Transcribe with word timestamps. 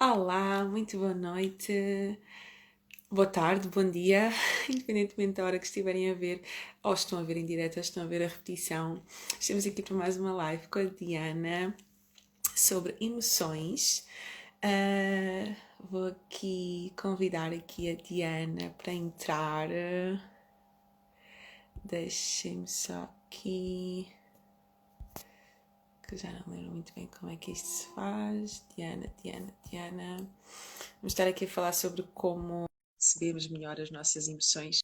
Olá, 0.00 0.64
muito 0.64 0.96
boa 0.96 1.12
noite, 1.12 2.16
boa 3.10 3.26
tarde, 3.26 3.66
bom 3.66 3.90
dia, 3.90 4.30
independentemente 4.70 5.32
da 5.32 5.44
hora 5.44 5.58
que 5.58 5.66
estiverem 5.66 6.08
a 6.08 6.14
ver, 6.14 6.40
ou 6.84 6.94
estão 6.94 7.18
a 7.18 7.24
ver 7.24 7.36
em 7.36 7.44
direto, 7.44 7.78
ou 7.78 7.80
estão 7.80 8.04
a 8.04 8.06
ver 8.06 8.22
a 8.22 8.28
repetição. 8.28 9.02
Estamos 9.40 9.66
aqui 9.66 9.82
para 9.82 9.96
mais 9.96 10.16
uma 10.16 10.32
live 10.32 10.68
com 10.68 10.78
a 10.78 10.84
Diana 10.84 11.76
sobre 12.54 12.94
emoções. 13.00 14.06
Uh, 14.64 15.56
vou 15.90 16.06
aqui 16.06 16.92
convidar 16.96 17.52
aqui 17.52 17.90
a 17.90 17.96
Diana 17.96 18.72
para 18.78 18.92
entrar. 18.92 19.68
Deixem-me 21.84 22.68
só 22.68 23.12
aqui 23.26 24.06
que 26.08 26.16
já 26.16 26.32
não 26.32 26.54
lembro 26.54 26.72
muito 26.72 26.94
bem 26.94 27.06
como 27.06 27.30
é 27.30 27.36
que 27.36 27.52
isto 27.52 27.68
se 27.68 27.94
faz. 27.94 28.64
Diana, 28.74 29.06
Diana, 29.22 29.54
Diana. 29.68 30.16
Vamos 30.96 31.12
estar 31.12 31.28
aqui 31.28 31.44
a 31.44 31.48
falar 31.48 31.72
sobre 31.72 32.02
como 32.14 32.64
percebemos 32.98 33.48
melhor 33.48 33.78
as 33.78 33.90
nossas 33.90 34.26
emoções. 34.26 34.78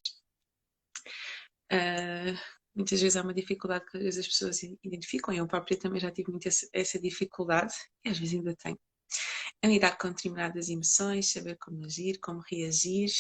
Uh, 1.73 2.37
muitas 2.75 3.01
vezes 3.01 3.17
há 3.17 3.23
uma 3.23 3.33
dificuldade 3.33 3.87
que 3.87 3.97
as 3.97 4.17
pessoas 4.17 4.63
identificam, 4.63 5.35
eu 5.35 5.49
própria 5.49 5.79
também 5.79 5.99
já 5.99 6.11
tive 6.11 6.31
muito 6.31 6.47
essa 6.47 7.01
dificuldade, 7.01 7.75
e 8.05 8.11
às 8.11 8.19
vezes 8.19 8.35
ainda 8.35 8.55
tenho, 8.57 8.79
a 9.63 9.67
lidar 9.67 9.97
com 9.97 10.11
determinadas 10.11 10.69
emoções, 10.69 11.33
saber 11.33 11.57
como 11.57 11.87
agir, 11.87 12.21
como 12.21 12.43
reagir. 12.51 13.11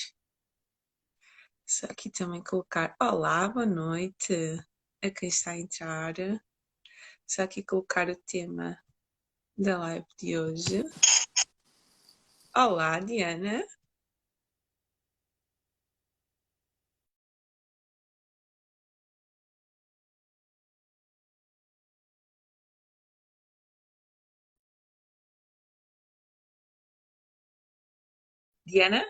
Só 1.66 1.86
aqui 1.86 2.10
também 2.10 2.44
colocar 2.44 2.94
Olá, 3.00 3.48
boa 3.48 3.64
noite 3.64 4.34
a 5.02 5.10
quem 5.10 5.30
está 5.30 5.52
a 5.52 5.58
entrar. 5.58 6.14
Só 7.26 7.42
aqui 7.42 7.62
colocar 7.62 8.08
o 8.08 8.16
tema 8.16 8.78
da 9.56 9.78
live 9.78 10.06
de 10.18 10.38
hoje. 10.38 10.84
Olá, 12.54 13.00
Diana. 13.00 13.62
Diana? 28.66 29.04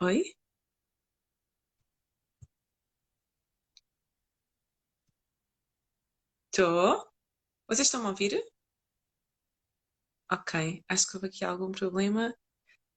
Oi? 0.00 0.22
Estou. 6.54 7.10
Vocês 7.66 7.88
estão 7.88 8.04
a 8.06 8.10
ouvir? 8.10 8.34
Ok, 10.30 10.84
acho 10.86 11.06
que 11.06 11.16
houve 11.16 11.28
aqui 11.28 11.46
algum 11.46 11.72
problema 11.72 12.36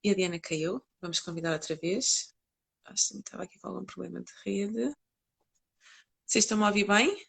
e 0.04 0.10
a 0.10 0.14
Diana 0.14 0.38
caiu. 0.38 0.86
Vamos 1.00 1.22
convidar 1.22 1.54
outra 1.54 1.74
vez. 1.78 2.36
Acho 2.84 3.14
que 3.14 3.20
estava 3.20 3.44
aqui 3.44 3.58
com 3.58 3.70
algum 3.70 3.86
problema 3.86 4.22
de 4.22 4.34
rede. 4.44 4.94
Vocês 6.26 6.44
estão 6.44 6.62
a 6.66 6.68
ouvir 6.68 6.86
bem? 6.86 7.26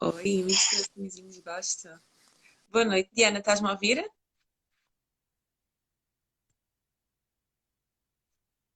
Oi, 0.00 0.44
muitos 0.44 0.68
coraçõezinhos 0.68 1.40
gosto. 1.40 1.88
Boa 2.68 2.84
noite, 2.84 3.10
Diana, 3.12 3.40
estás-me 3.40 3.66
a 3.66 3.72
ouvir? 3.72 4.08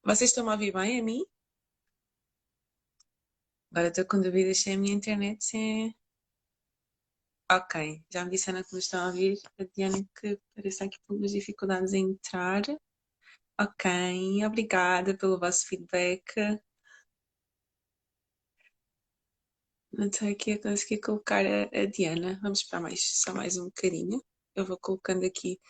Vocês 0.02 0.30
estão 0.30 0.50
a 0.50 0.54
ouvir 0.54 0.72
bem 0.72 0.98
a 0.98 1.02
mim? 1.04 1.24
Agora 3.72 3.88
estou 3.88 4.04
com 4.04 4.20
dúvidas 4.20 4.58
se 4.58 4.70
é 4.70 4.74
a 4.74 4.78
minha 4.78 4.94
internet 4.94 5.44
se 5.44 5.56
é... 5.56 5.94
Ok, 7.52 8.02
já 8.10 8.24
me 8.24 8.30
disseram 8.30 8.62
que 8.64 8.74
me 8.74 8.80
estão 8.80 9.00
a 9.04 9.06
ouvir. 9.08 9.38
A 9.58 9.64
Diana 9.64 10.04
que 10.20 10.38
parece 10.54 10.84
aqui 10.84 10.96
com 11.06 11.14
algumas 11.14 11.32
dificuldades 11.32 11.92
em 11.92 12.10
entrar. 12.10 12.62
Ok, 13.60 14.44
obrigada 14.44 15.16
pelo 15.16 15.38
vosso 15.38 15.66
feedback. 15.66 16.22
Não 19.92 20.06
estou 20.08 20.28
aqui 20.28 20.52
a 20.52 20.62
conseguir 20.62 21.00
colocar 21.00 21.44
a, 21.46 21.62
a 21.72 21.86
Diana. 21.86 22.38
Vamos 22.42 22.60
esperar 22.60 22.80
mais, 22.82 23.00
só 23.22 23.32
mais 23.34 23.56
um 23.56 23.66
bocadinho. 23.66 24.22
Eu 24.54 24.64
vou 24.66 24.78
colocando 24.78 25.24
aqui 25.24 25.60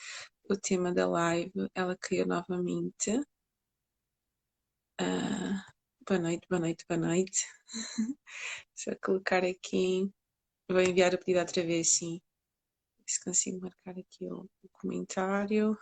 o 0.49 0.57
tema 0.57 0.93
da 0.93 1.07
live. 1.07 1.53
Ela 1.75 1.97
caiu 1.97 2.27
novamente. 2.27 3.21
Boa 6.11 6.19
noite, 6.19 6.45
boa 6.51 6.59
noite, 6.59 6.85
boa 6.89 7.01
noite. 7.01 7.47
Só 8.75 8.91
colocar 9.01 9.45
aqui. 9.45 10.11
Vou 10.69 10.81
enviar 10.81 11.15
o 11.15 11.19
pedido 11.19 11.39
outra 11.39 11.63
vez, 11.63 11.91
sim. 11.91 12.21
Se 13.07 13.23
consigo 13.23 13.61
marcar 13.61 13.97
aqui 13.97 14.27
o, 14.27 14.41
o 14.61 14.69
comentário. 14.73 15.79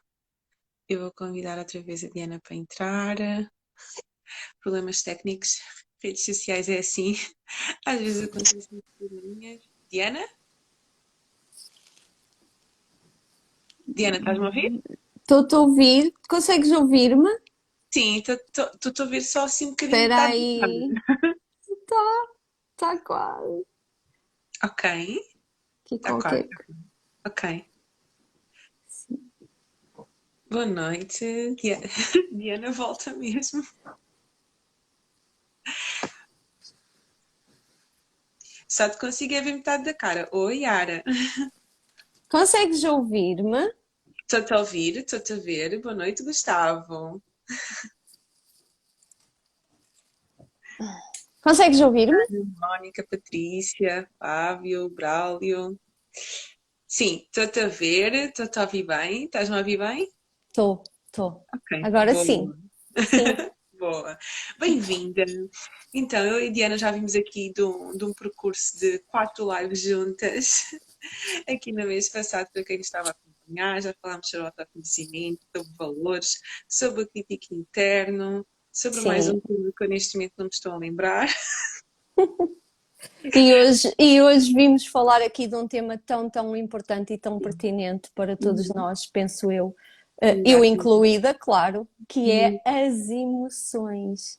Eu 0.87 1.00
vou 1.00 1.12
convidar 1.12 1.56
outra 1.56 1.83
vez 1.83 2.05
a 2.05 2.11
Diana 2.11 2.38
para 2.41 2.55
entrar. 2.55 3.17
Problemas 4.61 5.03
técnicos, 5.03 5.62
redes 6.05 6.27
sociais 6.27 6.69
é 6.69 6.81
assim. 6.81 7.15
Às 7.87 7.99
vezes 7.99 8.28
acontecem 8.28 8.83
probleminhas. 8.99 9.67
Diana? 9.91 10.28
Diana, 13.87 14.19
estás-me 14.19 14.44
a 14.44 14.49
ouvir? 14.49 14.83
Estou-te 15.22 15.55
a 15.55 15.61
ouvir. 15.61 16.12
Consegues 16.28 16.71
ouvir-me? 16.71 17.47
Sim, 17.91 18.19
estou 18.19 18.66
a 18.66 19.03
ouvir 19.03 19.22
só 19.22 19.44
assim 19.44 19.66
um 19.66 19.71
bocadinho. 19.71 20.03
Espera 20.03 20.25
aí. 20.26 20.91
Está, 21.69 22.26
está 22.72 22.99
quase. 22.99 23.66
Ok. 24.65 25.21
Aqui 25.84 25.99
tá 25.99 26.10
qualquer. 26.10 26.49
Ok. 27.26 27.65
Boa 30.50 30.66
noite. 30.66 31.54
Diana, 31.56 31.87
Diana 32.32 32.72
volta 32.72 33.15
mesmo. 33.15 33.62
Só 38.66 38.88
te 38.88 38.99
consigo 38.99 39.32
ver 39.32 39.43
metade 39.44 39.84
da 39.84 39.94
cara. 39.94 40.28
Oi, 40.31 40.59
Yara. 40.60 41.03
Consegues 42.31 42.84
ouvir-me? 42.84 43.72
Estou-te 44.22 44.53
a 44.53 44.59
ouvir, 44.59 44.99
estou-te 44.99 45.32
a 45.32 45.37
ver. 45.37 45.81
Boa 45.81 45.94
noite, 45.94 46.22
Gustavo. 46.22 47.22
Consegues 51.42 51.81
ouvir-me? 51.81 52.19
Mónica, 52.59 53.06
Patrícia, 53.09 54.09
Fábio, 54.19 54.91
Braulio. 54.91 55.78
Sim, 56.87 57.22
estou-te 57.25 57.60
a 57.60 57.69
ver, 57.69 58.14
estou-te 58.14 58.58
a 58.58 58.62
ouvir 58.62 58.84
bem. 58.84 59.25
Estás-me 59.25 59.54
a 59.56 59.58
ouvir 59.58 59.78
bem? 59.78 60.08
Estou, 60.48 60.82
estou. 61.06 61.44
Agora 61.84 62.12
boa. 62.12 62.25
sim. 62.25 62.53
sim. 62.97 63.50
boa. 63.78 64.19
Bem-vinda. 64.58 65.25
Então, 65.94 66.25
eu 66.26 66.41
e 66.41 66.50
Diana 66.50 66.76
já 66.76 66.91
vimos 66.91 67.14
aqui 67.14 67.53
de 67.54 67.62
um, 67.62 67.97
de 67.97 68.04
um 68.04 68.12
percurso 68.12 68.78
de 68.78 68.98
quatro 69.06 69.48
lives 69.54 69.81
juntas, 69.81 70.64
aqui 71.48 71.72
no 71.72 71.87
mês 71.87 72.08
passado, 72.08 72.48
para 72.53 72.64
quem 72.64 72.81
estava 72.81 73.10
a 73.10 73.14
acompanhar. 73.48 73.81
Já 73.81 73.94
falámos 74.00 74.28
sobre 74.28 74.44
o 74.44 74.47
autoconhecimento, 74.47 75.47
sobre 75.54 75.72
valores, 75.76 76.41
sobre 76.69 77.03
o 77.03 77.09
crítico 77.09 77.54
interno, 77.54 78.47
sobre 78.72 79.00
Sim. 79.00 79.09
mais 79.09 79.28
um 79.28 79.41
tema 79.41 79.70
que 79.76 79.84
eu 79.84 79.88
neste 79.88 80.16
momento 80.16 80.34
não 80.36 80.44
me 80.44 80.50
estou 80.53 80.72
a 80.72 80.76
lembrar. 80.76 81.28
E 83.32 83.54
hoje, 83.54 83.94
e 83.97 84.20
hoje 84.20 84.53
vimos 84.53 84.87
falar 84.87 85.22
aqui 85.22 85.47
de 85.47 85.54
um 85.54 85.69
tema 85.69 85.97
tão, 86.04 86.28
tão 86.28 86.56
importante 86.56 87.12
e 87.12 87.19
tão 87.19 87.38
pertinente 87.38 88.10
para 88.12 88.37
todos 88.37 88.69
uhum. 88.70 88.76
nós, 88.76 89.06
penso 89.06 89.53
eu, 89.53 89.69
uh, 89.69 90.42
eu 90.44 90.64
incluída, 90.64 91.32
claro, 91.32 91.87
que 92.08 92.31
é 92.32 92.48
uhum. 92.48 92.60
as 92.64 93.08
emoções. 93.08 94.38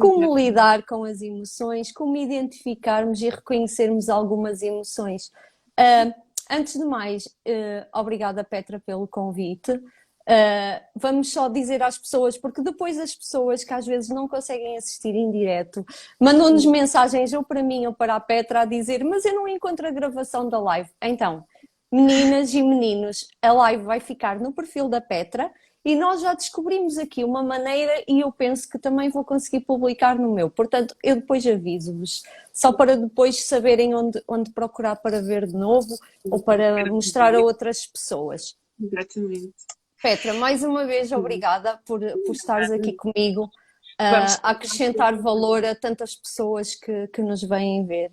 Como 0.00 0.36
lidar 0.36 0.84
com 0.86 1.04
as 1.04 1.20
emoções, 1.20 1.92
como 1.92 2.16
identificarmos 2.16 3.20
e 3.22 3.28
reconhecermos 3.28 4.08
algumas 4.08 4.62
emoções. 4.62 5.32
Uh, 5.78 6.12
antes 6.50 6.74
de 6.74 6.84
mais, 6.84 7.26
uh, 7.26 7.86
obrigada 7.94 8.44
Petra 8.44 8.80
pelo 8.80 9.06
convite. 9.06 9.72
Uh, 9.72 10.80
vamos 10.94 11.32
só 11.32 11.48
dizer 11.48 11.82
às 11.82 11.98
pessoas, 11.98 12.36
porque 12.36 12.62
depois 12.62 12.98
as 12.98 13.14
pessoas 13.14 13.64
que 13.64 13.72
às 13.72 13.86
vezes 13.86 14.10
não 14.10 14.28
conseguem 14.28 14.76
assistir 14.76 15.14
em 15.14 15.30
direto 15.30 15.84
mandam-nos 16.20 16.64
mensagens, 16.66 17.32
ou 17.32 17.42
para 17.42 17.62
mim 17.62 17.86
ou 17.86 17.94
para 17.94 18.14
a 18.14 18.20
Petra, 18.20 18.60
a 18.60 18.64
dizer: 18.64 19.02
Mas 19.02 19.24
eu 19.24 19.34
não 19.34 19.48
encontro 19.48 19.86
a 19.86 19.90
gravação 19.90 20.48
da 20.48 20.58
live. 20.58 20.90
Então, 21.02 21.44
meninas 21.90 22.52
e 22.54 22.62
meninos, 22.62 23.28
a 23.42 23.52
live 23.52 23.82
vai 23.82 23.98
ficar 23.98 24.38
no 24.38 24.52
perfil 24.52 24.88
da 24.88 25.00
Petra 25.00 25.50
e 25.84 25.94
nós 25.94 26.20
já 26.20 26.34
descobrimos 26.34 26.98
aqui 26.98 27.24
uma 27.24 27.42
maneira 27.42 28.04
e 28.06 28.20
eu 28.20 28.30
penso 28.30 28.68
que 28.68 28.78
também 28.78 29.08
vou 29.08 29.24
conseguir 29.24 29.60
publicar 29.60 30.18
no 30.18 30.32
meu. 30.32 30.50
Portanto, 30.50 30.94
eu 31.02 31.16
depois 31.16 31.46
aviso-vos, 31.46 32.22
só 32.52 32.72
para 32.72 32.96
depois 32.96 33.44
saberem 33.44 33.94
onde, 33.94 34.22
onde 34.28 34.50
procurar 34.50 34.96
para 34.96 35.22
ver 35.22 35.46
de 35.46 35.54
novo 35.54 35.96
ou 36.30 36.42
para 36.42 36.84
mostrar 36.86 37.34
a 37.34 37.40
outras 37.40 37.86
pessoas. 37.86 38.56
Exatamente. 38.78 39.54
Petra, 40.02 40.34
mais 40.34 40.62
uma 40.62 40.84
vez 40.84 41.12
obrigada 41.12 41.78
por, 41.84 42.00
por 42.26 42.32
estares 42.32 42.70
aqui 42.70 42.92
comigo. 42.92 43.50
a 43.98 44.50
acrescentar 44.50 45.16
valor 45.16 45.64
a 45.64 45.74
tantas 45.74 46.14
pessoas 46.14 46.74
que, 46.74 47.08
que 47.08 47.22
nos 47.22 47.42
vêm 47.42 47.86
ver 47.86 48.10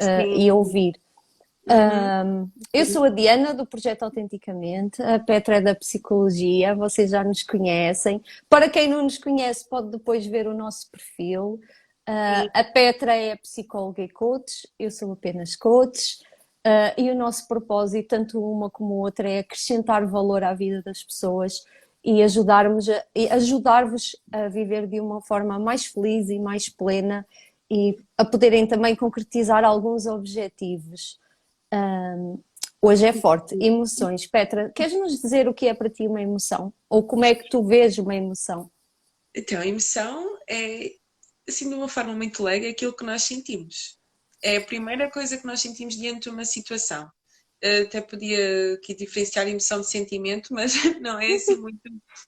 uh, 0.00 0.36
e 0.36 0.50
ouvir. 0.50 1.00
Uhum. 1.68 2.44
Um, 2.44 2.50
eu 2.72 2.86
sou 2.86 3.04
a 3.04 3.08
Diana 3.08 3.52
do 3.52 3.66
Projeto 3.66 4.04
Autenticamente, 4.04 5.02
a 5.02 5.18
Petra 5.18 5.56
é 5.56 5.60
da 5.60 5.74
Psicologia, 5.74 6.76
vocês 6.76 7.10
já 7.10 7.24
nos 7.24 7.42
conhecem. 7.42 8.22
Para 8.48 8.70
quem 8.70 8.88
não 8.88 9.02
nos 9.02 9.18
conhece, 9.18 9.68
pode 9.68 9.90
depois 9.90 10.24
ver 10.26 10.46
o 10.46 10.54
nosso 10.54 10.88
perfil. 10.90 11.60
Uh, 12.08 12.48
a 12.54 12.62
Petra 12.62 13.16
é 13.16 13.34
psicóloga 13.34 14.00
e 14.00 14.08
coach, 14.08 14.68
eu 14.78 14.92
sou 14.92 15.10
apenas 15.12 15.56
coach. 15.56 16.18
Uh, 16.64 16.94
e 16.96 17.10
o 17.10 17.14
nosso 17.16 17.46
propósito, 17.48 18.08
tanto 18.08 18.40
uma 18.40 18.70
como 18.70 18.94
outra, 18.94 19.28
é 19.28 19.40
acrescentar 19.40 20.06
valor 20.06 20.44
à 20.44 20.54
vida 20.54 20.82
das 20.82 21.02
pessoas 21.02 21.64
e 22.04 22.22
ajudarmos 22.22 22.88
a, 22.88 23.04
ajudar-vos 23.32 24.16
a 24.32 24.48
viver 24.48 24.86
de 24.86 25.00
uma 25.00 25.20
forma 25.20 25.58
mais 25.58 25.86
feliz 25.86 26.28
e 26.28 26.38
mais 26.38 26.68
plena 26.68 27.26
e 27.68 27.96
a 28.16 28.24
poderem 28.24 28.66
também 28.66 28.94
concretizar 28.94 29.64
alguns 29.64 30.06
objetivos. 30.06 31.18
Um, 31.72 32.42
hoje 32.80 33.06
é 33.06 33.12
forte, 33.12 33.56
emoções. 33.60 34.26
Petra, 34.26 34.70
queres 34.74 34.92
nos 34.94 35.20
dizer 35.20 35.48
o 35.48 35.54
que 35.54 35.66
é 35.66 35.74
para 35.74 35.90
ti 35.90 36.06
uma 36.06 36.22
emoção? 36.22 36.72
Ou 36.88 37.02
como 37.02 37.24
é 37.24 37.34
que 37.34 37.48
tu 37.48 37.64
vês 37.64 37.98
uma 37.98 38.14
emoção? 38.14 38.70
Então, 39.34 39.60
a 39.60 39.66
emoção 39.66 40.38
é, 40.48 40.92
assim, 41.48 41.68
de 41.68 41.74
uma 41.74 41.88
forma 41.88 42.14
muito 42.14 42.42
leve, 42.42 42.68
aquilo 42.68 42.96
que 42.96 43.04
nós 43.04 43.22
sentimos. 43.22 43.98
É 44.42 44.56
a 44.56 44.64
primeira 44.64 45.10
coisa 45.10 45.36
que 45.36 45.46
nós 45.46 45.60
sentimos 45.60 45.96
diante 45.96 46.24
de 46.24 46.30
uma 46.30 46.44
situação 46.44 47.10
até 47.82 48.00
podia 48.00 48.74
aqui 48.74 48.94
diferenciar 48.94 49.48
emoção 49.48 49.80
de 49.80 49.88
sentimento, 49.88 50.52
mas 50.52 50.72
não 51.00 51.18
é 51.18 51.34
assim 51.34 51.56
muito, 51.56 51.80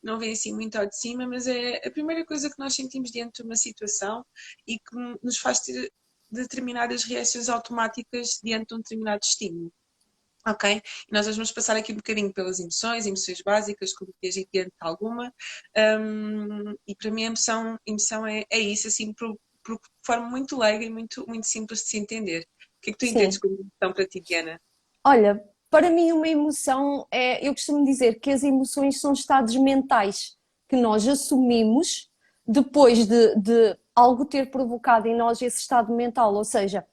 não 0.03 0.19
vem 0.19 0.33
assim 0.33 0.53
muito 0.53 0.77
ao 0.77 0.87
de 0.87 0.99
cima, 0.99 1.27
mas 1.27 1.47
é 1.47 1.77
a 1.87 1.91
primeira 1.91 2.25
coisa 2.25 2.49
que 2.49 2.59
nós 2.59 2.75
sentimos 2.75 3.11
diante 3.11 3.37
de 3.37 3.43
uma 3.43 3.57
situação 3.57 4.25
e 4.67 4.79
que 4.79 4.97
nos 5.23 5.39
faz 5.39 5.61
ter 5.61 5.93
determinadas 6.31 7.05
reações 7.05 7.49
automáticas 7.49 8.41
diante 8.43 8.69
de 8.69 8.75
um 8.75 8.79
determinado 8.79 9.21
estímulo. 9.23 9.73
Ok? 10.47 10.81
E 11.09 11.13
nós 11.13 11.27
vamos 11.27 11.53
passar 11.53 11.77
aqui 11.77 11.93
um 11.93 11.97
bocadinho 11.97 12.33
pelas 12.33 12.59
emoções, 12.61 13.07
emoções 13.07 13.43
básicas, 13.43 13.93
como 13.93 14.13
diante 14.23 14.49
de 14.53 14.73
alguma, 14.81 15.33
um, 16.01 16.75
e 16.87 16.95
para 16.95 17.11
mim 17.11 17.25
a 17.25 17.27
emoção, 17.27 17.79
emoção 17.87 18.27
é, 18.27 18.45
é 18.51 18.59
isso, 18.59 18.89
assim, 18.89 19.13
por, 19.13 19.37
por 19.65 19.79
forma 20.03 20.29
muito 20.31 20.57
leiga 20.57 20.85
e 20.85 20.91
muito, 20.91 21.27
muito 21.27 21.47
simples 21.47 21.81
de 21.81 21.89
se 21.89 21.99
entender. 21.99 22.47
O 22.79 22.81
que 22.81 22.91
é 22.91 22.93
que 22.93 22.99
tu 22.99 23.07
Sim. 23.07 23.13
entendes 23.13 23.39
como 23.39 23.55
emoção 23.55 23.93
para 23.93 24.07
ti, 24.07 24.21
Diana? 24.21 24.61
Olha, 25.05 25.43
para 25.71 25.91
mim 25.91 26.13
uma 26.13 26.29
emoção 26.29 27.07
é, 27.11 27.47
eu 27.47 27.53
costumo 27.53 27.85
dizer 27.85 28.19
que 28.21 28.31
as 28.31 28.43
emoções 28.43 29.01
são 29.01 29.13
estados 29.13 29.55
mentais 29.57 30.37
que 30.69 30.77
nós 30.77 31.07
assumimos 31.07 32.11
depois 32.47 33.07
de, 33.07 33.35
de 33.37 33.79
algo 33.99 34.25
ter 34.25 34.51
provocado 34.51 35.09
em 35.09 35.17
nós 35.17 35.43
esse 35.43 35.59
estado 35.59 35.93
mental, 35.93 36.35
ou 36.35 36.45
seja, 36.45 36.87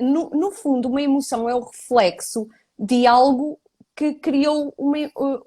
no, 0.00 0.30
no 0.30 0.50
fundo 0.50 0.88
uma 0.88 1.02
emoção 1.02 1.48
é 1.48 1.54
o 1.54 1.64
reflexo 1.64 2.48
de 2.78 3.06
algo 3.06 3.58
que 3.96 4.14
criou 4.14 4.72
uma, 4.76 4.96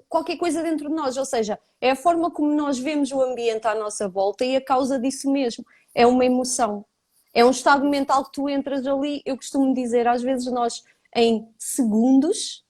qualquer 0.08 0.36
coisa 0.36 0.62
dentro 0.62 0.88
de 0.88 0.94
nós, 0.94 1.16
ou 1.16 1.24
seja, 1.24 1.58
é 1.80 1.90
a 1.90 1.96
forma 1.96 2.30
como 2.30 2.54
nós 2.54 2.78
vemos 2.78 3.10
o 3.12 3.22
ambiente 3.22 3.66
à 3.66 3.74
nossa 3.74 4.08
volta 4.08 4.44
e 4.44 4.56
a 4.56 4.60
causa 4.60 4.98
disso 4.98 5.30
mesmo 5.30 5.64
é 5.94 6.06
uma 6.06 6.24
emoção. 6.24 6.84
É 7.34 7.44
um 7.44 7.50
estado 7.50 7.84
mental 7.88 8.24
que 8.24 8.32
tu 8.32 8.48
entras 8.48 8.86
ali, 8.86 9.22
eu 9.24 9.36
costumo 9.36 9.74
dizer, 9.74 10.06
às 10.08 10.22
vezes 10.22 10.50
nós 10.50 10.82
em 11.14 11.48
segundos, 11.58 12.64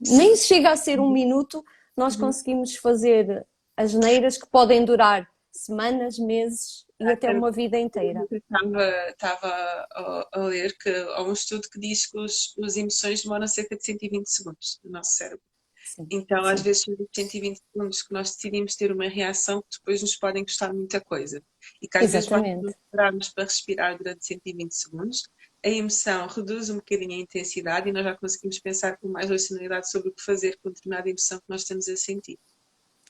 nem 0.00 0.36
chega 0.36 0.70
a 0.70 0.76
ser 0.76 1.00
um 1.00 1.10
minuto, 1.10 1.64
nós 1.96 2.14
uhum. 2.14 2.22
conseguimos 2.22 2.76
fazer 2.76 3.46
as 3.76 3.94
neiras 3.94 4.36
que 4.36 4.46
podem 4.46 4.84
durar 4.84 5.28
semanas, 5.52 6.18
meses 6.18 6.84
e 7.08 7.12
até 7.12 7.30
uma 7.30 7.50
vida 7.50 7.78
inteira. 7.78 8.26
Estava, 8.30 9.10
estava 9.10 9.48
a, 9.48 10.28
a 10.32 10.38
ler 10.44 10.76
que 10.78 10.90
há 10.90 11.22
um 11.22 11.32
estudo 11.32 11.68
que 11.70 11.78
diz 11.78 12.06
que 12.06 12.18
os, 12.18 12.54
as 12.62 12.76
emoções 12.76 13.22
demoram 13.22 13.46
cerca 13.46 13.76
de 13.76 13.84
120 13.84 14.26
segundos 14.26 14.80
no 14.84 14.90
nosso 14.90 15.12
cérebro. 15.12 15.42
Sim, 15.84 16.06
então, 16.10 16.42
sim. 16.42 16.50
às 16.50 16.62
vezes, 16.62 16.82
são 16.82 16.96
120 17.14 17.60
segundos 17.72 18.02
que 18.02 18.12
nós 18.12 18.34
decidimos 18.34 18.74
ter 18.74 18.90
uma 18.90 19.08
reação 19.08 19.60
que 19.60 19.78
depois 19.78 20.00
nos 20.00 20.16
podem 20.16 20.42
custar 20.42 20.72
muita 20.72 21.00
coisa. 21.00 21.42
E 21.80 21.86
que 21.86 21.98
às 21.98 22.14
Exatamente. 22.14 22.62
vezes 22.62 22.76
nós 22.92 23.28
para 23.28 23.44
respirar 23.44 23.98
durante 23.98 24.26
120 24.26 24.72
segundos, 24.72 25.22
a 25.64 25.68
emoção 25.68 26.26
reduz 26.26 26.68
um 26.70 26.76
bocadinho 26.76 27.12
a 27.12 27.22
intensidade 27.22 27.88
e 27.88 27.92
nós 27.92 28.04
já 28.04 28.16
conseguimos 28.16 28.58
pensar 28.58 28.96
com 28.98 29.08
mais 29.08 29.30
racionalidade 29.30 29.90
sobre 29.90 30.08
o 30.08 30.12
que 30.12 30.22
fazer 30.22 30.58
com 30.62 30.70
determinada 30.70 31.08
emoção 31.08 31.38
que 31.38 31.44
nós 31.48 31.62
estamos 31.62 31.88
a 31.88 31.96
sentir. 31.96 32.38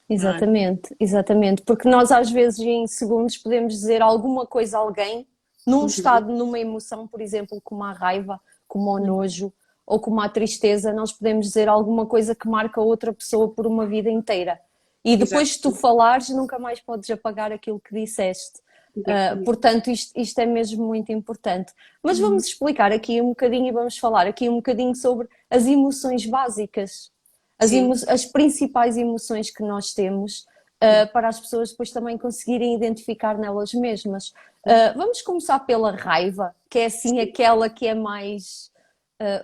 É? 0.09 0.15
Exatamente, 0.15 0.93
é? 0.93 0.97
exatamente, 1.01 1.63
porque 1.63 1.89
nós 1.89 2.13
às 2.13 2.31
vezes 2.31 2.61
em 2.61 2.87
segundos 2.87 3.39
podemos 3.39 3.73
dizer 3.73 4.03
alguma 4.03 4.47
coisa 4.47 4.77
a 4.77 4.81
alguém 4.81 5.27
num 5.67 5.81
uhum. 5.81 5.87
estado, 5.87 6.33
numa 6.33 6.59
emoção, 6.59 7.07
por 7.07 7.21
exemplo, 7.21 7.61
como 7.63 7.85
a 7.85 7.93
raiva, 7.93 8.41
como 8.69 8.91
o 8.91 8.99
uhum. 8.99 9.07
nojo 9.07 9.53
ou 9.87 9.99
como 10.01 10.21
a 10.21 10.29
tristeza, 10.29 10.93
nós 10.93 11.13
podemos 11.13 11.47
dizer 11.47 11.69
alguma 11.69 12.07
coisa 12.07 12.35
que 12.35 12.49
marca 12.49 12.81
outra 12.81 13.13
pessoa 13.13 13.49
por 13.49 13.67
uma 13.67 13.87
vida 13.87 14.11
inteira. 14.11 14.59
E 15.05 15.17
depois, 15.17 15.53
se 15.53 15.61
tu 15.61 15.71
falares, 15.71 16.31
nunca 16.31 16.59
mais 16.59 16.81
podes 16.81 17.11
apagar 17.11 17.53
aquilo 17.53 17.79
que 17.79 17.95
disseste. 17.95 18.65
Uh, 18.97 19.45
portanto, 19.45 19.91
isto, 19.91 20.19
isto, 20.19 20.39
é 20.39 20.47
mesmo 20.47 20.87
muito 20.87 21.13
importante. 21.13 21.73
Mas 22.03 22.19
uhum. 22.19 22.29
vamos 22.29 22.47
explicar 22.47 22.93
aqui 22.93 23.21
um 23.21 23.29
bocadinho 23.29 23.67
e 23.67 23.73
vamos 23.73 23.99
falar 23.99 24.27
aqui 24.27 24.49
um 24.49 24.57
bocadinho 24.57 24.95
sobre 24.95 25.29
as 25.51 25.67
emoções 25.67 26.25
básicas, 26.25 27.11
as, 27.59 27.73
as 28.09 28.25
principais 28.25 28.97
emoções 28.97 29.51
que 29.51 29.63
nós 29.63 29.93
temos 29.93 30.47
uh, 30.83 31.13
para 31.13 31.29
as 31.29 31.41
pessoas 31.41 31.71
depois 31.71 31.91
também 31.91 32.19
conseguirem 32.19 32.75
identificar 32.75 33.39
nelas 33.39 33.73
mesmas. 33.75 34.29
Uh, 34.67 34.97
vamos 34.97 35.23
começar 35.23 35.61
pela 35.61 35.93
raiva, 35.93 36.55
que 36.69 36.79
é 36.79 36.87
assim 36.87 37.21
aquela 37.21 37.69
que 37.69 37.87
é 37.87 37.95
mais 37.95 38.73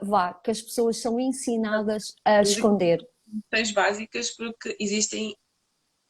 vá, 0.02 0.34
que 0.34 0.50
as 0.50 0.60
pessoas 0.60 0.98
são 0.98 1.18
ensinadas 1.18 2.14
a 2.22 2.42
esconder. 2.42 3.08
Emoções 3.26 3.72
básicas 3.72 4.30
porque 4.30 4.76
existem 4.78 5.34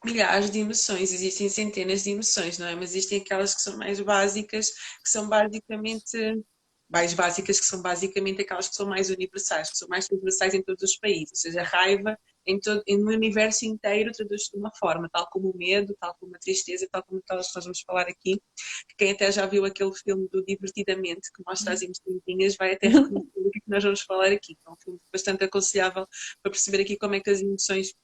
milhares 0.04 0.50
de 0.50 0.60
emoções, 0.60 1.12
existem 1.12 1.48
centenas 1.48 2.04
de 2.04 2.10
emoções, 2.10 2.58
não 2.58 2.66
é? 2.66 2.74
Mas 2.74 2.90
existem 2.90 3.20
aquelas 3.20 3.54
que 3.54 3.62
são 3.62 3.76
mais 3.76 4.00
básicas, 4.00 4.70
que 4.70 5.10
são 5.10 5.28
basicamente 5.28 6.42
mais 6.90 7.14
básicas, 7.14 7.60
que 7.60 7.66
são 7.66 7.80
basicamente 7.80 8.42
aquelas 8.42 8.68
que 8.68 8.74
são 8.74 8.86
mais 8.86 9.10
universais, 9.10 9.70
que 9.70 9.78
são 9.78 9.88
mais 9.88 10.08
universais 10.10 10.54
em 10.54 10.62
todos 10.62 10.82
os 10.82 10.96
países, 10.98 11.30
ou 11.30 11.36
seja, 11.36 11.60
a 11.60 11.64
raiva 11.64 12.18
em 12.46 12.58
todo, 12.58 12.82
no 12.88 13.10
universo 13.12 13.64
inteiro 13.64 14.10
traduz-se 14.12 14.50
de 14.50 14.58
uma 14.58 14.72
forma, 14.74 15.08
tal 15.12 15.28
como 15.30 15.50
o 15.50 15.56
medo, 15.56 15.94
tal 16.00 16.16
como 16.18 16.34
a 16.34 16.38
tristeza, 16.38 16.88
tal 16.90 17.02
como 17.04 17.20
aquelas 17.20 17.48
que 17.48 17.56
nós 17.56 17.64
vamos 17.64 17.80
falar 17.82 18.08
aqui, 18.08 18.40
que 18.88 18.96
quem 18.98 19.12
até 19.12 19.30
já 19.30 19.46
viu 19.46 19.64
aquele 19.64 19.94
filme 19.94 20.28
do 20.32 20.44
Divertidamente, 20.44 21.30
que 21.34 21.42
mostra 21.46 21.74
as 21.74 21.82
emoções, 21.82 22.56
vai 22.58 22.72
até 22.72 22.88
reconhecer 22.88 23.40
o 23.40 23.50
que 23.50 23.62
nós 23.68 23.84
vamos 23.84 24.00
falar 24.00 24.32
aqui, 24.32 24.56
é 24.66 24.70
um 24.70 24.76
filme 24.82 24.98
bastante 25.12 25.44
aconselhável 25.44 26.06
para 26.42 26.50
perceber 26.50 26.80
aqui 26.82 26.96
como 26.96 27.14
é 27.14 27.20
que 27.20 27.30
as 27.30 27.40
emoções 27.40 27.94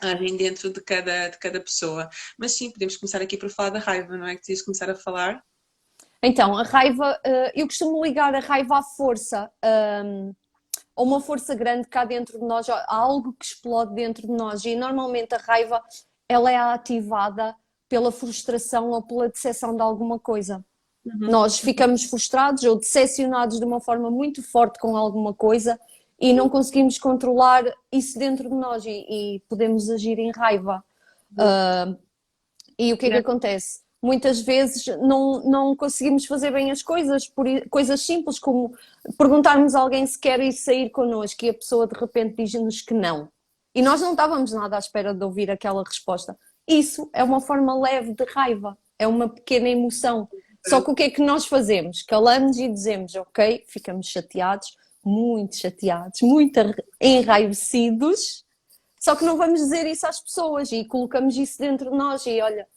agem 0.00 0.36
dentro 0.36 0.70
de 0.70 0.82
cada, 0.82 1.28
de 1.28 1.38
cada 1.38 1.60
pessoa. 1.60 2.08
Mas 2.38 2.52
sim, 2.52 2.70
podemos 2.70 2.96
começar 2.96 3.20
aqui 3.20 3.36
por 3.36 3.50
falar 3.50 3.70
da 3.70 3.78
raiva, 3.78 4.16
não 4.16 4.26
é? 4.26 4.36
Que 4.36 4.42
tens 4.42 4.62
começar 4.62 4.90
a 4.90 4.94
falar? 4.94 5.42
Então, 6.22 6.56
a 6.56 6.62
raiva, 6.62 7.18
eh, 7.24 7.52
eu 7.54 7.66
costumo 7.66 8.02
ligar 8.02 8.34
a 8.34 8.38
raiva 8.38 8.78
à 8.78 8.82
força, 8.82 9.50
ehm, 9.62 10.30
a 10.96 11.02
uma 11.02 11.20
força 11.20 11.54
grande 11.54 11.88
cá 11.88 12.04
dentro 12.04 12.38
de 12.38 12.44
nós, 12.44 12.68
há 12.68 12.84
algo 12.88 13.32
que 13.32 13.44
explode 13.44 13.94
dentro 13.94 14.26
de 14.26 14.32
nós 14.32 14.64
e 14.64 14.76
normalmente 14.76 15.34
a 15.34 15.38
raiva 15.38 15.82
ela 16.28 16.50
é 16.50 16.56
ativada 16.56 17.56
pela 17.88 18.12
frustração 18.12 18.90
ou 18.90 19.02
pela 19.02 19.28
decepção 19.28 19.74
de 19.74 19.82
alguma 19.82 20.18
coisa. 20.18 20.64
Uhum. 21.04 21.28
Nós 21.28 21.58
ficamos 21.58 22.04
frustrados 22.04 22.62
ou 22.62 22.76
decepcionados 22.76 23.58
de 23.58 23.64
uma 23.64 23.80
forma 23.80 24.10
muito 24.10 24.42
forte 24.42 24.78
com 24.78 24.96
alguma 24.96 25.34
coisa 25.34 25.78
e 26.20 26.32
não 26.32 26.48
conseguimos 26.48 26.98
controlar 26.98 27.64
isso 27.90 28.18
dentro 28.18 28.48
de 28.48 28.54
nós 28.54 28.86
e, 28.86 28.90
e 28.90 29.40
podemos 29.48 29.90
agir 29.90 30.18
em 30.18 30.30
raiva. 30.30 30.84
Uh, 31.32 31.98
e 32.78 32.92
o 32.92 32.96
que 32.96 33.06
é 33.06 33.10
que 33.10 33.16
acontece? 33.16 33.80
Muitas 34.02 34.40
vezes 34.40 34.84
não, 35.00 35.42
não 35.44 35.76
conseguimos 35.76 36.26
fazer 36.26 36.50
bem 36.50 36.70
as 36.70 36.82
coisas, 36.82 37.28
por 37.28 37.46
coisas 37.68 38.00
simples 38.00 38.38
como 38.38 38.74
perguntarmos 39.16 39.74
a 39.74 39.80
alguém 39.80 40.04
se 40.06 40.18
quer 40.18 40.40
ir 40.40 40.52
sair 40.52 40.90
connosco 40.90 41.44
e 41.44 41.50
a 41.50 41.54
pessoa 41.54 41.86
de 41.86 41.98
repente 41.98 42.42
diz-nos 42.42 42.82
que 42.82 42.94
não. 42.94 43.28
E 43.74 43.80
nós 43.80 44.00
não 44.00 44.10
estávamos 44.10 44.52
nada 44.52 44.76
à 44.76 44.78
espera 44.78 45.14
de 45.14 45.24
ouvir 45.24 45.50
aquela 45.50 45.84
resposta. 45.84 46.36
Isso 46.66 47.08
é 47.12 47.22
uma 47.22 47.40
forma 47.40 47.78
leve 47.78 48.12
de 48.12 48.24
raiva, 48.24 48.76
é 48.98 49.06
uma 49.06 49.28
pequena 49.28 49.68
emoção. 49.68 50.28
Só 50.66 50.80
que 50.80 50.90
o 50.90 50.94
que 50.94 51.04
é 51.04 51.10
que 51.10 51.22
nós 51.22 51.46
fazemos? 51.46 52.02
Calamos 52.02 52.58
e 52.58 52.68
dizemos, 52.68 53.14
ok, 53.14 53.64
ficamos 53.66 54.08
chateados, 54.08 54.76
muito 55.04 55.56
chateados, 55.56 56.20
muito 56.22 56.58
enraivecidos, 57.00 58.44
só 59.00 59.16
que 59.16 59.24
não 59.24 59.36
vamos 59.36 59.58
dizer 59.58 59.84
isso 59.86 60.06
às 60.06 60.20
pessoas 60.20 60.70
e 60.70 60.84
colocamos 60.84 61.36
isso 61.36 61.58
dentro 61.58 61.90
de 61.90 61.96
nós 61.96 62.24
e 62.24 62.40
olha, 62.40 62.68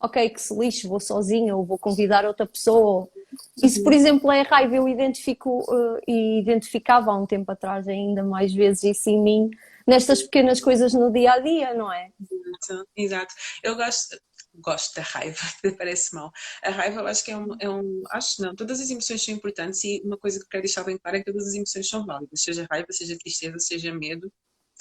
ok, 0.00 0.30
que 0.30 0.40
se 0.40 0.54
lixe, 0.54 0.86
vou 0.86 1.00
sozinha 1.00 1.56
ou 1.56 1.64
vou 1.64 1.78
convidar 1.78 2.24
outra 2.24 2.46
pessoa. 2.46 3.08
Isso, 3.62 3.82
por 3.82 3.92
exemplo, 3.92 4.30
é 4.30 4.42
raiva. 4.42 4.76
Eu 4.76 4.88
identifico 4.88 5.60
uh, 5.60 5.98
e 6.06 6.40
identificava 6.40 7.10
há 7.10 7.16
um 7.16 7.26
tempo 7.26 7.50
atrás 7.50 7.88
ainda 7.88 8.22
mais 8.22 8.52
vezes 8.52 8.84
isso 8.84 9.10
em 9.10 9.22
mim, 9.22 9.50
nestas 9.86 10.22
pequenas 10.22 10.60
coisas 10.60 10.92
no 10.92 11.12
dia 11.12 11.32
a 11.32 11.38
dia, 11.38 11.74
não 11.74 11.92
é? 11.92 12.10
Exato, 12.20 12.88
exato. 12.96 13.34
Eu 13.62 13.76
gosto, 13.76 14.16
gosto 14.54 14.94
da 14.94 15.02
raiva, 15.02 15.40
parece 15.78 16.14
mal. 16.14 16.30
A 16.62 16.70
raiva 16.70 17.00
eu 17.00 17.06
acho 17.06 17.24
que 17.24 17.30
é 17.30 17.36
um, 17.36 17.48
é 17.60 17.68
um, 17.68 18.02
Acho 18.10 18.42
não, 18.42 18.54
todas 18.54 18.80
as 18.80 18.90
emoções 18.90 19.24
são 19.24 19.34
importantes 19.34 19.82
e 19.84 20.02
uma 20.04 20.16
coisa 20.16 20.38
que 20.40 20.48
quero 20.48 20.62
deixar 20.62 20.84
bem 20.84 20.98
clara 20.98 21.18
é 21.18 21.20
que 21.20 21.30
todas 21.30 21.48
as 21.48 21.54
emoções 21.54 21.88
são 21.88 22.04
válidas, 22.04 22.42
seja 22.42 22.66
raiva, 22.70 22.88
seja 22.90 23.16
tristeza, 23.18 23.58
seja 23.58 23.94
medo, 23.94 24.32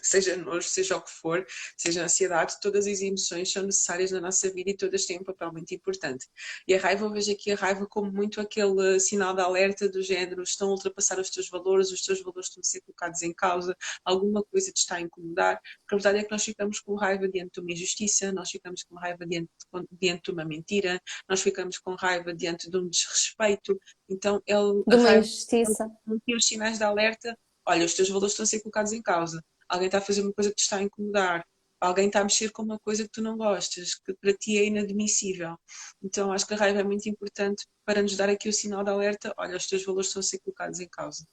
seja 0.04 0.36
nojo, 0.36 0.68
seja 0.68 0.98
o 0.98 1.02
que 1.02 1.12
for, 1.12 1.46
seja 1.78 2.04
ansiedade, 2.04 2.60
todas 2.62 2.86
as 2.86 3.02
emoções 3.02 3.52
são 3.52 3.64
necessárias 3.64 4.12
na 4.12 4.20
nossa 4.20 4.52
vida 4.52 4.72
e 4.72 4.78
todas 4.78 5.06
têm 5.06 5.20
um 5.20 5.24
papel 5.24 5.52
muito 5.52 5.74
importante. 5.74 6.28
E 6.68 6.74
a 6.74 6.80
raiva, 6.80 7.06
eu 7.06 7.12
vejo 7.12 7.32
aqui 7.32 7.52
a 7.52 7.56
raiva 7.56 7.88
como 7.88 8.12
muito 8.12 8.42
aquele 8.42 9.00
sinal 9.00 9.34
de 9.34 9.42
alerta 9.42 9.88
do 9.88 10.02
género, 10.02 10.44
estão 10.44 10.70
a 10.70 10.72
ultrapassar 10.72 11.20
os 11.20 11.30
teus 11.30 11.50
valores, 11.50 11.92
os 11.92 12.02
teus 12.02 12.22
valores 12.22 12.48
estão 12.48 12.62
a 12.62 12.64
ser 12.64 12.82
colocados 12.82 13.22
em 13.22 13.34
causa, 13.34 13.76
alguma 14.04 14.44
coisa 14.44 14.72
te 14.72 14.78
está 14.78 14.96
a 14.96 15.02
incomodar, 15.02 15.60
porque 15.80 15.96
a 15.96 15.98
verdade 15.98 16.20
é 16.20 16.24
que 16.24 16.32
nós 16.32 16.44
ficamos 16.44 16.80
com 16.80 16.96
raiva 16.96 17.28
diante 17.28 17.54
de 17.54 17.60
uma 17.62 17.72
injustiça, 17.72 18.32
nós 18.32 18.50
ficamos 18.50 18.84
com 18.84 18.96
raiva 18.96 19.26
diante, 19.26 19.50
diante 19.92 20.24
de 20.24 20.32
uma 20.32 20.46
mentira, 20.46 21.02
nós 21.30 21.42
ficamos 21.42 21.78
com 21.78 21.96
raiva 21.96 22.34
diante 22.34 22.70
de 22.70 22.78
um 22.78 22.90
desrespeito, 22.90 23.80
então 24.10 24.42
ele... 24.46 24.84
De 24.86 24.96
uma 24.96 25.16
injustiça. 25.16 25.90
Ele, 26.28 26.36
os 26.36 26.46
sinais 26.46 26.78
de 26.78 26.84
alerta, 26.84 27.38
olha, 27.66 27.86
os 27.86 27.94
teus 27.94 28.10
valores 28.10 28.34
estão 28.34 28.44
a 28.44 28.48
ser 28.48 28.60
colocados 28.60 28.92
em 28.92 29.02
causa 29.02 29.44
alguém 29.70 29.88
está 29.88 29.98
a 30.00 30.02
fazer 30.02 30.22
uma 30.22 30.34
coisa 30.34 30.50
que 30.50 30.56
te 30.56 30.64
está 30.64 30.78
a 30.78 30.84
incomodar, 30.84 31.46
alguém 31.80 32.08
está 32.08 32.22
a 32.22 32.24
mexer 32.24 32.52
com 32.52 32.64
uma 32.64 32.80
coisa 32.80 33.04
que 33.04 33.12
tu 33.12 33.22
não 33.22 33.38
gostas, 33.38 33.96
que 33.96 34.14
para 34.14 34.34
ti 34.34 34.58
é 34.58 34.66
inadmissível. 34.66 35.58
Então 36.02 36.32
acho 36.32 36.48
que 36.48 36.54
a 36.54 36.58
raiva 36.58 36.80
é 36.80 36.84
muito 36.84 37.08
importante 37.10 37.66
para 37.86 38.02
nos 38.02 38.16
dar 38.16 38.30
aqui 38.30 38.48
o 38.48 38.54
sinal 38.54 38.84
de 38.84 38.90
alerta, 38.90 39.34
olha, 39.38 39.58
os 39.58 39.68
teus 39.68 39.84
valores 39.84 40.08
estão 40.08 40.22
a 40.22 40.24
ser 40.24 40.40
colocados 40.40 40.80
em 40.80 40.88
causa. 40.88 41.28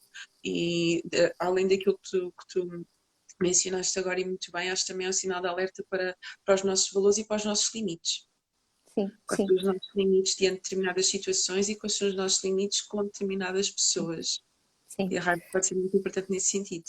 E 0.44 1.02
de, 1.04 1.32
além 1.38 1.68
daquilo 1.68 1.98
que 1.98 2.10
tu, 2.10 2.32
que 2.32 2.46
tu 2.48 2.86
mencionaste 3.40 3.98
agora 3.98 4.20
e 4.20 4.24
muito 4.24 4.50
bem, 4.52 4.70
acho 4.70 4.84
que 4.84 4.92
também 4.92 5.06
é 5.06 5.10
um 5.10 5.12
sinal 5.12 5.40
de 5.40 5.48
alerta 5.48 5.84
para, 5.88 6.16
para 6.44 6.54
os 6.54 6.62
nossos 6.62 6.90
valores 6.90 7.18
e 7.18 7.24
para 7.24 7.36
os 7.36 7.44
nossos 7.44 7.72
limites. 7.74 8.28
Sim, 8.92 9.08
quais 9.24 9.46
são 9.46 9.56
os 9.56 9.64
nossos 9.64 9.94
limites 9.94 10.34
diante 10.34 10.56
de 10.56 10.62
determinadas 10.62 11.06
situações 11.06 11.68
e 11.68 11.76
quais 11.76 11.96
são 11.96 12.08
os 12.08 12.16
nossos 12.16 12.42
limites 12.42 12.82
com 12.82 13.04
determinadas 13.04 13.70
pessoas. 13.70 14.40
Sim. 14.88 15.08
E 15.10 15.16
a 15.16 15.20
raiva 15.20 15.42
pode 15.52 15.66
ser 15.66 15.76
muito 15.76 15.96
importante 15.96 16.28
nesse 16.28 16.48
sentido. 16.48 16.84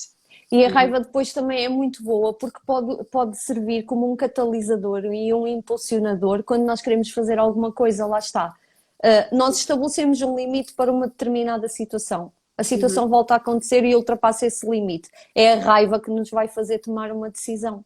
E 0.51 0.63
a 0.63 0.67
uhum. 0.67 0.73
raiva 0.73 0.99
depois 0.99 1.31
também 1.31 1.63
é 1.63 1.69
muito 1.69 2.03
boa 2.03 2.33
porque 2.33 2.59
pode, 2.65 3.03
pode 3.05 3.37
servir 3.37 3.83
como 3.83 4.11
um 4.11 4.15
catalisador 4.15 5.05
e 5.05 5.33
um 5.33 5.47
impulsionador 5.47 6.43
quando 6.43 6.65
nós 6.65 6.81
queremos 6.81 7.09
fazer 7.11 7.39
alguma 7.39 7.71
coisa, 7.71 8.05
lá 8.05 8.19
está. 8.19 8.55
Uh, 8.99 9.35
nós 9.35 9.57
estabelecemos 9.57 10.21
um 10.21 10.35
limite 10.35 10.73
para 10.73 10.91
uma 10.91 11.07
determinada 11.07 11.67
situação. 11.67 12.31
A 12.57 12.63
situação 12.63 13.05
uhum. 13.05 13.09
volta 13.09 13.33
a 13.33 13.37
acontecer 13.37 13.83
e 13.83 13.95
ultrapassa 13.95 14.45
esse 14.45 14.69
limite. 14.69 15.09
É 15.33 15.53
a 15.53 15.59
raiva 15.59 15.99
que 15.99 16.11
nos 16.11 16.29
vai 16.29 16.47
fazer 16.47 16.79
tomar 16.79 17.11
uma 17.11 17.29
decisão. 17.29 17.83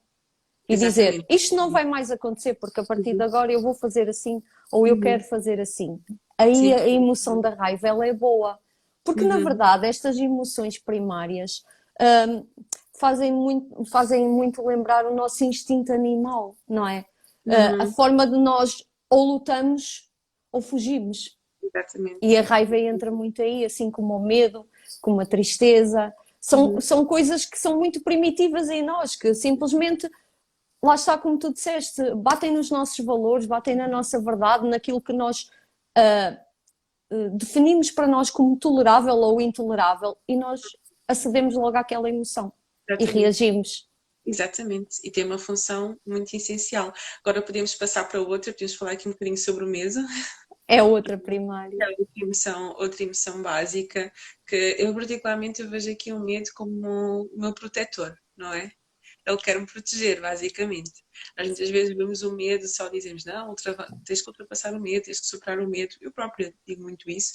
E 0.68 0.74
Exatamente. 0.74 1.12
dizer, 1.12 1.26
isto 1.30 1.56
não 1.56 1.70
vai 1.70 1.86
mais 1.86 2.12
acontecer 2.12 2.56
porque 2.56 2.80
a 2.80 2.84
partir 2.84 3.12
uhum. 3.12 3.18
de 3.18 3.24
agora 3.24 3.52
eu 3.52 3.62
vou 3.62 3.74
fazer 3.74 4.10
assim 4.10 4.42
ou 4.72 4.88
eu 4.88 4.96
uhum. 4.96 5.02
quero 5.02 5.24
fazer 5.24 5.62
assim. 5.62 6.00
Aí 6.38 6.56
Sim. 6.56 6.74
a 6.74 6.90
emoção 6.90 7.40
da 7.40 7.50
raiva 7.52 7.88
ela 7.88 8.06
é 8.06 8.14
boa. 8.14 8.60
Porque 9.04 9.24
na 9.24 9.38
uhum. 9.38 9.44
verdade 9.44 9.86
estas 9.86 10.18
emoções 10.18 10.80
primárias 10.80 11.64
um, 12.02 12.48
fazem, 13.00 13.32
muito, 13.32 13.86
fazem 13.86 14.28
muito 14.28 14.66
lembrar 14.66 15.06
o 15.06 15.16
nosso 15.16 15.44
instinto 15.44 15.92
animal, 15.94 16.56
não 16.68 16.88
é? 16.88 17.06
Uhum. 17.46 17.54
Uh, 17.54 17.82
a 17.84 17.88
forma 17.88 18.26
de 18.26 18.38
nós 18.38 18.84
ou 19.10 19.34
lutamos 19.34 20.10
ou 20.52 20.62
fugimos. 20.62 21.38
Exatamente. 21.62 22.20
E 22.22 22.38
a 22.38 22.42
raiva 22.42 22.78
entra 22.78 23.12
muito 23.12 23.42
aí, 23.42 23.66
assim 23.66 23.92
como 23.92 24.16
o 24.16 24.20
medo, 24.20 24.68
como 25.02 25.22
a 25.22 25.26
tristeza. 25.26 26.14
São, 26.40 26.74
uhum. 26.74 26.82
são 26.82 27.06
coisas 27.06 27.46
que 27.46 27.58
são 27.58 27.78
muito 27.78 28.02
primitivas 28.02 28.70
em 28.70 28.84
nós, 28.84 29.16
que 29.16 29.34
simplesmente, 29.34 30.10
lá 30.84 30.96
está 30.96 31.18
como 31.18 31.38
tu 31.38 31.52
disseste, 31.52 32.14
batem 32.16 32.52
nos 32.52 32.70
nossos 32.70 33.04
valores, 33.04 33.46
batem 33.46 33.76
na 33.76 33.88
nossa 33.88 34.20
verdade, 34.22 34.68
naquilo 34.68 35.02
que 35.02 35.14
nós 35.14 35.50
uh, 35.98 37.38
definimos 37.38 37.92
para 37.92 38.08
nós 38.08 38.30
como 38.30 38.58
tolerável 38.58 39.16
ou 39.16 39.42
intolerável 39.42 40.18
e 40.28 40.36
nós 40.36 40.62
acedemos 41.08 41.56
logo 41.56 41.78
àquela 41.78 42.10
emoção 42.10 42.52
Exatamente. 42.88 43.18
e 43.18 43.20
reagimos. 43.20 43.90
Exatamente, 44.28 44.98
e 45.04 45.12
tem 45.12 45.24
uma 45.24 45.38
função 45.38 46.00
muito 46.06 46.36
essencial. 46.36 46.92
Agora 47.24 47.44
podemos 47.44 47.76
passar 47.76 48.06
para 48.06 48.20
outra, 48.20 48.52
podemos 48.52 48.74
falar 48.74 48.94
aqui 48.94 49.08
um 49.08 49.12
bocadinho 49.12 49.38
sobre 49.38 49.64
o 49.64 49.68
mesa. 49.68 50.04
É 50.68 50.82
outra 50.82 51.16
primária. 51.16 51.78
É 51.80 51.90
outra 51.90 52.24
emoção, 52.24 52.76
outra 52.80 53.04
emoção 53.04 53.40
básica, 53.44 54.12
que 54.48 54.76
eu 54.80 54.92
particularmente 54.96 55.62
eu 55.62 55.70
vejo 55.70 55.92
aqui 55.92 56.12
o 56.12 56.20
medo 56.20 56.50
como 56.56 57.30
o 57.32 57.40
meu 57.40 57.54
protetor, 57.54 58.18
não 58.36 58.52
é? 58.52 58.72
Ele 59.28 59.38
quer 59.38 59.60
me 59.60 59.66
proteger, 59.66 60.22
basicamente. 60.22 61.04
Nós 61.38 61.48
muitas 61.48 61.70
vezes 61.70 61.96
vemos 61.96 62.24
o 62.24 62.36
medo, 62.36 62.68
só 62.68 62.90
dizemos, 62.90 63.26
não, 63.26 63.54
tens 64.06 64.22
que 64.22 64.30
ultrapassar 64.30 64.74
o 64.74 64.80
medo, 64.80 65.04
tens 65.04 65.20
que 65.20 65.28
superar 65.28 65.60
o 65.60 65.68
medo. 65.68 65.96
Eu 66.02 66.12
própria 66.12 66.54
digo 66.68 66.84
muito 66.84 67.10
isso. 67.10 67.34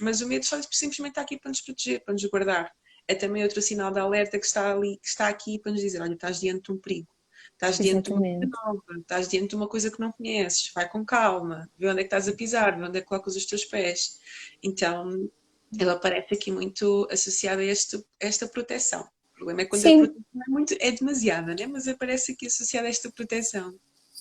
Mas 0.00 0.20
o 0.20 0.28
medo 0.28 0.44
só 0.44 0.60
simplesmente 0.70 1.12
está 1.12 1.22
aqui 1.22 1.38
para 1.38 1.50
nos 1.50 1.60
proteger, 1.60 2.04
para 2.04 2.14
nos 2.14 2.24
guardar 2.24 2.72
é 3.08 3.14
também 3.14 3.42
outro 3.42 3.62
sinal 3.62 3.90
de 3.90 4.00
alerta 4.00 4.38
que 4.38 4.46
está 4.46 4.72
ali, 4.72 4.98
que 4.98 5.08
está 5.08 5.28
aqui 5.28 5.58
para 5.58 5.72
nos 5.72 5.80
dizer, 5.80 6.00
olha, 6.00 6.14
estás 6.14 6.40
diante 6.40 6.64
de 6.64 6.72
um 6.72 6.78
perigo, 6.78 7.08
estás 7.52 7.78
diante 7.78 8.10
Exatamente. 8.10 8.40
de 8.40 8.46
uma 8.46 8.50
coisa 8.50 8.66
nova, 8.66 9.00
estás 9.00 9.28
diante 9.28 9.48
de 9.48 9.56
uma 9.56 9.68
coisa 9.68 9.90
que 9.90 10.00
não 10.00 10.12
conheces, 10.12 10.72
vai 10.74 10.88
com 10.88 11.04
calma, 11.04 11.70
vê 11.78 11.88
onde 11.88 12.00
é 12.00 12.02
que 12.02 12.08
estás 12.08 12.28
a 12.28 12.32
pisar, 12.32 12.76
vê 12.76 12.84
onde 12.84 12.98
é 12.98 13.00
que 13.00 13.06
colocas 13.06 13.36
os 13.36 13.46
teus 13.46 13.64
pés. 13.64 14.18
Então, 14.62 15.30
ela 15.78 15.92
aparece 15.92 16.34
aqui 16.34 16.50
muito 16.50 17.06
associada 17.10 17.62
a, 17.62 17.64
este, 17.64 18.04
esta 18.20 18.46
proteção. 18.46 19.02
O 19.32 19.34
problema 19.36 19.62
é 19.62 19.64
quando 19.66 19.82
Sim. 19.82 20.02
a 20.02 20.04
proteção 20.04 20.42
é, 20.46 20.50
muito, 20.50 20.76
é 20.80 20.90
demasiada, 20.90 21.54
né? 21.54 21.66
mas 21.66 21.86
aparece 21.86 22.32
aqui 22.32 22.46
associada 22.46 22.86
a 22.86 22.90
esta 22.90 23.10
proteção. 23.10 23.78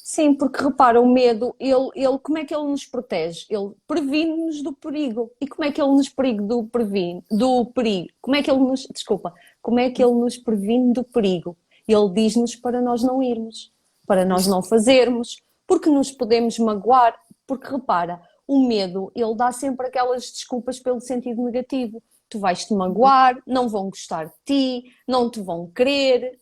Sim, 0.08 0.36
porque 0.36 0.64
repara, 0.64 1.02
o 1.02 1.12
medo, 1.12 1.56
ele, 1.60 1.90
ele, 1.96 2.20
como 2.20 2.38
é 2.38 2.46
que 2.46 2.54
ele 2.54 2.66
nos 2.66 2.86
protege? 2.86 3.44
Ele 3.50 3.72
previne-nos 3.88 4.62
do 4.62 4.72
perigo. 4.72 5.32
E 5.42 5.48
como 5.48 5.68
é 5.68 5.72
que 5.72 5.82
ele 5.82 5.94
nos 5.94 6.08
perigo 6.08 6.44
do 6.44 6.64
previne, 6.64 7.26
do 7.32 7.66
perigo? 7.66 8.10
Como 8.22 8.36
é 8.36 8.44
que 8.44 8.52
ele 8.52 8.60
nos, 8.60 8.86
desculpa, 8.94 9.34
como 9.64 9.80
é 9.80 9.90
que 9.90 10.04
ele 10.04 10.14
nos 10.14 10.38
previne 10.38 10.94
do 10.94 11.04
perigo? 11.04 11.58
Ele 11.88 12.08
diz-nos 12.14 12.56
para 12.56 12.84
nós 12.84 13.02
não 13.02 13.24
irmos, 13.24 13.74
para 14.06 14.24
nós 14.24 14.46
não 14.46 14.62
fazermos, 14.62 15.42
porque 15.66 15.90
nos 15.90 16.12
podemos 16.12 16.60
magoar, 16.60 17.20
porque 17.48 17.68
repara, 17.68 18.22
o 18.48 18.68
medo, 18.68 19.12
ele 19.16 19.34
dá 19.34 19.52
sempre 19.52 19.88
aquelas 19.88 20.32
desculpas 20.32 20.80
pelo 20.80 21.02
sentido 21.02 21.42
negativo. 21.42 22.00
Tu 22.30 22.38
vais 22.38 22.64
te 22.64 22.76
magoar, 22.76 23.42
não 23.48 23.68
vão 23.68 23.90
gostar 23.90 24.26
de 24.26 24.34
ti, 24.46 24.84
não 25.08 25.32
te 25.32 25.42
vão 25.42 25.66
querer, 25.66 26.40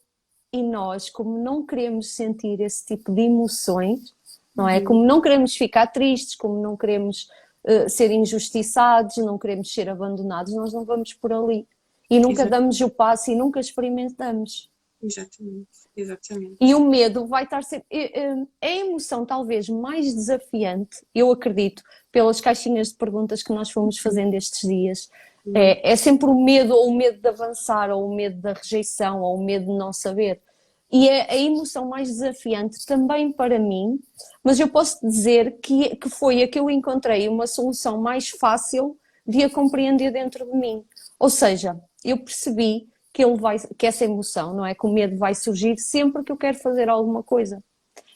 e 0.53 0.61
nós, 0.61 1.09
como 1.09 1.37
não 1.37 1.65
queremos 1.65 2.13
sentir 2.13 2.61
esse 2.61 2.85
tipo 2.85 3.11
de 3.11 3.21
emoções, 3.21 4.15
não 4.55 4.69
é? 4.69 4.79
Como 4.79 5.03
não 5.03 5.19
queremos 5.19 5.55
ficar 5.55 5.87
tristes, 5.87 6.35
como 6.35 6.61
não 6.61 6.77
queremos 6.77 7.27
uh, 7.63 7.89
ser 7.89 8.11
injustiçados, 8.11 9.17
não 9.17 9.37
queremos 9.39 9.73
ser 9.73 9.89
abandonados, 9.89 10.53
nós 10.53 10.71
não 10.71 10.85
vamos 10.85 11.11
por 11.13 11.33
ali. 11.33 11.67
E 12.07 12.19
nunca 12.19 12.43
Exatamente. 12.43 12.51
damos 12.51 12.81
o 12.81 12.89
passo 12.89 13.31
e 13.31 13.35
nunca 13.35 13.59
experimentamos. 13.59 14.71
Exatamente, 15.01 15.67
exatamente. 15.97 16.55
E 16.61 16.73
o 16.75 16.87
medo 16.87 17.25
vai 17.25 17.45
estar 17.45 17.63
sempre. 17.63 17.85
É 17.91 18.45
a 18.61 18.69
emoção 18.69 19.25
talvez 19.25 19.67
mais 19.67 20.13
desafiante, 20.13 21.03
eu 21.13 21.31
acredito, 21.31 21.81
pelas 22.11 22.39
caixinhas 22.39 22.89
de 22.89 22.95
perguntas 22.95 23.41
que 23.41 23.51
nós 23.51 23.71
fomos 23.71 23.97
fazendo 23.97 24.35
estes 24.35 24.67
dias, 24.69 25.09
é, 25.53 25.91
é 25.91 25.95
sempre 25.95 26.27
o 26.27 26.35
medo, 26.35 26.73
ou 26.73 26.89
o 26.89 26.95
medo 26.95 27.19
de 27.19 27.27
avançar, 27.27 27.89
ou 27.89 28.07
o 28.07 28.15
medo 28.15 28.39
da 28.39 28.53
rejeição, 28.53 29.21
ou 29.21 29.37
o 29.37 29.43
medo 29.43 29.65
de 29.65 29.77
não 29.77 29.91
saber. 29.91 30.41
E 30.91 31.09
é 31.09 31.31
a 31.31 31.35
emoção 31.35 31.87
mais 31.87 32.07
desafiante 32.07 32.85
também 32.85 33.31
para 33.31 33.57
mim, 33.57 33.99
mas 34.43 34.59
eu 34.59 34.67
posso 34.67 34.99
dizer 35.05 35.59
que, 35.59 35.95
que 35.95 36.09
foi 36.09 36.43
a 36.43 36.47
que 36.47 36.59
eu 36.59 36.69
encontrei 36.69 37.27
uma 37.27 37.47
solução 37.47 37.99
mais 37.99 38.29
fácil 38.29 38.97
de 39.25 39.43
a 39.43 39.49
compreender 39.49 40.11
dentro 40.11 40.45
de 40.45 40.55
mim. 40.55 40.85
Ou 41.17 41.29
seja, 41.29 41.79
eu 42.03 42.17
percebi 42.19 42.87
que, 43.11 43.23
ele 43.23 43.37
vai, 43.37 43.57
que 43.77 43.87
essa 43.87 44.05
emoção, 44.05 44.53
não 44.53 44.65
é? 44.65 44.75
Que 44.75 44.85
o 44.85 44.91
medo 44.91 45.17
vai 45.17 45.33
surgir 45.33 45.77
sempre 45.79 46.23
que 46.23 46.31
eu 46.31 46.37
quero 46.37 46.57
fazer 46.59 46.89
alguma 46.89 47.23
coisa. 47.23 47.63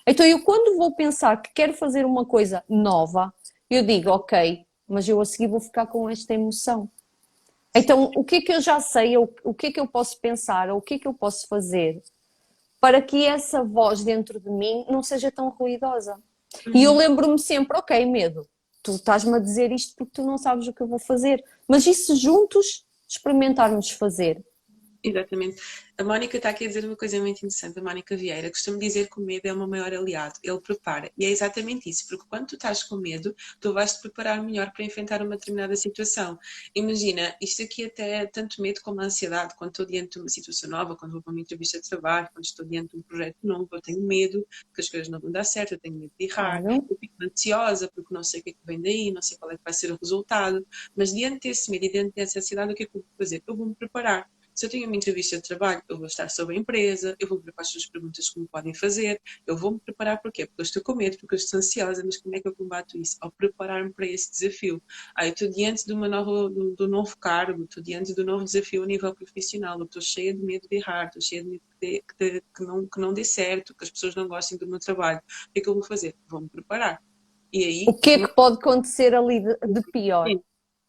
Então 0.06 0.26
eu 0.26 0.44
quando 0.44 0.78
vou 0.78 0.96
pensar 0.96 1.42
que 1.42 1.54
quero 1.54 1.74
fazer 1.74 2.06
uma 2.06 2.26
coisa 2.26 2.64
nova, 2.70 3.34
eu 3.70 3.86
digo, 3.86 4.10
ok, 4.10 4.66
mas 4.88 5.08
eu 5.10 5.20
a 5.20 5.26
seguir 5.26 5.48
vou 5.48 5.60
ficar 5.60 5.88
com 5.88 6.10
esta 6.10 6.34
emoção. 6.34 6.90
Então, 7.78 8.12
o 8.16 8.24
que 8.24 8.38
é 8.38 8.42
que 8.42 8.52
eu 8.52 8.62
já 8.62 8.80
sei, 8.80 9.18
o 9.18 9.54
que 9.54 9.68
é 9.68 9.72
que 9.72 9.80
eu 9.80 9.88
posso 9.88 10.20
pensar, 10.20 10.70
ou 10.70 10.78
o 10.78 10.82
que 10.82 10.96
é 10.96 11.00
que 11.00 11.08
eu 11.08 11.14
posso 11.14 11.48
fazer 11.48 12.02
para 12.80 13.02
que 13.02 13.26
essa 13.26 13.64
voz 13.64 14.04
dentro 14.04 14.40
de 14.40 14.50
mim 14.50 14.86
não 14.90 15.02
seja 15.02 15.32
tão 15.32 15.50
ruidosa? 15.50 16.20
Uhum. 16.66 16.74
E 16.76 16.84
eu 16.84 16.92
uhum. 16.92 16.98
lembro-me 16.98 17.40
sempre, 17.40 17.78
ok, 17.78 18.06
medo, 18.06 18.48
tu 18.84 18.92
estás-me 18.92 19.36
a 19.36 19.40
dizer 19.40 19.72
isto 19.72 19.96
porque 19.96 20.14
tu 20.14 20.24
não 20.24 20.38
sabes 20.38 20.68
o 20.68 20.74
que 20.74 20.82
eu 20.82 20.88
vou 20.88 21.00
fazer, 21.00 21.44
mas 21.68 21.86
e 21.86 21.94
se 21.94 22.16
juntos 22.16 22.86
experimentarmos 23.08 23.90
fazer? 23.92 24.44
Exatamente. 25.04 25.62
A 25.98 26.04
Mónica 26.04 26.38
está 26.38 26.50
aqui 26.50 26.66
a 26.66 26.68
dizer 26.68 26.86
uma 26.86 26.96
coisa 26.96 27.20
muito 27.20 27.38
interessante. 27.38 27.80
A 27.80 27.84
Mónica 27.84 28.16
Vieira 28.16 28.50
costuma 28.50 28.78
dizer 28.78 29.10
que 29.10 29.20
o 29.20 29.24
medo 29.24 29.46
é 29.46 29.54
o 29.54 29.58
meu 29.58 29.68
maior 29.68 29.94
aliado. 29.94 30.34
Ele 30.44 30.60
prepara. 30.60 31.12
E 31.18 31.26
é 31.26 31.30
exatamente 31.30 31.90
isso. 31.90 32.06
Porque 32.08 32.26
quando 32.30 32.48
tu 32.48 32.56
estás 32.56 32.84
com 32.84 32.98
medo, 32.98 33.36
tu 33.60 33.74
vais 33.74 33.94
te 33.94 34.02
preparar 34.02 34.44
melhor 34.44 34.72
para 34.72 34.84
enfrentar 34.84 35.22
uma 35.22 35.38
determinada 35.38 35.76
situação. 35.76 36.38
Imagina, 36.76 37.36
isto 37.42 37.64
aqui 37.64 37.86
até 37.86 38.24
é 38.24 38.26
tanto 38.26 38.62
medo 38.62 38.82
como 38.82 39.02
a 39.02 39.06
ansiedade. 39.06 39.56
Quando 39.56 39.72
estou 39.72 39.86
diante 39.86 40.14
de 40.14 40.20
uma 40.20 40.30
situação 40.30 40.70
nova, 40.70 40.96
quando 40.96 41.14
vou 41.14 41.22
para 41.22 41.32
uma 41.32 41.42
entrevista 41.42 41.80
de 41.80 41.88
trabalho, 41.88 42.30
quando 42.34 42.46
estou 42.46 42.66
diante 42.66 42.92
de 42.92 42.98
um 42.98 43.02
projeto 43.02 43.38
novo, 43.44 43.68
eu 43.72 43.82
tenho 43.82 44.02
medo 44.02 44.46
que 44.74 44.82
as 44.82 44.90
coisas 44.90 45.10
não 45.10 45.20
vão 45.20 45.32
dar 45.32 45.44
certo, 45.44 45.74
eu 45.74 45.80
tenho 45.80 45.96
medo 45.96 46.12
de 46.20 46.26
errar, 46.26 46.64
eu 46.66 46.98
fico 47.00 47.16
ansiosa 47.22 47.90
porque 47.94 48.14
não 48.14 48.24
sei 48.24 48.42
o 48.42 48.44
que 48.44 48.50
é 48.52 48.54
que 48.54 48.60
vem 48.66 48.82
daí, 48.82 49.12
não 49.12 49.22
sei 49.22 49.38
qual 49.38 49.52
é 49.52 49.58
que 49.58 49.64
vai 49.64 49.74
ser 49.74 49.92
o 49.92 49.98
resultado. 50.02 50.66
Mas 50.96 51.14
diante 51.14 51.48
desse 51.48 51.72
medo 51.72 51.86
e 51.86 51.92
diante 51.92 52.14
dessa 52.16 52.40
ansiedade, 52.40 52.74
o 52.74 52.76
que 52.76 52.84
é 52.84 52.86
que 52.86 52.96
eu 52.98 53.02
vou 53.02 53.12
fazer? 53.18 53.44
Eu 53.48 53.56
vou 53.56 53.66
me 53.68 53.76
preparar 53.76 54.30
se 54.58 54.66
eu 54.66 54.70
tenho 54.72 54.88
uma 54.88 54.96
entrevista 54.96 55.36
de 55.36 55.44
trabalho, 55.44 55.84
eu 55.88 55.98
vou 55.98 56.08
estar 56.08 56.28
sobre 56.30 56.56
a 56.56 56.60
empresa, 56.60 57.16
eu 57.20 57.28
vou 57.28 57.40
ver 57.40 57.52
quais 57.52 57.72
são 57.72 57.78
as 57.78 57.86
perguntas 57.86 58.28
que 58.28 58.40
me 58.40 58.48
podem 58.48 58.74
fazer, 58.74 59.22
eu 59.46 59.56
vou 59.56 59.74
me 59.74 59.80
preparar 59.80 60.20
porquê? 60.20 60.48
Porque 60.48 60.62
eu 60.62 60.64
estou 60.64 60.82
com 60.82 60.96
medo, 60.96 61.16
porque 61.20 61.36
eu 61.36 61.38
estou 61.38 61.60
ansiosa, 61.60 62.02
mas 62.04 62.18
como 62.18 62.36
é 62.36 62.42
que 62.42 62.48
eu 62.48 62.56
combato 62.56 62.98
isso? 62.98 63.18
Ao 63.22 63.32
preparar-me 63.32 63.94
para 63.94 64.08
esse 64.08 64.32
desafio. 64.32 64.82
Aí 65.16 65.30
eu 65.30 65.34
estou 65.34 65.48
diante 65.48 65.86
de 65.86 65.94
uma 65.94 66.08
nova, 66.08 66.50
do, 66.50 66.74
do 66.76 66.88
novo 66.88 67.16
cargo, 67.20 67.66
estou 67.66 67.84
diante 67.84 68.16
do 68.16 68.26
novo 68.26 68.44
desafio 68.44 68.82
a 68.82 68.88
nível 68.88 69.14
profissional, 69.14 69.78
eu 69.78 69.86
estou 69.86 70.02
cheia 70.02 70.34
de 70.34 70.42
medo 70.42 70.68
de 70.68 70.78
errar, 70.78 71.06
estou 71.06 71.22
cheia 71.22 71.44
de 71.44 71.50
medo 71.52 71.64
de, 71.80 72.04
que, 72.18 72.42
que, 72.56 72.64
não, 72.64 72.88
que 72.88 73.00
não 73.00 73.14
dê 73.14 73.24
certo, 73.24 73.76
que 73.76 73.84
as 73.84 73.92
pessoas 73.92 74.16
não 74.16 74.28
gostem 74.28 74.58
do 74.58 74.68
meu 74.68 74.80
trabalho. 74.80 75.20
O 75.20 75.54
que 75.54 75.60
é 75.60 75.62
que 75.62 75.70
eu 75.70 75.76
vou 75.76 75.84
fazer? 75.84 76.16
Vou 76.28 76.42
me 76.42 76.50
preparar. 76.50 77.00
E 77.54 77.64
aí, 77.64 77.86
o 77.88 77.94
que 77.94 78.10
é 78.10 78.20
que 78.26 78.34
pode 78.34 78.58
acontecer 78.58 79.14
ali 79.14 79.40
de, 79.40 79.56
de 79.68 79.82
pior? 79.92 80.28
Sim. 80.28 80.42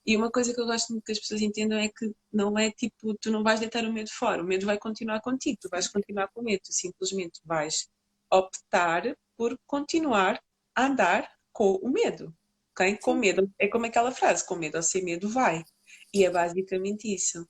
E 0.08 0.16
uma 0.16 0.30
coisa 0.30 0.54
que 0.54 0.58
eu 0.58 0.64
gosto 0.64 0.90
muito 0.90 1.04
que 1.04 1.12
as 1.12 1.18
pessoas 1.18 1.42
entendam 1.42 1.78
é 1.78 1.86
que 1.86 2.10
não 2.32 2.58
é 2.58 2.70
tipo, 2.70 3.12
tu 3.20 3.30
não 3.30 3.42
vais 3.42 3.60
deitar 3.60 3.84
o 3.84 3.92
medo 3.92 4.08
fora, 4.10 4.42
o 4.42 4.46
medo 4.46 4.64
vai 4.64 4.78
continuar 4.78 5.20
contigo, 5.20 5.58
tu 5.60 5.68
vais 5.68 5.86
continuar 5.86 6.28
com 6.28 6.40
o 6.40 6.44
medo, 6.44 6.62
tu 6.64 6.72
simplesmente 6.72 7.42
vais 7.44 7.90
optar 8.32 9.02
por 9.36 9.54
continuar 9.66 10.40
a 10.74 10.86
andar 10.86 11.28
com 11.52 11.74
o 11.82 11.90
medo. 11.90 12.34
Okay? 12.72 12.96
Com 12.96 13.12
medo, 13.12 13.52
é 13.58 13.68
como 13.68 13.84
aquela 13.84 14.10
frase, 14.10 14.46
com 14.46 14.54
medo 14.54 14.76
ou 14.76 14.82
sem 14.82 15.04
medo 15.04 15.28
vai. 15.28 15.62
E 16.14 16.24
é 16.24 16.30
basicamente 16.30 17.14
isso. 17.14 17.46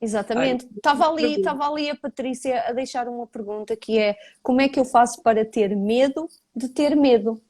Exatamente. 0.00 0.68
Estava 0.76 1.10
ali, 1.10 1.34
estava 1.34 1.68
ali 1.68 1.90
a 1.90 1.96
Patrícia 1.96 2.62
a 2.62 2.72
deixar 2.72 3.08
uma 3.08 3.26
pergunta 3.26 3.76
que 3.76 3.98
é 3.98 4.16
como 4.40 4.60
é 4.60 4.68
que 4.68 4.78
eu 4.78 4.84
faço 4.84 5.20
para 5.20 5.44
ter 5.44 5.76
medo 5.76 6.28
de 6.54 6.68
ter 6.68 6.94
medo? 6.94 7.42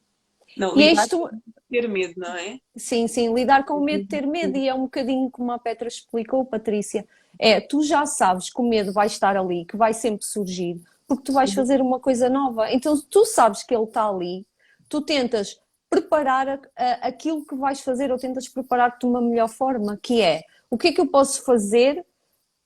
Não, 0.57 0.77
e 0.77 0.93
isto... 0.93 1.19
com 1.19 1.29
ter 1.69 1.87
medo, 1.87 2.15
não 2.17 2.35
é? 2.35 2.59
Sim, 2.75 3.07
sim, 3.07 3.33
lidar 3.33 3.65
com 3.65 3.75
o 3.75 3.83
medo 3.83 4.03
de 4.03 4.09
ter 4.09 4.27
medo 4.27 4.57
e 4.57 4.67
é 4.67 4.73
um 4.73 4.83
bocadinho 4.83 5.29
como 5.31 5.51
a 5.51 5.57
Petra 5.57 5.87
explicou, 5.87 6.45
Patrícia. 6.45 7.07
É, 7.39 7.61
tu 7.61 7.81
já 7.81 8.05
sabes 8.05 8.53
que 8.53 8.61
o 8.61 8.67
medo 8.67 8.91
vai 8.91 9.07
estar 9.07 9.37
ali, 9.37 9.65
que 9.65 9.77
vai 9.77 9.93
sempre 9.93 10.25
surgir, 10.25 10.81
porque 11.07 11.23
tu 11.23 11.31
vais 11.31 11.53
fazer 11.53 11.81
uma 11.81 11.99
coisa 11.99 12.29
nova. 12.29 12.71
Então 12.71 12.99
tu 13.09 13.25
sabes 13.25 13.63
que 13.63 13.73
ele 13.73 13.85
está 13.85 14.07
ali, 14.07 14.45
tu 14.89 15.01
tentas 15.01 15.59
preparar 15.89 16.47
a, 16.49 16.59
a, 16.75 16.91
aquilo 17.07 17.45
que 17.45 17.55
vais 17.55 17.79
fazer 17.81 18.11
ou 18.11 18.17
tentas 18.17 18.47
preparar-te 18.47 18.99
de 18.99 19.05
uma 19.05 19.21
melhor 19.21 19.49
forma, 19.49 19.97
que 20.01 20.21
é 20.21 20.43
o 20.69 20.77
que 20.77 20.89
é 20.89 20.91
que 20.93 21.01
eu 21.01 21.07
posso 21.07 21.43
fazer 21.43 22.05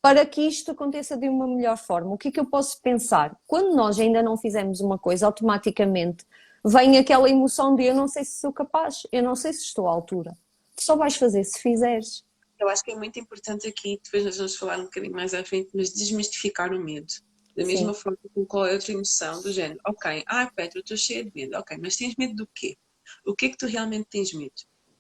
para 0.02 0.24
que 0.24 0.42
isto 0.42 0.72
aconteça 0.72 1.18
de 1.18 1.28
uma 1.28 1.48
melhor 1.48 1.78
forma? 1.78 2.14
O 2.14 2.18
que 2.18 2.28
é 2.28 2.32
que 2.32 2.40
eu 2.40 2.46
posso 2.46 2.80
pensar? 2.82 3.36
Quando 3.48 3.76
nós 3.76 4.00
ainda 4.00 4.22
não 4.22 4.38
fizemos 4.38 4.80
uma 4.80 5.00
coisa, 5.00 5.26
automaticamente 5.26 6.24
vem 6.66 6.98
aquela 6.98 7.30
emoção 7.30 7.76
de 7.76 7.84
eu 7.84 7.94
não 7.94 8.08
sei 8.08 8.26
se 8.26 8.40
sou 8.40 8.52
capaz, 8.52 9.06
eu 9.12 9.22
não 9.22 9.36
sei 9.36 9.54
se 9.54 9.62
estou 9.62 9.88
à 9.88 9.92
altura. 9.92 10.36
Tu 10.76 10.84
só 10.84 10.96
vais 10.96 11.16
fazer 11.16 11.44
se 11.44 11.62
fizeres. 11.62 12.26
Eu 12.60 12.68
acho 12.68 12.84
que 12.84 12.92
é 12.92 12.96
muito 12.96 13.20
importante 13.20 13.68
aqui, 13.68 14.00
depois 14.04 14.26
nós 14.26 14.38
vamos 14.38 14.56
falar 14.56 14.80
um 14.80 14.86
bocadinho 14.86 15.14
mais 15.14 15.34
à 15.34 15.44
frente, 15.44 15.70
mas 15.76 15.94
desmistificar 15.94 16.74
o 16.74 16.84
medo. 16.84 17.14
Da 17.56 17.66
mesma 17.66 17.94
Sim. 17.94 18.02
forma 18.02 18.18
com 18.34 18.46
qual 18.46 18.66
é 18.66 18.74
outra 18.74 18.92
emoção, 18.92 19.42
do 19.42 19.52
género, 19.52 19.80
ok, 19.86 20.24
ah 20.28 20.52
Petra, 20.54 20.80
eu 20.80 20.82
estou 20.82 20.98
cheia 20.98 21.24
de 21.24 21.32
medo, 21.34 21.56
ok, 21.58 21.78
mas 21.78 21.96
tens 21.96 22.16
medo 22.18 22.36
do 22.36 22.48
quê? 22.54 22.78
O 23.26 23.34
que 23.34 23.46
é 23.46 23.50
que 23.50 23.58
tu 23.58 23.66
realmente 23.66 24.08
tens 24.10 24.34
medo? 24.34 24.54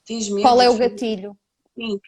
Tens 0.06 0.30
medo 0.30 0.42
qual 0.42 0.62
é 0.62 0.70
o 0.70 0.78
gatilho? 0.78 1.38
Sim, 1.76 2.00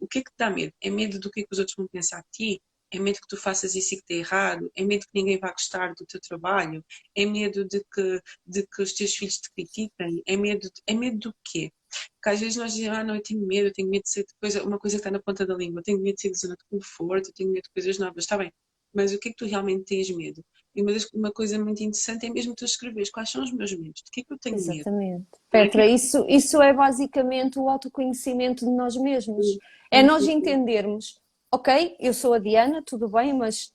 o 0.00 0.06
que 0.06 0.18
é 0.20 0.22
que 0.22 0.30
te 0.30 0.38
dá 0.38 0.48
medo? 0.48 0.72
É 0.80 0.88
medo 0.88 1.18
do 1.18 1.30
que, 1.30 1.40
é 1.40 1.42
que 1.42 1.52
os 1.52 1.58
outros 1.58 1.76
vão 1.76 1.86
pensar 1.86 2.22
de 2.22 2.30
ti? 2.30 2.62
É 2.92 2.98
medo 2.98 3.20
que 3.20 3.28
tu 3.28 3.36
faças 3.36 3.74
isso 3.74 3.94
e 3.94 3.98
que 3.98 4.04
dê 4.08 4.14
errado, 4.16 4.70
é 4.74 4.84
medo 4.84 5.02
que 5.02 5.14
ninguém 5.14 5.38
vá 5.38 5.52
gostar 5.52 5.94
do 5.94 6.04
teu 6.06 6.20
trabalho, 6.20 6.84
é 7.16 7.24
medo 7.24 7.64
de 7.64 7.84
que, 7.92 8.20
de 8.46 8.66
que 8.66 8.82
os 8.82 8.92
teus 8.92 9.14
filhos 9.14 9.38
te 9.38 9.50
critiquem, 9.52 10.22
é 10.26 10.36
medo, 10.36 10.62
de, 10.62 10.82
é 10.86 10.94
medo 10.94 11.18
do 11.18 11.34
quê? 11.44 11.70
Porque 12.14 12.28
às 12.28 12.40
vezes 12.40 12.56
nós 12.56 12.74
dizemos, 12.74 12.98
ah 12.98 13.04
não, 13.04 13.16
eu 13.16 13.22
tenho 13.22 13.46
medo, 13.46 13.68
eu 13.68 13.72
tenho 13.72 13.88
medo 13.88 14.02
de 14.02 14.10
ser 14.10 14.24
coisa, 14.40 14.62
uma 14.62 14.78
coisa 14.78 14.96
que 14.96 15.00
está 15.00 15.10
na 15.10 15.20
ponta 15.20 15.46
da 15.46 15.54
língua, 15.54 15.80
eu 15.80 15.84
tenho 15.84 16.00
medo 16.00 16.14
de 16.14 16.22
ser 16.22 16.30
de 16.30 16.38
zona 16.38 16.56
de 16.56 16.64
conforto, 16.70 17.30
eu 17.30 17.34
tenho 17.34 17.50
medo 17.50 17.64
de 17.64 17.70
coisas 17.70 17.98
novas, 17.98 18.24
está 18.24 18.36
bem, 18.36 18.52
mas 18.92 19.12
o 19.12 19.18
que 19.18 19.28
é 19.28 19.32
que 19.32 19.38
tu 19.38 19.46
realmente 19.46 19.84
tens 19.84 20.10
medo? 20.10 20.44
E 20.74 20.82
uma, 20.82 20.92
uma 21.14 21.32
coisa 21.32 21.58
muito 21.58 21.82
interessante 21.82 22.26
é 22.26 22.30
mesmo 22.30 22.54
tu 22.54 22.64
escreveres 22.64 23.10
quais 23.10 23.30
são 23.30 23.42
os 23.42 23.52
meus 23.52 23.72
medos, 23.72 24.02
de 24.04 24.10
que 24.12 24.20
é 24.20 24.24
que 24.24 24.32
eu 24.32 24.38
tenho 24.38 24.56
Exatamente. 24.56 24.86
medo? 24.86 24.98
Exatamente. 24.98 25.26
Petra, 25.50 25.86
isso, 25.86 26.26
isso 26.28 26.62
é 26.62 26.72
basicamente 26.72 27.58
o 27.58 27.68
autoconhecimento 27.68 28.64
de 28.64 28.70
nós 28.70 28.96
mesmos. 28.96 29.46
É 29.90 30.02
nós 30.02 30.28
entendermos 30.28 31.19
ok, 31.50 31.96
eu 31.98 32.14
sou 32.14 32.32
a 32.32 32.38
Diana, 32.38 32.82
tudo 32.82 33.08
bem, 33.08 33.32
mas 33.32 33.72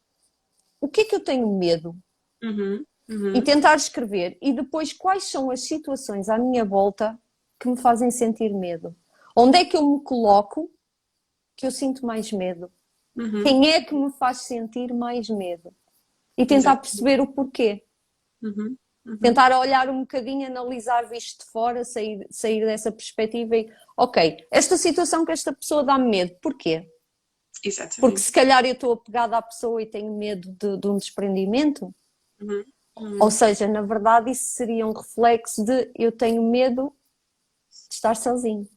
o 0.79 0.87
que 0.87 1.01
é 1.01 1.05
que 1.05 1.15
eu 1.15 1.23
tenho 1.23 1.47
medo? 1.47 1.95
Uhum, 2.41 2.85
uhum. 3.09 3.35
E 3.35 3.41
tentar 3.41 3.75
escrever. 3.75 4.37
E 4.41 4.53
depois, 4.53 4.93
quais 4.93 5.25
são 5.25 5.51
as 5.51 5.61
situações 5.61 6.29
à 6.29 6.37
minha 6.37 6.63
volta 6.63 7.19
que 7.59 7.67
me 7.67 7.77
fazem 7.77 8.11
sentir 8.11 8.53
medo? 8.53 8.95
Onde 9.35 9.57
é 9.57 9.65
que 9.65 9.75
eu 9.75 9.85
me 9.85 10.01
coloco 10.01 10.71
que 11.57 11.65
eu 11.65 11.71
sinto 11.71 12.05
mais 12.05 12.31
medo? 12.31 12.71
Uhum. 13.15 13.43
Quem 13.43 13.69
é 13.71 13.81
que 13.81 13.93
me 13.93 14.11
faz 14.11 14.39
sentir 14.39 14.93
mais 14.93 15.29
medo? 15.29 15.73
E 16.37 16.45
tentar 16.45 16.71
Exato. 16.71 16.81
perceber 16.81 17.21
o 17.21 17.27
porquê. 17.27 17.83
Uhum, 18.41 18.77
uhum. 19.05 19.17
Tentar 19.19 19.57
olhar 19.57 19.89
um 19.89 20.01
bocadinho, 20.01 20.45
analisar 20.45 21.03
visto 21.03 21.45
de 21.45 21.51
fora, 21.51 21.83
sair, 21.83 22.27
sair 22.29 22.65
dessa 22.65 22.91
perspectiva 22.91 23.55
e, 23.57 23.71
ok, 23.97 24.37
esta 24.51 24.77
situação 24.77 25.25
que 25.25 25.31
esta 25.31 25.53
pessoa 25.53 25.83
dá 25.83 25.97
medo, 25.97 26.35
porquê? 26.41 26.89
Exatamente. 27.65 27.99
Porque 27.99 28.19
se 28.19 28.31
calhar 28.31 28.63
eu 28.63 28.73
estou 28.73 28.93
apegada 28.93 29.37
à 29.37 29.41
pessoa 29.41 29.81
e 29.81 29.87
tenho 29.87 30.15
medo 30.15 30.49
de, 30.51 30.77
de 30.77 30.87
um 30.87 30.97
desprendimento. 30.97 31.93
Uhum. 32.39 32.63
Uhum. 32.97 33.17
Ou 33.21 33.31
seja, 33.31 33.67
na 33.67 33.81
verdade, 33.81 34.31
isso 34.31 34.45
seria 34.53 34.85
um 34.87 34.93
reflexo 34.93 35.65
de 35.65 35.91
eu 35.95 36.11
tenho 36.11 36.41
medo 36.43 36.95
de 37.89 37.95
estar 37.95 38.15
sozinho. 38.15 38.69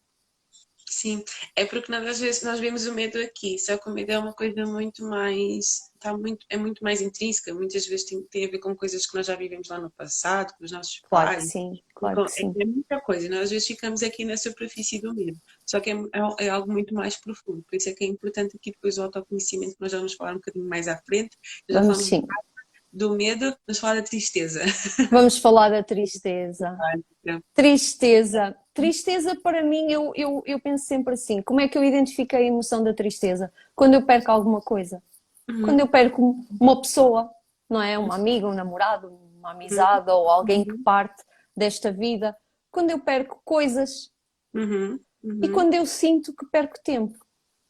Sim, 0.90 1.22
é 1.54 1.66
porque 1.66 1.92
nós, 1.92 2.04
às 2.06 2.18
vezes 2.18 2.42
nós 2.42 2.58
vemos 2.58 2.86
o 2.86 2.94
medo 2.94 3.20
aqui, 3.20 3.58
só 3.58 3.76
que 3.76 3.88
o 3.88 3.92
medo 3.92 4.10
é 4.10 4.18
uma 4.18 4.32
coisa 4.32 4.64
muito 4.64 5.04
mais, 5.04 5.92
está 5.94 6.16
muito, 6.16 6.46
é 6.48 6.56
muito 6.56 6.82
mais 6.82 7.02
intrínseca, 7.02 7.52
muitas 7.52 7.86
vezes 7.86 8.06
tem, 8.06 8.22
tem 8.22 8.46
a 8.46 8.50
ver 8.50 8.58
com 8.58 8.74
coisas 8.74 9.06
que 9.06 9.14
nós 9.14 9.26
já 9.26 9.36
vivemos 9.36 9.68
lá 9.68 9.78
no 9.78 9.90
passado, 9.90 10.54
com 10.56 10.64
os 10.64 10.72
nossos 10.72 11.00
claro 11.08 11.28
pais. 11.28 11.44
Que 11.44 11.50
sim, 11.50 11.82
claro 11.94 12.24
que 12.24 12.32
sim. 12.32 12.54
É, 12.58 12.62
é 12.62 12.66
muita 12.66 13.00
coisa, 13.02 13.28
nós 13.28 13.42
às 13.42 13.50
vezes 13.50 13.68
ficamos 13.68 14.02
aqui 14.02 14.24
na 14.24 14.36
superfície 14.38 14.98
do 14.98 15.14
medo, 15.14 15.38
só 15.68 15.80
que 15.80 15.90
é, 15.90 15.94
é, 15.94 16.46
é, 16.46 16.48
algo 16.48 16.72
muito 16.72 16.94
mais 16.94 17.16
profundo, 17.16 17.62
por 17.68 17.76
isso 17.76 17.88
é 17.88 17.92
que 17.92 18.04
é 18.04 18.06
importante 18.06 18.56
aqui 18.56 18.70
depois 18.70 18.98
o 18.98 19.02
autoconhecimento, 19.02 19.74
que 19.74 19.80
nós 19.80 19.92
já 19.92 19.98
vamos 19.98 20.14
falar 20.14 20.32
um 20.32 20.36
bocadinho 20.36 20.68
mais 20.68 20.88
à 20.88 20.96
frente, 20.96 21.36
já 21.68 21.80
vamos, 21.80 21.98
sim 21.98 22.22
do 22.92 23.14
medo, 23.14 23.54
vamos 23.66 23.78
falar 23.78 23.96
da 23.96 24.02
tristeza. 24.02 24.60
Vamos 25.10 25.38
falar 25.38 25.68
da 25.68 25.82
tristeza. 25.82 26.76
Tristeza. 27.54 28.56
Tristeza 28.72 29.36
para 29.36 29.62
mim, 29.62 29.90
eu, 29.90 30.12
eu, 30.14 30.42
eu 30.46 30.58
penso 30.58 30.86
sempre 30.86 31.14
assim, 31.14 31.42
como 31.42 31.60
é 31.60 31.68
que 31.68 31.76
eu 31.76 31.84
identifico 31.84 32.34
a 32.34 32.40
emoção 32.40 32.82
da 32.82 32.94
tristeza? 32.94 33.52
Quando 33.74 33.94
eu 33.94 34.02
perco 34.02 34.30
alguma 34.30 34.60
coisa. 34.60 35.02
Uhum. 35.48 35.62
Quando 35.62 35.80
eu 35.80 35.88
perco 35.88 36.44
uma 36.60 36.80
pessoa, 36.80 37.30
não 37.68 37.80
é? 37.80 37.98
Uma 37.98 38.14
amiga, 38.14 38.48
um 38.48 38.54
namorado, 38.54 39.08
uma 39.38 39.52
amizade 39.52 40.10
uhum. 40.10 40.16
ou 40.16 40.28
alguém 40.28 40.64
que 40.64 40.72
uhum. 40.72 40.82
parte 40.82 41.22
desta 41.56 41.92
vida. 41.92 42.36
Quando 42.70 42.90
eu 42.90 42.98
perco 42.98 43.40
coisas. 43.44 44.10
Uhum. 44.54 44.98
E 45.22 45.28
uhum. 45.28 45.52
quando 45.52 45.74
eu 45.74 45.84
sinto 45.84 46.32
que 46.32 46.46
perco 46.46 46.76
tempo. 46.82 47.18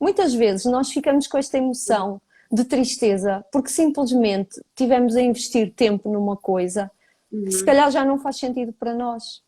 Muitas 0.01 0.35
vezes 0.35 0.65
nós 0.67 0.91
ficamos 0.91 1.27
com 1.27 1.39
esta 1.39 1.59
emoção 1.59 2.21
de 2.51 2.65
tristeza, 2.65 3.45
porque 3.53 3.69
simplesmente 3.69 4.61
tivemos 4.75 5.17
a 5.17 5.21
investir 5.21 5.73
tempo 5.75 6.11
numa 6.11 6.37
coisa 6.37 6.91
uhum. 7.31 7.45
que 7.45 7.53
se 7.53 7.65
calhar 7.65 7.91
já 7.91 8.05
não 8.05 8.19
faz 8.19 8.39
sentido 8.39 8.73
para 8.73 8.95
nós. 8.95 9.43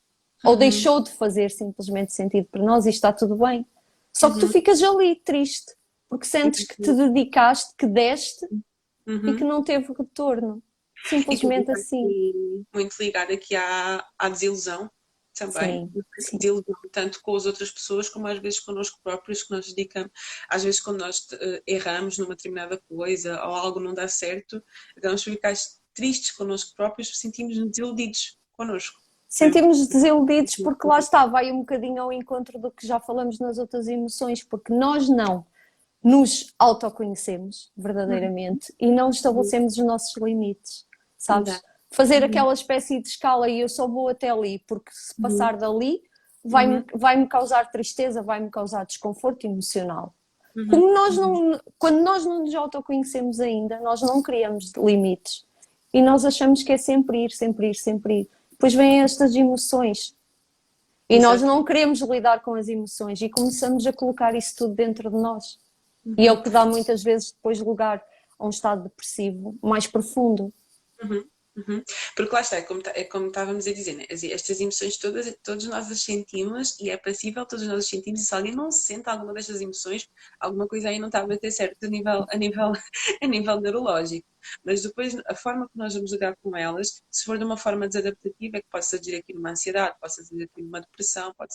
Uhum. 0.44 0.50
Ou 0.50 0.56
deixou 0.56 1.00
de 1.00 1.10
fazer 1.10 1.50
simplesmente 1.50 2.12
sentido 2.12 2.46
para 2.50 2.62
nós 2.62 2.86
e 2.86 2.90
está 2.90 3.12
tudo 3.12 3.36
bem. 3.36 3.66
Só 4.12 4.30
que 4.30 4.40
tu 4.40 4.46
uhum. 4.46 4.52
ficas 4.52 4.82
ali 4.82 5.16
triste, 5.16 5.74
porque 6.08 6.26
sentes 6.26 6.66
que 6.66 6.82
te 6.82 6.92
dedicaste, 6.92 7.74
que 7.78 7.86
deste 7.86 8.46
e 9.06 9.36
que 9.36 9.44
não 9.44 9.62
teve 9.62 9.92
retorno. 9.92 10.62
Simplesmente 11.04 11.70
assim. 11.70 12.64
Muito 12.74 12.94
ligado 13.00 13.32
aqui 13.32 13.56
à, 13.56 14.04
à 14.18 14.28
desilusão 14.28 14.90
também, 15.40 15.90
sim, 16.18 16.38
tanto 16.92 17.22
com 17.22 17.34
as 17.34 17.46
outras 17.46 17.70
pessoas 17.70 18.08
como 18.08 18.26
às 18.26 18.38
vezes 18.38 18.60
connosco 18.60 19.00
próprios, 19.02 19.42
que 19.42 19.50
nós 19.50 19.72
dedicamos, 19.72 20.10
às 20.48 20.62
vezes 20.62 20.80
quando 20.80 20.98
nós 20.98 21.20
uh, 21.32 21.62
erramos 21.66 22.18
numa 22.18 22.36
determinada 22.36 22.78
coisa 22.88 23.42
ou 23.44 23.54
algo 23.54 23.80
não 23.80 23.94
dá 23.94 24.06
certo, 24.06 24.62
acabamos 24.96 25.24
por 25.24 25.30
ficar 25.30 25.54
tristes 25.94 26.30
connosco 26.32 26.74
próprios, 26.76 27.18
sentimos-nos 27.18 27.70
desiludidos 27.70 28.38
connosco. 28.52 29.00
Sentimos 29.26 29.86
desiludidos 29.86 30.56
porque 30.56 30.86
lá 30.86 30.98
está, 30.98 31.24
vai 31.24 31.50
um 31.50 31.60
bocadinho 31.60 32.02
ao 32.02 32.12
encontro 32.12 32.58
do 32.58 32.70
que 32.70 32.86
já 32.86 33.00
falamos 33.00 33.38
nas 33.38 33.58
outras 33.58 33.88
emoções, 33.88 34.42
porque 34.42 34.72
nós 34.72 35.08
não 35.08 35.46
nos 36.02 36.52
autoconhecemos 36.58 37.70
verdadeiramente 37.76 38.74
e 38.78 38.90
não 38.90 39.10
estabelecemos 39.10 39.78
os 39.78 39.84
nossos 39.84 40.16
limites, 40.16 40.86
sabes? 41.16 41.60
Fazer 41.90 42.22
Uhum. 42.22 42.28
aquela 42.28 42.52
espécie 42.52 43.00
de 43.00 43.08
escala 43.08 43.48
e 43.48 43.60
eu 43.60 43.68
só 43.68 43.88
vou 43.88 44.08
até 44.08 44.30
ali, 44.30 44.60
porque 44.66 44.90
se 44.92 45.20
passar 45.20 45.56
dali 45.56 46.00
vai-me 46.44 46.84
vai-me 46.94 47.26
causar 47.26 47.70
tristeza, 47.70 48.22
vai-me 48.22 48.50
causar 48.50 48.86
desconforto 48.86 49.44
emocional. 49.44 50.14
Uhum. 50.56 50.68
Como 50.68 50.94
nós 50.94 51.16
não, 51.16 51.60
quando 51.78 52.00
nós 52.02 52.24
não 52.24 52.40
nos 52.40 52.54
autoconhecemos 52.54 53.40
ainda, 53.40 53.80
nós 53.80 54.00
não 54.02 54.22
criamos 54.22 54.72
limites 54.76 55.44
e 55.92 56.00
nós 56.00 56.24
achamos 56.24 56.62
que 56.62 56.72
é 56.72 56.78
sempre 56.78 57.24
ir, 57.24 57.30
sempre 57.32 57.70
ir, 57.70 57.74
sempre 57.74 58.20
ir. 58.20 58.30
Depois 58.52 58.74
vêm 58.74 59.02
estas 59.02 59.34
emoções 59.34 60.14
e 61.08 61.16
Exato. 61.16 61.32
nós 61.32 61.42
não 61.42 61.64
queremos 61.64 62.00
lidar 62.00 62.40
com 62.42 62.54
as 62.54 62.68
emoções 62.68 63.20
e 63.20 63.28
começamos 63.28 63.86
a 63.86 63.92
colocar 63.92 64.34
isso 64.34 64.54
tudo 64.56 64.74
dentro 64.74 65.10
de 65.10 65.16
nós. 65.16 65.58
E 66.16 66.26
é 66.26 66.32
o 66.32 66.42
que 66.42 66.50
dá 66.50 66.64
muitas 66.64 67.02
vezes 67.02 67.32
depois 67.32 67.60
lugar 67.60 68.02
a 68.38 68.46
um 68.46 68.50
estado 68.50 68.84
depressivo 68.84 69.56
mais 69.62 69.86
profundo. 69.86 70.52
Uhum. 71.02 71.24
Porque 72.16 72.34
lá 72.34 72.40
está, 72.40 72.56
é 72.56 72.62
como, 72.62 72.82
tá- 72.82 72.92
é 72.94 73.04
como 73.04 73.26
estávamos 73.28 73.66
a 73.66 73.72
dizer, 73.72 73.94
né? 73.94 74.04
As- 74.10 74.22
estas 74.24 74.60
emoções 74.60 74.96
todas, 74.98 75.34
todos 75.42 75.66
nós 75.66 75.90
as 75.90 76.02
sentimos 76.02 76.78
e 76.80 76.90
é 76.90 76.96
passível, 76.96 77.46
todos 77.46 77.66
nós 77.66 77.78
as 77.78 77.88
sentimos 77.88 78.20
e 78.20 78.24
se 78.24 78.34
alguém 78.34 78.54
não 78.54 78.70
sente 78.70 79.08
alguma 79.08 79.32
destas 79.34 79.60
emoções, 79.60 80.08
alguma 80.38 80.66
coisa 80.68 80.88
aí 80.88 80.98
não 80.98 81.08
está 81.08 81.20
a 81.20 81.26
bater 81.26 81.50
certo 81.50 81.84
a 81.84 81.88
nível, 81.88 82.26
a 82.30 82.36
nível, 82.36 82.72
a 83.22 83.26
nível 83.26 83.60
neurológico. 83.60 84.26
Mas 84.64 84.82
depois, 84.82 85.14
a 85.26 85.34
forma 85.34 85.66
que 85.68 85.76
nós 85.76 85.94
vamos 85.94 86.12
lidar 86.12 86.34
com 86.42 86.56
elas, 86.56 87.02
se 87.10 87.24
for 87.24 87.36
de 87.38 87.44
uma 87.44 87.56
forma 87.56 87.86
desadaptativa, 87.86 88.56
é 88.56 88.62
que 88.62 88.68
pode 88.70 88.88
traduzir 88.88 89.16
aqui 89.16 89.34
numa 89.34 89.50
ansiedade, 89.50 89.96
pode 90.00 90.14
traduzir 90.14 90.44
aqui 90.44 90.62
numa 90.62 90.80
depressão, 90.80 91.34
pode 91.34 91.54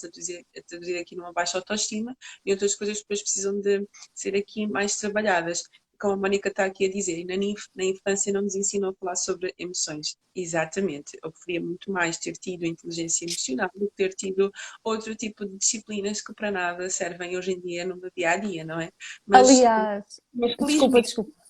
traduzir 0.68 0.98
aqui 1.00 1.16
numa 1.16 1.34
baixa 1.34 1.58
autoestima 1.58 2.16
e 2.46 2.52
outras 2.52 2.76
coisas 2.76 2.98
que 2.98 3.04
depois 3.04 3.22
precisam 3.22 3.60
de 3.60 3.88
ser 4.14 4.36
aqui 4.36 4.68
mais 4.68 4.98
trabalhadas 4.98 5.64
como 6.00 6.14
a 6.14 6.18
Mónica 6.18 6.50
está 6.50 6.66
aqui 6.66 6.86
a 6.86 6.90
dizer, 6.92 7.18
e 7.20 7.26
na, 7.26 7.36
inf- 7.36 7.68
na 7.76 7.84
infância 7.86 8.32
não 8.34 8.42
nos 8.42 8.56
ensinam 8.56 8.90
a 8.90 8.94
falar 8.96 9.16
sobre 9.16 9.54
emoções. 9.58 10.16
Exatamente. 10.36 11.18
Eu 11.24 11.32
preferia 11.32 11.62
muito 11.62 11.92
mais 11.92 12.18
ter 12.18 12.34
tido 12.34 12.66
inteligência 12.66 13.26
emocional 13.26 13.70
do 13.76 13.88
que 13.90 13.96
ter 13.96 14.10
tido 14.14 14.52
outro 14.84 15.16
tipo 15.16 15.46
de 15.46 15.58
disciplinas 15.58 16.22
que 16.22 16.34
para 16.34 16.52
nada 16.52 16.90
servem 16.90 17.38
hoje 17.38 17.52
em 17.54 17.60
dia 17.62 17.86
no 17.86 17.98
meu 17.98 18.12
dia 18.16 18.32
a 18.32 18.38
dia, 18.38 18.64
não 18.66 18.80
é? 18.80 18.92
Mas, 19.26 19.50
Aliás, 19.50 20.22
mas 20.34 20.56
desculpa, 20.58 21.02
desculpa. 21.02 21.45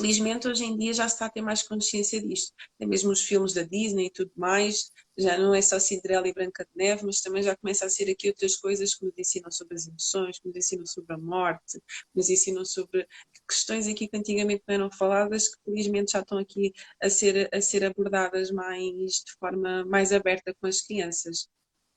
Felizmente 0.00 0.48
hoje 0.48 0.64
em 0.64 0.76
dia 0.76 0.94
já 0.94 1.06
se 1.06 1.14
está 1.14 1.26
a 1.26 1.30
ter 1.30 1.42
mais 1.42 1.62
consciência 1.62 2.20
disto. 2.22 2.54
Tem 2.78 2.88
mesmo 2.88 3.10
os 3.10 3.20
filmes 3.20 3.52
da 3.52 3.62
Disney 3.62 4.06
e 4.06 4.10
tudo 4.10 4.32
mais, 4.34 4.90
já 5.16 5.36
não 5.36 5.54
é 5.54 5.60
só 5.60 5.78
Cinderela 5.78 6.26
e 6.26 6.32
Branca 6.32 6.64
de 6.64 6.70
Neve, 6.74 7.04
mas 7.04 7.20
também 7.20 7.42
já 7.42 7.54
começa 7.54 7.84
a 7.84 7.90
ser 7.90 8.10
aqui 8.10 8.28
outras 8.28 8.56
coisas 8.56 8.94
que 8.94 9.04
nos 9.04 9.16
ensinam 9.18 9.50
sobre 9.50 9.76
as 9.76 9.86
emoções, 9.86 10.38
que 10.38 10.48
nos 10.48 10.56
ensinam 10.56 10.86
sobre 10.86 11.14
a 11.14 11.18
morte, 11.18 11.78
que 11.78 12.16
nos 12.16 12.30
ensinam 12.30 12.64
sobre 12.64 13.06
questões 13.46 13.86
aqui 13.86 14.08
que 14.08 14.16
antigamente 14.16 14.62
não 14.66 14.74
eram 14.74 14.90
faladas, 14.90 15.48
que 15.48 15.62
felizmente 15.64 16.12
já 16.12 16.20
estão 16.20 16.38
aqui 16.38 16.72
a 17.02 17.10
ser, 17.10 17.48
a 17.52 17.60
ser 17.60 17.84
abordadas 17.84 18.50
mais 18.50 19.22
de 19.26 19.32
forma 19.38 19.84
mais 19.84 20.12
aberta 20.12 20.54
com 20.58 20.66
as 20.66 20.80
crianças. 20.80 21.48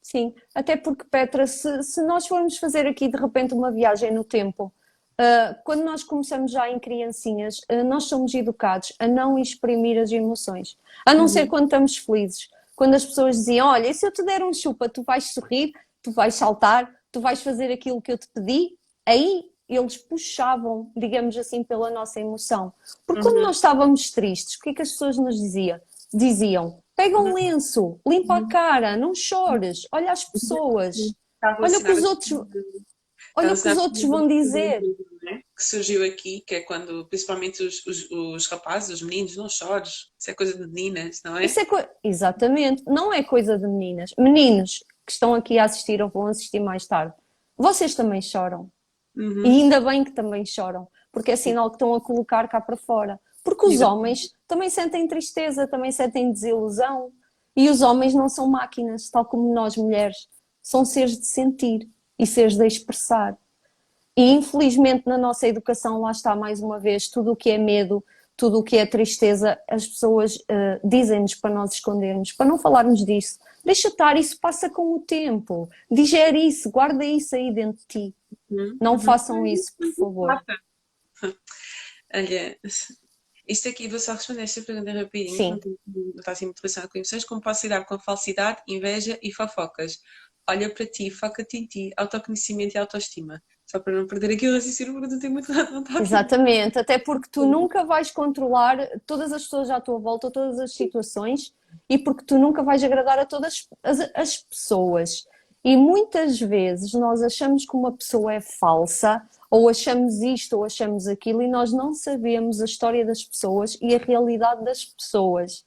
Sim, 0.02 0.34
até 0.54 0.76
porque, 0.76 1.06
Petra, 1.10 1.48
se, 1.48 1.82
se 1.82 2.02
nós 2.06 2.28
formos 2.28 2.58
fazer 2.58 2.86
aqui 2.86 3.08
de 3.08 3.18
repente 3.18 3.54
uma 3.54 3.72
viagem 3.72 4.14
no 4.14 4.26
tempo, 4.26 4.74
ah, 5.18 5.56
quando 5.64 5.84
nós 5.84 6.04
começamos 6.04 6.52
já 6.52 6.70
em 6.70 6.80
criancinhas, 6.80 7.62
ah, 7.70 7.84
nós 7.84 8.06
somos 8.06 8.34
educados 8.34 8.94
a 9.00 9.08
não 9.08 9.38
exprimir 9.38 10.02
as 10.02 10.12
emoções, 10.12 10.78
a 11.06 11.14
não 11.14 11.28
ser 11.28 11.48
quando 11.48 11.66
estamos 11.66 11.98
felizes. 11.98 12.50
Quando 12.76 12.96
as 12.96 13.06
pessoas 13.06 13.38
diziam: 13.38 13.68
Olha, 13.68 13.88
e 13.88 13.94
se 13.94 14.06
eu 14.06 14.12
te 14.12 14.24
der 14.24 14.44
um 14.44 14.54
chupa, 14.54 14.90
tu 14.90 15.04
vais 15.04 15.34
sorrir, 15.34 15.74
tu 16.02 16.12
vais 16.12 16.34
saltar, 16.34 16.92
tu 17.12 17.22
vais 17.22 17.42
fazer 17.42 17.72
aquilo 17.72 18.02
que 18.02 18.12
eu 18.12 18.18
te 18.18 18.28
pedi, 18.34 18.76
aí 19.06 19.46
eles 19.70 19.98
puxavam, 19.98 20.92
digamos 20.96 21.38
assim, 21.38 21.64
pela 21.64 21.90
nossa 21.90 22.20
emoção. 22.20 22.74
Porque 23.06 23.22
quando 23.22 23.42
nós 23.42 23.58
estávamos 23.58 24.12
tristes, 24.12 24.56
o 24.56 24.60
que 24.60 24.72
é 24.72 24.74
que 24.74 24.82
as 24.82 24.92
pessoas 24.92 25.18
nos 25.18 25.40
diziam? 25.40 25.80
Diziam: 26.12 26.80
Pega 26.96 27.20
um 27.20 27.34
lenço, 27.34 28.00
limpa 28.08 28.38
a 28.38 28.48
cara, 28.48 28.98
não 28.98 29.14
chores, 29.16 29.88
olha 29.92 30.12
as 30.12 30.24
pessoas, 30.24 30.98
olha 31.60 31.78
o 31.78 31.84
que 31.84 31.92
os 31.92 32.04
outros, 32.04 32.32
olha 33.36 33.54
o 33.54 33.62
que 33.62 33.68
os 33.68 33.78
outros 33.78 34.04
vão 34.04 34.28
dizer. 34.28 34.82
né? 35.24 35.42
Que 35.56 35.64
surgiu 35.64 36.06
aqui, 36.06 36.44
que 36.46 36.56
é 36.56 36.62
quando, 36.62 37.06
principalmente 37.08 37.64
os, 37.64 37.86
os, 37.86 38.10
os 38.12 38.48
rapazes, 38.48 38.90
os 38.90 39.02
meninos, 39.02 39.36
não 39.36 39.50
chores, 39.50 40.12
isso 40.20 40.32
é 40.32 40.34
coisa 40.34 40.58
de 40.58 40.68
meninas, 40.68 41.22
não 41.24 41.38
é? 41.38 41.46
Isso 41.46 41.60
é 41.60 41.66
Exatamente, 42.04 42.84
não 42.86 43.14
é 43.14 43.24
coisa 43.24 43.58
de 43.58 43.68
meninas. 43.68 44.12
Meninos 44.18 44.84
que 45.06 45.12
estão 45.12 45.34
aqui 45.34 45.58
a 45.58 45.66
assistir 45.66 46.02
ou 46.02 46.10
vão 46.10 46.28
assistir 46.28 46.60
mais 46.60 46.86
tarde, 46.88 47.14
vocês 47.58 47.96
também 47.96 48.22
choram. 48.22 48.70
Uhum. 49.16 49.46
E 49.46 49.62
ainda 49.62 49.80
bem 49.80 50.04
que 50.04 50.12
também 50.12 50.46
choram, 50.46 50.88
porque 51.12 51.32
é 51.32 51.36
sinal 51.36 51.70
que 51.70 51.76
estão 51.76 51.94
a 51.94 52.02
colocar 52.02 52.48
cá 52.48 52.60
para 52.60 52.76
fora. 52.76 53.20
Porque 53.44 53.66
os 53.66 53.82
homens 53.82 54.32
também 54.48 54.70
sentem 54.70 55.08
tristeza, 55.08 55.68
também 55.68 55.92
sentem 55.92 56.32
desilusão. 56.32 57.12
E 57.56 57.70
os 57.70 57.82
homens 57.82 58.14
não 58.14 58.30
são 58.30 58.48
máquinas, 58.48 59.10
tal 59.10 59.26
como 59.26 59.54
nós 59.54 59.76
mulheres. 59.76 60.18
São 60.62 60.86
seres 60.86 61.20
de 61.20 61.28
sentir 61.28 61.88
e 62.24 62.28
seres 62.28 62.56
de 62.56 62.66
expressar. 62.66 63.38
E 64.16 64.32
infelizmente 64.32 65.08
na 65.08 65.18
nossa 65.18 65.48
educação, 65.48 66.02
lá 66.02 66.12
está 66.12 66.36
mais 66.36 66.62
uma 66.62 66.80
vez, 66.80 67.08
tudo 67.08 67.32
o 67.32 67.36
que 67.36 67.50
é 67.50 67.58
medo, 67.58 68.04
tudo 68.36 68.60
o 68.60 68.64
que 68.64 68.78
é 68.78 68.86
tristeza, 68.86 69.60
as 69.70 69.86
pessoas 69.88 70.38
eh, 70.48 70.80
dizem-nos 70.84 71.36
para 71.36 71.54
nós 71.54 71.74
escondermos, 71.74 72.32
para 72.32 72.46
não 72.46 72.58
falarmos 72.58 73.06
disso. 73.06 73.40
Deixa 73.64 73.88
estar, 73.88 74.18
isso 74.18 74.40
passa 74.40 74.70
com 74.70 74.96
o 74.96 75.00
tempo. 75.00 75.70
Digere 75.90 76.48
isso, 76.48 76.70
guarda 76.70 77.06
isso 77.06 77.36
aí 77.36 77.54
dentro 77.54 77.82
de 77.82 77.88
ti. 77.88 78.16
Uhum. 78.50 78.78
Não 78.82 79.00
façam 79.00 79.46
isso, 79.46 79.72
por 79.78 79.94
favor. 79.94 80.44
Olha, 82.14 82.60
isto 83.48 83.70
aqui, 83.70 83.88
vou 83.88 84.00
só 84.00 84.14
responder 84.14 84.44
esta 84.44 84.62
pergunta 84.62 84.92
rapidinho, 84.92 85.38
Sim. 85.38 85.60
não 85.86 86.10
está 86.18 86.32
assim 86.32 86.46
muito 86.46 86.60
relacionado 86.60 86.90
com 86.90 86.98
emoções. 86.98 87.26
Como 87.26 87.42
posso 87.42 87.66
lidar 87.66 87.86
com 87.86 88.00
falsidade, 88.00 88.62
inveja 88.68 89.18
e 89.22 89.32
fofocas? 89.32 90.00
Olha 90.50 90.74
para 90.74 90.86
ti, 90.86 91.10
foca-te 91.10 91.58
em 91.58 91.66
ti, 91.66 91.92
autoconhecimento 91.96 92.76
e 92.76 92.78
autoestima. 92.78 93.42
Só 93.66 93.80
para 93.80 93.94
não 93.94 94.06
perder 94.06 94.34
aqui 94.34 94.48
o 94.48 94.54
raciocínio, 94.54 94.94
porque 94.94 95.08
não 95.08 95.20
tem 95.20 95.30
muito 95.30 95.52
aqui. 95.52 96.02
Exatamente, 96.02 96.78
até 96.78 96.98
porque 96.98 97.30
tu 97.32 97.46
nunca 97.46 97.86
vais 97.86 98.12
controlar 98.12 98.78
todas 99.06 99.32
as 99.32 99.44
pessoas 99.44 99.70
à 99.70 99.80
tua 99.80 99.98
volta, 100.00 100.30
todas 100.30 100.60
as 100.60 100.74
situações, 100.74 101.54
e 101.90 101.98
porque 101.98 102.26
tu 102.26 102.38
nunca 102.38 102.62
vais 102.62 102.84
agradar 102.84 103.18
a 103.20 103.26
todas 103.26 103.68
as, 103.82 104.12
as 104.14 104.38
pessoas. 104.38 105.26
E 105.64 105.78
muitas 105.78 106.40
vezes 106.40 106.92
nós 106.94 107.24
achamos 107.24 107.66
que 107.66 107.76
uma 107.76 107.94
pessoa 107.94 108.34
é 108.34 108.42
falsa, 108.42 109.26
ou 109.50 109.70
achamos 109.70 110.22
isto, 110.22 110.58
ou 110.58 110.66
achamos 110.66 111.08
aquilo, 111.08 111.42
e 111.42 111.48
nós 111.48 111.72
não 111.72 111.94
sabemos 111.94 112.60
a 112.60 112.66
história 112.66 113.06
das 113.06 113.24
pessoas 113.24 113.78
e 113.82 113.96
a 113.96 113.98
realidade 113.98 114.64
das 114.66 114.84
pessoas. 114.84 115.66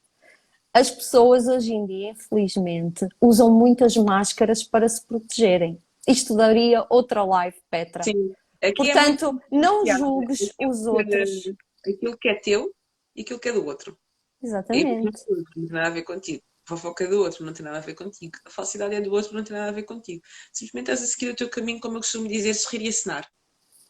As 0.77 0.91
pessoas 0.91 1.47
hoje 1.47 1.73
em 1.73 1.87
dia, 1.87 2.11
infelizmente, 2.11 3.07
usam 3.19 3.51
muitas 3.51 3.97
máscaras 3.97 4.61
para 4.61 4.87
se 4.87 5.03
protegerem. 5.03 5.81
Isto 6.07 6.35
daria 6.35 6.85
outra 6.87 7.23
live, 7.23 7.57
Petra. 7.67 8.03
Sim. 8.03 8.31
Aqui 8.61 8.91
é 8.91 8.93
Portanto, 8.93 9.41
não 9.51 9.83
muito- 9.83 9.97
julgues 9.97 10.53
os 10.61 10.85
outros. 10.85 11.51
Aquilo 11.83 12.15
que 12.15 12.29
é 12.29 12.35
teu 12.35 12.71
e 13.15 13.21
aquilo 13.21 13.39
que 13.39 13.49
é 13.49 13.53
do 13.53 13.65
outro. 13.65 13.97
É 14.43 14.45
Exatamente. 14.45 15.03
não 15.27 15.43
tem 15.51 15.65
nada 15.71 15.87
a 15.87 15.89
ver 15.89 16.03
contigo. 16.03 16.43
A 16.67 16.69
fofoca 16.69 17.05
é 17.05 17.07
do 17.07 17.21
outro, 17.21 17.43
não 17.43 17.53
tem 17.53 17.65
nada 17.65 17.79
a 17.79 17.81
ver 17.81 17.95
contigo. 17.95 18.37
A 18.45 18.49
falsidade 18.51 18.93
é 18.93 19.01
do 19.01 19.11
outro, 19.11 19.33
não 19.35 19.43
tem 19.43 19.57
nada 19.57 19.69
a 19.69 19.73
ver 19.73 19.81
contigo. 19.81 20.21
Simplesmente 20.53 20.91
estás 20.91 21.01
a 21.09 21.11
seguir 21.11 21.31
o 21.31 21.35
teu 21.35 21.49
caminho, 21.49 21.79
como 21.79 21.97
eu 21.97 22.01
costumo 22.01 22.27
dizer, 22.27 22.53
sorrir 22.53 22.83
e 22.85 22.89
acenar. 22.89 23.27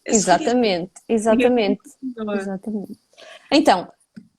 É 0.05 0.13
sorrir 0.13 0.15
e 0.15 0.15
Exatamente, 0.15 0.91
exatamente, 1.09 1.81
exatamente. 2.39 2.99
Então, 3.51 3.91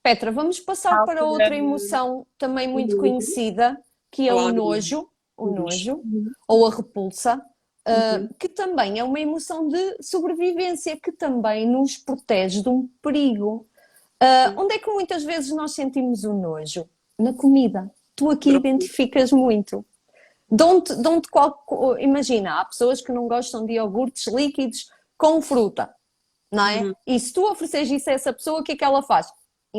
Petra, 0.09 0.33
vamos 0.33 0.59
passar 0.59 1.05
para 1.05 1.23
outra 1.23 1.55
emoção 1.55 2.27
também 2.38 2.66
muito 2.66 2.97
conhecida, 2.97 3.79
que 4.11 4.27
é 4.27 4.33
o 4.35 4.51
nojo, 4.51 5.07
o 5.37 5.49
Nojo. 5.51 6.01
nojo, 6.03 6.03
ou 6.49 6.66
a 6.66 6.71
repulsa, 6.71 7.42
Uhum. 7.87 8.29
que 8.38 8.49
também 8.49 8.99
é 8.99 9.05
uma 9.05 9.18
emoção 9.21 9.66
de 9.68 10.03
sobrevivência, 10.03 10.99
que 10.99 11.11
também 11.12 11.66
nos 11.66 11.97
protege 11.99 12.62
de 12.62 12.68
um 12.71 12.87
perigo. 13.03 13.66
Ah, 14.21 14.53
onde 14.57 14.75
é 14.75 14.79
que 14.79 14.90
muitas 14.90 15.25
vezes 15.25 15.51
nós 15.55 15.73
sentimos 15.73 16.25
o 16.25 16.33
nojo? 16.33 16.88
Na 17.18 17.33
comida. 17.35 17.90
Tu 18.16 18.31
aqui 18.31 18.51
identificas 18.51 19.31
muito. 19.33 19.85
Dão-te, 20.51 20.94
dão-te 20.97 21.29
qual, 21.31 21.64
imagina, 21.99 22.61
há 22.61 22.64
pessoas 22.64 23.01
que 23.03 23.12
não 23.12 23.29
gostam 23.29 23.64
de 23.66 23.75
iogurtes 23.75 24.27
líquidos 24.27 24.90
com 25.16 25.40
fruta, 25.42 25.94
não 26.53 26.66
é? 26.66 26.83
Uhum. 26.83 26.92
E 27.07 27.21
se 27.21 27.33
tu 27.33 27.42
ofereces 27.51 27.90
isso 27.90 28.09
a 28.11 28.14
essa 28.14 28.33
pessoa, 28.33 28.61
o 28.61 28.62
que 28.64 28.73
é 28.73 28.77
que 28.77 28.85
ela 28.85 29.03
faz? 29.03 29.31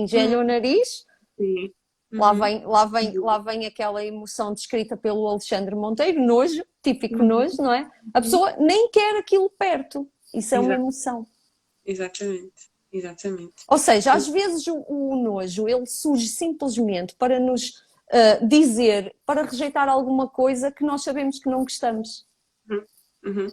Engelha 0.04 0.40
o 0.40 0.44
nariz, 0.44 1.06
Sim. 1.38 1.72
lá 2.12 2.32
Uhum. 2.34 2.40
vem, 2.40 2.66
lá, 2.66 2.86
vem, 2.86 3.18
lá 3.18 3.38
vem 3.38 3.66
aquela 3.66 4.04
emoção 4.04 4.54
descrita 4.54 4.98
pelo 4.98 5.28
Alexandre 5.28 5.76
Monteiro, 5.76 6.22
nojo, 6.22 6.64
típico 6.84 7.20
Uhum. 7.20 7.28
nojo, 7.28 7.58
não 7.62 7.74
é? 7.74 7.90
A 8.14 8.22
pessoa 8.22 8.56
nem 8.58 8.90
quer 8.90 9.18
aquilo 9.18 9.50
perto. 9.50 10.10
Isso 10.34 10.54
é 10.56 10.60
uma 10.60 10.74
emoção. 10.74 11.26
Exatamente. 11.86 12.70
Exatamente. 12.92 13.54
Ou 13.68 13.78
seja, 13.78 14.14
às 14.14 14.28
vezes 14.28 14.66
o, 14.68 14.84
o 14.88 15.16
nojo 15.16 15.68
ele 15.68 15.86
surge 15.86 16.28
simplesmente 16.28 17.16
para 17.16 17.40
nos 17.40 17.74
ah, 18.12 18.44
dizer, 18.44 19.16
para 19.24 19.44
rejeitar 19.44 19.88
alguma 19.88 20.28
coisa 20.28 20.72
que 20.72 20.84
nós 20.84 21.04
sabemos 21.04 21.38
que 21.38 21.48
não 21.50 21.60
gostamos. 21.62 22.26
Uhum. 23.24 23.48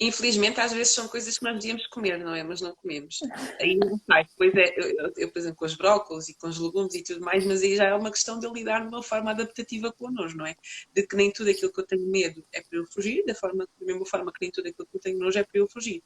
Infelizmente, 0.00 0.60
às 0.60 0.72
vezes 0.72 0.92
são 0.92 1.08
coisas 1.08 1.38
que 1.38 1.44
nós 1.44 1.54
devíamos 1.54 1.86
comer, 1.88 2.18
não 2.18 2.34
é? 2.34 2.42
Mas 2.42 2.60
não 2.60 2.74
comemos. 2.74 3.20
Aí 3.60 3.76
não 3.76 3.98
sai. 4.06 4.26
Pois 4.36 4.54
é, 4.54 4.74
eu, 4.76 5.12
eu, 5.16 5.30
por 5.30 5.38
exemplo, 5.38 5.56
com 5.56 5.64
os 5.64 5.74
brócolos 5.74 6.28
e 6.28 6.34
com 6.34 6.48
os 6.48 6.58
legumes 6.58 6.94
e 6.94 7.02
tudo 7.02 7.24
mais, 7.24 7.44
mas 7.44 7.62
aí 7.62 7.76
já 7.76 7.84
é 7.84 7.94
uma 7.94 8.10
questão 8.10 8.38
de 8.38 8.46
eu 8.46 8.52
lidar 8.52 8.80
de 8.80 8.88
uma 8.88 9.02
forma 9.02 9.30
adaptativa 9.30 9.92
connosco, 9.92 10.38
não 10.38 10.46
é? 10.46 10.54
De 10.92 11.06
que 11.06 11.16
nem 11.16 11.32
tudo 11.32 11.50
aquilo 11.50 11.72
que 11.72 11.80
eu 11.80 11.86
tenho 11.86 12.06
medo 12.06 12.44
é 12.52 12.60
para 12.62 12.78
eu 12.78 12.86
fugir, 12.86 13.24
da, 13.24 13.34
forma, 13.34 13.68
da 13.78 13.86
mesma 13.86 14.06
forma 14.06 14.32
que 14.32 14.38
nem 14.40 14.50
tudo 14.50 14.68
aquilo 14.68 14.86
que 14.86 14.96
eu 14.96 15.00
tenho 15.00 15.18
nojo 15.18 15.38
é 15.38 15.44
para 15.44 15.60
eu 15.60 15.68
fugir, 15.68 16.02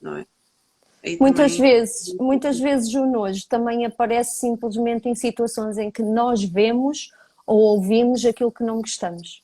não 0.00 0.16
é? 0.16 0.26
Aí 1.04 1.16
muitas 1.18 1.56
também... 1.56 1.72
vezes, 1.72 2.14
muitas 2.14 2.58
vezes 2.58 2.94
o 2.94 3.06
nojo 3.06 3.46
também 3.48 3.86
aparece 3.86 4.38
simplesmente 4.38 5.08
em 5.08 5.14
situações 5.14 5.78
em 5.78 5.90
que 5.90 6.02
nós 6.02 6.42
vemos 6.42 7.10
ou 7.46 7.58
ouvimos 7.58 8.24
aquilo 8.24 8.52
que 8.52 8.62
não 8.62 8.80
gostamos. 8.80 9.42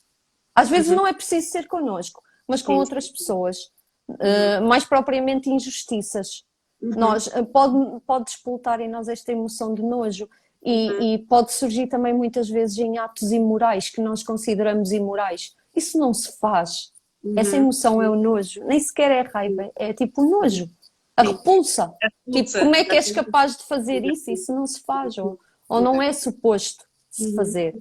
Às 0.54 0.68
vezes 0.68 0.90
uhum. 0.90 0.96
não 0.96 1.06
é 1.06 1.12
preciso 1.12 1.50
ser 1.50 1.66
connosco, 1.66 2.22
mas 2.48 2.62
com 2.62 2.74
Sim. 2.74 2.78
outras 2.78 3.08
pessoas. 3.08 3.70
Uh, 4.08 4.64
mais 4.66 4.84
propriamente 4.84 5.50
injustiças. 5.50 6.44
Uhum. 6.80 6.90
Nós, 6.90 7.26
uh, 7.26 7.44
pode, 7.44 7.74
pode 8.06 8.26
despoltar 8.26 8.80
em 8.80 8.88
nós 8.88 9.08
esta 9.08 9.32
emoção 9.32 9.74
de 9.74 9.82
nojo 9.82 10.28
e, 10.62 10.90
uhum. 10.90 11.02
e, 11.02 11.18
pode 11.18 11.52
surgir 11.52 11.88
também 11.88 12.12
muitas 12.12 12.48
vezes 12.48 12.78
em 12.78 12.98
atos 12.98 13.32
imorais 13.32 13.90
que 13.90 14.00
nós 14.00 14.22
consideramos 14.22 14.92
imorais. 14.92 15.54
Isso 15.74 15.98
não 15.98 16.14
se 16.14 16.38
faz. 16.38 16.92
Uhum. 17.22 17.34
Essa 17.36 17.56
emoção 17.56 18.00
é 18.00 18.08
o 18.08 18.14
nojo, 18.14 18.62
nem 18.64 18.78
sequer 18.78 19.10
é 19.10 19.22
raiva, 19.22 19.70
é 19.74 19.92
tipo 19.92 20.22
nojo, 20.22 20.70
a 21.16 21.22
repulsa. 21.22 21.94
A 22.02 22.08
repulsa. 22.26 22.58
Tipo, 22.58 22.64
como 22.64 22.76
é 22.76 22.84
que 22.84 22.94
és 22.94 23.10
capaz 23.10 23.56
de 23.56 23.64
fazer 23.64 24.04
isso? 24.04 24.30
Isso 24.30 24.54
não 24.54 24.66
se 24.66 24.80
faz, 24.82 25.16
ou, 25.16 25.40
ou 25.68 25.80
não 25.80 26.00
é 26.00 26.12
suposto 26.12 26.84
se 27.10 27.28
uhum. 27.28 27.34
fazer. 27.34 27.74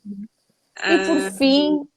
E 0.78 0.98
por 1.06 1.18
ah, 1.18 1.32
fim, 1.32 1.88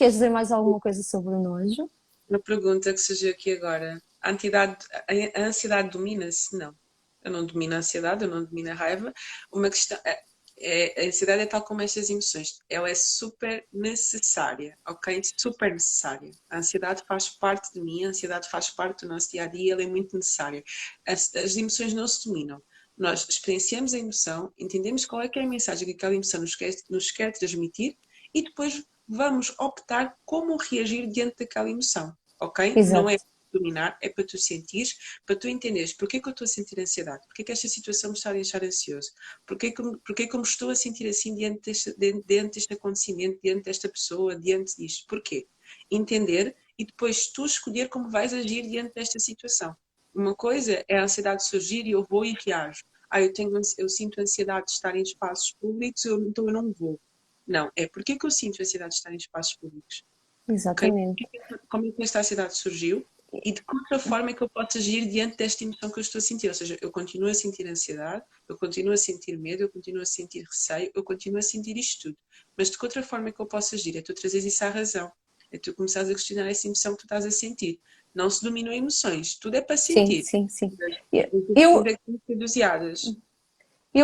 queres 0.00 0.14
dizer 0.14 0.30
mais 0.30 0.50
alguma 0.50 0.80
coisa 0.80 1.02
sobre 1.02 1.34
o 1.34 1.42
nojo? 1.42 1.90
uma 2.26 2.40
pergunta 2.40 2.90
que 2.92 2.98
surgiu 2.98 3.30
aqui 3.30 3.52
agora. 3.52 4.00
A, 4.22 4.30
ansiedade, 4.30 4.86
a 5.34 5.42
ansiedade 5.42 5.90
domina-se? 5.90 6.56
Não. 6.56 6.74
Eu 7.22 7.30
não 7.30 7.44
domino 7.44 7.74
a 7.74 7.78
ansiedade, 7.78 8.24
eu 8.24 8.30
não 8.30 8.44
domino 8.44 8.70
a 8.70 8.74
raiva. 8.74 9.12
Uma 9.52 9.68
questão, 9.68 9.98
é, 10.06 10.22
é, 10.58 11.04
a 11.04 11.08
ansiedade 11.08 11.42
é 11.42 11.46
tal 11.46 11.62
como 11.62 11.82
estas 11.82 12.08
emoções. 12.08 12.60
Ela 12.66 12.88
é 12.88 12.94
super 12.94 13.66
necessária, 13.70 14.78
ok? 14.88 15.20
Super 15.36 15.72
necessária. 15.72 16.30
A 16.48 16.58
ansiedade 16.58 17.02
faz 17.06 17.28
parte 17.28 17.70
de 17.74 17.82
mim, 17.82 18.06
a 18.06 18.08
ansiedade 18.08 18.48
faz 18.48 18.70
parte 18.70 19.04
do 19.04 19.08
nosso 19.08 19.30
dia 19.30 19.42
a 19.42 19.46
dia, 19.46 19.74
ela 19.74 19.82
é 19.82 19.86
muito 19.86 20.16
necessária. 20.16 20.62
As, 21.06 21.34
as 21.34 21.56
emoções 21.56 21.92
não 21.92 22.08
se 22.08 22.26
dominam. 22.26 22.62
Nós 22.96 23.26
experienciamos 23.28 23.92
a 23.92 23.98
emoção, 23.98 24.50
entendemos 24.56 25.04
qual 25.04 25.20
é, 25.20 25.30
é 25.34 25.40
a 25.40 25.46
mensagem 25.46 25.86
que 25.86 25.94
aquela 25.94 26.14
emoção 26.14 26.40
nos 26.40 26.56
quer, 26.56 26.74
nos 26.88 27.10
quer 27.10 27.32
transmitir 27.32 27.98
e 28.32 28.42
depois 28.42 28.82
vamos 29.10 29.52
optar 29.58 30.16
como 30.24 30.56
reagir 30.56 31.08
diante 31.08 31.36
daquela 31.40 31.68
emoção 31.68 32.16
ok? 32.40 32.74
Exato. 32.76 33.02
Não 33.02 33.08
é 33.08 33.16
para 33.16 33.28
dominar, 33.52 33.98
é 34.02 34.08
para 34.08 34.24
tu 34.24 34.38
sentires, 34.38 34.96
para 35.26 35.36
tu 35.36 35.48
entenderes 35.48 35.92
porquê 35.92 36.20
que 36.20 36.28
eu 36.28 36.32
estou 36.32 36.44
a 36.44 36.48
sentir 36.48 36.80
ansiedade, 36.80 37.24
porquê 37.26 37.44
que 37.44 37.52
esta 37.52 37.68
situação 37.68 38.10
me 38.10 38.16
está 38.16 38.30
a 38.30 38.34
deixar 38.34 38.64
ansioso, 38.64 39.10
porquê 39.46 39.70
que, 39.72 39.82
porquê 40.06 40.26
que 40.26 40.34
eu 40.34 40.40
me 40.40 40.46
estou 40.46 40.70
a 40.70 40.74
sentir 40.74 41.06
assim 41.08 41.34
diante 41.34 41.60
deste, 41.62 41.94
diante 41.98 42.54
deste 42.54 42.72
acontecimento, 42.72 43.38
diante 43.42 43.64
desta 43.64 43.88
pessoa, 43.88 44.38
diante 44.38 44.76
disto, 44.76 45.06
porquê? 45.06 45.46
Entender 45.90 46.56
e 46.78 46.84
depois 46.84 47.28
tu 47.28 47.44
escolher 47.44 47.88
como 47.88 48.08
vais 48.10 48.32
agir 48.32 48.62
diante 48.62 48.94
desta 48.94 49.18
situação. 49.18 49.76
Uma 50.14 50.34
coisa 50.34 50.84
é 50.88 50.98
a 50.98 51.04
ansiedade 51.04 51.46
surgir 51.46 51.86
e 51.86 51.92
eu 51.92 52.04
vou 52.08 52.24
e 52.24 52.34
reajo. 52.44 52.82
Ah, 53.08 53.20
eu, 53.20 53.32
tenho, 53.32 53.52
eu 53.78 53.88
sinto 53.88 54.20
ansiedade 54.20 54.66
de 54.66 54.72
estar 54.72 54.96
em 54.96 55.02
espaços 55.02 55.54
públicos, 55.60 56.04
então 56.04 56.46
eu 56.46 56.52
não 56.52 56.72
vou. 56.72 57.00
Não, 57.50 57.68
é 57.74 57.88
porque 57.88 58.16
que 58.16 58.24
eu 58.24 58.30
sinto 58.30 58.62
ansiedade 58.62 58.90
de 58.90 58.98
estar 58.98 59.12
em 59.12 59.16
espaços 59.16 59.56
públicos? 59.56 60.04
Exatamente. 60.48 61.28
Como 61.68 61.84
é 61.84 61.90
que 61.90 62.02
esta 62.04 62.20
ansiedade 62.20 62.56
surgiu 62.56 63.04
e 63.44 63.50
de 63.50 63.60
que 63.60 63.76
outra 63.76 63.98
forma 63.98 64.30
é 64.30 64.32
que 64.32 64.40
eu 64.40 64.48
posso 64.48 64.78
agir 64.78 65.08
diante 65.08 65.36
desta 65.36 65.64
emoção 65.64 65.90
que 65.90 65.98
eu 65.98 66.00
estou 66.00 66.20
a 66.20 66.22
sentir? 66.22 66.46
Ou 66.46 66.54
seja, 66.54 66.76
eu 66.80 66.92
continuo 66.92 67.28
a 67.28 67.34
sentir 67.34 67.66
ansiedade, 67.66 68.24
eu 68.48 68.56
continuo 68.56 68.92
a 68.92 68.96
sentir 68.96 69.36
medo, 69.36 69.64
eu 69.64 69.68
continuo 69.68 70.00
a 70.00 70.06
sentir 70.06 70.44
receio, 70.44 70.92
eu 70.94 71.02
continuo 71.02 71.38
a 71.38 71.42
sentir 71.42 71.76
isto 71.76 72.02
tudo. 72.02 72.18
Mas 72.56 72.70
de 72.70 72.78
que 72.78 72.84
outra 72.84 73.02
forma 73.02 73.30
é 73.30 73.32
que 73.32 73.40
eu 73.40 73.46
posso 73.46 73.74
agir? 73.74 73.96
É 73.96 74.02
tu 74.02 74.14
trazeres 74.14 74.44
isso 74.44 74.64
à 74.64 74.68
razão. 74.68 75.10
É 75.50 75.58
tu 75.58 75.74
começares 75.74 76.08
a 76.08 76.14
questionar 76.14 76.48
essa 76.48 76.68
emoção 76.68 76.92
que 76.92 76.98
tu 76.98 77.06
estás 77.06 77.26
a 77.26 77.32
sentir. 77.32 77.80
Não 78.14 78.30
se 78.30 78.44
dominam 78.44 78.72
emoções, 78.72 79.36
tudo 79.36 79.56
é 79.56 79.60
para 79.60 79.76
sentir. 79.76 80.22
Sim, 80.22 80.48
sim, 80.48 80.70
sim. 80.70 80.76
Eu, 81.12 81.28
eu 81.56 81.84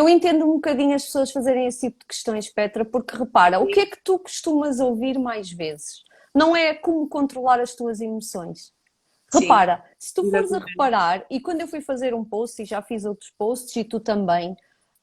entendo 0.09 0.45
um 0.45 0.55
bocadinho 0.55 0.95
as 0.95 1.05
pessoas 1.05 1.31
fazerem 1.31 1.65
esse 1.65 1.87
tipo 1.87 1.99
de 1.99 2.05
questões, 2.05 2.49
Petra, 2.49 2.83
porque 2.83 3.15
repara, 3.15 3.59
o 3.59 3.67
que 3.67 3.79
é 3.79 3.85
que 3.85 3.97
tu 4.03 4.19
costumas 4.19 4.79
ouvir 4.79 5.17
mais 5.17 5.49
vezes? 5.51 6.07
não 6.37 6.55
é 6.55 6.73
como 6.75 7.09
controlar 7.09 7.59
as 7.59 7.73
tuas 7.73 7.99
emoções. 7.99 8.71
Repara, 9.33 9.83
Sim, 9.97 10.07
se 10.07 10.13
tu 10.13 10.29
fores 10.29 10.53
a 10.53 10.59
reparar, 10.59 11.25
e 11.29 11.39
quando 11.39 11.61
eu 11.61 11.67
fui 11.67 11.81
fazer 11.81 12.13
um 12.13 12.23
post, 12.23 12.61
e 12.61 12.65
já 12.65 12.81
fiz 12.81 13.03
outros 13.03 13.31
posts, 13.37 13.75
e 13.75 13.83
tu 13.83 13.99
também, 13.99 14.55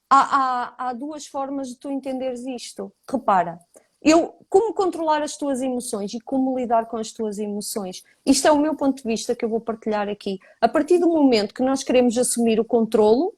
há, 0.09 0.21
há, 0.21 0.75
há 0.89 0.93
duas 0.93 1.27
formas 1.27 1.69
de 1.69 1.77
tu 1.77 1.91
entenderes 1.91 2.47
isto. 2.47 2.91
Repara, 3.11 3.59
eu, 4.01 4.35
como 4.49 4.73
controlar 4.73 5.23
as 5.23 5.37
tuas 5.37 5.61
emoções 5.61 6.15
e 6.15 6.21
como 6.21 6.57
lidar 6.57 6.87
com 6.87 6.97
as 6.97 7.13
tuas 7.13 7.39
emoções. 7.39 8.03
Isto 8.25 8.49
é 8.49 8.53
o 8.53 8.59
meu 8.59 8.77
ponto 8.77 9.03
de 9.03 9.09
vista 9.09 9.35
que 9.35 9.45
eu 9.45 9.49
vou 9.49 9.61
partilhar 9.61 10.09
aqui. 10.09 10.39
A 10.61 10.69
partir 10.69 10.99
do 10.99 11.09
momento 11.09 11.53
que 11.53 11.63
nós 11.63 11.83
queremos 11.83 12.17
assumir 12.17 12.61
o 12.61 12.65
controlo, 12.65 13.35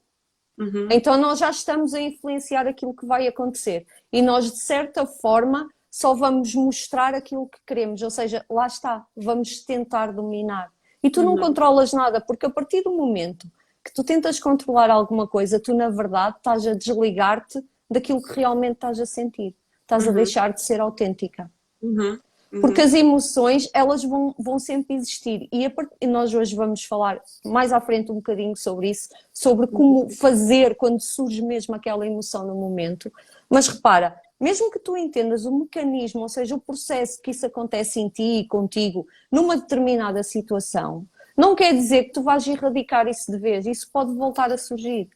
uhum. 0.59 0.89
então 0.91 1.17
nós 1.17 1.39
já 1.39 1.51
estamos 1.51 1.95
a 1.95 2.01
influenciar 2.01 2.67
aquilo 2.67 2.95
que 2.95 3.07
vai 3.07 3.27
acontecer. 3.27 3.87
E 4.13 4.23
nós, 4.23 4.51
de 4.51 4.61
certa 4.61 5.07
forma, 5.07 5.69
só 5.91 6.15
vamos 6.15 6.55
mostrar 6.55 7.15
aquilo 7.15 7.49
que 7.49 7.59
queremos, 7.67 8.03
ou 8.03 8.11
seja, 8.11 8.45
lá 8.51 8.67
está, 8.67 9.07
vamos 9.17 9.65
tentar 9.65 10.13
dominar. 10.13 10.71
E 11.03 11.09
tu 11.09 11.23
não 11.23 11.35
uhum. 11.35 11.41
controlas 11.41 11.93
nada, 11.93 12.21
porque 12.21 12.47
a 12.47 12.51
partir 12.51 12.83
do 12.83 12.93
momento 12.93 13.47
que 13.85 13.95
tu 13.95 14.03
tentas 14.03 14.41
controlar 14.41 14.91
alguma 14.91 15.29
coisa, 15.29 15.61
tu 15.61 15.73
na 15.73 15.89
verdade 15.89 16.37
estás 16.37 16.67
a 16.67 16.75
desligar-te 16.75 17.65
daquilo 17.89 18.21
que 18.21 18.35
realmente 18.35 18.75
estás 18.75 19.01
a 19.01 19.07
sentir, 19.07 19.55
estás 19.83 20.05
uhum. 20.05 20.11
a 20.11 20.15
deixar 20.15 20.53
de 20.53 20.61
ser 20.61 20.81
autêntica. 20.81 21.51
Uhum. 21.81 22.19
Uhum. 22.53 22.61
Porque 22.61 22.81
as 22.81 22.95
emoções, 22.95 23.69
elas 23.75 24.05
vão, 24.05 24.35
vão 24.39 24.59
sempre 24.59 24.95
existir. 24.95 25.49
E, 25.53 25.67
a, 25.67 25.73
e, 26.01 26.07
nós 26.07 26.33
hoje 26.33 26.55
vamos 26.55 26.85
falar 26.85 27.21
mais 27.45 27.73
à 27.73 27.81
frente 27.81 28.13
um 28.13 28.17
bocadinho 28.17 28.57
sobre 28.57 28.91
isso, 28.91 29.09
sobre 29.33 29.67
como 29.67 30.03
uhum. 30.03 30.11
fazer 30.11 30.77
quando 30.77 31.01
surge 31.01 31.43
mesmo 31.43 31.75
aquela 31.75 32.07
emoção 32.07 32.47
no 32.47 32.55
momento. 32.55 33.13
Mas 33.49 33.69
repara, 33.69 34.21
mesmo 34.39 34.71
que 34.71 34.79
tu 34.79 34.97
entendas 34.97 35.45
o 35.45 35.59
mecanismo, 35.59 36.21
ou 36.21 36.29
seja, 36.29 36.55
o 36.55 36.61
processo 36.61 37.21
que 37.21 37.31
isso 37.31 37.47
acontece 37.47 38.01
em 38.01 38.09
ti 38.09 38.41
e 38.41 38.47
contigo 38.47 39.07
numa 39.31 39.57
determinada 39.57 40.23
situação, 40.23 41.07
não 41.37 41.55
quer 41.55 41.75
dizer 41.75 42.05
que 42.05 42.13
tu 42.13 42.23
vais 42.23 42.47
erradicar 42.47 43.09
isso 43.09 43.31
de 43.31 43.39
vez, 43.39 43.67
isso 43.67 43.91
pode 43.93 44.13
voltar 44.15 44.53
a 44.53 44.59
surgir. 44.59 45.09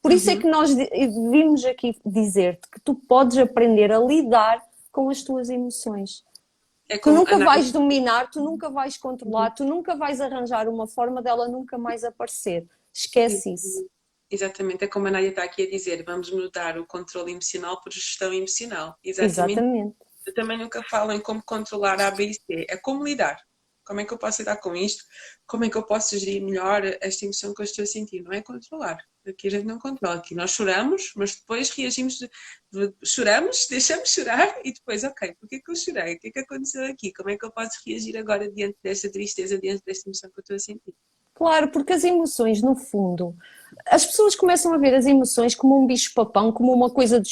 Por 0.00 0.12
isso 0.12 0.30
é 0.30 0.32
uhum. 0.32 0.38
é 0.38 0.42
que 0.42 0.48
nós 0.48 0.74
vimos 0.74 1.64
aqui 1.64 1.96
dizer-te 2.04 2.68
que 2.70 2.80
tu 2.80 2.94
podes 2.94 3.36
aprender 3.36 3.92
a 3.92 3.98
lidar 3.98 4.62
com 4.92 5.10
as 5.10 5.22
tuas 5.22 5.50
emoções. 5.50 6.24
É 6.88 6.96
tu 6.96 7.10
nunca 7.10 7.38
vais 7.38 7.70
dominar, 7.70 8.30
tu 8.30 8.40
nunca 8.40 8.70
vais 8.70 8.96
controlar, 8.96 9.50
tu 9.50 9.64
nunca 9.64 9.94
vais 9.94 10.20
arranjar 10.20 10.68
uma 10.68 10.86
forma 10.86 11.22
dela 11.22 11.46
nunca 11.46 11.76
mais 11.76 12.02
aparecer. 12.02 12.66
Esquece 12.92 13.52
isso. 13.52 13.86
Exatamente, 14.30 14.84
é 14.84 14.88
como 14.88 15.06
a 15.06 15.10
Nádia 15.10 15.30
está 15.30 15.42
aqui 15.42 15.62
a 15.62 15.70
dizer, 15.70 16.02
vamos 16.04 16.30
mudar 16.30 16.78
o 16.78 16.86
controle 16.86 17.32
emocional 17.32 17.80
por 17.80 17.92
gestão 17.92 18.32
emocional. 18.32 18.96
Exatamente. 19.02 19.58
Exatamente. 19.58 19.96
Eu 20.26 20.34
também 20.34 20.58
nunca 20.58 20.82
falo 20.82 21.12
em 21.12 21.20
como 21.20 21.42
controlar 21.44 22.00
a 22.00 22.10
B 22.10 22.26
e 22.26 22.34
C, 22.34 22.66
é 22.68 22.76
como 22.76 23.04
lidar. 23.04 23.38
Como 23.88 24.00
é 24.00 24.04
que 24.04 24.12
eu 24.12 24.18
posso 24.18 24.42
lidar 24.42 24.56
com 24.56 24.76
isto? 24.76 25.02
Como 25.46 25.64
é 25.64 25.70
que 25.70 25.76
eu 25.78 25.82
posso 25.82 26.18
gerir 26.18 26.42
melhor 26.42 26.82
esta 27.00 27.24
emoção 27.24 27.54
que 27.54 27.62
eu 27.62 27.64
estou 27.64 27.82
a 27.82 27.86
sentir? 27.86 28.22
Não 28.22 28.34
é 28.34 28.42
controlar. 28.42 28.98
Aqui 29.26 29.48
a 29.48 29.50
gente 29.50 29.64
não 29.64 29.78
controla. 29.78 30.16
Aqui 30.16 30.34
nós 30.34 30.50
choramos, 30.50 31.12
mas 31.16 31.36
depois 31.36 31.70
reagimos. 31.70 32.18
De, 32.18 32.92
choramos, 33.02 33.66
deixamos 33.70 34.12
chorar 34.12 34.60
e 34.62 34.74
depois, 34.74 35.04
ok, 35.04 35.34
por 35.40 35.48
que, 35.48 35.58
que 35.58 35.70
eu 35.70 35.74
chorei? 35.74 36.16
O 36.16 36.18
que 36.18 36.28
é 36.28 36.30
que 36.30 36.40
aconteceu 36.40 36.84
aqui? 36.84 37.14
Como 37.14 37.30
é 37.30 37.38
que 37.38 37.46
eu 37.46 37.50
posso 37.50 37.80
reagir 37.86 38.14
agora 38.18 38.52
diante 38.52 38.76
desta 38.82 39.10
tristeza, 39.10 39.58
diante 39.58 39.82
desta 39.86 40.06
emoção 40.06 40.30
que 40.30 40.38
eu 40.38 40.42
estou 40.42 40.56
a 40.56 40.58
sentir? 40.58 40.94
Claro, 41.34 41.70
porque 41.70 41.94
as 41.94 42.04
emoções, 42.04 42.60
no 42.60 42.76
fundo, 42.76 43.34
as 43.86 44.04
pessoas 44.04 44.36
começam 44.36 44.74
a 44.74 44.76
ver 44.76 44.94
as 44.94 45.06
emoções 45.06 45.54
como 45.54 45.82
um 45.82 45.86
bicho-papão, 45.86 46.52
como 46.52 46.74
uma 46.74 46.90
coisa 46.90 47.18
de 47.18 47.30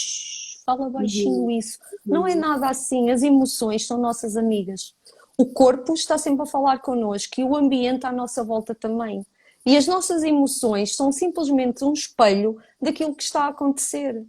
fala 0.66 0.90
baixinho 0.90 1.42
uhum. 1.42 1.51
isso. 1.51 1.79
Não 2.05 2.27
é 2.27 2.35
nada 2.35 2.69
assim. 2.69 3.11
As 3.11 3.23
emoções 3.23 3.87
são 3.87 3.99
nossas 3.99 4.37
amigas. 4.37 4.96
O 5.38 5.46
corpo 5.46 5.92
está 5.94 6.16
sempre 6.16 6.42
a 6.42 6.46
falar 6.46 6.79
connosco 6.79 7.40
e 7.40 7.44
o 7.44 7.55
ambiente 7.55 8.07
à 8.07 8.12
nossa 8.12 8.42
volta 8.42 8.75
também. 8.75 9.25
E 9.64 9.77
as 9.77 9.87
nossas 9.87 10.22
emoções 10.22 10.94
são 10.94 11.11
simplesmente 11.11 11.85
um 11.85 11.92
espelho 11.92 12.57
daquilo 12.81 13.14
que 13.14 13.22
está 13.22 13.44
a 13.44 13.49
acontecer. 13.49 14.25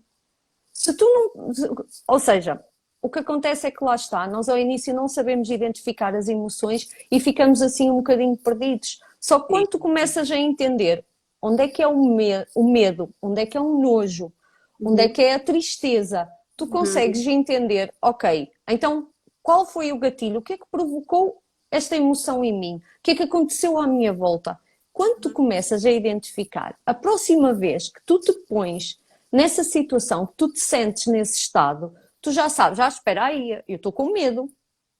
Se 0.74 0.94
tu 0.96 1.06
não. 1.06 1.76
Ou 2.08 2.20
seja, 2.20 2.60
o 3.02 3.10
que 3.10 3.20
acontece 3.20 3.68
é 3.68 3.72
que 3.72 3.84
lá 3.84 3.96
está, 3.96 4.28
nós 4.28 4.50
ao 4.50 4.58
início 4.58 4.94
não 4.94 5.08
sabemos 5.08 5.50
identificar 5.50 6.16
as 6.16 6.28
emoções 6.28 6.90
e 7.12 7.20
ficamos 7.20 7.62
assim 7.62 7.90
um 7.90 7.98
bocadinho 7.98 8.36
perdidos. 8.36 9.00
Só 9.20 9.40
quando 9.40 9.68
tu 9.68 9.80
começas 9.80 10.30
a 10.32 10.38
entender 10.38 11.06
onde 11.42 11.64
é 11.64 11.68
que 11.68 11.82
é 11.82 11.88
o, 11.88 11.96
me 11.96 12.46
o 12.56 12.70
medo, 12.70 13.14
onde 13.22 13.42
é 13.42 13.46
que 13.46 13.56
é 13.56 13.62
o 13.62 13.80
nojo, 13.80 14.34
onde 14.82 15.02
é 15.02 15.06
uhum. 15.06 15.14
que 15.14 15.22
é 15.22 15.36
a 15.36 15.40
tristeza, 15.40 16.28
tu 16.56 16.66
uhum. 16.66 16.72
consegues 16.72 17.26
entender, 17.26 17.94
ok, 18.02 18.50
então 18.68 19.08
qual 19.48 19.66
foi 19.66 19.94
o 19.94 19.98
gatilho, 19.98 20.40
o 20.40 20.42
que 20.42 20.52
é 20.52 20.58
que 20.58 20.66
provocou 20.70 21.42
esta 21.72 21.96
emoção 21.96 22.44
em 22.44 22.52
mim? 22.52 22.76
O 22.76 22.82
que 23.02 23.12
é 23.12 23.16
que 23.16 23.24
aconteceu 23.24 23.80
à 23.80 23.88
minha 23.88 24.12
volta? 24.12 24.60
Quando 24.92 25.22
tu 25.22 25.32
começas 25.32 25.86
a 25.86 25.90
identificar, 25.90 26.78
a 26.86 26.94
próxima 26.94 27.54
vez 27.54 27.88
que 27.88 28.02
tu 28.06 28.20
te 28.20 28.34
pões 28.46 29.00
nessa 29.32 29.64
situação, 29.64 30.28
que 30.28 30.34
tu 30.36 30.52
te 30.52 30.60
sentes 30.60 31.06
nesse 31.06 31.38
estado, 31.38 31.96
tu 32.20 32.30
já 32.30 32.50
sabes, 32.50 32.78
já 32.78 32.90
espera 32.90 33.28
aí, 33.28 33.64
eu 33.70 33.78
estou 33.78 33.94
com 33.94 34.12
medo. 34.12 34.52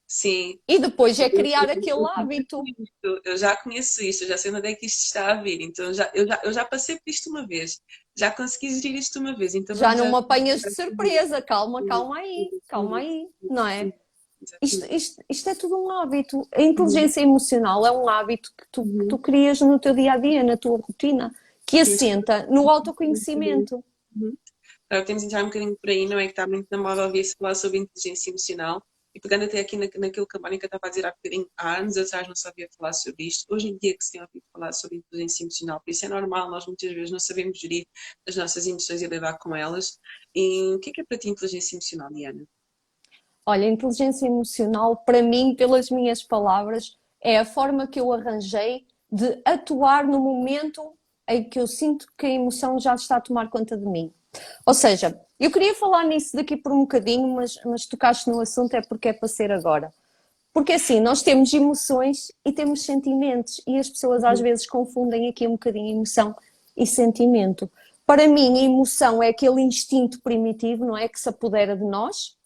Sim. 0.08 0.58
E 0.66 0.80
depois 0.80 1.20
é 1.20 1.30
criar 1.30 1.70
aquele 1.70 2.06
hábito. 2.16 2.64
Eu 3.26 3.36
já 3.36 3.54
conheço 3.58 4.02
isto, 4.02 4.24
eu 4.24 4.30
já 4.30 4.38
sei 4.38 4.54
onde 4.54 4.70
é 4.70 4.76
que 4.76 4.86
isto 4.86 5.04
está 5.04 5.34
a 5.34 5.42
vir. 5.42 5.60
Então 5.60 5.94
já, 5.94 6.10
eu, 6.14 6.26
já, 6.26 6.40
eu 6.42 6.54
já 6.54 6.64
passei 6.64 6.96
por 6.96 7.10
isto 7.10 7.30
uma 7.30 7.46
vez, 7.46 7.82
já 8.18 8.32
consegui 8.32 8.80
gerir 8.80 8.98
isto 8.98 9.20
uma 9.20 9.36
vez. 9.36 9.56
Então, 9.56 9.76
já 9.76 9.94
não 9.94 10.08
me 10.08 10.16
apanhas 10.16 10.62
de 10.62 10.72
surpresa, 10.74 11.42
calma, 11.42 11.86
calma 11.86 12.20
aí, 12.20 12.48
calma 12.70 13.00
aí, 13.00 13.28
não 13.42 13.68
é? 13.68 13.92
Isto, 14.62 14.86
isto, 14.94 15.24
isto 15.30 15.50
é 15.50 15.56
tudo 15.56 15.78
um 15.78 15.90
hábito. 15.92 16.48
A 16.54 16.62
inteligência 16.62 17.22
emocional 17.22 17.86
é 17.86 17.92
um 17.92 18.08
hábito 18.08 18.52
que 18.58 18.66
tu, 18.72 18.84
que 18.84 19.08
tu 19.08 19.18
crias 19.18 19.62
no 19.62 19.80
teu 19.80 19.94
dia 19.94 20.14
a 20.14 20.18
dia, 20.18 20.44
na 20.44 20.58
tua 20.58 20.78
rotina, 20.78 21.34
que 21.66 21.80
assenta 21.80 22.46
no 22.48 22.70
autoconhecimento. 22.70 23.84
Agora 24.90 25.06
temos 25.06 25.22
de 25.22 25.28
entrar 25.28 25.44
um 25.44 25.48
bocadinho 25.48 25.76
por 25.76 25.90
aí, 25.90 26.08
não 26.08 26.18
é? 26.18 26.26
Que 26.26 26.32
está 26.32 26.48
muito 26.48 26.68
na 26.72 26.78
moda 26.78 27.06
ouvir-se 27.06 27.36
falar 27.38 27.56
sobre 27.56 27.80
inteligência 27.80 28.30
emocional. 28.30 28.82
E 29.14 29.20
pegando 29.20 29.46
até 29.46 29.60
aqui 29.60 29.76
na, 29.76 29.88
naquilo 29.98 30.28
que 30.28 30.38
a 30.38 30.40
Mónica 30.40 30.68
estava 30.68 30.86
a 30.86 30.90
dizer 30.90 31.06
há 31.06 31.12
bocadinho, 31.12 31.50
há 31.58 31.78
anos 31.80 31.98
atrás 31.98 32.28
não 32.28 32.36
sabia 32.36 32.68
falar 32.78 32.94
sobre 32.94 33.26
isto. 33.26 33.52
Hoje 33.52 33.70
em 33.70 33.78
dia 33.78 33.98
que 33.98 34.04
se 34.04 34.12
tem 34.12 34.22
ouvido 34.22 34.44
falar 34.54 34.72
sobre 34.74 34.98
inteligência 34.98 35.44
emocional, 35.44 35.82
por 35.84 35.90
isso 35.92 36.06
é 36.06 36.08
normal, 36.08 36.52
nós 36.52 36.68
muitas 36.68 36.94
vezes 36.94 37.12
não 37.12 37.20
sabemos 37.20 37.58
gerir 37.60 37.86
as 38.28 38.36
nossas 38.36 38.68
emoções 38.68 39.02
e 39.02 39.08
lidar 39.08 39.38
com 39.40 39.56
elas. 39.56 40.00
E 40.36 40.76
o 40.76 40.80
que 40.80 40.92
é 40.92 40.94
que 40.94 41.02
é 41.02 41.04
para 41.04 41.18
ti 41.18 41.30
inteligência 41.30 41.76
emocional, 41.76 42.14
Diana? 42.14 42.48
Olha, 43.50 43.66
inteligência 43.66 44.28
emocional, 44.28 44.98
para 44.98 45.24
mim, 45.24 45.56
pelas 45.56 45.90
minhas 45.90 46.22
palavras, 46.22 46.98
é 47.22 47.40
a 47.40 47.46
forma 47.46 47.88
que 47.88 47.98
eu 47.98 48.12
arranjei 48.12 48.86
de 49.10 49.42
atuar 49.46 50.06
no 50.06 50.20
momento 50.20 50.94
em 51.30 51.46
que 51.46 51.58
eu 51.58 51.66
sinto 51.66 52.08
que 52.18 52.26
a 52.26 52.30
emoção 52.30 52.78
já 52.78 52.94
está 52.94 53.16
a 53.16 53.22
tomar 53.22 53.50
conta 53.50 53.78
de 53.78 53.86
mim. 53.86 54.12
Ou 54.66 54.74
seja, 54.74 55.18
eu 55.40 55.50
queria 55.50 55.74
falar 55.74 56.04
nisso 56.04 56.36
daqui 56.36 56.58
por 56.58 56.74
um 56.74 56.82
bocadinho, 56.82 57.26
mas, 57.30 57.58
mas 57.64 57.86
tocaste 57.86 58.30
no 58.30 58.42
assunto 58.42 58.74
é 58.74 58.82
porque 58.82 59.08
é 59.08 59.14
para 59.14 59.30
ser 59.30 59.50
agora. 59.50 59.94
Porque 60.52 60.74
assim, 60.74 61.00
nós 61.00 61.22
temos 61.22 61.54
emoções 61.54 62.30
e 62.44 62.52
temos 62.52 62.82
sentimentos, 62.82 63.62
e 63.66 63.78
as 63.78 63.90
pessoas 63.90 64.26
às 64.26 64.42
vezes 64.42 64.68
confundem 64.68 65.30
aqui 65.30 65.48
um 65.48 65.52
bocadinho 65.52 65.96
emoção 65.96 66.36
e 66.76 66.86
sentimento. 66.86 67.72
Para 68.06 68.28
mim, 68.28 68.60
a 68.60 68.64
emoção 68.64 69.24
é 69.24 69.30
aquele 69.30 69.62
instinto 69.62 70.22
primitivo, 70.22 70.84
não 70.84 70.98
é? 70.98 71.08
Que 71.08 71.20
se 71.20 71.30
apodera 71.30 71.78
de 71.78 71.86
nós, 71.86 72.37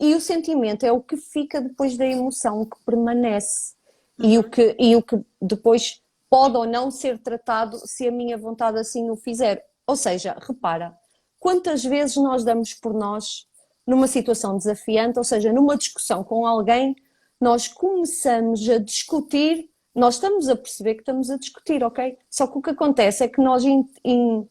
e 0.00 0.14
o 0.14 0.20
sentimento 0.20 0.84
é 0.86 0.90
o 0.90 1.02
que 1.02 1.18
fica 1.18 1.60
depois 1.60 1.94
da 1.98 2.06
emoção, 2.06 2.62
o 2.62 2.66
que 2.66 2.82
permanece 2.86 3.74
e, 4.18 4.38
o 4.38 4.42
que, 4.42 4.74
e 4.78 4.96
o 4.96 5.02
que 5.02 5.20
depois 5.40 6.02
pode 6.30 6.56
ou 6.56 6.66
não 6.66 6.90
ser 6.90 7.18
tratado 7.18 7.76
se 7.84 8.08
a 8.08 8.10
minha 8.10 8.38
vontade 8.38 8.78
assim 8.78 9.10
o 9.10 9.16
fizer. 9.16 9.62
Ou 9.86 9.94
seja, 9.96 10.34
repara, 10.40 10.96
quantas 11.38 11.84
vezes 11.84 12.16
nós 12.16 12.44
damos 12.44 12.72
por 12.72 12.94
nós 12.94 13.46
numa 13.86 14.06
situação 14.06 14.56
desafiante, 14.56 15.18
ou 15.18 15.24
seja, 15.24 15.52
numa 15.52 15.76
discussão 15.76 16.24
com 16.24 16.46
alguém, 16.46 16.96
nós 17.38 17.68
começamos 17.68 18.66
a 18.70 18.78
discutir, 18.78 19.68
nós 19.94 20.14
estamos 20.14 20.48
a 20.48 20.56
perceber 20.56 20.94
que 20.94 21.02
estamos 21.02 21.30
a 21.30 21.36
discutir, 21.36 21.84
ok? 21.84 22.16
Só 22.30 22.46
que 22.46 22.56
o 22.56 22.62
que 22.62 22.70
acontece 22.70 23.24
é 23.24 23.28
que 23.28 23.40
nós, 23.40 23.64
in, 23.64 23.86
in, 24.04 24.48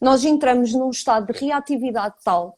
nós 0.00 0.24
entramos 0.24 0.74
num 0.74 0.90
estado 0.90 1.32
de 1.32 1.38
reatividade 1.38 2.16
tal 2.22 2.56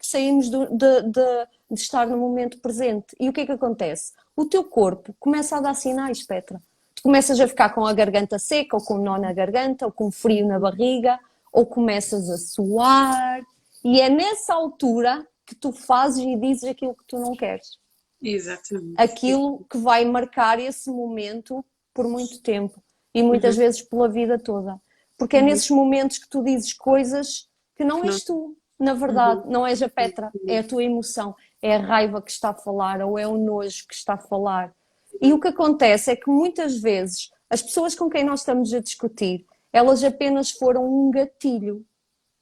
que 0.00 0.06
saímos 0.06 0.50
de, 0.50 0.66
de, 0.66 1.02
de 1.02 1.46
de 1.70 1.80
estar 1.80 2.06
no 2.06 2.16
momento 2.16 2.58
presente. 2.58 3.14
E 3.18 3.28
o 3.28 3.32
que 3.32 3.42
é 3.42 3.46
que 3.46 3.52
acontece? 3.52 4.12
O 4.34 4.44
teu 4.44 4.64
corpo 4.64 5.14
começa 5.20 5.56
a 5.56 5.60
dar 5.60 5.74
sinais, 5.74 6.22
Petra. 6.22 6.60
Tu 6.94 7.02
começas 7.02 7.38
a 7.38 7.46
ficar 7.46 7.70
com 7.70 7.86
a 7.86 7.92
garganta 7.92 8.38
seca, 8.38 8.76
ou 8.76 8.82
com 8.82 8.94
um 8.94 9.02
nó 9.02 9.16
na 9.16 9.32
garganta, 9.32 9.86
ou 9.86 9.92
com 9.92 10.10
frio 10.10 10.46
na 10.46 10.58
barriga, 10.58 11.18
ou 11.52 11.64
começas 11.64 12.28
a 12.28 12.36
suar. 12.36 13.40
E 13.84 14.00
é 14.00 14.08
nessa 14.08 14.54
altura 14.54 15.26
que 15.46 15.54
tu 15.54 15.72
fazes 15.72 16.24
e 16.24 16.36
dizes 16.36 16.64
aquilo 16.64 16.94
que 16.94 17.04
tu 17.06 17.18
não 17.18 17.36
queres. 17.36 17.78
Exatamente. 18.20 18.94
Aquilo 18.98 19.64
que 19.70 19.78
vai 19.78 20.04
marcar 20.04 20.58
esse 20.58 20.90
momento 20.90 21.64
por 21.94 22.06
muito 22.06 22.40
tempo 22.40 22.82
e 23.14 23.22
muitas 23.22 23.56
uhum. 23.56 23.62
vezes 23.62 23.82
pela 23.82 24.08
vida 24.08 24.38
toda. 24.38 24.80
Porque 25.16 25.36
é 25.36 25.40
uhum. 25.40 25.46
nesses 25.46 25.70
momentos 25.70 26.18
que 26.18 26.28
tu 26.28 26.42
dizes 26.42 26.72
coisas 26.72 27.48
que 27.76 27.84
não, 27.84 28.00
não. 28.00 28.06
és 28.06 28.24
tu, 28.24 28.56
na 28.80 28.94
verdade, 28.94 29.42
uhum. 29.42 29.50
não 29.50 29.66
és 29.66 29.82
a 29.82 29.88
Petra, 29.88 30.32
é 30.46 30.60
a 30.60 30.64
tua 30.64 30.82
emoção, 30.82 31.36
é 31.60 31.76
a 31.76 31.78
raiva 31.78 32.22
que 32.22 32.30
está 32.30 32.50
a 32.50 32.54
falar 32.54 33.02
ou 33.02 33.18
é 33.18 33.26
o 33.26 33.36
nojo 33.36 33.86
que 33.86 33.94
está 33.94 34.14
a 34.14 34.18
falar. 34.18 34.74
E 35.20 35.32
o 35.34 35.38
que 35.38 35.48
acontece 35.48 36.10
é 36.10 36.16
que 36.16 36.30
muitas 36.30 36.80
vezes 36.80 37.30
as 37.50 37.60
pessoas 37.60 37.94
com 37.94 38.08
quem 38.08 38.24
nós 38.24 38.40
estamos 38.40 38.72
a 38.72 38.80
discutir, 38.80 39.44
elas 39.70 40.02
apenas 40.02 40.50
foram 40.50 40.84
um 40.84 41.10
gatilho. 41.10 41.84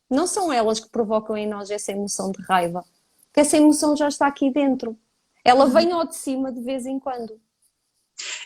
Não 0.09 0.27
são 0.27 0.53
elas 0.53 0.79
que 0.79 0.89
provocam 0.89 1.37
em 1.37 1.47
nós 1.47 1.71
essa 1.71 1.91
emoção 1.91 2.31
de 2.31 2.41
raiva. 2.43 2.85
Porque 3.27 3.41
essa 3.41 3.57
emoção 3.57 3.97
já 3.97 4.07
está 4.07 4.27
aqui 4.27 4.51
dentro. 4.51 4.97
Ela 5.45 5.65
uhum. 5.65 5.71
vem 5.71 5.93
ao 5.93 6.07
de 6.07 6.15
cima 6.15 6.53
de 6.53 6.61
vez 6.61 6.87
em 6.87 7.01
quando. 7.01 7.41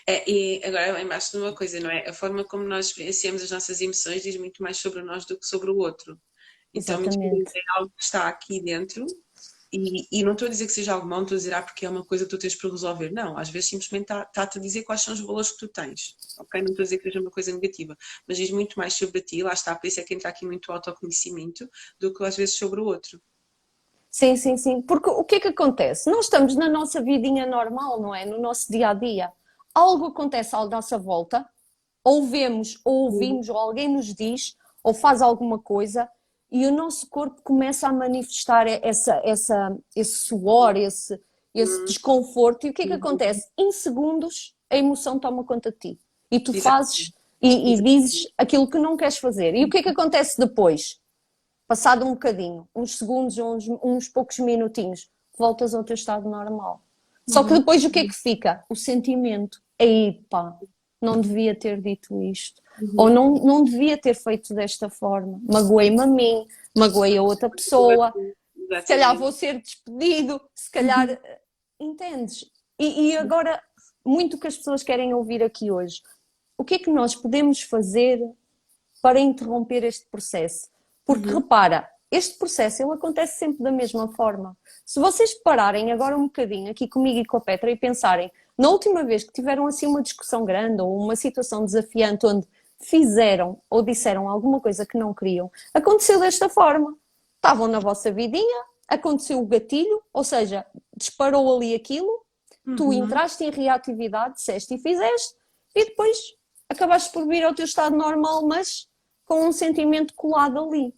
É, 0.07 0.29
e 0.31 0.63
agora 0.65 1.01
embaixo 1.01 1.33
de 1.33 1.39
uma 1.39 1.55
coisa, 1.55 1.79
não 1.81 1.91
é? 1.91 2.09
A 2.09 2.13
forma 2.13 2.45
como 2.45 2.65
nós 2.65 2.93
vivenciamos 2.93 3.43
as 3.43 3.51
nossas 3.51 3.81
emoções 3.81 4.23
diz 4.23 4.37
muito 4.37 4.63
mais 4.63 4.79
sobre 4.79 5.03
nós 5.03 5.25
do 5.25 5.39
que 5.39 5.47
sobre 5.47 5.71
o 5.71 5.77
outro. 5.77 6.19
Então, 6.75 7.01
Exatamente. 7.01 7.53
é 7.55 7.61
algo 7.77 7.93
que 7.97 8.03
está 8.03 8.29
aqui 8.29 8.63
dentro 8.63 9.07
e, 9.73 10.07
e, 10.13 10.23
não 10.23 10.33
estou 10.33 10.47
a 10.47 10.51
dizer 10.51 10.67
que 10.67 10.73
seja 10.73 10.93
algo 10.93 11.07
mau, 11.07 11.23
estou 11.23 11.35
a 11.35 11.39
dizer 11.39 11.55
ah, 11.55 11.63
porque 11.63 11.87
é 11.87 11.89
uma 11.89 12.05
coisa 12.05 12.25
que 12.25 12.31
tu 12.31 12.37
tens 12.37 12.55
para 12.55 12.71
resolver. 12.71 13.11
Não, 13.11 13.39
às 13.39 13.49
vezes 13.49 13.71
simplesmente 13.71 14.03
está-te 14.03 14.33
tá 14.35 14.59
a 14.59 14.63
dizer 14.63 14.83
quais 14.83 15.01
são 15.01 15.15
os 15.15 15.21
valores 15.21 15.53
que 15.53 15.59
tu 15.61 15.69
tens. 15.69 16.15
Ok? 16.39 16.61
Não 16.61 16.69
estou 16.71 16.83
a 16.83 16.85
dizer 16.85 16.99
que 16.99 17.05
seja 17.05 17.21
uma 17.21 17.31
coisa 17.31 17.53
negativa, 17.53 17.97
mas 18.29 18.37
diz 18.37 18.51
muito 18.51 18.79
mais 18.79 18.93
sobre 18.93 19.23
ti, 19.23 19.43
lá 19.43 19.55
está, 19.55 19.75
por 19.75 19.87
isso 19.87 19.99
é 19.99 20.03
que 20.03 20.13
entra 20.13 20.29
aqui 20.29 20.45
muito 20.45 20.71
autoconhecimento, 20.71 21.67
do 21.99 22.13
que 22.13 22.23
às 22.23 22.37
vezes 22.37 22.59
sobre 22.59 22.83
o 22.83 22.85
outro. 22.85 23.19
Sim, 24.11 24.37
sim, 24.37 24.59
sim. 24.59 24.83
Porque 24.83 25.09
o 25.09 25.25
que 25.25 25.37
é 25.37 25.41
que 25.41 25.49
acontece? 25.49 26.11
Nós 26.11 26.27
estamos 26.27 26.55
na 26.55 26.69
nossa 26.69 27.01
vidinha 27.01 27.47
normal, 27.47 27.99
não 27.99 28.15
é? 28.15 28.27
No 28.27 28.39
nosso 28.39 28.71
dia 28.71 28.91
a 28.91 28.95
dia. 28.95 29.33
Algo 29.75 30.05
acontece 30.05 30.55
à 30.55 30.67
nossa 30.67 30.99
volta, 30.99 31.49
ou 32.05 32.27
vemos, 32.27 32.79
ou 32.85 33.05
ouvimos, 33.05 33.49
ou 33.49 33.57
alguém 33.57 33.89
nos 33.89 34.15
diz, 34.15 34.55
ou 34.85 34.93
faz 34.93 35.23
alguma 35.23 35.59
coisa, 35.59 36.07
e 36.53 36.67
o 36.67 36.71
nosso 36.71 37.09
corpo 37.09 37.41
começa 37.43 37.88
a 37.88 37.93
manifestar 37.93 38.67
essa, 38.67 39.19
essa, 39.25 39.75
esse 39.97 40.19
suor, 40.19 40.77
esse, 40.77 41.19
esse 41.55 41.79
uhum. 41.79 41.85
desconforto. 41.87 42.67
E 42.67 42.71
o 42.71 42.75
que 42.75 42.83
é 42.83 42.85
que 42.85 42.93
uhum. 42.93 42.99
acontece? 42.99 43.49
Em 43.57 43.73
segundos, 43.73 44.55
a 44.69 44.77
emoção 44.77 45.19
toma 45.19 45.43
conta 45.45 45.73
de 45.73 45.79
ti. 45.79 45.99
E 46.31 46.38
tu 46.38 46.53
fazes 46.61 47.11
e, 47.41 47.73
e, 47.73 47.83
dizes 47.83 48.29
aquilo 48.37 48.69
que 48.69 48.79
não 48.79 48.99
queres 48.99 49.17
fazer. 49.17 49.55
E 49.55 49.65
o 49.65 49.71
que 49.71 49.79
é 49.79 49.83
que 49.83 49.88
acontece 49.88 50.38
depois? 50.38 51.01
Passado 51.67 52.05
um 52.05 52.12
bocadinho, 52.12 52.69
uns 52.77 52.99
segundos, 52.99 53.38
uns, 53.38 53.67
uns 53.83 54.09
poucos 54.09 54.38
minutinhos, 54.38 55.11
voltas 55.38 55.75
ao 55.75 55.83
teu 55.83 55.95
estado 55.95 56.29
normal. 56.29 56.83
Só 57.27 57.43
que 57.45 57.53
uhum. 57.53 57.61
depois 57.61 57.83
o 57.83 57.91
que 57.91 58.01
é 58.01 58.07
que 58.07 58.15
fica? 58.15 58.62
O 58.69 58.77
sentimento. 58.77 59.59
Aí, 59.81 60.23
pá, 60.29 60.59
não 61.05 61.21
devia 61.21 61.55
ter 61.55 61.81
dito 61.81 62.23
isto. 62.23 62.62
Uhum. 62.81 62.95
Ou 62.97 63.11
não, 63.11 63.35
não 63.35 63.65
devia 63.65 63.99
ter 63.99 64.15
feito 64.15 64.55
desta 64.55 64.88
forma. 64.88 65.41
Magoei-me 65.43 66.01
a 66.01 66.07
mim, 66.07 66.47
magoei 66.77 67.17
a 67.17 67.23
outra 67.23 67.51
pessoa. 67.51 68.12
Se 68.81 68.87
calhar 68.87 69.17
vou 69.17 69.33
ser 69.33 69.61
despedido, 69.61 70.41
se 70.55 70.71
calhar. 70.71 71.09
Uhum. 71.09 71.91
Entendes? 71.93 72.51
E, 72.79 73.09
e 73.09 73.17
agora, 73.17 73.62
muito 74.05 74.38
que 74.38 74.47
as 74.47 74.57
pessoas 74.57 74.83
querem 74.83 75.12
ouvir 75.12 75.43
aqui 75.43 75.71
hoje. 75.71 76.01
O 76.57 76.65
que 76.65 76.75
é 76.75 76.79
que 76.79 76.91
nós 76.91 77.15
podemos 77.15 77.62
fazer 77.62 78.21
para 79.03 79.21
interromper 79.21 79.85
este 79.85 80.07
processo? 80.07 80.69
Porque 81.05 81.29
uhum. 81.29 81.41
repara, 81.41 81.88
este 82.11 82.38
processo 82.38 82.83
ele 82.83 82.93
acontece 82.93 83.38
sempre 83.38 83.62
da 83.62 83.73
mesma 83.73 84.07
forma. 84.15 84.57
Se 84.85 85.01
vocês 85.01 85.35
pararem 85.43 85.91
agora 85.91 86.17
um 86.17 86.25
bocadinho 86.25 86.71
aqui 86.71 86.87
comigo 86.87 87.19
e 87.19 87.25
com 87.25 87.38
a 87.38 87.41
Petra 87.41 87.71
e 87.71 87.77
pensarem 87.77 88.31
na 88.57 88.69
última 88.69 89.05
vez 89.05 89.25
que 89.25 89.33
tiveram 89.33 89.67
assim 89.67 89.87
uma 89.87 90.03
discussão 90.03 90.45
grande 90.45 90.83
ou 90.83 90.99
uma 90.99 91.17
situação 91.17 91.65
desafiante 91.65 92.27
onde 92.27 92.47
fizeram 92.79 93.61
ou 93.71 93.83
disseram 93.83 94.29
alguma 94.29 94.61
coisa 94.61 94.85
que 94.85 94.99
não 94.99 95.15
queriam, 95.15 95.51
aconteceu 95.73 96.19
desta 96.21 96.49
forma. 96.49 96.97
Estavam 97.37 97.67
na 97.67 97.81
vossa 97.81 98.12
vidinha, 98.12 98.65
aconteceu 98.87 99.41
o 99.41 99.47
gatilho, 99.47 100.03
ou 100.12 100.23
seja, 100.23 100.67
disparou 100.97 101.57
ali 101.57 101.75
aquilo, 101.75 102.25
uhum. 102.67 102.77
tu 102.77 102.93
entraste 102.93 103.43
em 103.45 103.51
reatividade, 103.51 104.35
disseste 104.35 104.75
e 104.75 104.79
fizeste, 104.79 105.35
e 105.75 105.87
depois 105.87 106.19
acabaste 106.69 107.12
por 107.12 107.27
vir 107.27 107.43
ao 107.45 107.55
teu 107.55 107.65
estado 107.65 107.97
normal, 107.97 108.47
mas 108.47 108.88
com 109.25 109.47
um 109.47 109.53
sentimento 109.53 110.15
colado 110.15 110.59
ali. 110.59 110.95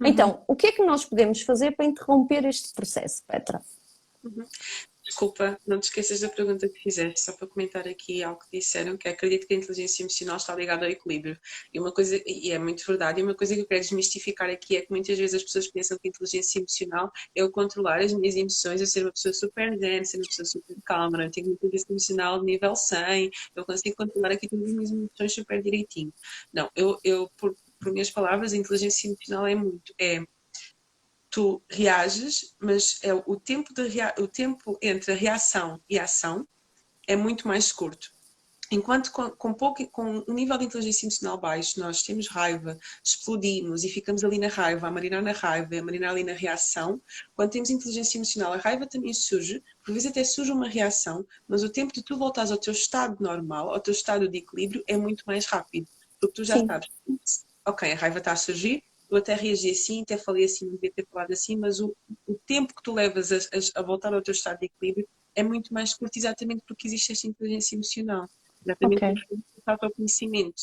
Uhum. 0.00 0.06
Então, 0.06 0.44
o 0.46 0.54
que 0.54 0.68
é 0.68 0.72
que 0.72 0.84
nós 0.84 1.04
podemos 1.04 1.42
fazer 1.42 1.72
para 1.72 1.86
interromper 1.86 2.44
este 2.44 2.72
processo, 2.72 3.22
Petra? 3.26 3.60
Uhum 4.22 4.44
Desculpa, 5.10 5.58
não 5.66 5.80
te 5.80 5.84
esqueças 5.84 6.20
da 6.20 6.28
pergunta 6.28 6.68
que 6.68 6.78
fizeste, 6.78 7.20
só 7.20 7.32
para 7.32 7.48
comentar 7.48 7.86
aqui 7.88 8.22
algo 8.22 8.38
que 8.48 8.60
disseram, 8.60 8.96
que 8.96 9.08
acredito 9.08 9.44
que 9.44 9.54
a 9.54 9.56
inteligência 9.56 10.04
emocional 10.04 10.36
está 10.36 10.54
ligada 10.54 10.86
ao 10.86 10.90
equilíbrio. 10.92 11.36
E 11.74 11.80
uma 11.80 11.92
coisa, 11.92 12.22
e 12.24 12.52
é 12.52 12.58
muito 12.60 12.84
verdade, 12.86 13.20
e 13.20 13.24
uma 13.24 13.34
coisa 13.34 13.56
que 13.56 13.60
eu 13.60 13.66
quero 13.66 13.80
desmistificar 13.80 14.48
aqui 14.48 14.76
é 14.76 14.82
que 14.82 14.90
muitas 14.90 15.18
vezes 15.18 15.34
as 15.34 15.42
pessoas 15.42 15.66
pensam 15.68 15.98
que 15.98 16.06
a 16.06 16.10
inteligência 16.10 16.60
emocional 16.60 17.10
é 17.34 17.42
o 17.42 17.50
controlar 17.50 17.98
as 17.98 18.12
minhas 18.12 18.36
emoções, 18.36 18.80
eu 18.80 18.86
ser 18.86 19.04
uma 19.04 19.10
pessoa 19.10 19.34
super 19.34 19.76
zen, 19.76 20.04
ser 20.04 20.18
uma 20.18 20.26
pessoa 20.28 20.46
super 20.46 20.76
calma, 20.84 21.18
não 21.18 21.28
tenho 21.28 21.50
inteligência 21.50 21.90
emocional 21.90 22.38
de 22.38 22.46
nível 22.46 22.76
100, 22.76 23.30
eu 23.56 23.66
consigo 23.66 23.96
controlar 23.96 24.30
aqui 24.30 24.48
todas 24.48 24.68
as 24.68 24.72
minhas 24.72 24.92
emoções 24.92 25.34
super 25.34 25.60
direitinho. 25.60 26.14
Não, 26.52 26.70
eu, 26.76 26.96
eu 27.02 27.28
por, 27.36 27.52
por 27.80 27.92
minhas 27.92 28.12
palavras, 28.12 28.52
a 28.52 28.56
inteligência 28.56 29.08
emocional 29.08 29.44
é 29.44 29.56
muito, 29.56 29.92
é 29.98 30.22
tu 31.30 31.62
reages, 31.70 32.54
mas 32.58 32.98
é 33.02 33.14
o 33.14 33.36
tempo, 33.38 33.72
de 33.72 33.82
o 34.18 34.26
tempo 34.26 34.78
entre 34.82 35.12
a 35.12 35.16
reação 35.16 35.80
e 35.88 35.98
a 35.98 36.04
ação 36.04 36.46
é 37.06 37.16
muito 37.16 37.46
mais 37.46 37.72
curto. 37.72 38.10
Enquanto 38.72 39.10
com, 39.10 39.28
com, 39.30 39.52
pouco, 39.52 39.84
com 39.90 40.24
um 40.28 40.32
nível 40.32 40.56
de 40.56 40.64
inteligência 40.64 41.04
emocional 41.04 41.36
baixo, 41.36 41.80
nós 41.80 42.04
temos 42.04 42.28
raiva, 42.28 42.78
explodimos 43.02 43.82
e 43.82 43.88
ficamos 43.88 44.22
ali 44.22 44.38
na 44.38 44.46
raiva, 44.46 44.86
a 44.86 44.90
marinar 44.92 45.20
na 45.20 45.32
raiva, 45.32 45.76
a 45.76 45.82
marinar 45.82 46.10
ali 46.10 46.22
na 46.22 46.34
reação. 46.34 47.02
Quando 47.34 47.50
temos 47.50 47.68
inteligência 47.68 48.16
emocional, 48.16 48.52
a 48.52 48.58
raiva 48.58 48.86
também 48.86 49.12
surge, 49.12 49.60
por 49.84 49.92
vezes 49.92 50.08
até 50.08 50.22
surge 50.22 50.52
uma 50.52 50.68
reação, 50.68 51.26
mas 51.48 51.64
o 51.64 51.68
tempo 51.68 51.92
de 51.92 52.00
tu 52.00 52.16
voltares 52.16 52.52
ao 52.52 52.58
teu 52.58 52.72
estado 52.72 53.16
normal, 53.20 53.70
ao 53.70 53.80
teu 53.80 53.92
estado 53.92 54.28
de 54.28 54.38
equilíbrio, 54.38 54.84
é 54.86 54.96
muito 54.96 55.24
mais 55.26 55.46
rápido. 55.46 55.88
Porque 56.20 56.34
tu 56.34 56.44
já 56.44 56.56
Sim. 56.56 56.66
sabes, 56.68 56.88
ok, 57.66 57.90
a 57.90 57.96
raiva 57.96 58.18
está 58.18 58.32
a 58.32 58.36
surgir, 58.36 58.84
eu 59.10 59.16
até 59.18 59.34
reagi 59.34 59.70
assim, 59.70 60.02
até 60.02 60.16
falei 60.16 60.44
assim, 60.44 60.66
não 60.66 60.74
devia 60.74 60.92
ter 60.92 61.06
falado 61.10 61.32
assim, 61.32 61.56
mas 61.56 61.80
o, 61.80 61.94
o 62.26 62.34
tempo 62.46 62.74
que 62.74 62.82
tu 62.82 62.94
levas 62.94 63.32
a, 63.32 63.38
a, 63.74 63.82
voltar 63.82 64.14
ao 64.14 64.22
teu 64.22 64.32
estado 64.32 64.60
de 64.60 64.66
equilíbrio 64.66 65.08
é 65.34 65.42
muito 65.42 65.74
mais 65.74 65.94
curto, 65.94 66.16
exatamente 66.16 66.62
porque 66.66 66.86
existe 66.86 67.12
esta 67.12 67.26
inteligência 67.26 67.74
emocional. 67.74 68.28
Exatamente 68.64 69.04
okay. 69.04 69.14
porque 69.14 69.44
falta 69.64 69.86
o 69.86 69.90
conhecimento. 69.90 70.62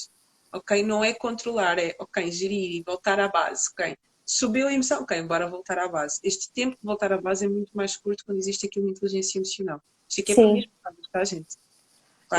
Ok? 0.53 0.81
Não 0.83 1.03
é 1.03 1.13
controlar, 1.13 1.77
é 1.77 1.95
ok, 1.99 2.31
gerir 2.31 2.77
e 2.77 2.83
voltar 2.83 3.19
à 3.19 3.27
base. 3.27 3.69
Ok? 3.73 3.97
Subiu 4.25 4.67
a 4.67 4.73
emoção, 4.73 5.01
ok, 5.01 5.21
bora 5.23 5.49
voltar 5.49 5.77
à 5.77 5.87
base. 5.87 6.19
Este 6.23 6.51
tempo 6.51 6.77
de 6.77 6.85
voltar 6.85 7.11
à 7.11 7.19
base 7.19 7.45
é 7.45 7.49
muito 7.49 7.71
mais 7.75 7.97
curto 7.97 8.25
quando 8.25 8.37
existe 8.37 8.65
aqui 8.65 8.79
uma 8.79 8.89
inteligência 8.89 9.39
emocional. 9.39 9.81
Isto 10.07 10.21
aqui 10.21 10.31
é 10.31 10.35
Sim. 10.35 10.69
para 10.81 10.91
mim, 10.91 10.97
tá, 11.11 11.23
gente? 11.23 11.57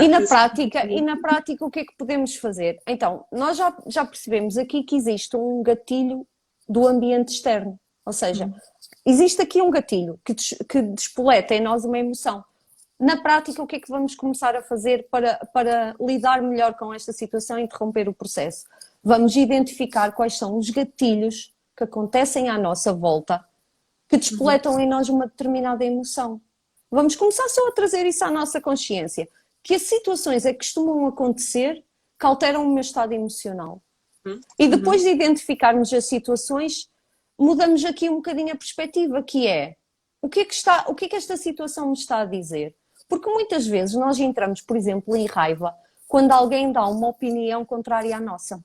E 0.00 0.08
na 0.08 0.20
prática, 0.20 0.86
e 0.86 1.00
na 1.00 1.16
prática 1.20 1.64
o 1.64 1.70
que 1.70 1.80
é 1.80 1.84
que 1.84 1.96
podemos 1.96 2.36
fazer? 2.36 2.80
Então, 2.86 3.24
nós 3.32 3.56
já, 3.56 3.74
já 3.86 4.04
percebemos 4.04 4.58
aqui 4.58 4.82
que 4.82 4.96
existe 4.96 5.36
um 5.36 5.62
gatilho 5.62 6.26
do 6.68 6.86
ambiente 6.86 7.32
externo, 7.32 7.78
ou 8.04 8.12
seja, 8.12 8.44
uhum. 8.44 8.54
existe 9.06 9.40
aqui 9.40 9.62
um 9.62 9.70
gatilho 9.70 10.20
que, 10.24 10.34
des, 10.34 10.54
que 10.68 10.82
despoleta 10.82 11.54
em 11.54 11.60
nós 11.60 11.84
uma 11.84 11.98
emoção. 11.98 12.44
Na 13.00 13.16
prática, 13.22 13.62
o 13.62 13.66
que 13.66 13.76
é 13.76 13.80
que 13.80 13.88
vamos 13.88 14.14
começar 14.14 14.56
a 14.56 14.62
fazer 14.62 15.06
para, 15.10 15.36
para 15.52 15.94
lidar 16.00 16.42
melhor 16.42 16.74
com 16.74 16.92
esta 16.92 17.12
situação 17.12 17.58
e 17.58 17.62
interromper 17.62 18.08
o 18.08 18.12
processo? 18.12 18.66
Vamos 19.02 19.36
identificar 19.36 20.12
quais 20.12 20.36
são 20.36 20.58
os 20.58 20.68
gatilhos 20.68 21.54
que 21.76 21.84
acontecem 21.84 22.48
à 22.48 22.58
nossa 22.58 22.92
volta 22.92 23.42
que 24.08 24.16
despoletam 24.16 24.74
uhum. 24.74 24.80
em 24.80 24.88
nós 24.88 25.08
uma 25.08 25.26
determinada 25.26 25.84
emoção. 25.84 26.40
Vamos 26.90 27.14
começar 27.14 27.48
só 27.48 27.68
a 27.68 27.72
trazer 27.72 28.04
isso 28.06 28.24
à 28.24 28.30
nossa 28.30 28.60
consciência 28.60 29.28
que 29.68 29.74
as 29.74 29.82
situações 29.82 30.46
é 30.46 30.52
que 30.54 30.60
costumam 30.60 31.06
acontecer 31.06 31.84
que 32.18 32.24
alteram 32.24 32.64
o 32.64 32.72
meu 32.72 32.80
estado 32.80 33.12
emocional. 33.12 33.82
Uhum. 34.24 34.40
E 34.58 34.66
depois 34.66 35.02
de 35.02 35.10
identificarmos 35.10 35.92
as 35.92 36.06
situações, 36.06 36.88
mudamos 37.38 37.84
aqui 37.84 38.08
um 38.08 38.14
bocadinho 38.14 38.50
a 38.50 38.56
perspectiva, 38.56 39.22
que 39.22 39.46
é 39.46 39.76
o 40.22 40.28
que 40.30 40.40
é 40.40 40.44
que, 40.46 40.54
está, 40.54 40.86
o 40.88 40.94
que, 40.94 41.04
é 41.04 41.08
que 41.10 41.16
esta 41.16 41.36
situação 41.36 41.88
me 41.88 41.92
está 41.92 42.20
a 42.20 42.24
dizer? 42.24 42.74
Porque 43.10 43.30
muitas 43.30 43.66
vezes 43.66 43.94
nós 43.94 44.18
entramos, 44.18 44.62
por 44.62 44.74
exemplo, 44.74 45.14
em 45.14 45.26
raiva 45.26 45.74
quando 46.06 46.32
alguém 46.32 46.72
dá 46.72 46.86
uma 46.86 47.08
opinião 47.08 47.62
contrária 47.62 48.16
à 48.16 48.20
nossa. 48.20 48.64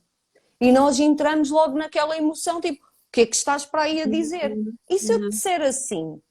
E 0.61 0.71
nós 0.71 1.01
entramos 1.01 1.49
logo 1.49 1.77
naquela 1.77 2.17
emoção, 2.17 2.61
tipo, 2.61 2.81
o 2.81 3.11
que 3.11 3.21
é 3.21 3.25
que 3.25 3.35
estás 3.35 3.65
para 3.65 3.81
aí 3.81 4.01
a 4.01 4.05
dizer? 4.05 4.57
E 4.89 4.97
se 4.97 5.11
eu 5.11 5.19
te 5.19 5.29
disser 5.31 5.61
assim, 5.63 6.21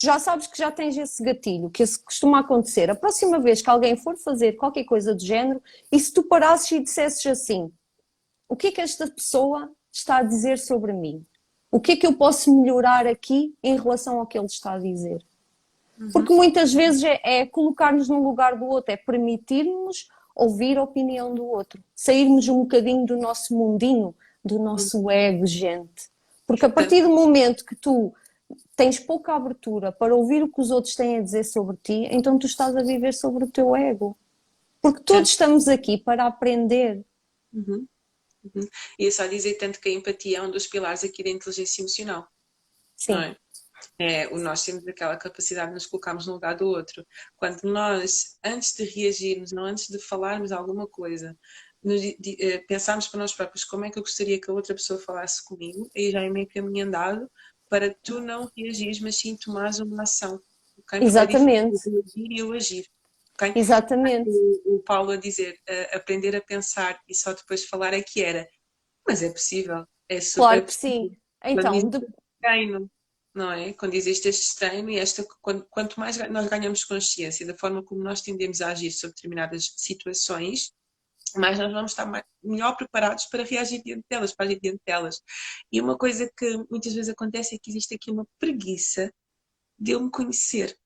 já 0.00 0.18
sabes 0.18 0.46
que 0.46 0.56
já 0.56 0.70
tens 0.70 0.96
esse 0.96 1.22
gatilho, 1.22 1.70
que 1.70 1.82
isso 1.82 2.02
costuma 2.04 2.40
acontecer. 2.40 2.88
A 2.88 2.94
próxima 2.94 3.40
vez 3.40 3.60
que 3.60 3.68
alguém 3.68 3.96
for 3.96 4.16
fazer 4.16 4.52
qualquer 4.52 4.84
coisa 4.84 5.14
do 5.14 5.20
género, 5.20 5.60
e 5.90 5.98
se 5.98 6.12
tu 6.12 6.22
parasses 6.22 6.70
e 6.70 6.80
dissesses 6.80 7.26
assim: 7.26 7.72
o 8.48 8.56
que 8.56 8.68
é 8.68 8.72
que 8.72 8.80
esta 8.80 9.08
pessoa 9.08 9.70
está 9.92 10.18
a 10.18 10.22
dizer 10.22 10.58
sobre 10.58 10.92
mim? 10.92 11.26
O 11.70 11.80
que 11.80 11.92
é 11.92 11.96
que 11.96 12.06
eu 12.06 12.14
posso 12.14 12.54
melhorar 12.54 13.06
aqui 13.06 13.54
em 13.62 13.76
relação 13.76 14.20
ao 14.20 14.26
que 14.26 14.38
ele 14.38 14.46
está 14.46 14.74
a 14.74 14.78
dizer? 14.78 15.22
Uhum. 16.00 16.10
Porque 16.12 16.32
muitas 16.32 16.72
vezes 16.72 17.02
é, 17.02 17.20
é 17.22 17.46
colocar-nos 17.46 18.08
no 18.08 18.22
lugar 18.22 18.56
do 18.56 18.64
outro, 18.64 18.92
é 18.92 18.96
permitir-nos 18.96 20.08
ouvir 20.34 20.78
a 20.78 20.84
opinião 20.84 21.34
do 21.34 21.44
outro, 21.44 21.82
sairmos 21.94 22.48
um 22.48 22.60
bocadinho 22.60 23.04
do 23.04 23.16
nosso 23.16 23.54
mundinho, 23.54 24.14
do 24.44 24.58
nosso 24.58 25.02
uhum. 25.02 25.10
ego, 25.10 25.44
gente. 25.44 26.08
Porque 26.46 26.64
a 26.64 26.70
partir 26.70 27.02
do 27.02 27.10
momento 27.10 27.64
que 27.64 27.74
tu 27.74 28.14
tens 28.76 28.98
pouca 28.98 29.34
abertura 29.34 29.92
para 29.92 30.14
ouvir 30.14 30.42
o 30.42 30.50
que 30.50 30.60
os 30.60 30.70
outros 30.70 30.94
têm 30.94 31.18
a 31.18 31.22
dizer 31.22 31.44
sobre 31.44 31.76
ti, 31.76 32.08
então 32.10 32.38
tu 32.38 32.46
estás 32.46 32.76
a 32.76 32.82
viver 32.82 33.12
sobre 33.12 33.44
o 33.44 33.50
teu 33.50 33.74
ego. 33.76 34.16
Porque 34.80 35.02
todos 35.02 35.28
é. 35.28 35.32
estamos 35.32 35.68
aqui 35.68 35.98
para 35.98 36.26
aprender. 36.26 37.04
Uhum. 37.52 37.86
Uhum. 38.44 38.68
E 38.98 39.06
é 39.06 39.10
só 39.10 39.26
dizer 39.26 39.54
tanto 39.54 39.80
que 39.80 39.88
a 39.88 39.92
empatia 39.92 40.38
é 40.38 40.42
um 40.42 40.50
dos 40.50 40.66
pilares 40.66 41.04
aqui 41.04 41.22
da 41.22 41.30
inteligência 41.30 41.82
emocional. 41.82 42.28
Sim. 42.96 43.14
É? 43.14 43.36
é? 43.98 44.28
o 44.28 44.38
nós 44.38 44.64
temos 44.64 44.86
aquela 44.86 45.16
capacidade 45.16 45.68
de 45.68 45.74
nos 45.74 45.86
colocarmos 45.86 46.26
no 46.26 46.34
lugar 46.34 46.56
do 46.56 46.66
outro. 46.66 47.04
Quando 47.36 47.62
nós, 47.64 48.38
antes 48.44 48.74
de 48.74 48.84
reagirmos, 48.84 49.52
não 49.52 49.64
antes 49.64 49.88
de 49.88 49.98
falarmos 49.98 50.52
alguma 50.52 50.86
coisa, 50.86 51.36
nos, 51.82 52.00
de, 52.00 52.36
eh, 52.40 52.58
pensarmos 52.58 53.08
para 53.08 53.20
nós 53.20 53.32
próprios 53.32 53.64
como 53.64 53.84
é 53.84 53.90
que 53.90 53.98
eu 53.98 54.02
gostaria 54.02 54.40
que 54.40 54.50
a 54.50 54.54
outra 54.54 54.74
pessoa 54.74 54.98
falasse 54.98 55.44
comigo, 55.44 55.88
aí 55.96 56.10
já 56.10 56.22
é 56.22 56.28
meio 56.28 56.48
caminho 56.48 56.86
andado 56.86 57.30
para 57.68 57.94
tu 58.02 58.20
não 58.20 58.50
reagires, 58.56 59.00
mas 59.00 59.16
sim 59.16 59.36
tomares 59.36 59.78
uma 59.78 60.02
ação. 60.02 60.40
Okay? 60.78 61.02
Exatamente. 61.02 61.78
Eu 61.86 62.02
agir 62.02 62.32
e 62.32 62.38
eu 62.38 62.52
agir. 62.52 62.86
Okay? 63.34 63.52
Exatamente. 63.54 64.28
O, 64.30 64.76
o, 64.76 64.82
Paulo 64.82 65.12
a 65.12 65.16
dizer, 65.16 65.54
uh, 65.68 65.96
aprender 65.96 66.34
a 66.34 66.40
pensar 66.40 67.00
e 67.08 67.14
só 67.14 67.32
depois 67.32 67.64
falar 67.64 67.94
é 67.94 68.02
que 68.02 68.22
era. 68.22 68.48
Mas 69.06 69.22
é 69.22 69.30
possível. 69.30 69.84
É 70.08 70.20
super 70.20 70.42
claro 70.42 70.64
que 70.64 70.74
sim. 70.74 71.12
Então, 71.44 71.72
de... 71.72 72.06
treino, 72.40 72.90
não 73.34 73.52
é? 73.52 73.72
Quando 73.72 73.94
existe 73.94 74.28
este 74.28 74.56
treino 74.56 74.90
e 74.90 74.98
esta, 74.98 75.24
quando, 75.40 75.64
quanto 75.70 76.00
mais 76.00 76.16
nós 76.30 76.48
ganhamos 76.48 76.84
consciência 76.84 77.46
da 77.46 77.56
forma 77.56 77.82
como 77.82 78.02
nós 78.02 78.20
tendemos 78.20 78.60
a 78.60 78.68
agir 78.68 78.90
sobre 78.90 79.14
determinadas 79.14 79.72
situações, 79.76 80.72
mais 81.36 81.58
nós 81.58 81.72
vamos 81.72 81.92
estar 81.92 82.06
mais, 82.06 82.24
melhor 82.42 82.76
preparados 82.76 83.26
para 83.26 83.44
reagir 83.44 83.82
diante 83.82 84.04
delas, 84.10 84.34
para 84.34 84.46
agir 84.46 84.60
diante 84.60 84.80
delas. 84.86 85.20
E 85.72 85.80
uma 85.80 85.96
coisa 85.96 86.30
que 86.36 86.56
muitas 86.70 86.94
vezes 86.94 87.08
acontece 87.08 87.54
é 87.54 87.58
que 87.60 87.70
existe 87.70 87.94
aqui 87.94 88.10
uma 88.10 88.26
preguiça 88.38 89.12
de 89.78 89.92
eu 89.92 90.00
me 90.00 90.10
conhecer. 90.10 90.76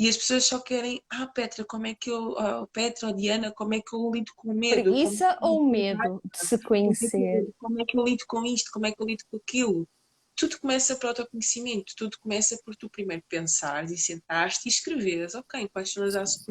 E 0.00 0.08
as 0.08 0.16
pessoas 0.16 0.44
só 0.44 0.60
querem, 0.60 1.02
ah, 1.10 1.26
Petra, 1.26 1.64
como 1.64 1.86
é 1.88 1.94
que 1.94 2.08
eu, 2.08 2.30
oh, 2.30 2.66
Petra 2.68 3.08
ou 3.08 3.14
Diana, 3.14 3.50
como 3.50 3.74
é 3.74 3.80
que 3.80 3.96
eu 3.96 4.10
lido 4.12 4.30
com 4.36 4.52
o 4.52 4.54
medo? 4.54 4.82
Preguiça 4.82 5.24
é 5.26 5.38
ou 5.40 5.64
medo 5.64 6.20
de 6.32 6.38
se 6.38 6.62
conhecer? 6.62 7.52
Como 7.58 7.80
é 7.80 7.84
que 7.84 7.98
eu 7.98 8.04
lido 8.04 8.24
com 8.28 8.44
isto? 8.44 8.70
Como 8.72 8.86
é 8.86 8.92
que 8.92 9.02
eu 9.02 9.06
lido 9.06 9.24
com 9.28 9.36
aquilo? 9.36 9.88
Tudo 10.38 10.60
começa 10.60 10.94
por 10.94 11.08
autoconhecimento, 11.08 11.92
tudo 11.96 12.16
começa 12.20 12.56
por 12.64 12.76
tu 12.76 12.88
primeiro 12.88 13.24
pensares 13.28 13.90
e 13.90 13.98
sentares 13.98 14.64
e 14.64 14.68
escreveres, 14.68 15.34
ok, 15.34 15.68
quais 15.68 15.92
são 15.92 16.04
as, 16.04 16.14
as, 16.14 16.44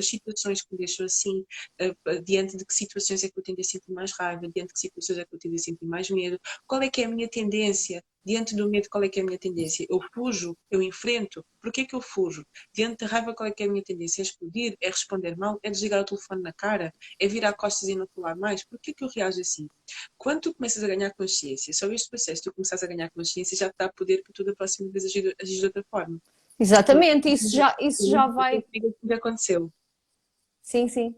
situações 0.00 0.62
que 0.62 0.68
me 0.70 0.78
deixam 0.78 1.04
assim, 1.04 1.44
uh, 1.80 2.22
diante 2.22 2.56
de 2.56 2.64
que 2.64 2.72
situações 2.72 3.24
é 3.24 3.28
que 3.28 3.36
eu 3.36 3.42
tendo 3.42 3.60
a 3.60 3.64
sentir 3.64 3.90
mais 3.90 4.12
raiva, 4.12 4.42
diante 4.42 4.68
de 4.68 4.74
que 4.74 4.78
situações 4.78 5.18
é 5.18 5.24
que 5.24 5.34
eu 5.34 5.38
tendo 5.40 5.56
a 5.56 5.58
sentir 5.58 5.84
mais 5.84 6.08
medo, 6.08 6.38
qual 6.68 6.80
é 6.82 6.88
que 6.88 7.02
é 7.02 7.06
a 7.06 7.08
minha 7.08 7.28
tendência 7.28 8.02
Diante 8.24 8.54
do 8.54 8.68
medo, 8.68 8.88
qual 8.88 9.02
é 9.02 9.08
que 9.08 9.18
é 9.18 9.22
a 9.22 9.26
minha 9.26 9.38
tendência? 9.38 9.84
Eu 9.90 10.00
fujo? 10.14 10.56
Eu 10.70 10.80
enfrento? 10.80 11.44
Por 11.60 11.72
que 11.72 11.84
que 11.84 11.94
eu 11.94 12.00
fujo? 12.00 12.46
Diante 12.72 13.04
da 13.04 13.06
raiva, 13.06 13.34
qual 13.34 13.48
é 13.48 13.52
que 13.52 13.64
é 13.64 13.66
a 13.66 13.68
minha 13.68 13.82
tendência? 13.82 14.22
É 14.22 14.24
explodir? 14.24 14.76
É 14.80 14.88
responder 14.88 15.36
mal? 15.36 15.58
É 15.62 15.70
desligar 15.70 16.00
o 16.00 16.04
telefone 16.04 16.40
na 16.40 16.52
cara? 16.52 16.94
É 17.18 17.26
virar 17.26 17.52
costas 17.54 17.88
e 17.88 17.96
não 17.96 18.06
falar 18.14 18.36
mais? 18.36 18.64
Por 18.64 18.78
que 18.78 18.94
que 18.94 19.02
eu 19.02 19.08
reajo 19.08 19.40
assim? 19.40 19.66
Quando 20.16 20.42
tu 20.42 20.54
começas 20.54 20.84
a 20.84 20.86
ganhar 20.86 21.12
consciência 21.14 21.72
sobre 21.74 21.96
este 21.96 22.08
processo, 22.08 22.42
tu 22.44 22.52
começas 22.52 22.80
a 22.82 22.86
ganhar 22.86 23.10
consciência, 23.10 23.56
já 23.56 23.68
te 23.68 23.74
dá 23.76 23.92
poder 23.92 24.22
para 24.22 24.32
tu 24.32 24.44
da 24.44 24.54
próxima 24.54 24.88
vez 24.90 25.04
agir, 25.04 25.34
agir 25.42 25.58
de 25.58 25.66
outra 25.66 25.84
forma. 25.90 26.20
Exatamente, 26.60 27.28
isso 27.28 27.50
já, 27.50 27.76
isso 27.80 28.08
já 28.08 28.28
vai... 28.28 28.58
O 28.58 28.62
que 29.08 29.12
aconteceu? 29.12 29.72
Sim, 30.62 30.86
sim. 30.86 31.16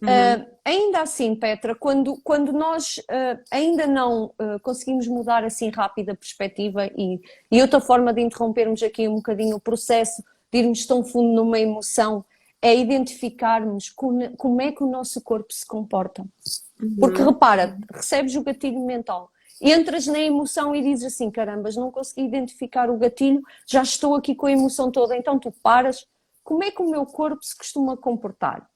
Uhum. 0.00 0.08
Uh, 0.08 0.46
ainda 0.64 1.00
assim, 1.02 1.34
Petra, 1.34 1.74
quando, 1.74 2.16
quando 2.22 2.52
nós 2.52 2.98
uh, 2.98 3.40
ainda 3.50 3.86
não 3.86 4.26
uh, 4.26 4.60
conseguimos 4.62 5.08
mudar 5.08 5.44
assim 5.44 5.70
rápido 5.70 6.10
a 6.10 6.14
perspectiva 6.14 6.86
e, 6.96 7.20
e 7.50 7.60
outra 7.60 7.80
forma 7.80 8.12
de 8.12 8.20
interrompermos 8.20 8.82
aqui 8.82 9.08
um 9.08 9.16
bocadinho 9.16 9.56
o 9.56 9.60
processo 9.60 10.22
de 10.52 10.58
irmos 10.58 10.86
tão 10.86 11.02
fundo 11.04 11.32
numa 11.34 11.58
emoção 11.58 12.24
é 12.62 12.76
identificarmos 12.76 13.90
como, 13.90 14.36
como 14.36 14.62
é 14.62 14.70
que 14.70 14.82
o 14.82 14.90
nosso 14.90 15.20
corpo 15.20 15.52
se 15.52 15.66
comporta. 15.66 16.24
Uhum. 16.80 16.96
Porque 17.00 17.22
repara, 17.22 17.76
recebes 17.92 18.36
o 18.36 18.42
gatilho 18.42 18.80
mental 18.84 19.30
entras 19.60 20.06
na 20.06 20.20
emoção 20.20 20.74
e 20.74 20.82
dizes 20.82 21.14
assim: 21.14 21.30
carambas, 21.30 21.76
não 21.76 21.90
consegui 21.90 22.26
identificar 22.26 22.90
o 22.90 22.96
gatilho, 22.96 23.42
já 23.66 23.82
estou 23.82 24.14
aqui 24.14 24.34
com 24.34 24.46
a 24.46 24.52
emoção 24.52 24.90
toda, 24.90 25.16
então 25.16 25.38
tu 25.38 25.52
paras. 25.62 26.06
Como 26.44 26.64
é 26.64 26.70
que 26.70 26.80
o 26.80 26.88
meu 26.88 27.04
corpo 27.04 27.42
se 27.42 27.56
costuma 27.56 27.94
comportar? 27.94 28.66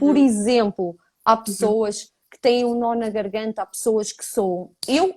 Por 0.00 0.16
uhum. 0.16 0.24
exemplo, 0.24 0.96
há 1.22 1.34
uhum. 1.34 1.44
pessoas 1.44 2.10
que 2.30 2.40
têm 2.40 2.64
um 2.64 2.74
nó 2.74 2.94
na 2.94 3.10
garganta, 3.10 3.60
há 3.60 3.66
pessoas 3.66 4.12
que 4.12 4.24
soam. 4.24 4.70
Eu, 4.88 5.14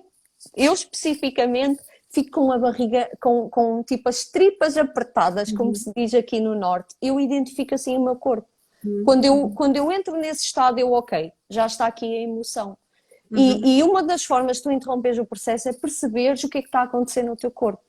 eu 0.54 0.74
especificamente, 0.74 1.82
fico 2.10 2.32
com 2.32 2.52
a 2.52 2.58
barriga, 2.58 3.08
com, 3.18 3.48
com 3.48 3.82
tipo 3.82 4.10
as 4.10 4.26
tripas 4.26 4.76
apertadas, 4.76 5.50
como 5.50 5.70
uhum. 5.70 5.74
se 5.74 5.90
diz 5.96 6.12
aqui 6.12 6.38
no 6.38 6.54
Norte. 6.54 6.94
Eu 7.00 7.18
identifico 7.18 7.74
assim 7.74 7.96
o 7.96 8.04
meu 8.04 8.16
corpo. 8.16 8.46
Uhum. 8.84 9.02
Quando, 9.06 9.24
eu, 9.24 9.50
quando 9.56 9.76
eu 9.76 9.90
entro 9.90 10.18
nesse 10.18 10.44
estado, 10.44 10.78
eu, 10.78 10.92
ok, 10.92 11.32
já 11.48 11.64
está 11.64 11.86
aqui 11.86 12.04
a 12.04 12.20
emoção. 12.20 12.76
Uhum. 13.30 13.38
E, 13.38 13.78
e, 13.78 13.82
uma 13.82 14.02
das 14.02 14.22
formas 14.22 14.58
de 14.58 14.64
tu 14.64 14.70
interromperes 14.70 15.18
o 15.18 15.24
processo 15.24 15.66
é 15.66 15.72
perceberes 15.72 16.44
o 16.44 16.48
que 16.50 16.58
é 16.58 16.60
que 16.60 16.68
está 16.68 16.80
a 16.80 16.84
acontecer 16.84 17.22
no 17.22 17.34
teu 17.34 17.50
corpo. 17.50 17.82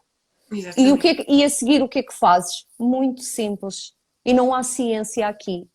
E, 0.77 0.91
o 0.91 0.97
que, 0.97 1.07
é 1.09 1.15
que 1.15 1.25
e 1.27 1.43
a 1.43 1.49
seguir 1.49 1.81
o 1.81 1.89
que 1.89 1.99
é 1.99 2.03
que 2.03 2.13
fazes? 2.13 2.65
Muito 2.79 3.21
simples. 3.21 3.93
E 4.23 4.33
não 4.33 4.53
há 4.53 4.63
ciência 4.63 5.27
aqui. 5.27 5.67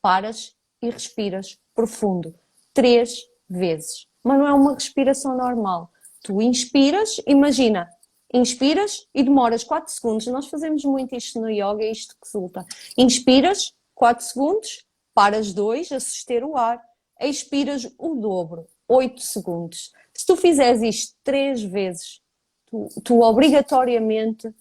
Paras 0.00 0.54
e 0.80 0.90
respiras 0.90 1.58
profundo. 1.74 2.34
Três 2.72 3.20
vezes. 3.48 4.06
Mas 4.22 4.38
não 4.38 4.46
é 4.46 4.52
uma 4.52 4.74
respiração 4.74 5.36
normal. 5.36 5.90
Tu 6.22 6.40
inspiras, 6.42 7.20
imagina, 7.26 7.88
inspiras 8.32 9.06
e 9.14 9.22
demoras 9.22 9.64
4 9.64 9.92
segundos. 9.92 10.26
Nós 10.26 10.48
fazemos 10.48 10.84
muito 10.84 11.14
isto 11.14 11.40
no 11.40 11.50
yoga, 11.50 11.82
é 11.82 11.90
isto 11.90 12.14
que 12.14 12.26
resulta. 12.26 12.66
Inspiras 12.96 13.72
4 13.94 14.24
segundos, 14.24 14.84
paras 15.14 15.52
2 15.52 15.92
a 15.92 16.00
suster 16.00 16.44
o 16.44 16.56
ar, 16.56 16.82
expiras 17.20 17.90
o 17.98 18.14
dobro, 18.14 18.66
8 18.86 19.20
segundos. 19.20 19.92
Se 20.14 20.26
tu 20.26 20.36
fizeres 20.36 20.82
isto 20.82 21.16
3 21.24 21.62
vezes, 21.62 22.20
tu, 22.66 22.88
tu 23.02 23.20
obrigatoriamente 23.22 24.54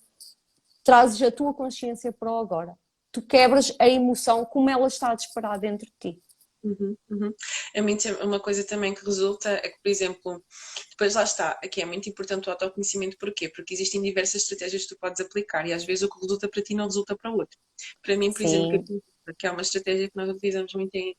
trazes 0.83 1.21
a 1.21 1.31
tua 1.31 1.53
consciência 1.53 2.11
para 2.13 2.31
o 2.31 2.39
agora. 2.39 2.77
Tu 3.12 3.22
quebras 3.22 3.74
a 3.80 3.88
emoção 3.88 4.45
como 4.45 4.70
ela 4.70 4.88
está 4.88 5.12
a 5.12 5.16
disparar 5.16 5.60
dentro 5.60 5.86
de 5.86 5.93
ti. 5.99 6.22
Uhum, 6.64 6.97
uhum. 7.10 7.34
A 7.76 7.82
mim, 7.82 7.97
uma 8.22 8.39
coisa 8.39 8.64
também 8.64 8.93
que 8.93 9.05
resulta 9.05 9.49
é 9.49 9.70
que, 9.70 9.80
por 9.82 9.89
exemplo, 9.89 10.43
depois 10.89 11.16
lá 11.16 11.24
está, 11.24 11.51
aqui 11.64 11.82
é 11.82 11.86
muito 11.86 12.10
importante 12.10 12.47
o 12.47 12.51
autoconhecimento, 12.51 13.18
porquê? 13.18 13.49
Porque 13.49 13.74
existem 13.74 14.01
diversas 14.01 14.41
estratégias 14.41 14.84
que 14.84 14.89
tu 14.89 14.99
podes 14.99 15.22
aplicar 15.22 15.66
e 15.68 15.74
às 15.74 15.86
vezes 15.86 16.03
o 16.03 16.10
que 16.10 16.20
resulta 16.20 16.49
para 16.49 16.62
ti 16.62 16.74
não 16.74 16.86
resulta 16.86 17.16
para 17.16 17.32
o 17.32 17.38
outro. 17.38 17.58
Para 18.01 18.18
mim, 18.18 18.34
por 18.34 18.41
Sim. 18.41 18.47
exemplo, 18.47 19.03
que 19.38 19.47
é 19.47 19.51
uma 19.51 19.62
estratégia 19.62 20.10
que 20.10 20.16
nós 20.16 20.30
utilizamos 20.30 20.74
muito 20.74 20.93
em, 20.95 21.16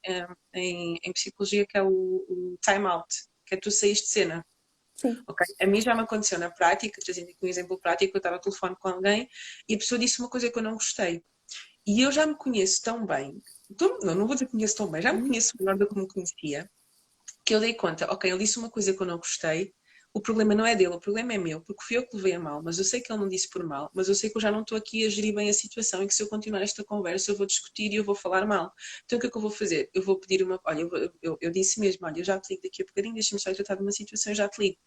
em, 0.55 0.99
em 1.03 1.13
psicologia, 1.13 1.67
que 1.67 1.79
é 1.79 1.83
o, 1.83 1.89
o 1.89 2.59
time 2.63 2.87
out, 2.87 3.09
que 3.47 3.55
é 3.55 3.59
tu 3.59 3.71
saís 3.71 3.99
de 3.99 4.09
cena. 4.09 4.45
Sim. 4.95 5.23
Okay? 5.29 5.47
A 5.61 5.67
mim 5.67 5.81
já 5.81 5.95
me 5.95 6.03
aconteceu 6.03 6.39
na 6.39 6.51
prática, 6.51 7.01
trazendo 7.03 7.31
aqui 7.31 7.39
um 7.41 7.49
exemplo 7.49 7.79
prático, 7.79 8.17
eu 8.17 8.19
estava 8.19 8.37
a 8.37 8.41
telefone 8.41 8.77
com 8.79 8.89
alguém 8.89 9.29
e 9.69 9.75
a 9.75 9.79
pessoa 9.79 9.99
disse 9.99 10.19
uma 10.19 10.29
coisa 10.29 10.51
que 10.51 10.59
eu 10.59 10.63
não 10.63 10.75
gostei. 10.75 11.23
E 11.89 12.03
eu 12.03 12.13
já 12.13 12.25
me 12.27 12.37
conheço 12.37 12.81
tão 12.83 13.05
bem 13.05 13.43
não, 13.81 14.15
não 14.15 14.27
vou 14.27 14.35
dizer 14.35 14.47
que 14.47 14.53
conheço 14.53 14.77
tão 14.77 14.91
bem, 14.91 15.03
já 15.03 15.13
me 15.13 15.23
conheço 15.27 15.53
melhor 15.59 15.77
do 15.77 15.89
que 15.89 15.95
me 15.95 16.07
conhecia, 16.09 16.71
que 17.45 17.55
eu 17.55 17.61
dei 17.61 17.75
conta, 17.75 18.11
ok, 18.13 18.31
ele 18.31 18.41
disse 18.41 18.59
uma 18.59 18.71
coisa 18.71 18.95
que 18.95 19.03
eu 19.03 19.07
não 19.07 19.19
gostei, 19.19 19.75
o 20.13 20.21
problema 20.21 20.55
não 20.55 20.67
é 20.67 20.75
dele, 20.75 20.95
o 20.95 21.01
problema 21.01 21.35
é 21.35 21.39
meu, 21.39 21.61
porque 21.61 21.85
fui 21.85 21.97
eu 21.99 22.07
que 22.07 22.17
levei 22.17 22.33
a 22.35 22.41
mal, 22.41 22.63
mas 22.63 22.79
eu 22.79 22.85
sei 22.85 23.01
que 23.01 23.13
ele 23.13 23.21
não 23.21 23.29
disse 23.29 23.49
por 23.51 23.63
mal, 23.65 23.91
mas 23.95 24.09
eu 24.09 24.15
sei 24.15 24.31
que 24.31 24.37
eu 24.37 24.41
já 24.41 24.51
não 24.51 24.63
estou 24.63 24.77
aqui 24.79 25.07
a 25.07 25.11
gerir 25.11 25.35
bem 25.35 25.49
a 25.51 25.53
situação 25.53 26.03
e 26.03 26.07
que 26.09 26.15
se 26.15 26.23
eu 26.23 26.29
continuar 26.29 26.63
esta 26.63 26.83
conversa 26.85 27.31
eu 27.31 27.37
vou 27.37 27.47
discutir 27.47 27.93
e 27.93 27.97
eu 27.97 28.05
vou 28.05 28.15
falar 28.15 28.47
mal. 28.47 28.73
Então 29.05 29.19
o 29.19 29.21
que 29.21 29.27
é 29.27 29.31
que 29.31 29.37
eu 29.37 29.43
vou 29.43 29.51
fazer? 29.51 29.91
Eu 29.95 30.03
vou 30.03 30.19
pedir 30.19 30.43
uma. 30.43 30.59
Olha, 30.65 30.81
eu, 30.81 31.13
eu, 31.23 31.39
eu 31.41 31.51
disse 31.51 31.79
mesmo, 31.81 32.07
olha, 32.07 32.21
eu 32.21 32.25
já 32.25 32.41
te 32.41 32.51
ligo 32.51 32.63
daqui 32.63 32.83
a 32.83 32.87
bocadinho, 32.87 33.15
deixa-me 33.15 33.41
só 33.41 33.53
tratar 33.53 33.77
de 33.77 33.83
uma 33.83 33.93
situação, 33.93 34.33
eu 34.33 34.37
já 34.37 34.49
te 34.49 34.61
ligo. 34.61 34.79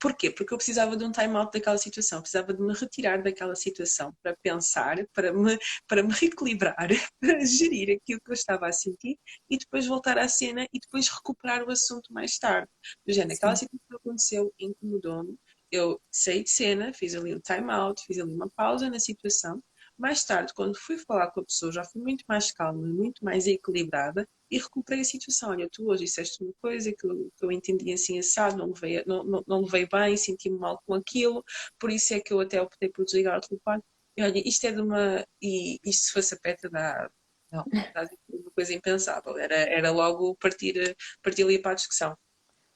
Porquê? 0.00 0.30
Porque 0.30 0.54
eu 0.54 0.56
precisava 0.56 0.96
de 0.96 1.04
um 1.04 1.12
time-out 1.12 1.52
daquela 1.52 1.76
situação, 1.76 2.22
precisava 2.22 2.54
de 2.54 2.62
me 2.62 2.72
retirar 2.72 3.22
daquela 3.22 3.54
situação 3.54 4.14
para 4.22 4.34
pensar, 4.42 4.96
para 5.12 5.32
me, 5.32 5.58
para 5.86 6.02
me 6.02 6.12
reequilibrar, 6.12 6.74
para 7.20 7.44
gerir 7.44 7.96
aquilo 7.96 8.20
que 8.24 8.30
eu 8.30 8.34
estava 8.34 8.66
a 8.66 8.72
sentir 8.72 9.18
e 9.48 9.58
depois 9.58 9.86
voltar 9.86 10.16
à 10.18 10.26
cena 10.26 10.66
e 10.72 10.80
depois 10.80 11.08
recuperar 11.08 11.62
o 11.64 11.70
assunto 11.70 12.12
mais 12.12 12.38
tarde. 12.38 12.68
Do 13.06 13.12
género, 13.12 13.34
aquela 13.34 13.54
situação 13.54 13.96
aconteceu, 13.96 14.54
incomodou-me, 14.58 15.36
eu 15.70 16.00
saí 16.10 16.42
de 16.42 16.50
cena, 16.50 16.92
fiz 16.92 17.14
ali 17.14 17.34
um 17.34 17.40
time-out, 17.40 18.02
fiz 18.04 18.18
ali 18.18 18.32
uma 18.32 18.48
pausa 18.50 18.90
na 18.90 18.98
situação. 18.98 19.62
Mais 20.00 20.24
tarde, 20.24 20.54
quando 20.54 20.78
fui 20.78 20.96
falar 20.96 21.30
com 21.30 21.40
a 21.40 21.44
pessoa, 21.44 21.70
já 21.70 21.84
fui 21.84 22.00
muito 22.00 22.24
mais 22.26 22.50
calma, 22.50 22.80
muito 22.80 23.22
mais 23.22 23.46
equilibrada 23.46 24.26
e 24.50 24.56
recuperei 24.56 25.02
a 25.02 25.04
situação. 25.04 25.50
Olha, 25.50 25.68
tu 25.70 25.86
hoje 25.86 26.04
disseste 26.04 26.42
uma 26.42 26.54
coisa 26.62 26.90
que 26.90 27.06
eu, 27.06 27.30
que 27.36 27.44
eu 27.44 27.52
entendi 27.52 27.92
assim 27.92 28.18
assado, 28.18 28.56
não 28.56 28.68
levei, 28.68 29.04
não, 29.06 29.22
não, 29.22 29.44
não 29.46 29.60
levei 29.60 29.86
bem, 29.86 30.16
senti-me 30.16 30.58
mal 30.58 30.80
com 30.86 30.94
aquilo, 30.94 31.44
por 31.78 31.90
isso 31.90 32.14
é 32.14 32.20
que 32.20 32.32
eu 32.32 32.40
até 32.40 32.62
optei 32.62 32.88
por 32.88 33.04
desligar 33.04 33.36
o 33.36 33.40
telefone. 33.42 33.82
E 34.16 34.22
olha, 34.22 34.42
isto 34.48 34.66
é 34.66 34.72
de 34.72 34.80
uma. 34.80 35.22
E 35.40 35.78
isto 35.84 36.06
se 36.06 36.12
fosse 36.12 36.34
a 36.34 36.38
Petra 36.38 36.70
dá. 36.70 37.10
Não, 37.52 37.64
uma 38.30 38.50
coisa 38.52 38.72
impensável. 38.72 39.36
Era, 39.36 39.54
era 39.54 39.90
logo 39.90 40.34
partir, 40.36 40.96
partir 41.22 41.42
ali 41.42 41.60
para 41.60 41.72
a 41.72 41.74
discussão. 41.74 42.16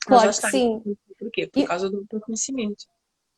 Claro 0.01 0.29
que 0.29 0.51
sim. 0.51 0.83
Porquê? 1.19 1.47
Por 1.47 1.67
causa 1.67 1.89
do 1.89 2.05
teu 2.07 2.21
conhecimento. 2.21 2.85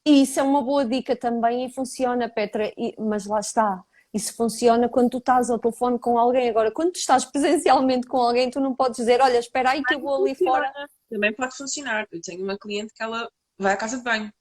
E 0.06 0.22
isso 0.22 0.38
é 0.38 0.42
uma 0.42 0.62
boa 0.62 0.84
dica 0.84 1.16
também 1.16 1.66
e 1.66 1.72
funciona, 1.72 2.28
Petra, 2.28 2.72
e, 2.76 2.94
mas 2.98 3.26
lá 3.26 3.40
está 3.40 3.84
isso 4.16 4.34
funciona 4.34 4.88
quando 4.88 5.10
tu 5.10 5.18
estás 5.18 5.50
ao 5.50 5.58
telefone 5.58 5.98
com 5.98 6.18
alguém. 6.18 6.48
Agora, 6.48 6.72
quando 6.72 6.92
tu 6.92 6.96
estás 6.96 7.24
presencialmente 7.30 8.06
com 8.06 8.16
alguém, 8.16 8.50
tu 8.50 8.58
não 8.58 8.74
podes 8.74 8.96
dizer, 8.96 9.20
olha, 9.20 9.38
espera 9.38 9.70
aí 9.70 9.84
que 9.84 9.94
eu 9.94 10.00
vou 10.00 10.22
ali 10.24 10.34
fora. 10.34 10.72
Também 11.10 11.34
pode 11.34 11.54
funcionar. 11.54 12.08
Eu 12.10 12.20
tenho 12.22 12.42
uma 12.42 12.58
cliente 12.58 12.94
que 12.94 13.02
ela 13.02 13.30
vai 13.58 13.74
à 13.74 13.76
casa 13.76 13.98
de 13.98 14.02
banho. 14.02 14.32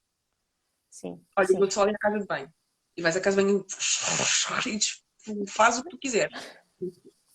Sim. 0.90 1.22
Olha, 1.38 1.48
sim. 1.48 1.58
vou 1.58 1.70
só 1.70 1.84
ali 1.84 1.94
à 1.94 1.98
casa 1.98 2.20
de 2.20 2.26
banho. 2.26 2.50
E 2.96 3.02
vais 3.02 3.18
à 3.18 3.22
casa 3.22 3.36
de 3.36 3.44
banho 3.44 3.66
e 5.28 5.48
faz 5.52 5.78
o 5.78 5.84
que 5.84 5.90
tu 5.90 5.98
quiser. 5.98 6.30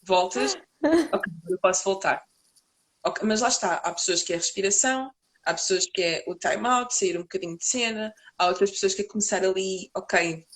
Voltas, 0.03 0.57
ok, 1.13 1.33
eu 1.51 1.59
posso 1.61 1.85
voltar. 1.85 2.25
Okay, 3.05 3.27
mas 3.27 3.43
lá 3.43 3.49
está, 3.49 3.75
há 3.75 3.93
pessoas 3.93 4.23
que 4.23 4.33
é 4.33 4.37
respiração, 4.37 5.11
há 5.51 5.55
pessoas 5.55 5.87
que 5.87 6.03
é 6.03 6.25
o 6.27 6.35
time 6.35 6.67
out, 6.67 6.95
sair 6.95 7.19
um 7.19 7.23
bocadinho 7.23 7.57
de 7.57 7.65
cena, 7.65 8.15
há 8.39 8.47
outras 8.47 8.71
pessoas 8.71 8.95
que 8.95 9.03
é 9.03 9.05
começar 9.05 9.45
ali, 9.45 9.91
ok, 9.97 10.47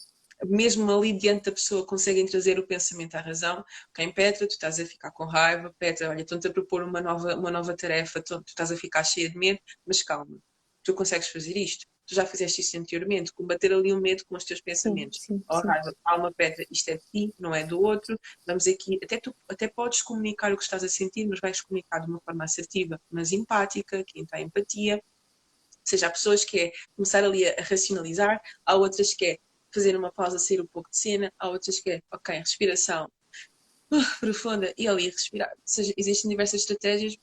mesmo 0.45 0.90
ali 0.90 1.12
diante 1.12 1.45
da 1.45 1.53
pessoa 1.53 1.86
conseguem 1.86 2.26
trazer 2.26 2.59
o 2.59 2.66
pensamento 2.66 3.14
à 3.14 3.20
razão. 3.20 3.64
Quem 3.95 4.12
Petra, 4.12 4.47
tu 4.47 4.53
estás 4.53 4.78
a 4.80 4.86
ficar 4.86 5.11
com 5.12 5.24
raiva, 5.24 5.74
Petra, 5.78 6.11
olha, 6.11 6.22
estão-te 6.22 6.49
a 6.49 6.53
propor 6.53 6.82
uma 6.82 7.01
nova, 7.01 7.34
uma 7.34 7.51
nova 7.51 7.76
tarefa, 7.76 8.22
tu, 8.22 8.38
tu 8.42 8.49
estás 8.49 8.70
a 8.72 8.76
ficar 8.76 9.05
cheia 9.05 9.28
de 9.30 9.38
medo, 9.38 9.59
mas 9.86 10.03
calma, 10.03 10.36
tu 10.82 10.95
consegues 10.95 11.28
fazer 11.28 11.57
isto. 11.57 11.86
Tu 12.07 12.15
já 12.15 12.27
fizeste 12.27 12.61
isso 12.61 12.79
anteriormente, 12.79 13.33
combater 13.33 13.73
ali 13.73 13.93
o 13.93 14.01
medo 14.01 14.25
com 14.27 14.37
os 14.37 14.45
teus 14.45 14.61
pensamentos. 14.61 15.21
Sim, 15.21 15.39
sim, 15.39 15.45
oh, 15.49 15.61
raiva, 15.61 15.95
calma, 16.05 16.33
Petra, 16.33 16.65
isto 16.71 16.89
é 16.91 16.97
de 16.97 17.05
ti, 17.11 17.35
não 17.39 17.55
é 17.55 17.65
do 17.65 17.81
outro. 17.81 18.19
Vamos 18.47 18.67
aqui, 18.67 18.99
até 19.03 19.19
tu 19.19 19.35
até 19.49 19.69
podes 19.69 20.03
comunicar 20.03 20.53
o 20.53 20.57
que 20.57 20.63
estás 20.63 20.85
a 20.85 20.89
sentir, 20.89 21.27
mas 21.27 21.41
vais 21.41 21.61
comunicar 21.61 22.01
de 22.01 22.11
uma 22.11 22.21
forma 22.21 22.45
assertiva, 22.45 23.01
mas 23.11 23.33
empática, 23.33 24.05
que 24.05 24.21
entra 24.21 24.39
a 24.39 24.41
empatia. 24.41 24.97
Ou 24.97 25.03
seja, 25.83 26.07
há 26.07 26.11
pessoas 26.11 26.45
que 26.45 26.59
é 26.59 26.73
começar 26.97 27.25
ali 27.25 27.47
a 27.47 27.63
racionalizar, 27.63 28.41
há 28.67 28.75
outras 28.75 29.15
que 29.15 29.27
é 29.27 29.39
fazer 29.73 29.97
uma 29.97 30.13
pausa, 30.13 30.39
sair 30.39 30.61
um 30.61 30.67
pouco 30.67 30.89
de 30.91 30.97
cena, 30.97 31.33
há 31.39 31.49
outras 31.49 31.81
que 31.81 31.91
é, 31.91 32.03
ok, 32.13 32.39
respiração 32.39 33.11
uh, 33.91 34.21
profunda 34.21 34.73
e 34.79 34.87
ali 34.87 35.09
respirar. 35.09 35.51
Ou 35.51 35.63
seja, 35.65 35.93
existem 35.97 36.31
diversas 36.31 36.61
estratégias, 36.61 37.17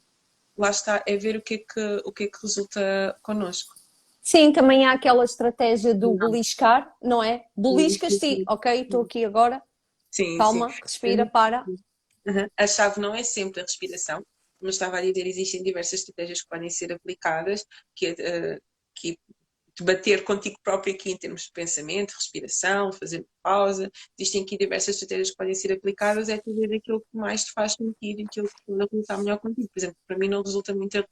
lá 0.58 0.70
está, 0.70 1.04
é 1.08 1.16
ver 1.18 1.38
o 1.38 1.42
que 1.42 1.56
é 1.56 1.58
que, 1.58 2.02
o 2.06 2.12
que, 2.12 2.26
é 2.26 2.28
que 2.28 2.38
resulta 2.42 3.18
connosco. 3.22 3.74
Sim, 4.22 4.51
também 4.51 4.86
há 4.86 4.91
aquela 4.91 5.26
estratégia 5.26 5.95
do 5.95 6.13
beliscar, 6.13 6.95
não 7.01 7.24
é? 7.24 7.43
Beliscas-te, 7.57 8.43
ok, 8.47 8.82
estou 8.82 9.01
aqui 9.01 9.26
agora, 9.26 9.61
sim, 10.11 10.38
calma, 10.38 10.69
sim. 10.69 10.80
respira, 10.84 11.26
para. 11.26 11.65
Uhum. 11.67 12.47
A 12.55 12.67
chave 12.67 13.01
não 13.01 13.15
é 13.15 13.24
sempre 13.24 13.61
a 13.61 13.63
respiração, 13.63 14.24
como 14.59 14.69
estava 14.69 14.99
a 14.99 15.01
dizer, 15.01 15.26
existem 15.26 15.63
diversas 15.63 16.01
estratégias 16.01 16.43
que 16.43 16.47
podem 16.47 16.69
ser 16.69 16.93
aplicadas, 16.93 17.65
que, 17.95 18.11
uh, 18.11 18.61
que 18.95 19.17
debater 19.78 20.24
contigo 20.24 20.55
próprio 20.63 20.93
aqui 20.93 21.11
em 21.11 21.17
termos 21.17 21.43
de 21.43 21.51
pensamento, 21.51 22.11
respiração, 22.11 22.91
fazer 22.91 23.26
pausa. 23.41 23.89
Existem 24.19 24.43
aqui 24.43 24.57
diversas 24.57 24.95
estratégias 24.95 25.32
que 25.32 25.38
podem 25.38 25.55
ser 25.55 25.72
aplicadas, 25.72 26.30
é 26.30 26.38
tu 26.38 26.53
ver 26.53 26.76
aquilo 26.76 27.01
que 27.01 27.17
mais 27.17 27.45
te 27.45 27.53
faz 27.53 27.74
sentido 27.74 28.19
e 28.19 28.26
aquilo 28.26 28.47
que 28.47 28.53
pode 28.67 28.88
resultar 28.91 29.17
melhor 29.17 29.39
contigo. 29.39 29.69
Por 29.74 29.80
exemplo, 29.80 29.97
para 30.07 30.17
mim 30.17 30.30
não 30.30 30.43
resulta 30.43 30.76
muito 30.76 30.99
a, 30.99 31.05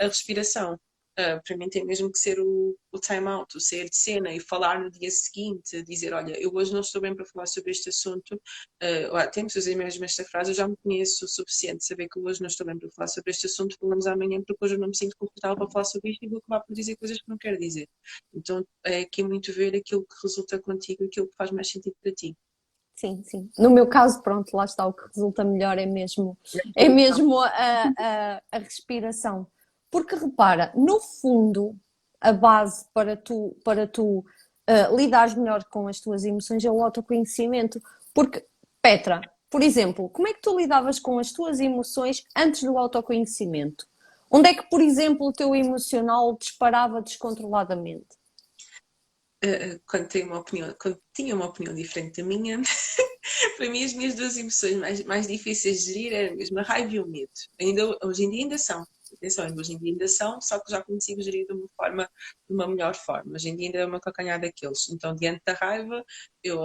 a 0.00 0.08
respiração. 0.08 0.76
Uh, 1.18 1.40
para 1.46 1.56
mim 1.56 1.68
tem 1.70 1.82
mesmo 1.82 2.12
que 2.12 2.18
ser 2.18 2.38
o, 2.38 2.76
o 2.92 2.98
time 2.98 3.26
out, 3.28 3.56
o 3.56 3.60
sair 3.60 3.88
de 3.88 3.96
cena 3.96 4.34
e 4.34 4.38
falar 4.38 4.78
no 4.78 4.90
dia 4.90 5.10
seguinte, 5.10 5.82
dizer, 5.82 6.12
olha, 6.12 6.38
eu 6.38 6.52
hoje 6.54 6.74
não 6.74 6.80
estou 6.80 7.00
bem 7.00 7.14
para 7.16 7.24
falar 7.24 7.46
sobre 7.46 7.70
este 7.70 7.88
assunto, 7.88 8.34
uh, 8.34 9.16
ah, 9.16 9.26
temos 9.26 9.56
usar 9.56 9.74
mesmo 9.74 10.04
esta 10.04 10.24
frase, 10.24 10.50
eu 10.50 10.54
já 10.54 10.68
me 10.68 10.76
conheço 10.82 11.24
o 11.24 11.28
suficiente 11.28 11.86
saber 11.86 12.06
que 12.08 12.20
hoje 12.20 12.42
não 12.42 12.48
estou 12.48 12.66
bem 12.66 12.78
para 12.78 12.90
falar 12.90 13.08
sobre 13.08 13.30
este 13.30 13.46
assunto, 13.46 13.76
falamos 13.80 14.06
amanhã 14.06 14.42
porque 14.46 14.62
hoje 14.62 14.74
eu 14.74 14.78
não 14.78 14.88
me 14.88 14.96
sinto 14.96 15.16
confortável 15.18 15.56
para 15.56 15.70
falar 15.70 15.84
sobre 15.84 16.10
isto 16.10 16.22
e 16.24 16.28
vou 16.28 16.38
acabar 16.38 16.60
por 16.64 16.74
dizer 16.74 16.96
coisas 16.96 17.16
que 17.16 17.28
não 17.28 17.38
quero 17.38 17.58
dizer. 17.58 17.88
Então 18.34 18.62
é 18.84 19.00
aqui 19.00 19.22
muito 19.22 19.52
ver 19.54 19.74
aquilo 19.74 20.02
que 20.02 20.16
resulta 20.22 20.58
contigo, 20.58 21.04
aquilo 21.04 21.28
que 21.28 21.36
faz 21.36 21.50
mais 21.50 21.70
sentido 21.70 21.96
para 22.02 22.12
ti. 22.12 22.36
Sim, 22.94 23.22
sim. 23.24 23.50
No 23.58 23.70
meu 23.70 23.86
caso, 23.86 24.22
pronto, 24.22 24.54
lá 24.54 24.64
está, 24.64 24.86
o 24.86 24.92
que 24.92 25.06
resulta 25.14 25.44
melhor 25.44 25.78
é 25.78 25.86
mesmo, 25.86 26.36
é 26.74 26.88
mesmo 26.88 27.38
a, 27.40 27.92
a, 27.98 28.42
a 28.52 28.58
respiração 28.58 29.46
porque 29.96 30.14
repara, 30.14 30.70
no 30.76 31.00
fundo, 31.00 31.74
a 32.20 32.30
base 32.30 32.84
para 32.92 33.16
tu, 33.16 33.56
para 33.64 33.86
tu 33.86 34.18
uh, 34.18 34.94
lidares 34.94 35.34
melhor 35.34 35.64
com 35.64 35.88
as 35.88 36.00
tuas 36.00 36.22
emoções 36.22 36.62
é 36.66 36.70
o 36.70 36.84
autoconhecimento. 36.84 37.80
Porque, 38.12 38.44
Petra, 38.82 39.22
por 39.48 39.62
exemplo, 39.62 40.10
como 40.10 40.28
é 40.28 40.34
que 40.34 40.42
tu 40.42 40.54
lidavas 40.54 40.98
com 40.98 41.18
as 41.18 41.32
tuas 41.32 41.60
emoções 41.60 42.22
antes 42.36 42.62
do 42.62 42.76
autoconhecimento? 42.76 43.86
Onde 44.30 44.50
é 44.50 44.54
que, 44.54 44.68
por 44.68 44.82
exemplo, 44.82 45.28
o 45.28 45.32
teu 45.32 45.54
emocional 45.54 46.36
disparava 46.38 47.00
descontroladamente? 47.00 48.18
Uh, 49.42 49.80
quando, 49.86 50.08
tenho 50.08 50.26
uma 50.26 50.40
opinião, 50.40 50.76
quando 50.78 51.00
tinha 51.14 51.34
uma 51.34 51.46
opinião 51.46 51.74
diferente 51.74 52.20
da 52.20 52.28
minha, 52.28 52.60
para 53.56 53.70
mim 53.70 53.82
as 53.82 53.94
minhas 53.94 54.14
duas 54.14 54.36
emoções 54.36 54.76
mais, 54.76 55.04
mais 55.04 55.26
difíceis 55.26 55.86
de 55.86 55.94
gerir 55.94 56.12
eram 56.12 56.36
mesmo 56.36 56.58
a 56.58 56.62
raiva 56.62 56.94
e 56.94 57.00
o 57.00 57.06
medo. 57.06 57.30
Ainda, 57.58 57.96
hoje 58.04 58.24
em 58.24 58.30
dia 58.30 58.42
ainda 58.42 58.58
são, 58.58 58.86
atenção, 59.16 59.46
hoje 59.56 59.72
em 59.72 59.78
dia 59.78 59.92
ainda 59.92 60.08
são, 60.08 60.40
só 60.40 60.58
que 60.60 60.70
já 60.70 60.82
consigo 60.82 61.22
gerir 61.22 61.46
de 61.46 61.52
uma 61.52 61.68
forma, 61.76 62.10
de 62.48 62.54
uma 62.54 62.68
melhor 62.68 62.94
forma. 62.94 63.34
Hoje 63.34 63.48
em 63.48 63.56
dia 63.56 63.66
ainda 63.68 63.78
é 63.78 63.86
uma 63.86 64.00
calcanhar 64.00 64.40
daqueles. 64.40 64.88
Então, 64.88 65.14
diante 65.14 65.42
da 65.44 65.54
raiva, 65.54 66.04
eu 66.42 66.58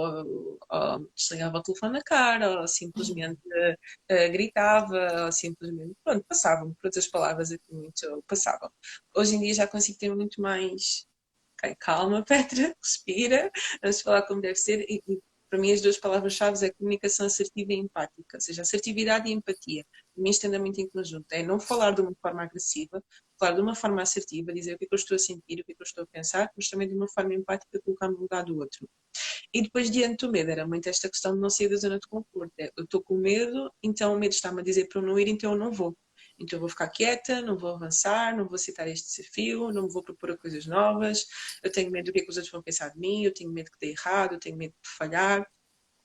desligava 1.16 1.58
o 1.58 1.62
telefone 1.62 1.92
na 1.94 2.02
cara, 2.02 2.60
ou 2.60 2.68
simplesmente 2.68 3.40
uh, 3.48 4.32
gritava, 4.32 5.24
ou 5.26 5.32
simplesmente, 5.32 5.94
pronto, 6.04 6.24
passavam, 6.28 6.74
por 6.74 6.86
outras 6.86 7.06
palavras 7.08 7.50
muito, 7.70 8.24
passavam. 8.26 8.70
Hoje 9.16 9.36
em 9.36 9.40
dia 9.40 9.54
já 9.54 9.66
consigo 9.66 9.98
ter 9.98 10.14
muito 10.14 10.40
mais 10.40 11.06
okay, 11.62 11.74
calma, 11.76 12.24
Petra, 12.26 12.74
respira, 12.82 13.50
vamos 13.80 14.00
falar 14.02 14.22
como 14.22 14.40
deve 14.40 14.56
ser 14.56 14.80
e, 14.88 15.02
e 15.08 15.18
para 15.50 15.60
mim 15.60 15.70
as 15.72 15.82
duas 15.82 15.98
palavras-chave 15.98 16.64
é 16.64 16.72
comunicação 16.72 17.26
assertiva 17.26 17.72
e 17.72 17.76
empática, 17.76 18.36
ou 18.36 18.40
seja, 18.40 18.62
assertividade 18.62 19.28
e 19.28 19.32
empatia. 19.32 19.84
Anda 20.44 20.58
muito 20.58 20.80
em 20.80 20.88
conjunto, 20.88 21.26
é 21.32 21.42
não 21.42 21.58
falar 21.58 21.92
de 21.92 22.00
uma 22.00 22.14
forma 22.20 22.42
agressiva, 22.42 23.02
falar 23.38 23.52
de 23.52 23.60
uma 23.60 23.74
forma 23.74 24.02
assertiva, 24.02 24.52
dizer 24.52 24.74
o 24.74 24.78
que 24.78 24.84
é 24.84 24.88
que 24.88 24.94
eu 24.94 24.96
estou 24.96 25.14
a 25.14 25.18
sentir, 25.18 25.60
o 25.60 25.64
que 25.64 25.72
é 25.72 25.74
que 25.74 25.82
eu 25.82 25.86
estou 25.86 26.04
a 26.04 26.06
pensar, 26.06 26.50
mas 26.56 26.68
também 26.68 26.88
de 26.88 26.94
uma 26.94 27.08
forma 27.08 27.34
empática, 27.34 27.80
colocar 27.84 28.08
no 28.08 28.18
lugar 28.18 28.44
do 28.44 28.58
outro. 28.58 28.88
E 29.54 29.62
depois, 29.62 29.90
diante 29.90 30.26
do 30.26 30.32
medo, 30.32 30.50
era 30.50 30.66
muito 30.66 30.88
esta 30.88 31.08
questão 31.08 31.34
de 31.34 31.40
não 31.40 31.50
sair 31.50 31.68
da 31.68 31.76
zona 31.76 31.98
de 31.98 32.06
conforto. 32.08 32.52
É, 32.58 32.70
eu 32.76 32.84
estou 32.84 33.02
com 33.02 33.16
medo, 33.16 33.70
então 33.82 34.14
o 34.14 34.18
medo 34.18 34.32
está-me 34.32 34.60
a 34.60 34.64
dizer 34.64 34.88
para 34.88 35.00
eu 35.00 35.06
não 35.06 35.18
ir, 35.18 35.28
então 35.28 35.52
eu 35.52 35.58
não 35.58 35.70
vou. 35.70 35.96
Então 36.38 36.56
eu 36.56 36.60
vou 36.60 36.68
ficar 36.68 36.88
quieta, 36.88 37.42
não 37.42 37.56
vou 37.56 37.70
avançar, 37.74 38.36
não 38.36 38.46
vou 38.46 38.54
aceitar 38.54 38.88
este 38.88 39.08
desafio, 39.08 39.70
não 39.72 39.84
me 39.84 39.92
vou 39.92 40.02
propor 40.02 40.36
coisas 40.38 40.66
novas, 40.66 41.26
eu 41.62 41.70
tenho 41.70 41.90
medo 41.90 42.06
do 42.06 42.12
que, 42.12 42.20
é 42.20 42.24
que 42.24 42.30
os 42.30 42.36
outros 42.36 42.50
vão 42.50 42.62
pensar 42.62 42.88
de 42.90 42.98
mim, 42.98 43.24
eu 43.24 43.32
tenho 43.34 43.52
medo 43.52 43.70
que 43.70 43.78
dê 43.80 43.92
errado, 43.92 44.34
eu 44.34 44.40
tenho 44.40 44.56
medo 44.56 44.72
de 44.72 44.90
falhar, 44.96 45.46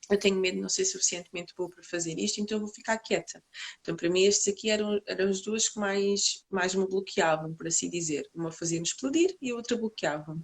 eu 0.09 0.19
tenho 0.19 0.37
medo 0.37 0.55
de 0.55 0.61
não 0.61 0.69
ser 0.69 0.85
suficientemente 0.85 1.53
boa 1.55 1.69
para 1.69 1.83
fazer 1.83 2.17
isto, 2.17 2.39
então 2.39 2.57
eu 2.57 2.61
vou 2.61 2.73
ficar 2.73 2.97
quieta. 2.97 3.43
Então, 3.81 3.95
para 3.95 4.09
mim, 4.09 4.23
estes 4.23 4.53
aqui 4.53 4.69
eram, 4.69 5.01
eram 5.05 5.29
as 5.29 5.41
duas 5.41 5.69
que 5.69 5.79
mais, 5.79 6.45
mais 6.49 6.73
me 6.73 6.87
bloqueavam, 6.87 7.53
por 7.53 7.67
assim 7.67 7.89
dizer. 7.89 8.29
Uma 8.33 8.51
fazia-me 8.51 8.85
explodir 8.85 9.35
e 9.41 9.51
a 9.51 9.55
outra 9.55 9.77
bloqueava-me. 9.77 10.43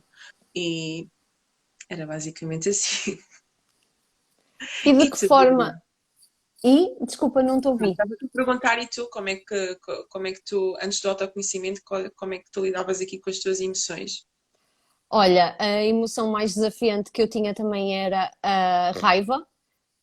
E 0.56 1.08
era 1.90 2.06
basicamente 2.06 2.70
assim. 2.70 3.18
E 4.86 4.94
de 4.94 5.06
e 5.06 5.12
que 5.12 5.28
forma? 5.28 5.82
E, 6.64 6.96
desculpa, 7.06 7.44
não 7.44 7.60
te 7.60 7.68
ouvi. 7.68 7.92
Estava 7.92 8.14
a 8.14 8.28
perguntar 8.32 8.82
e 8.82 8.88
tu, 8.88 9.10
como 9.10 9.28
é, 9.28 9.36
que, 9.36 9.80
como 10.10 10.28
é 10.28 10.32
que 10.32 10.42
tu, 10.46 10.78
antes 10.82 11.02
do 11.02 11.10
autoconhecimento, 11.10 11.82
como 12.16 12.34
é 12.34 12.40
que 12.40 12.50
tu 12.50 12.64
lidavas 12.64 13.02
aqui 13.02 13.20
com 13.20 13.30
as 13.30 13.40
tuas 13.40 13.60
emoções? 13.60 14.26
Olha, 15.10 15.56
a 15.60 15.84
emoção 15.84 16.32
mais 16.32 16.56
desafiante 16.56 17.12
que 17.12 17.22
eu 17.22 17.30
tinha 17.30 17.54
também 17.54 17.96
era 17.96 18.32
a 18.42 18.92
raiva. 18.96 19.46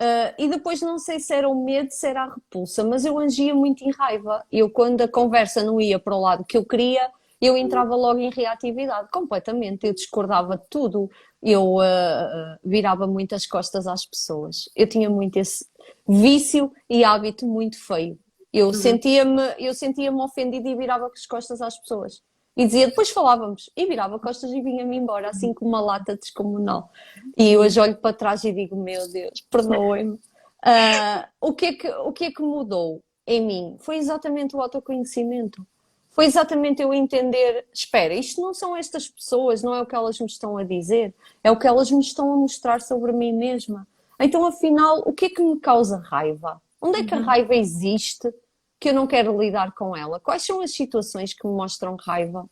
Uh, 0.00 0.32
e 0.38 0.48
depois 0.48 0.80
não 0.80 0.98
sei 0.98 1.20
se 1.20 1.34
era 1.34 1.46
o 1.46 1.62
medo, 1.62 1.90
se 1.90 2.06
era 2.06 2.22
a 2.22 2.34
repulsa, 2.34 2.82
mas 2.82 3.04
eu 3.04 3.18
agia 3.18 3.54
muito 3.54 3.84
em 3.84 3.90
raiva. 3.90 4.42
Eu, 4.50 4.70
quando 4.70 5.02
a 5.02 5.08
conversa 5.08 5.62
não 5.62 5.78
ia 5.78 5.98
para 5.98 6.16
o 6.16 6.20
lado 6.20 6.42
que 6.42 6.56
eu 6.56 6.64
queria, 6.64 7.10
eu 7.38 7.54
entrava 7.56 7.94
logo 7.94 8.18
em 8.18 8.30
reatividade, 8.30 9.10
completamente. 9.10 9.86
Eu 9.86 9.94
discordava 9.94 10.56
de 10.56 10.64
tudo. 10.70 11.10
Eu 11.42 11.76
uh, 11.76 12.58
virava 12.64 13.06
muitas 13.06 13.46
costas 13.46 13.86
às 13.86 14.06
pessoas. 14.06 14.70
Eu 14.74 14.86
tinha 14.86 15.10
muito 15.10 15.38
esse 15.38 15.66
vício 16.08 16.72
e 16.88 17.04
hábito 17.04 17.46
muito 17.46 17.78
feio. 17.82 18.18
Eu 18.52 18.68
uhum. 18.68 18.72
sentia-me 18.72 19.42
eu 19.58 19.72
sentia-me 19.72 20.20
ofendida 20.20 20.68
e 20.68 20.74
virava 20.74 21.06
as 21.06 21.26
costas 21.26 21.62
às 21.62 21.78
pessoas. 21.78 22.22
E 22.56 22.66
dizia, 22.66 22.88
depois 22.88 23.10
falávamos, 23.10 23.70
e 23.76 23.86
virava 23.86 24.18
costas 24.18 24.50
e 24.52 24.60
vinha-me 24.60 24.96
embora, 24.96 25.30
assim 25.30 25.54
como 25.54 25.70
uma 25.70 25.80
lata 25.80 26.16
descomunal. 26.16 26.90
E 27.36 27.56
hoje 27.56 27.80
olho 27.80 27.96
para 27.96 28.14
trás 28.14 28.44
e 28.44 28.52
digo, 28.52 28.76
meu 28.76 29.10
Deus, 29.10 29.40
perdoem-me. 29.50 30.14
Uh, 30.14 31.24
o, 31.40 31.52
que 31.54 31.66
é 31.66 31.72
que, 31.72 31.88
o 31.88 32.12
que 32.12 32.24
é 32.24 32.30
que 32.30 32.42
mudou 32.42 33.02
em 33.26 33.40
mim? 33.40 33.76
Foi 33.78 33.96
exatamente 33.96 34.54
o 34.54 34.60
autoconhecimento 34.60 35.66
foi 36.10 36.26
exatamente 36.26 36.82
eu 36.82 36.92
entender: 36.92 37.66
espera, 37.72 38.12
isto 38.14 38.40
não 38.40 38.52
são 38.52 38.76
estas 38.76 39.08
pessoas, 39.08 39.62
não 39.62 39.74
é 39.74 39.80
o 39.80 39.86
que 39.86 39.94
elas 39.94 40.18
me 40.18 40.26
estão 40.26 40.58
a 40.58 40.64
dizer, 40.64 41.14
é 41.42 41.50
o 41.50 41.58
que 41.58 41.66
elas 41.66 41.90
me 41.90 42.00
estão 42.00 42.32
a 42.32 42.36
mostrar 42.36 42.80
sobre 42.80 43.12
mim 43.12 43.32
mesma. 43.32 43.86
Então, 44.18 44.44
afinal, 44.44 45.02
o 45.06 45.12
que 45.12 45.26
é 45.26 45.30
que 45.30 45.42
me 45.42 45.58
causa 45.58 45.96
raiva? 45.98 46.60
Onde 46.82 47.00
é 47.00 47.04
que 47.04 47.14
a 47.14 47.18
uhum. 47.18 47.24
raiva 47.24 47.54
existe 47.54 48.32
que 48.80 48.88
eu 48.88 48.94
não 48.94 49.06
quero 49.06 49.38
lidar 49.38 49.72
com 49.72 49.94
ela? 49.94 50.18
Quais 50.18 50.42
são 50.42 50.62
as 50.62 50.72
situações 50.72 51.34
que 51.34 51.46
me 51.46 51.52
mostram 51.52 51.96
raiva? 51.96 52.48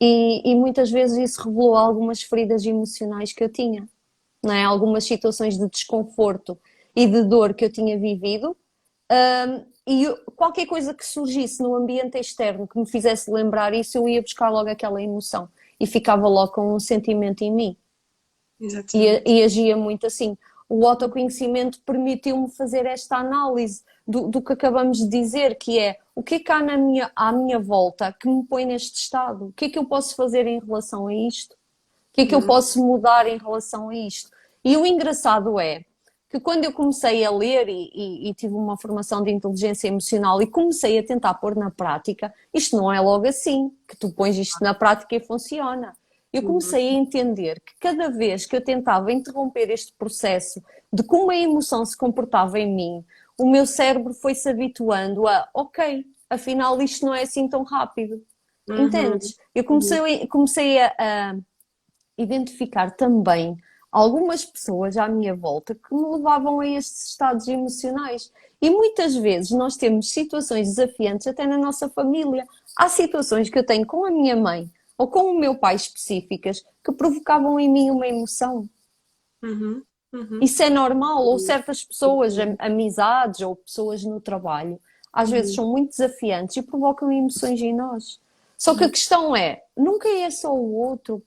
E, 0.00 0.50
e 0.50 0.54
muitas 0.56 0.90
vezes 0.90 1.16
isso 1.16 1.42
revelou 1.42 1.76
algumas 1.76 2.22
feridas 2.22 2.66
emocionais 2.66 3.32
que 3.32 3.42
eu 3.42 3.48
tinha, 3.48 3.88
não 4.42 4.52
é? 4.52 4.64
algumas 4.64 5.04
situações 5.04 5.56
de 5.56 5.68
desconforto 5.68 6.58
e 6.94 7.06
de 7.06 7.22
dor 7.22 7.54
que 7.54 7.64
eu 7.64 7.72
tinha 7.72 7.98
vivido. 7.98 8.56
Um, 9.10 9.64
e 9.86 10.06
qualquer 10.34 10.66
coisa 10.66 10.92
que 10.92 11.06
surgisse 11.06 11.62
no 11.62 11.74
ambiente 11.74 12.18
externo 12.18 12.66
que 12.66 12.78
me 12.78 12.86
fizesse 12.86 13.30
lembrar 13.30 13.72
isso, 13.74 13.98
eu 13.98 14.08
ia 14.08 14.20
buscar 14.20 14.48
logo 14.48 14.68
aquela 14.68 15.00
emoção 15.00 15.48
e 15.78 15.86
ficava 15.86 16.26
logo 16.26 16.52
com 16.52 16.74
um 16.74 16.80
sentimento 16.80 17.42
em 17.42 17.52
mim. 17.52 17.76
E, 18.94 19.22
e, 19.26 19.42
agia 19.42 19.76
muito 19.76 20.06
assim. 20.06 20.36
O 20.76 20.88
autoconhecimento 20.88 21.80
permitiu-me 21.86 22.50
fazer 22.50 22.84
esta 22.84 23.18
análise 23.18 23.84
do, 24.04 24.26
do, 24.26 24.42
que 24.42 24.54
acabamos 24.54 24.98
de 24.98 25.08
dizer, 25.08 25.54
que 25.56 25.78
é 25.78 26.00
o 26.16 26.20
que 26.20 26.34
é 26.34 26.40
que 26.40 26.50
há 26.50 26.60
na 26.60 26.76
minha, 26.76 27.12
à 27.14 27.30
minha 27.30 27.60
volta 27.60 28.12
que 28.12 28.28
me 28.28 28.42
põe 28.42 28.64
neste 28.64 28.98
estado? 28.98 29.46
O 29.46 29.52
que 29.52 29.66
é 29.66 29.70
que 29.70 29.78
eu 29.78 29.84
posso 29.84 30.16
fazer 30.16 30.48
em 30.48 30.58
relação 30.58 31.06
a 31.06 31.14
isto? 31.14 31.52
O 31.52 32.14
que 32.14 32.22
é 32.22 32.26
que 32.26 32.34
eu 32.34 32.40
uhum. 32.40 32.46
posso 32.48 32.84
mudar 32.84 33.24
em 33.28 33.38
relação 33.38 33.90
a 33.90 33.94
isto? 33.94 34.28
E 34.64 34.76
o 34.76 34.84
engraçado 34.84 35.60
é, 35.60 35.84
que 36.28 36.40
quando 36.40 36.64
eu 36.64 36.72
comecei 36.72 37.24
a 37.24 37.30
ler 37.30 37.68
e, 37.68 37.92
e, 37.94 38.30
e, 38.30 38.34
tive 38.34 38.54
uma 38.54 38.76
formação 38.76 39.22
de 39.22 39.30
inteligência 39.30 39.86
emocional 39.86 40.42
e 40.42 40.46
comecei 40.48 40.98
a 40.98 41.06
tentar 41.06 41.34
pôr 41.34 41.54
na 41.54 41.70
prática, 41.70 42.34
isto 42.52 42.76
não 42.76 42.92
é 42.92 43.00
logo 43.00 43.28
assim, 43.28 43.70
que 43.86 43.96
tu 43.96 44.10
pões 44.12 44.36
isto 44.36 44.58
na 44.60 44.74
prática 44.74 45.14
e 45.14 45.20
funciona. 45.20 45.96
Eu 46.34 46.42
comecei 46.42 46.88
a 46.88 46.92
entender 46.92 47.60
que 47.60 47.74
cada 47.78 48.10
vez 48.10 48.44
que 48.44 48.56
eu 48.56 48.60
tentava 48.60 49.12
interromper 49.12 49.70
este 49.70 49.92
processo 49.92 50.60
de 50.92 51.04
como 51.04 51.30
a 51.30 51.36
emoção 51.36 51.86
se 51.86 51.96
comportava 51.96 52.58
em 52.58 52.74
mim, 52.74 53.04
o 53.38 53.48
meu 53.48 53.64
cérebro 53.64 54.12
foi 54.12 54.34
se 54.34 54.48
habituando 54.48 55.28
a, 55.28 55.48
ok, 55.54 56.04
afinal 56.28 56.82
isto 56.82 57.06
não 57.06 57.14
é 57.14 57.22
assim 57.22 57.48
tão 57.48 57.62
rápido. 57.62 58.20
Uhum. 58.68 58.86
Entendes? 58.86 59.36
Eu 59.54 59.62
comecei, 59.62 60.26
comecei 60.26 60.80
a, 60.80 60.94
a 60.98 61.36
identificar 62.18 62.90
também 62.90 63.56
algumas 63.92 64.44
pessoas 64.44 64.96
à 64.96 65.06
minha 65.06 65.36
volta 65.36 65.72
que 65.72 65.94
me 65.94 66.16
levavam 66.16 66.58
a 66.58 66.66
estes 66.66 67.10
estados 67.10 67.46
emocionais. 67.46 68.32
E 68.60 68.70
muitas 68.70 69.14
vezes 69.14 69.52
nós 69.52 69.76
temos 69.76 70.10
situações 70.10 70.74
desafiantes 70.74 71.28
até 71.28 71.46
na 71.46 71.58
nossa 71.58 71.88
família. 71.88 72.44
Há 72.76 72.88
situações 72.88 73.48
que 73.48 73.58
eu 73.58 73.64
tenho 73.64 73.86
com 73.86 74.04
a 74.04 74.10
minha 74.10 74.34
mãe 74.34 74.68
ou 74.96 75.08
com 75.08 75.32
o 75.32 75.38
meu 75.38 75.56
pai 75.56 75.74
específicas 75.74 76.64
que 76.82 76.92
provocavam 76.92 77.58
em 77.58 77.70
mim 77.70 77.90
uma 77.90 78.06
emoção. 78.06 78.68
Uhum, 79.42 79.82
uhum. 80.12 80.38
Isso 80.40 80.62
é 80.62 80.70
normal, 80.70 81.24
ou 81.24 81.38
certas 81.38 81.84
pessoas, 81.84 82.34
amizades 82.58 83.40
ou 83.40 83.56
pessoas 83.56 84.04
no 84.04 84.20
trabalho, 84.20 84.80
às 85.12 85.28
uhum. 85.28 85.34
vezes 85.34 85.54
são 85.54 85.70
muito 85.70 85.90
desafiantes 85.90 86.56
e 86.56 86.62
provocam 86.62 87.10
emoções 87.10 87.60
em 87.60 87.74
nós. 87.74 88.20
Só 88.56 88.74
que 88.74 88.84
a 88.84 88.90
questão 88.90 89.36
é, 89.36 89.62
nunca 89.76 90.08
é 90.08 90.30
só 90.30 90.54
o 90.54 90.74
outro, 90.74 91.22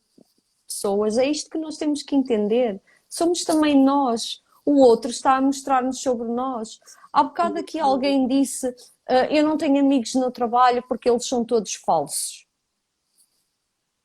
pessoas. 0.65 1.18
É 1.18 1.26
isto 1.26 1.49
que 1.49 1.57
nós 1.57 1.78
temos 1.78 2.01
que 2.01 2.15
entender. 2.15 2.82
Somos 3.09 3.43
também 3.43 3.82
nós. 3.84 4.41
O 4.65 4.82
outro 4.82 5.09
está 5.11 5.38
a 5.38 5.41
mostrar-nos 5.41 6.01
sobre 6.01 6.28
nós. 6.28 6.80
Há 7.11 7.24
bocado 7.24 7.59
aqui 7.59 7.80
alguém 7.80 8.28
disse: 8.28 8.68
uh, 8.68 9.26
Eu 9.30 9.43
não 9.43 9.57
tenho 9.57 9.80
amigos 9.80 10.13
no 10.15 10.32
trabalho 10.32 10.84
porque 10.88 11.09
eles 11.09 11.26
são 11.28 11.45
todos 11.45 11.76
falsos. 11.76 12.46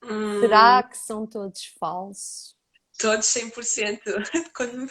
Hum. 0.05 0.41
Será 0.41 0.83
que 0.83 0.99
são 0.99 1.27
todos 1.27 1.65
falsos? 1.79 2.57
Todos 2.99 3.27
100%. 3.27 4.01
quando, 4.55 4.87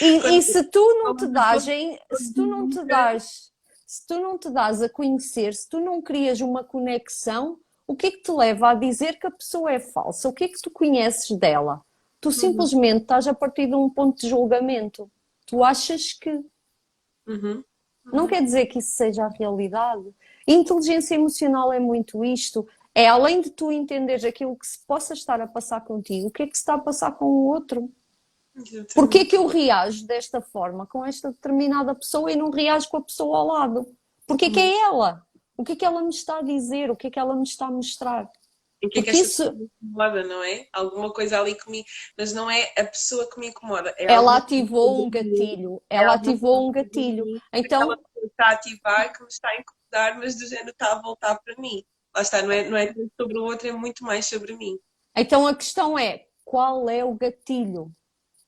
e, 0.00 0.20
quando... 0.20 0.34
e 0.34 0.42
se 0.42 0.64
tu 0.64 1.02
não 1.02 1.16
te 1.16 1.26
dás, 1.26 1.66
em, 1.68 1.98
se 2.12 2.34
tu 2.34 2.46
não 2.46 2.68
te 2.68 2.84
dás, 2.84 3.52
se 3.86 4.06
tu 4.06 4.20
não 4.20 4.36
te 4.38 4.50
dás 4.50 4.82
a 4.82 4.88
conhecer, 4.88 5.54
se 5.54 5.68
tu 5.68 5.80
não 5.80 6.02
crias 6.02 6.40
uma 6.40 6.64
conexão, 6.64 7.58
o 7.86 7.94
que 7.94 8.06
é 8.06 8.10
que 8.10 8.22
te 8.22 8.32
leva 8.32 8.70
a 8.70 8.74
dizer 8.74 9.18
que 9.18 9.26
a 9.26 9.30
pessoa 9.30 9.72
é 9.72 9.78
falsa? 9.78 10.28
O 10.28 10.32
que 10.32 10.44
é 10.44 10.48
que 10.48 10.60
tu 10.60 10.70
conheces 10.70 11.30
dela? 11.38 11.80
Tu 12.20 12.28
uhum. 12.28 12.34
simplesmente 12.34 13.02
estás 13.02 13.28
a 13.28 13.34
partir 13.34 13.66
de 13.66 13.74
um 13.74 13.88
ponto 13.88 14.20
de 14.20 14.28
julgamento. 14.28 15.10
Tu 15.46 15.62
achas 15.62 16.12
que. 16.12 16.30
Uhum. 16.30 16.44
Uhum. 17.26 17.64
Não 18.04 18.26
quer 18.26 18.42
dizer 18.42 18.66
que 18.66 18.80
isso 18.80 18.96
seja 18.96 19.24
a 19.24 19.28
realidade. 19.28 20.12
inteligência 20.46 21.14
emocional 21.14 21.72
é 21.72 21.78
muito 21.78 22.24
isto. 22.24 22.66
É 22.96 23.06
além 23.08 23.42
de 23.42 23.50
tu 23.50 23.70
entenderes 23.70 24.24
aquilo 24.24 24.56
que 24.56 24.66
se 24.66 24.78
possa 24.86 25.12
estar 25.12 25.38
a 25.38 25.46
passar 25.46 25.82
contigo, 25.82 26.28
o 26.28 26.30
que 26.30 26.44
é 26.44 26.46
que 26.46 26.56
se 26.56 26.62
está 26.62 26.76
a 26.76 26.78
passar 26.78 27.12
com 27.12 27.26
o 27.26 27.48
outro? 27.48 27.92
Porquê 28.94 29.26
que 29.26 29.36
eu 29.36 29.46
reajo 29.46 30.06
desta 30.06 30.40
forma 30.40 30.86
com 30.86 31.04
esta 31.04 31.30
determinada 31.30 31.94
pessoa 31.94 32.32
e 32.32 32.36
não 32.36 32.48
reajo 32.48 32.88
com 32.88 32.96
a 32.96 33.02
pessoa 33.02 33.36
ao 33.36 33.46
lado? 33.48 33.94
Porquê 34.26 34.48
que 34.48 34.58
é 34.58 34.64
uhum. 34.64 34.84
ela? 34.86 35.26
O 35.58 35.62
que 35.62 35.72
é 35.72 35.76
que 35.76 35.84
ela 35.84 36.02
me 36.02 36.08
está 36.08 36.38
a 36.38 36.42
dizer? 36.42 36.90
O 36.90 36.96
que 36.96 37.08
é 37.08 37.10
que 37.10 37.18
ela 37.18 37.36
me 37.36 37.42
está 37.42 37.66
a 37.66 37.70
mostrar? 37.70 38.30
O 38.82 38.88
que 38.88 39.00
é 39.00 39.02
que 39.02 39.10
esta 39.10 39.22
isso... 39.22 39.52
me 39.54 39.68
incomoda, 39.82 40.24
não 40.24 40.42
é? 40.42 40.66
Alguma 40.72 41.12
coisa 41.12 41.38
ali 41.38 41.54
que 41.54 41.70
me... 41.70 41.84
Mas 42.16 42.32
não 42.32 42.50
é 42.50 42.72
a 42.78 42.84
pessoa 42.84 43.28
que 43.28 43.38
me 43.38 43.48
incomoda. 43.48 43.94
É 43.98 44.10
ela 44.10 44.38
ativou 44.38 45.04
um 45.04 45.10
gatilho. 45.10 45.82
Ela, 45.90 46.02
ela 46.02 46.14
ativou 46.14 46.66
um 46.66 46.72
gatilho. 46.72 47.26
Então... 47.52 47.82
Ela 47.82 47.98
está 48.24 48.46
a 48.46 48.52
ativar 48.52 49.12
que 49.12 49.20
me 49.20 49.28
está 49.28 49.48
a 49.50 49.60
incomodar, 49.60 50.18
mas 50.18 50.34
do 50.38 50.46
género 50.46 50.70
está 50.70 50.92
a 50.92 51.02
voltar 51.02 51.38
para 51.44 51.54
mim. 51.58 51.84
Lá 52.16 52.22
está, 52.22 52.40
não 52.40 52.50
é, 52.50 52.68
não 52.68 52.78
é 52.78 52.94
sobre 53.20 53.38
o 53.38 53.44
outro, 53.44 53.68
é 53.68 53.72
muito 53.72 54.02
mais 54.02 54.24
sobre 54.24 54.56
mim. 54.56 54.78
Então 55.14 55.46
a 55.46 55.54
questão 55.54 55.98
é, 55.98 56.26
qual 56.46 56.88
é 56.88 57.04
o 57.04 57.14
gatilho? 57.14 57.94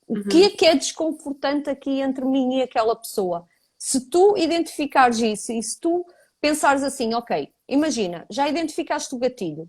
O 0.07 0.17
uhum. 0.17 0.25
que 0.25 0.45
é 0.45 0.51
que 0.51 0.65
é 0.65 0.75
desconfortante 0.75 1.69
aqui 1.69 2.01
entre 2.01 2.25
mim 2.25 2.57
e 2.57 2.63
aquela 2.63 2.97
pessoa? 2.97 3.47
Se 3.77 4.09
tu 4.09 4.39
identificares 4.39 5.19
isso 5.19 5.53
e 5.53 5.63
se 5.63 5.79
tu 5.79 6.07
pensares 6.41 6.83
assim, 6.83 7.13
ok, 7.13 7.53
imagina, 7.69 8.27
já 8.31 8.49
identificaste 8.49 9.15
o 9.15 9.19
gatilho, 9.19 9.69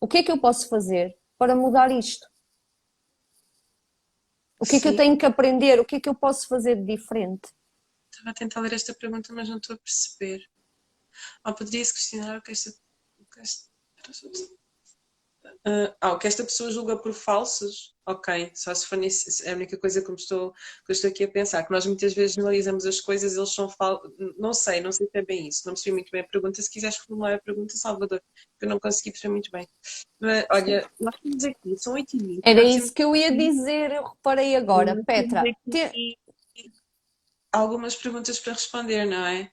o 0.00 0.08
que 0.08 0.18
é 0.18 0.22
que 0.24 0.32
eu 0.32 0.38
posso 0.38 0.68
fazer 0.68 1.16
para 1.38 1.54
mudar 1.54 1.92
isto? 1.92 2.26
O 4.58 4.64
que 4.64 4.76
é 4.76 4.80
que 4.80 4.88
eu 4.88 4.96
tenho 4.96 5.16
que 5.16 5.26
aprender? 5.26 5.78
O 5.78 5.84
que 5.84 5.96
é 5.96 6.00
que 6.00 6.08
eu 6.08 6.14
posso 6.14 6.48
fazer 6.48 6.74
de 6.74 6.96
diferente? 6.96 7.48
Estava 8.10 8.30
a 8.30 8.34
tentar 8.34 8.60
ler 8.60 8.72
esta 8.72 8.92
pergunta, 8.92 9.32
mas 9.32 9.48
não 9.48 9.58
estou 9.58 9.74
a 9.74 9.78
perceber. 9.78 10.44
Ou 11.44 11.54
poderia-se 11.54 11.92
questionar 11.92 12.38
o 12.38 12.42
que 12.42 12.52
esta. 12.52 12.70
Ah, 16.00 16.12
o 16.12 16.18
que 16.18 16.26
esta 16.26 16.42
pessoa 16.44 16.70
julga 16.70 16.96
por 16.96 17.12
falsos, 17.12 17.94
ok, 18.06 18.50
só 18.54 18.74
se 18.74 18.86
for 18.86 18.98
é 18.98 19.50
a 19.50 19.54
única 19.54 19.76
coisa 19.76 20.02
que 20.02 20.10
eu, 20.10 20.14
estou, 20.14 20.52
que 20.52 20.90
eu 20.90 20.92
estou 20.92 21.10
aqui 21.10 21.24
a 21.24 21.28
pensar, 21.28 21.64
que 21.64 21.70
nós 21.70 21.86
muitas 21.86 22.14
vezes 22.14 22.36
analisamos 22.38 22.84
as 22.84 23.00
coisas, 23.00 23.36
eles 23.36 23.54
são 23.54 23.68
falsos, 23.68 24.10
não 24.38 24.52
sei, 24.52 24.80
não 24.80 24.90
sei 24.90 25.06
se 25.06 25.18
é 25.18 25.22
bem 25.22 25.48
isso, 25.48 25.62
não 25.66 25.74
percebi 25.74 25.92
muito 25.92 26.10
bem 26.10 26.20
a 26.20 26.26
pergunta, 26.26 26.60
se 26.60 26.70
quiseres 26.70 26.96
formular 26.96 27.34
a 27.34 27.40
pergunta, 27.40 27.76
Salvador, 27.76 28.20
que 28.58 28.64
eu 28.64 28.68
não 28.68 28.80
consegui 28.80 29.12
perceber 29.12 29.32
muito 29.32 29.50
bem. 29.50 29.66
Mas, 30.20 30.46
olha, 30.50 30.90
nós 31.00 31.14
temos 31.20 31.44
aqui, 31.44 31.76
são 31.76 31.92
8 31.94 32.16
e 32.16 32.40
Era 32.44 32.62
isso 32.62 32.92
que 32.92 33.04
eu 33.04 33.14
ia 33.14 33.36
dizer, 33.36 33.92
eu 33.92 34.04
reparei 34.04 34.56
agora, 34.56 35.00
Petra. 35.04 35.42
Te... 35.70 36.18
Algumas 37.52 37.94
perguntas 37.94 38.40
para 38.40 38.54
responder, 38.54 39.04
não 39.04 39.26
é? 39.26 39.52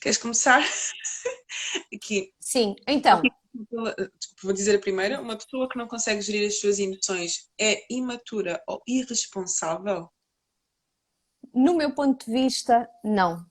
Queres 0.00 0.18
começar? 0.18 0.60
aqui. 1.94 2.32
Sim, 2.46 2.76
então. 2.86 3.18
Aqui 3.18 3.30
vou 4.40 4.52
dizer 4.52 4.76
a 4.76 4.80
primeira, 4.80 5.20
uma 5.20 5.34
pessoa 5.36 5.68
que 5.68 5.76
não 5.76 5.88
consegue 5.88 6.20
gerir 6.20 6.46
as 6.46 6.60
suas 6.60 6.78
emoções 6.78 7.50
é 7.60 7.82
imatura 7.92 8.62
ou 8.68 8.80
irresponsável? 8.86 10.08
No 11.52 11.74
meu 11.74 11.92
ponto 11.92 12.24
de 12.24 12.30
vista, 12.30 12.88
não. 13.02 13.44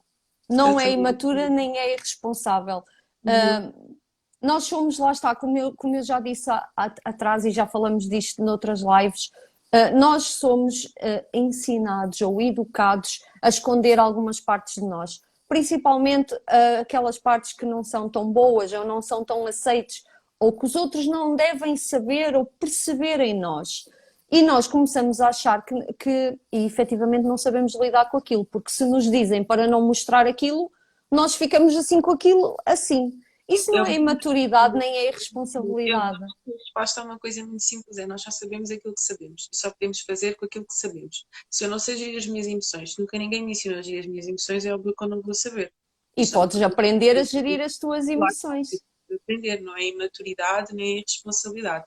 Não 0.49 0.79
é 0.79 0.91
imatura 0.91 1.49
nem 1.49 1.77
é 1.77 1.93
irresponsável. 1.93 2.85
Uhum. 3.25 3.67
Uh, 3.67 3.97
nós 4.41 4.63
somos, 4.63 4.97
lá 4.97 5.11
está, 5.11 5.35
como 5.35 5.57
eu, 5.57 5.75
como 5.75 5.97
eu 5.97 6.03
já 6.03 6.21
disse 6.21 6.49
a, 6.49 6.65
a, 6.77 6.95
atrás 7.03 7.43
e 7.43 7.51
já 7.51 7.67
falamos 7.67 8.07
disto 8.07 8.41
noutras 8.41 8.79
lives, 8.79 9.25
uh, 9.73 9.99
nós 9.99 10.23
somos 10.23 10.85
uh, 10.85 11.27
ensinados 11.33 12.21
ou 12.21 12.41
educados 12.41 13.19
a 13.41 13.49
esconder 13.49 13.99
algumas 13.99 14.39
partes 14.39 14.75
de 14.75 14.87
nós 14.87 15.19
principalmente 15.47 16.33
uh, 16.33 16.81
aquelas 16.81 17.17
partes 17.17 17.53
que 17.53 17.65
não 17.65 17.83
são 17.83 18.09
tão 18.09 18.31
boas 18.31 18.73
ou 18.73 18.85
não 18.85 19.01
são 19.01 19.23
tão 19.23 19.45
aceites 19.45 20.03
ou 20.39 20.51
que 20.51 20.65
os 20.65 20.75
outros 20.75 21.07
não 21.07 21.35
devem 21.35 21.77
saber 21.77 22.35
ou 22.35 22.45
perceber 22.45 23.19
em 23.19 23.39
nós. 23.39 23.85
E 24.31 24.41
nós 24.41 24.67
começamos 24.67 25.21
a 25.21 25.29
achar 25.29 25.63
que, 25.63 25.75
que 25.93 26.37
e 26.51 26.65
efetivamente 26.65 27.23
não 27.23 27.37
sabemos 27.37 27.75
lidar 27.79 28.09
com 28.09 28.17
aquilo, 28.17 28.43
porque 28.43 28.71
se 28.71 28.83
nos 28.83 29.09
dizem 29.09 29.43
para 29.43 29.67
não 29.67 29.81
mostrar 29.81 30.25
aquilo, 30.25 30.71
nós 31.11 31.35
ficamos 31.35 31.75
assim 31.75 32.01
com 32.01 32.11
aquilo 32.11 32.57
assim. 32.65 33.11
Isso 33.47 33.71
não 33.71 33.85
é 33.85 33.93
imaturidade 33.93 34.77
nem 34.77 34.97
é 34.97 35.07
irresponsabilidade. 35.09 36.17
A 36.23 36.51
resposta 36.51 37.01
é 37.01 37.03
uma 37.03 37.19
coisa 37.19 37.45
muito 37.45 37.61
simples, 37.61 37.97
é 37.97 38.07
nós 38.07 38.21
já 38.21 38.31
sabemos 38.31 38.71
aquilo 38.71 38.93
que 38.93 39.01
sabemos 39.01 39.47
e 39.53 39.55
só 39.55 39.69
podemos 39.69 40.01
fazer 40.01 40.35
com 40.35 40.45
aquilo 40.45 40.65
que 40.65 40.73
sabemos. 40.73 41.25
Se 41.49 41.63
eu 41.63 41.69
não 41.69 41.77
sei 41.77 41.95
gerir 41.95 42.17
as 42.17 42.25
minhas 42.25 42.47
emoções, 42.47 42.95
nunca 42.97 43.17
ninguém 43.17 43.43
me 43.43 43.51
ensinou 43.51 43.77
a 43.77 43.81
gerir 43.81 43.99
as 43.99 44.07
minhas 44.07 44.27
emoções, 44.27 44.65
é 44.65 44.73
óbvio 44.73 44.95
que 44.97 45.03
eu 45.03 45.09
não 45.09 45.21
vou 45.21 45.33
saber. 45.33 45.71
E 46.17 46.25
podes 46.27 46.61
aprender 46.61 47.17
a 47.17 47.23
gerir 47.23 47.61
as 47.61 47.77
tuas 47.77 48.07
emoções. 48.07 48.69
Aprender, 49.11 49.61
não 49.61 49.77
é 49.77 49.89
imaturidade 49.89 50.73
nem 50.73 50.97
é 50.97 51.01
responsabilidade 51.01 51.85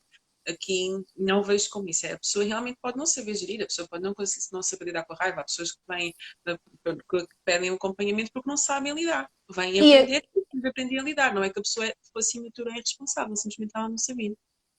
aqui 0.48 0.90
não 1.16 1.42
vejo 1.42 1.68
como 1.70 1.88
isso. 1.88 2.06
É, 2.06 2.12
a 2.12 2.18
pessoa 2.18 2.44
realmente 2.44 2.78
pode 2.80 2.96
não 2.96 3.06
saber 3.06 3.34
gerir, 3.34 3.62
a 3.62 3.66
pessoa 3.66 3.86
pode 3.88 4.02
não, 4.02 4.14
não 4.52 4.62
saber 4.62 4.84
lidar 4.86 5.04
com 5.04 5.12
a 5.12 5.16
raiva. 5.16 5.40
Há 5.40 5.44
pessoas 5.44 5.72
que, 5.72 5.80
vêm, 5.88 6.12
que 6.46 7.26
pedem 7.44 7.70
um 7.70 7.74
acompanhamento 7.74 8.30
porque 8.32 8.48
não 8.48 8.56
sabem 8.56 8.94
lidar. 8.94 9.28
Vêm 9.50 9.74
e 9.74 9.96
aprender, 9.96 10.22
a... 10.64 10.68
aprender 10.68 10.98
a 10.98 11.02
lidar. 11.02 11.34
Não 11.34 11.42
é 11.42 11.50
que 11.50 11.58
a 11.58 11.62
pessoa 11.62 11.92
fosse 12.12 12.38
imatura 12.38 12.70
e 12.70 12.80
responsável, 12.80 13.36
simplesmente 13.36 13.72
ela 13.74 13.88
não 13.88 13.98
sabia. 13.98 14.34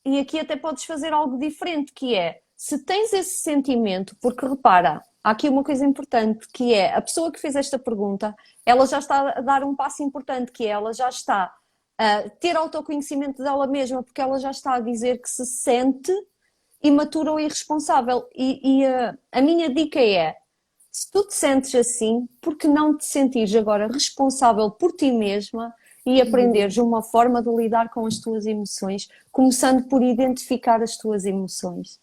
E 0.05 0.19
aqui 0.19 0.39
até 0.39 0.55
podes 0.55 0.85
fazer 0.85 1.13
algo 1.13 1.37
diferente, 1.37 1.91
que 1.93 2.15
é, 2.15 2.39
se 2.55 2.83
tens 2.83 3.13
esse 3.13 3.41
sentimento, 3.41 4.15
porque 4.21 4.45
repara, 4.45 5.01
há 5.23 5.31
aqui 5.31 5.49
uma 5.49 5.63
coisa 5.63 5.85
importante, 5.85 6.47
que 6.53 6.73
é, 6.73 6.93
a 6.93 7.01
pessoa 7.01 7.31
que 7.31 7.39
fez 7.39 7.55
esta 7.55 7.77
pergunta, 7.77 8.35
ela 8.65 8.85
já 8.85 8.99
está 8.99 9.29
a 9.29 9.41
dar 9.41 9.63
um 9.63 9.75
passo 9.75 10.01
importante, 10.01 10.51
que 10.51 10.65
é, 10.65 10.69
ela 10.69 10.93
já 10.93 11.09
está 11.09 11.53
uh, 11.99 12.29
ter 12.39 12.55
autoconhecimento 12.55 13.43
dela 13.43 13.67
mesma, 13.67 14.01
porque 14.01 14.21
ela 14.21 14.39
já 14.39 14.51
está 14.51 14.75
a 14.75 14.79
dizer 14.79 15.21
que 15.21 15.29
se 15.29 15.45
sente 15.45 16.11
imatura 16.81 17.31
ou 17.31 17.39
irresponsável. 17.39 18.27
E, 18.33 18.79
e 18.81 18.85
uh, 18.85 19.17
a 19.31 19.41
minha 19.41 19.69
dica 19.69 19.99
é: 19.99 20.35
se 20.91 21.11
tu 21.11 21.27
te 21.27 21.35
sentes 21.35 21.75
assim, 21.75 22.27
por 22.41 22.55
que 22.55 22.67
não 22.67 22.97
te 22.97 23.05
sentires 23.05 23.55
agora 23.55 23.87
responsável 23.87 24.71
por 24.71 24.93
ti 24.93 25.11
mesma 25.11 25.73
e 26.05 26.21
aprenderes 26.21 26.77
uma 26.77 27.03
forma 27.03 27.43
de 27.43 27.49
lidar 27.49 27.89
com 27.89 28.05
as 28.05 28.19
tuas 28.19 28.45
emoções, 28.45 29.07
começando 29.31 29.87
por 29.87 30.01
identificar 30.01 30.81
as 30.81 30.97
tuas 30.97 31.25
emoções? 31.25 31.99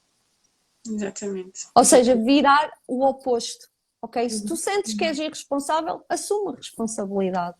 Exatamente. 0.86 1.66
Ou 1.74 1.84
seja, 1.84 2.14
virar 2.14 2.70
o 2.86 3.04
oposto. 3.04 3.68
Ok? 4.00 4.28
Se 4.30 4.46
tu 4.46 4.56
sentes 4.56 4.94
que 4.94 5.04
és 5.04 5.18
irresponsável, 5.18 6.04
assuma 6.08 6.52
a 6.52 6.56
responsabilidade. 6.56 7.56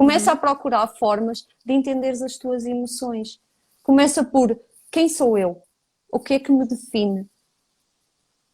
Começa 0.00 0.32
a 0.32 0.36
procurar 0.36 0.86
formas 0.86 1.46
de 1.62 1.74
entenderes 1.74 2.22
as 2.22 2.38
tuas 2.38 2.64
emoções. 2.64 3.38
Começa 3.82 4.24
por 4.24 4.58
quem 4.90 5.10
sou 5.10 5.36
eu? 5.36 5.62
O 6.10 6.18
que 6.18 6.32
é 6.32 6.38
que 6.38 6.50
me 6.50 6.66
define? 6.66 7.28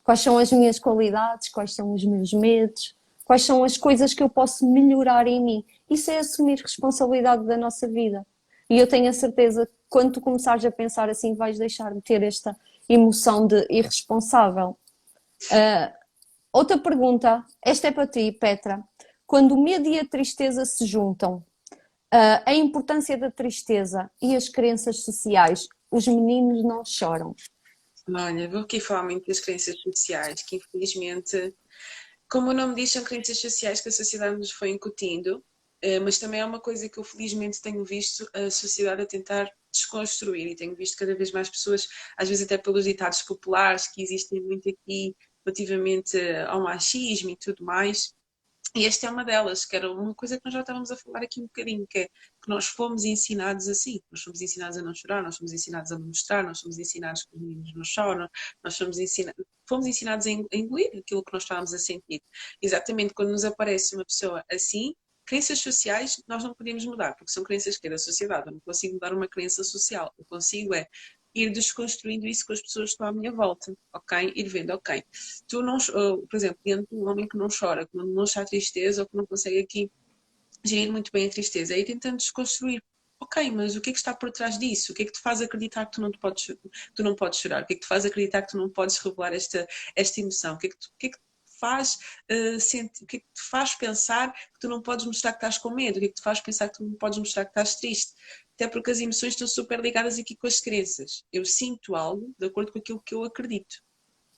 Quais 0.03 0.19
são 0.19 0.39
as 0.39 0.51
minhas 0.51 0.81
qualidades? 0.81 1.49
Quais 1.49 1.73
são 1.73 1.93
os 1.93 2.05
meus 2.05 2.33
medos? 2.33 2.97
Quais 3.25 3.43
são 3.43 3.63
as 3.63 3.79
coisas 3.79 4.13
que 4.13 4.25
eu 4.25 4.29
posso 4.29 4.69
melhorar 4.69 5.29
em 5.29 5.41
mim? 5.41 5.65
Isso 5.89 6.11
é 6.11 6.19
assumir 6.19 6.59
responsabilidade 6.61 7.47
da 7.47 7.57
nossa 7.57 7.87
vida. 7.87 8.27
E 8.69 8.77
eu 8.77 8.89
tenho 8.89 9.09
a 9.09 9.13
certeza 9.13 9.67
que 9.67 9.73
quando 9.89 10.15
tu 10.15 10.21
começares 10.21 10.65
a 10.65 10.73
pensar 10.73 11.09
assim, 11.09 11.37
vais 11.37 11.61
deixar 11.61 11.95
de 11.95 12.01
ter 12.01 12.25
esta 12.25 12.57
emoção 12.89 13.47
de 13.47 13.65
irresponsável. 13.71 14.77
Uh, 15.53 15.95
outra 16.53 16.77
pergunta, 16.77 17.45
esta 17.63 17.87
é 17.87 17.93
para 17.93 18.09
ti, 18.09 18.33
Petra 18.33 18.83
quando 19.27 19.53
o 19.53 19.63
medo 19.63 19.89
e 19.89 19.99
a 19.99 20.07
tristeza 20.07 20.65
se 20.65 20.87
juntam, 20.87 21.45
uh, 22.15 22.43
a 22.47 22.55
importância 22.55 23.17
da 23.17 23.31
tristeza 23.31 24.11
e 24.23 24.37
as 24.37 24.49
crenças 24.49 25.03
sociais, 25.03 25.67
os 25.91 26.07
meninos 26.07 26.63
não 26.63 26.85
choram. 26.85 27.35
Olha, 28.09 28.49
vou 28.49 28.61
aqui 28.61 28.79
falar 28.79 29.03
muito 29.03 29.27
das 29.27 29.41
crenças 29.41 29.81
sociais, 29.81 30.43
que 30.43 30.57
infelizmente, 30.57 31.53
como 32.31 32.51
o 32.51 32.55
nome 32.55 32.77
diz, 32.77 32.93
são 32.93 33.03
crenças 33.03 33.39
sociais 33.41 33.81
que 33.81 33.89
a 33.89 33.93
sociedade 33.93 34.37
nos 34.37 34.53
foi 34.53 34.71
incutindo, 34.71 35.39
uh, 35.85 36.01
mas 36.03 36.19
também 36.19 36.41
é 36.41 36.45
uma 36.45 36.61
coisa 36.61 36.89
que 36.89 36.99
eu 36.99 37.05
felizmente 37.05 37.61
tenho 37.61 37.85
visto 37.85 38.29
a 38.33 38.49
sociedade 38.49 39.03
a 39.03 39.07
tentar 39.07 39.51
desconstruir 39.73 40.47
e 40.47 40.57
tenho 40.57 40.75
visto 40.75 40.97
cada 40.97 41.15
vez 41.15 41.33
mais 41.33 41.51
pessoas, 41.51 41.89
às 42.17 42.29
vezes 42.29 42.47
até 42.47 42.57
pelos 42.57 42.85
ditados 42.85 43.23
populares 43.23 43.89
que 43.89 44.03
existem 44.03 44.41
muito 44.41 44.71
aqui 44.71 45.15
relativamente 45.45 46.19
ao 46.49 46.63
machismo 46.63 47.31
e 47.31 47.37
tudo 47.37 47.63
mais, 47.65 48.15
e 48.77 48.85
esta 48.85 49.07
é 49.07 49.11
uma 49.11 49.25
delas, 49.25 49.65
que 49.65 49.75
era 49.75 49.91
uma 49.91 50.15
coisa 50.15 50.37
que 50.37 50.43
nós 50.45 50.53
já 50.53 50.61
estávamos 50.61 50.91
a 50.91 50.97
falar 50.97 51.23
aqui 51.23 51.41
um 51.41 51.45
bocadinho, 51.45 51.87
que 51.89 52.01
é 52.01 52.05
que 52.07 52.49
nós 52.49 52.67
fomos 52.67 53.05
ensinados 53.05 53.69
assim. 53.69 54.01
Nós 54.11 54.23
fomos 54.23 54.41
ensinados 54.43 54.77
a 54.77 54.83
não 54.83 54.95
chorar, 54.95 55.23
nós 55.23 55.39
fomos 55.39 55.53
ensinados 55.53 55.93
a 55.93 55.99
não 55.99 56.07
mostrar, 56.09 56.45
nós 56.45 56.61
fomos 56.61 56.79
ensinados 56.79 57.25
que 57.25 57.35
os 57.35 57.41
meninos 57.41 57.73
não 57.75 57.85
choram, 57.85 58.29
nós 58.63 58.77
fomos, 58.77 58.99
ensina 58.99 59.35
fomos 59.67 59.87
ensinados 59.87 60.27
a 60.27 60.31
engolir 60.31 60.91
aquilo 60.99 61.25
que 61.25 61.33
nós 61.33 61.43
estávamos 61.43 61.73
a 61.73 61.79
sentir. 61.79 62.23
Exatamente 62.61 63.15
quando 63.15 63.31
nos 63.31 63.45
aparece 63.45 63.97
uma 63.97 64.05
pessoa 64.05 64.45
assim, 64.53 64.95
crenças 65.27 65.59
sociais 65.59 66.23
nós 66.29 66.45
não 66.45 66.55
podemos 66.55 66.85
mudar, 66.85 67.15
porque 67.17 67.33
são 67.33 67.43
crenças 67.43 67.77
que 67.77 67.87
é 67.87 67.91
da 67.91 67.99
sociedade. 67.99 68.47
Eu 68.47 68.53
não 68.53 68.61
consigo 68.61 68.95
mudar 68.95 69.13
uma 69.13 69.27
crença 69.27 69.65
social. 69.65 70.13
Eu 70.19 70.25
consigo 70.27 70.75
é 70.75 70.87
ir 71.37 71.51
desconstruindo 71.51 72.27
isso 72.27 72.47
com 72.47 72.53
as 72.53 72.63
pessoas 72.63 72.91
que 72.91 72.95
estão 72.95 73.07
à 73.09 73.13
minha 73.13 73.33
volta, 73.33 73.77
ok? 73.93 74.33
Ir 74.35 74.49
vendo, 74.49 74.71
ok, 74.71 75.03
tu 75.47 75.63
não, 75.63 75.79
por 75.79 76.37
exemplo, 76.37 76.59
diante 76.65 76.89
de 76.91 76.97
um 76.97 77.09
homem 77.09 77.29
que 77.29 77.37
não 77.37 77.49
chora, 77.49 77.87
que 77.87 77.97
não, 77.97 78.25
está 78.25 78.45
tristeza 78.45 79.03
ou 79.03 79.09
que 79.09 79.17
não 79.17 79.27
consegue 79.27 79.59
aqui 79.59 79.91
gerir 80.65 80.91
muito 80.91 81.13
bem 81.13 81.27
a 81.27 81.31
tristeza, 81.31 81.75
aí 81.75 81.85
tentando 81.85 82.17
desconstruir 82.17 82.83
Ok, 83.19 83.51
mas 83.51 83.75
o 83.77 83.81
que 83.81 83.91
é 83.91 83.93
que 83.93 83.99
está 83.99 84.15
por 84.15 84.31
trás 84.31 84.59
disso? 84.59 84.93
O 84.93 84.95
que 84.95 85.03
é 85.03 85.07
que 85.07 85.13
te 85.13 85.21
faz 85.21 85.41
acreditar 85.41 85.87
que 85.87 85.93
tu 85.93 86.01
não, 86.03 86.11
te 86.11 86.19
podes, 86.19 86.55
tu 86.95 87.03
não 87.03 87.15
podes 87.15 87.39
chorar? 87.39 87.63
O 87.63 87.67
que 87.67 87.73
é 87.73 87.77
que 87.77 87.83
te 87.83 87.89
faz 87.89 88.05
acreditar 88.05 88.43
que 88.43 88.49
tu 88.49 88.59
não 88.59 88.69
podes 88.69 88.99
revelar 88.99 89.33
esta, 89.33 89.67
esta 89.95 90.21
emoção? 90.21 90.55
O 90.55 90.59
que 90.59 90.67
é 90.67 90.71
que, 90.71 90.77
tu, 90.77 90.89
o 90.89 90.99
que, 90.99 91.07
é 91.07 91.11
que 91.11 91.19
faz 91.59 91.99
uh, 92.31 92.61
sentir, 92.61 93.03
o 93.03 93.07
que 93.07 93.17
é 93.17 93.21
que 93.21 93.27
te 93.27 93.43
faz 93.43 93.75
pensar 93.75 94.33
que 94.33 94.61
tu 94.61 94.69
não 94.69 94.83
podes 94.83 95.07
mostrar 95.07 95.33
que 95.33 95.39
estás 95.39 95.57
com 95.57 95.71
medo? 95.71 95.97
O 95.97 96.01
que 96.01 96.07
é 96.07 96.09
que 96.09 96.15
te 96.15 96.23
faz 96.23 96.41
pensar 96.41 96.69
que 96.69 96.77
tu 96.77 96.85
não 96.85 96.95
podes 96.95 97.19
mostrar 97.19 97.45
que 97.47 97.51
estás 97.53 97.77
triste? 97.77 98.13
Até 98.57 98.67
porque 98.67 98.91
as 98.91 99.01
emoções 99.01 99.35
estão 99.35 99.47
super 99.47 99.79
ligadas 99.81 100.19
aqui 100.19 100.35
com 100.35 100.47
as 100.47 100.61
crenças. 100.61 101.25
Eu 101.31 101.45
sinto 101.45 101.95
algo 101.95 102.35
de 102.39 102.47
acordo 102.47 102.73
com 102.73 102.79
aquilo 102.79 103.01
que 103.01 103.15
eu 103.15 103.23
acredito. 103.23 103.77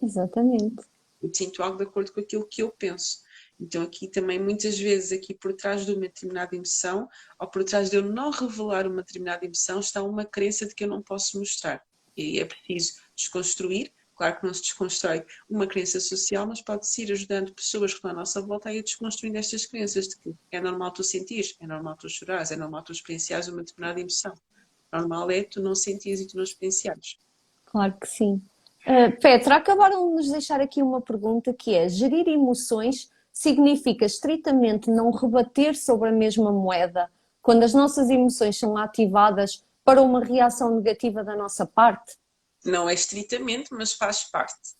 Exatamente. 0.02 0.74
Eu 1.22 1.30
sinto 1.32 1.62
algo 1.62 1.78
de 1.78 1.84
acordo 1.84 2.12
com 2.12 2.20
aquilo 2.20 2.46
que 2.46 2.62
eu 2.62 2.70
penso. 2.70 3.20
Então 3.60 3.82
aqui 3.82 4.08
também 4.08 4.40
muitas 4.40 4.76
vezes 4.76 5.12
aqui 5.12 5.34
por 5.34 5.52
trás 5.52 5.86
de 5.86 5.92
uma 5.92 6.02
determinada 6.02 6.54
emoção 6.54 7.08
ou 7.40 7.48
por 7.48 7.62
trás 7.62 7.90
de 7.90 7.96
eu 7.96 8.02
não 8.02 8.30
revelar 8.30 8.88
uma 8.88 9.02
determinada 9.02 9.44
emoção 9.44 9.78
está 9.78 10.02
uma 10.02 10.24
crença 10.24 10.66
de 10.66 10.74
que 10.74 10.82
eu 10.82 10.88
não 10.88 11.02
posso 11.02 11.38
mostrar. 11.38 11.82
E 12.16 12.40
é 12.40 12.44
preciso 12.44 12.94
desconstruir. 13.14 13.92
Claro 14.18 14.40
que 14.40 14.46
não 14.46 14.52
se 14.52 14.62
desconstrói 14.62 15.24
uma 15.48 15.64
crença 15.64 16.00
social, 16.00 16.44
mas 16.44 16.60
pode-se 16.60 17.04
ir 17.04 17.12
ajudando 17.12 17.54
pessoas 17.54 17.92
que 17.92 17.98
estão 17.98 18.10
à 18.10 18.14
nossa 18.14 18.42
volta 18.42 18.68
a 18.68 18.74
ir 18.74 18.82
desconstruindo 18.82 19.38
estas 19.38 19.64
crenças 19.64 20.08
de 20.08 20.16
que 20.16 20.34
é 20.50 20.60
normal 20.60 20.90
tu 20.90 21.04
sentires, 21.04 21.56
é 21.60 21.66
normal 21.68 21.96
tu 21.96 22.08
chorares, 22.08 22.50
é 22.50 22.56
normal 22.56 22.82
tu 22.82 22.90
experienciares 22.90 23.46
uma 23.46 23.62
determinada 23.62 24.00
emoção. 24.00 24.34
Normal 24.92 25.30
é 25.30 25.44
tu 25.44 25.62
não 25.62 25.72
sentires 25.72 26.20
e 26.20 26.26
tu 26.26 26.36
não 26.36 26.42
experienciares. 26.42 27.16
Claro 27.64 27.94
que 28.00 28.08
sim. 28.08 28.42
Uh, 28.84 29.20
Petra, 29.20 29.54
acabaram 29.54 30.08
de 30.08 30.16
nos 30.16 30.32
deixar 30.32 30.60
aqui 30.60 30.82
uma 30.82 31.00
pergunta 31.00 31.54
que 31.54 31.76
é 31.76 31.88
gerir 31.88 32.26
emoções 32.26 33.08
significa 33.32 34.04
estritamente 34.04 34.90
não 34.90 35.12
rebater 35.12 35.76
sobre 35.76 36.08
a 36.08 36.12
mesma 36.12 36.50
moeda 36.50 37.08
quando 37.40 37.62
as 37.62 37.72
nossas 37.72 38.10
emoções 38.10 38.58
são 38.58 38.76
ativadas 38.76 39.64
para 39.84 40.02
uma 40.02 40.24
reação 40.24 40.74
negativa 40.74 41.22
da 41.22 41.36
nossa 41.36 41.64
parte? 41.64 42.16
Não 42.64 42.88
é 42.88 42.94
estritamente, 42.94 43.68
mas 43.72 43.92
faz 43.92 44.24
parte. 44.30 44.76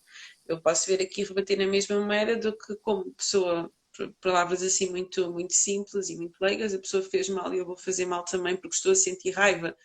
Eu 0.47 0.61
posso 0.61 0.87
ver 0.87 1.01
aqui 1.01 1.23
rebater 1.23 1.57
na 1.57 1.67
mesma 1.67 1.99
moeda 1.99 2.35
do 2.35 2.57
que 2.57 2.75
como 2.77 3.11
pessoa, 3.13 3.71
palavras 4.21 4.63
assim 4.63 4.89
muito, 4.89 5.31
muito 5.31 5.53
simples 5.53 6.09
e 6.09 6.15
muito 6.15 6.39
leigas, 6.41 6.73
a 6.73 6.79
pessoa 6.79 7.03
fez 7.03 7.29
mal 7.29 7.53
e 7.53 7.57
eu 7.59 7.65
vou 7.65 7.77
fazer 7.77 8.05
mal 8.05 8.23
também 8.23 8.55
porque 8.55 8.75
estou 8.75 8.91
a 8.91 8.95
sentir 8.95 9.31
raiva. 9.31 9.75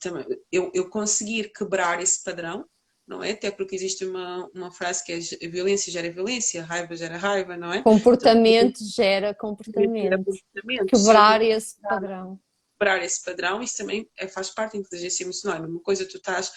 Também, 0.00 0.26
eu, 0.50 0.70
eu 0.74 0.88
conseguir 0.88 1.52
quebrar 1.52 2.02
esse 2.02 2.22
padrão 2.22 2.66
não 3.06 3.22
é? 3.22 3.32
Até 3.32 3.50
porque 3.50 3.74
existe 3.74 4.04
uma, 4.04 4.48
uma 4.54 4.70
frase 4.70 5.04
que 5.04 5.12
é 5.12 5.48
violência 5.48 5.92
gera 5.92 6.10
violência, 6.10 6.64
raiva 6.64 6.96
gera 6.96 7.16
raiva, 7.16 7.56
não 7.56 7.72
é? 7.72 7.82
Comportamento 7.82 8.78
então, 8.80 8.88
gera 8.88 9.34
comportamento. 9.34 10.24
comportamento. 10.24 10.86
Quebrar 10.86 11.42
esse 11.42 11.80
padrão. 11.80 12.40
Quebrar 12.84 13.02
esse 13.02 13.24
padrão, 13.24 13.62
isso 13.62 13.78
também 13.78 14.06
é, 14.18 14.28
faz 14.28 14.50
parte 14.50 14.72
da 14.74 14.78
inteligência 14.80 15.24
emocional. 15.24 15.66
Uma 15.66 15.80
coisa, 15.80 16.06
tu 16.06 16.18
estás, 16.18 16.48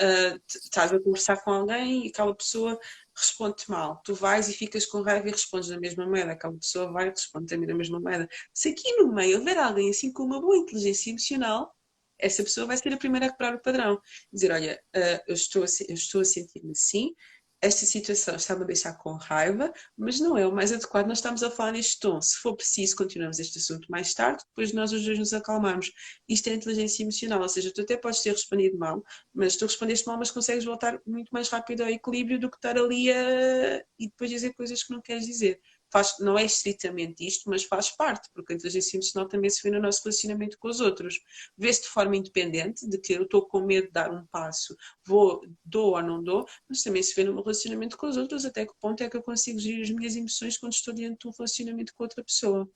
uh, 0.00 0.40
estás 0.48 0.92
a 0.92 0.98
conversar 0.98 1.36
com 1.44 1.52
alguém 1.52 2.06
e 2.06 2.08
aquela 2.08 2.34
pessoa 2.34 2.76
responde-te 3.16 3.70
mal. 3.70 4.02
Tu 4.04 4.12
vais 4.12 4.48
e 4.48 4.52
ficas 4.52 4.84
com 4.84 5.00
raiva 5.02 5.28
e 5.28 5.30
respondes 5.30 5.68
na 5.68 5.78
mesma 5.78 6.04
moeda. 6.04 6.32
Aquela 6.32 6.54
pessoa 6.54 6.90
vai 6.90 7.06
e 7.06 7.10
responde 7.10 7.46
também 7.46 7.68
na 7.68 7.74
mesma 7.76 8.00
moeda. 8.00 8.28
Se 8.52 8.70
aqui 8.70 8.96
no 8.96 9.12
meio 9.14 9.38
houver 9.38 9.56
alguém 9.58 9.90
assim 9.90 10.12
com 10.12 10.24
uma 10.24 10.40
boa 10.40 10.56
inteligência 10.56 11.10
emocional, 11.10 11.72
essa 12.18 12.42
pessoa 12.42 12.66
vai 12.66 12.76
ser 12.76 12.92
a 12.92 12.96
primeira 12.96 13.26
a 13.26 13.30
quebrar 13.30 13.54
o 13.54 13.62
padrão. 13.62 14.00
Dizer, 14.32 14.50
olha, 14.50 14.82
uh, 14.96 15.22
eu, 15.28 15.34
estou 15.34 15.62
a, 15.62 15.66
eu 15.88 15.94
estou 15.94 16.20
a 16.20 16.24
sentir-me 16.24 16.72
assim, 16.72 17.14
esta 17.60 17.86
situação 17.86 18.36
está-me 18.36 18.62
a 18.62 18.66
deixar 18.66 18.94
com 18.98 19.14
raiva, 19.14 19.72
mas 19.96 20.20
não 20.20 20.36
é 20.36 20.46
o 20.46 20.52
mais 20.52 20.72
adequado 20.72 21.06
nós 21.06 21.18
estamos 21.18 21.42
a 21.42 21.50
falar 21.50 21.72
neste 21.72 21.98
tom. 22.00 22.20
Se 22.20 22.36
for 22.36 22.54
preciso, 22.54 22.96
continuamos 22.96 23.38
este 23.38 23.58
assunto 23.58 23.86
mais 23.90 24.12
tarde, 24.14 24.42
depois 24.48 24.72
nós 24.72 24.92
os 24.92 25.04
dois 25.04 25.18
nos 25.18 25.32
acalmarmos. 25.32 25.90
Isto 26.28 26.48
é 26.50 26.54
inteligência 26.54 27.02
emocional, 27.02 27.40
ou 27.40 27.48
seja, 27.48 27.72
tu 27.72 27.80
até 27.80 27.96
podes 27.96 28.20
ter 28.22 28.32
respondido 28.32 28.78
mal, 28.78 29.02
mas 29.34 29.56
tu 29.56 29.64
respondeste 29.66 30.06
mal, 30.06 30.18
mas 30.18 30.30
consegues 30.30 30.64
voltar 30.64 31.00
muito 31.06 31.30
mais 31.30 31.48
rápido 31.48 31.82
ao 31.82 31.88
equilíbrio 31.88 32.38
do 32.38 32.50
que 32.50 32.56
estar 32.56 32.76
ali 32.76 33.10
a... 33.10 33.82
e 33.98 34.08
depois 34.08 34.30
dizer 34.30 34.52
coisas 34.54 34.82
que 34.82 34.92
não 34.92 35.00
queres 35.00 35.24
dizer 35.26 35.60
faz, 35.92 36.16
não 36.20 36.38
é 36.38 36.44
estritamente 36.44 37.26
isto, 37.26 37.48
mas 37.48 37.64
faz 37.64 37.90
parte, 37.90 38.28
porque 38.34 38.52
a 38.52 38.56
inteligência 38.56 38.96
emocional 38.96 39.28
também 39.28 39.50
se 39.50 39.62
vê 39.62 39.70
no 39.74 39.80
nosso 39.80 40.02
relacionamento 40.04 40.58
com 40.58 40.68
os 40.68 40.80
outros. 40.80 41.20
Vê-se 41.56 41.82
de 41.82 41.88
forma 41.88 42.16
independente, 42.16 42.88
de 42.88 42.98
que 42.98 43.12
eu 43.12 43.22
estou 43.22 43.46
com 43.46 43.60
medo 43.60 43.86
de 43.86 43.92
dar 43.92 44.10
um 44.10 44.26
passo, 44.26 44.76
vou, 45.06 45.40
dou 45.64 45.94
ou 45.94 46.02
não 46.02 46.22
dou, 46.22 46.44
mas 46.68 46.82
também 46.82 47.02
se 47.02 47.14
vê 47.14 47.24
no 47.24 47.32
meu 47.32 47.42
relacionamento 47.42 47.96
com 47.96 48.06
os 48.06 48.16
outros, 48.16 48.44
até 48.44 48.66
que 48.66 48.72
ponto 48.80 49.02
é 49.02 49.08
que 49.08 49.16
eu 49.16 49.22
consigo 49.22 49.58
gerir 49.58 49.82
as 49.82 49.90
minhas 49.90 50.16
emoções 50.16 50.58
quando 50.58 50.72
estou 50.72 50.94
diante 50.94 51.20
de 51.20 51.28
um 51.28 51.32
relacionamento 51.36 51.92
com 51.94 52.04
outra 52.04 52.22
pessoa. 52.22 52.68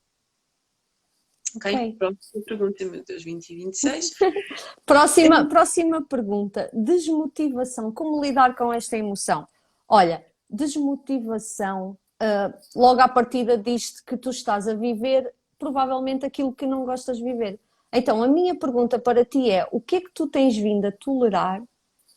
Ok, 1.56 1.74
okay. 1.74 1.96
pronto, 1.96 2.18
pergunta, 2.46 2.84
meu 2.84 3.04
Deus, 3.04 3.24
20 3.24 3.50
e 3.50 3.56
26. 3.56 4.10
próxima, 4.86 5.48
próxima 5.48 6.06
pergunta, 6.06 6.70
desmotivação, 6.72 7.92
como 7.92 8.22
lidar 8.22 8.54
com 8.54 8.72
esta 8.72 8.96
emoção? 8.96 9.46
Olha, 9.88 10.24
desmotivação 10.48 11.98
uh, 12.20 12.52
logo 12.76 13.00
à 13.00 13.08
partida 13.08 13.56
diz 13.56 14.00
que 14.00 14.16
tu 14.16 14.30
estás 14.30 14.68
a 14.68 14.74
viver 14.74 15.32
provavelmente 15.58 16.24
aquilo 16.24 16.52
que 16.52 16.66
não 16.66 16.84
gostas 16.84 17.18
de 17.18 17.24
viver. 17.24 17.60
Então, 17.92 18.22
a 18.22 18.28
minha 18.28 18.54
pergunta 18.54 18.98
para 18.98 19.24
ti 19.24 19.50
é: 19.50 19.66
o 19.70 19.80
que 19.80 19.96
é 19.96 20.00
que 20.00 20.10
tu 20.12 20.26
tens 20.26 20.56
vindo 20.56 20.86
a 20.86 20.92
tolerar 20.92 21.62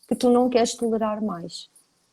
que 0.08 0.14
tu 0.14 0.30
não 0.30 0.48
queres 0.48 0.74
tolerar 0.74 1.22
mais? 1.22 1.68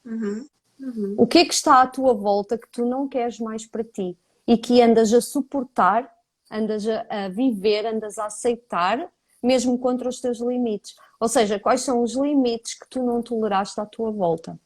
Uhum. 0.06 0.48
Uhum. 0.80 1.16
O 1.18 1.28
que 1.28 1.40
é 1.40 1.46
que 1.46 1.54
está 1.54 1.82
à 1.82 1.88
tua 1.88 2.14
volta 2.14 2.58
que 2.58 2.68
tu 2.68 2.86
não 2.86 3.08
queres 3.08 3.40
mais 3.40 3.66
para 3.68 3.84
ti 3.84 4.18
e 4.48 4.58
que 4.58 4.82
andas 4.82 5.14
a 5.14 5.22
suportar, 5.22 6.12
andas 6.50 6.88
a, 6.88 7.06
a 7.10 7.30
viver, 7.30 7.86
andas 7.86 8.18
a 8.18 8.26
aceitar, 8.26 9.08
mesmo 9.44 9.78
contra 9.78 10.10
os 10.10 10.20
teus 10.20 10.40
limites? 10.40 10.96
Ou 11.20 11.28
seja, 11.28 11.60
quais 11.60 11.82
são 11.82 12.02
os 12.02 12.16
limites 12.16 12.74
que 12.74 12.90
tu 12.90 13.04
não 13.04 13.22
toleraste 13.22 13.80
à 13.80 13.86
tua 13.86 14.12
volta? 14.12 14.60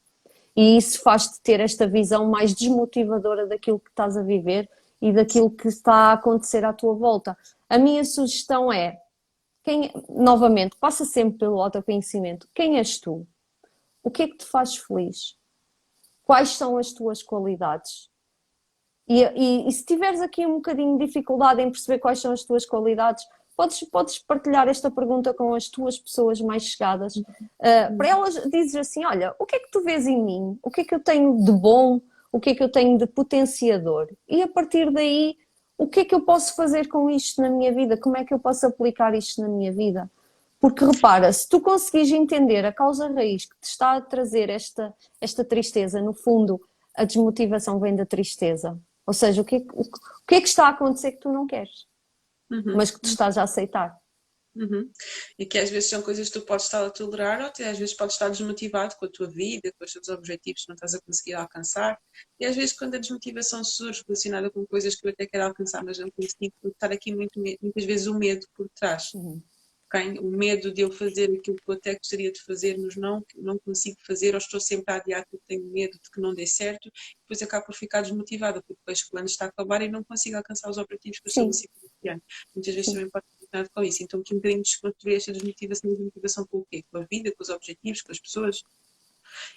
E 0.56 0.78
isso 0.78 1.02
faz-te 1.02 1.42
ter 1.42 1.60
esta 1.60 1.88
visão 1.88 2.28
mais 2.28 2.54
desmotivadora 2.54 3.46
daquilo 3.46 3.80
que 3.80 3.90
estás 3.90 4.16
a 4.16 4.24
viver 4.24 4.70
e 5.02 5.12
daquilo 5.12 5.52
que 5.52 5.68
está 5.68 5.94
a 5.94 6.14
acontecer 6.14 6.64
à 6.64 6.72
tua 6.72 6.94
volta. 6.96 7.38
A 7.70 7.78
minha 7.78 8.06
sugestão 8.06 8.72
é, 8.72 9.02
quem, 9.64 9.92
novamente, 10.10 10.78
passa 10.78 11.04
sempre 11.04 11.40
pelo 11.40 11.62
autoconhecimento. 11.62 12.48
Quem 12.54 12.78
és 12.78 13.00
tu? 13.00 13.28
O 14.02 14.10
que 14.10 14.24
é 14.24 14.28
que 14.28 14.38
te 14.38 14.46
faz 14.46 14.78
feliz? 14.78 15.36
Quais 16.24 16.50
são 16.50 16.78
as 16.78 16.94
tuas 16.94 17.22
qualidades? 17.22 18.10
E, 19.08 19.22
e, 19.24 19.68
e 19.68 19.72
se 19.72 19.86
tiveres 19.86 20.22
aqui 20.22 20.46
um 20.46 20.56
bocadinho 20.56 20.98
de 20.98 21.06
dificuldade 21.06 21.62
em 21.62 21.70
perceber 21.70 22.00
quais 22.00 22.20
são 22.20 22.32
as 22.32 22.44
tuas 22.44 22.66
qualidades, 22.66 23.26
podes, 23.56 23.80
podes 23.90 24.20
partilhar 24.20 24.68
esta 24.68 24.92
pergunta 24.92 25.34
com 25.34 25.54
as 25.54 25.68
tuas 25.68 25.98
pessoas 25.98 26.42
mais 26.42 26.64
chegadas. 26.64 27.16
Uh, 27.16 27.98
para 27.98 28.08
elas 28.08 28.36
dizes 28.50 28.76
assim: 28.76 29.06
olha, 29.06 29.34
o 29.40 29.46
que 29.46 29.56
é 29.56 29.60
que 29.60 29.72
tu 29.72 29.84
vês 29.84 30.08
em 30.08 30.22
mim? 30.22 30.60
O 30.62 30.70
que 30.70 30.82
é 30.82 30.84
que 30.84 30.96
eu 30.96 31.00
tenho 31.00 31.44
de 31.44 31.52
bom? 31.52 32.02
O 32.32 32.40
que 32.40 32.50
é 32.50 32.56
que 32.56 32.64
eu 32.64 32.70
tenho 32.70 32.98
de 32.98 33.08
potenciador? 33.08 34.10
E 34.28 34.42
a 34.42 34.48
partir 34.48 34.92
daí, 34.92 35.38
o 35.78 35.88
que 35.88 36.02
é 36.02 36.06
que 36.06 36.14
eu 36.14 36.22
posso 36.22 36.56
fazer 36.56 36.88
com 36.88 37.10
isto 37.10 37.42
na 37.42 37.50
minha 37.50 37.74
vida? 37.74 37.98
Como 37.98 38.18
é 38.18 38.26
que 38.26 38.34
eu 38.34 38.40
posso 38.40 38.66
aplicar 38.66 39.16
isto 39.16 39.42
na 39.42 39.48
minha 39.48 39.72
vida? 39.72 40.10
Porque 40.60 40.84
repara, 40.84 41.32
se 41.32 41.48
tu 41.48 41.62
conseguires 41.62 42.12
entender 42.12 42.66
a 42.66 42.74
causa 42.74 43.08
raiz 43.08 43.46
que 43.46 43.56
te 43.62 43.68
está 43.68 43.94
a 43.94 44.02
trazer 44.02 44.50
esta, 44.50 44.94
esta 45.22 45.46
tristeza, 45.46 46.02
no 46.02 46.14
fundo, 46.14 46.60
a 46.96 47.04
desmotivação 47.04 47.80
vem 47.80 47.96
da 47.96 48.06
tristeza. 48.06 48.80
Ou 49.06 49.14
seja, 49.14 49.42
o 49.42 49.46
que, 49.46 49.58
é, 49.58 49.60
o, 49.74 49.82
o 49.82 50.26
que 50.28 50.36
é 50.36 50.42
que 50.42 50.48
está 50.48 50.66
a 50.66 50.70
acontecer 50.70 51.12
que 51.12 51.20
tu 51.20 51.32
não 51.32 51.46
queres? 51.46 51.86
Uhum. 52.52 52.76
mas 52.76 52.92
que 52.92 53.00
tu 53.00 53.08
estás 53.08 53.38
a 53.38 53.44
aceitar. 53.44 53.96
Uhum. 54.56 54.90
E 55.38 55.46
que 55.46 55.58
às 55.58 55.70
vezes 55.70 55.90
são 55.90 56.02
coisas 56.02 56.30
que 56.30 56.40
tu 56.40 56.46
podes 56.46 56.66
estar 56.66 56.86
a 56.86 56.90
tolerar 56.90 57.42
ou 57.42 57.48
às 57.48 57.78
vezes 57.78 57.94
podes 57.94 58.16
estar 58.16 58.30
desmotivado 58.30 58.96
com 58.96 59.06
a 59.06 59.10
tua 59.10 59.28
vida, 59.28 59.70
com 59.78 59.84
os 59.84 59.92
teus 59.92 60.08
objetivos 60.08 60.62
que 60.62 60.70
não 60.70 60.76
estás 60.76 60.94
a 60.94 61.02
conseguir 61.02 61.34
alcançar. 61.34 62.00
E 62.40 62.46
às 62.46 62.56
vezes 62.56 62.74
quando 62.74 62.96
a 62.96 62.98
desmotivação 62.98 63.64
surge 63.66 64.02
relacionada 64.08 64.50
com 64.50 64.66
coisas 64.66 64.96
que 64.96 65.06
eu 65.06 65.12
até 65.12 65.26
quero 65.26 65.44
alcançar, 65.44 65.84
mas 65.84 66.00
não 66.00 66.10
consigo, 66.10 66.54
estar 66.64 66.92
aqui 66.92 67.14
muito, 67.14 67.38
muitas 67.38 67.84
vezes 67.84 68.08
o 68.08 68.18
medo 68.18 68.48
por 68.56 68.70
trás. 68.70 69.14
Uhum. 69.14 69.44
Okay? 69.88 70.20
O 70.20 70.32
medo 70.32 70.74
de 70.74 70.82
eu 70.82 70.92
fazer 70.92 71.26
aquilo 71.26 71.58
que 71.58 71.70
eu 71.70 71.74
até 71.76 71.94
gostaria 71.96 72.32
de 72.32 72.42
fazer, 72.42 72.78
mas 72.78 72.96
não, 72.96 73.24
não 73.36 73.60
consigo 73.60 73.98
fazer, 74.08 74.34
ou 74.34 74.38
estou 74.38 74.60
sempre 74.60 74.94
a 74.94 74.98
adiar 74.98 75.26
porque 75.30 75.44
tenho 75.48 75.66
medo 75.66 76.00
de 76.02 76.10
que 76.10 76.22
não 76.22 76.34
dê 76.34 76.48
certo, 76.48 76.90
depois 77.22 77.42
acabo 77.42 77.66
por 77.66 77.76
ficar 77.76 78.02
desmotivada, 78.02 78.62
porque 78.62 78.80
depois 78.80 79.02
o 79.02 79.10
plano 79.12 79.28
está 79.28 79.46
a 79.46 79.48
acabar 79.50 79.82
e 79.82 79.90
não 79.90 80.04
consigo 80.04 80.38
alcançar 80.38 80.70
os 80.70 80.78
objetivos 80.78 81.20
que 81.20 81.28
eu 81.28 81.30
estabeleci 81.30 81.70
Muitas 82.54 82.74
vezes 82.74 82.94
também 82.94 83.10
pode 83.10 83.26
ter 83.40 83.48
nada 83.52 83.70
com 83.74 83.84
isso. 83.84 84.04
Então, 84.04 84.20
aqui 84.20 84.34
um 84.34 84.38
bocadinho 84.38 84.62
desconstruir 84.62 85.16
esta 85.16 85.32
desmotivação 85.32 85.90
e 85.90 85.96
desmotivação 85.96 86.46
com 86.48 86.58
o 86.60 86.66
quê? 86.70 86.84
Com 86.92 87.00
a 87.00 87.06
vida, 87.10 87.32
com 87.36 87.44
os 87.44 87.50
objetivos, 87.50 88.02
com 88.02 88.12
as 88.12 88.20
pessoas. 88.20 88.64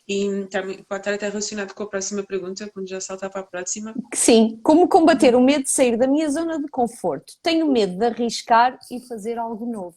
E 0.08 0.46
também 0.50 0.82
pode 0.82 1.00
estar 1.00 1.14
até 1.14 1.28
relacionado 1.28 1.74
com 1.74 1.82
a 1.82 1.88
próxima 1.88 2.22
pergunta, 2.22 2.68
quando 2.72 2.88
já 2.88 3.00
saltar 3.00 3.30
para 3.30 3.42
a 3.42 3.46
próxima. 3.46 3.94
Sim, 4.14 4.58
como 4.62 4.88
combater 4.88 5.34
o 5.34 5.40
medo 5.40 5.64
de 5.64 5.70
sair 5.70 5.96
da 5.96 6.06
minha 6.06 6.28
zona 6.30 6.58
de 6.58 6.68
conforto? 6.68 7.34
Tenho 7.42 7.70
medo 7.70 7.96
de 7.96 8.06
arriscar 8.06 8.78
e 8.90 9.00
fazer 9.06 9.38
algo 9.38 9.70
novo. 9.70 9.96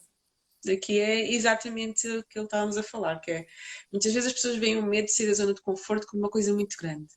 Aqui 0.70 1.00
é 1.00 1.32
exatamente 1.32 2.06
o 2.06 2.24
que 2.24 2.38
estávamos 2.38 2.76
a 2.76 2.84
falar, 2.84 3.18
que 3.18 3.32
é 3.32 3.46
muitas 3.90 4.12
vezes 4.12 4.28
as 4.28 4.32
pessoas 4.32 4.56
veem 4.56 4.78
o 4.78 4.86
medo 4.86 5.06
de 5.06 5.12
sair 5.12 5.26
da 5.26 5.34
zona 5.34 5.54
de 5.54 5.60
conforto 5.60 6.06
como 6.06 6.22
uma 6.22 6.30
coisa 6.30 6.54
muito 6.54 6.76
grande. 6.80 7.08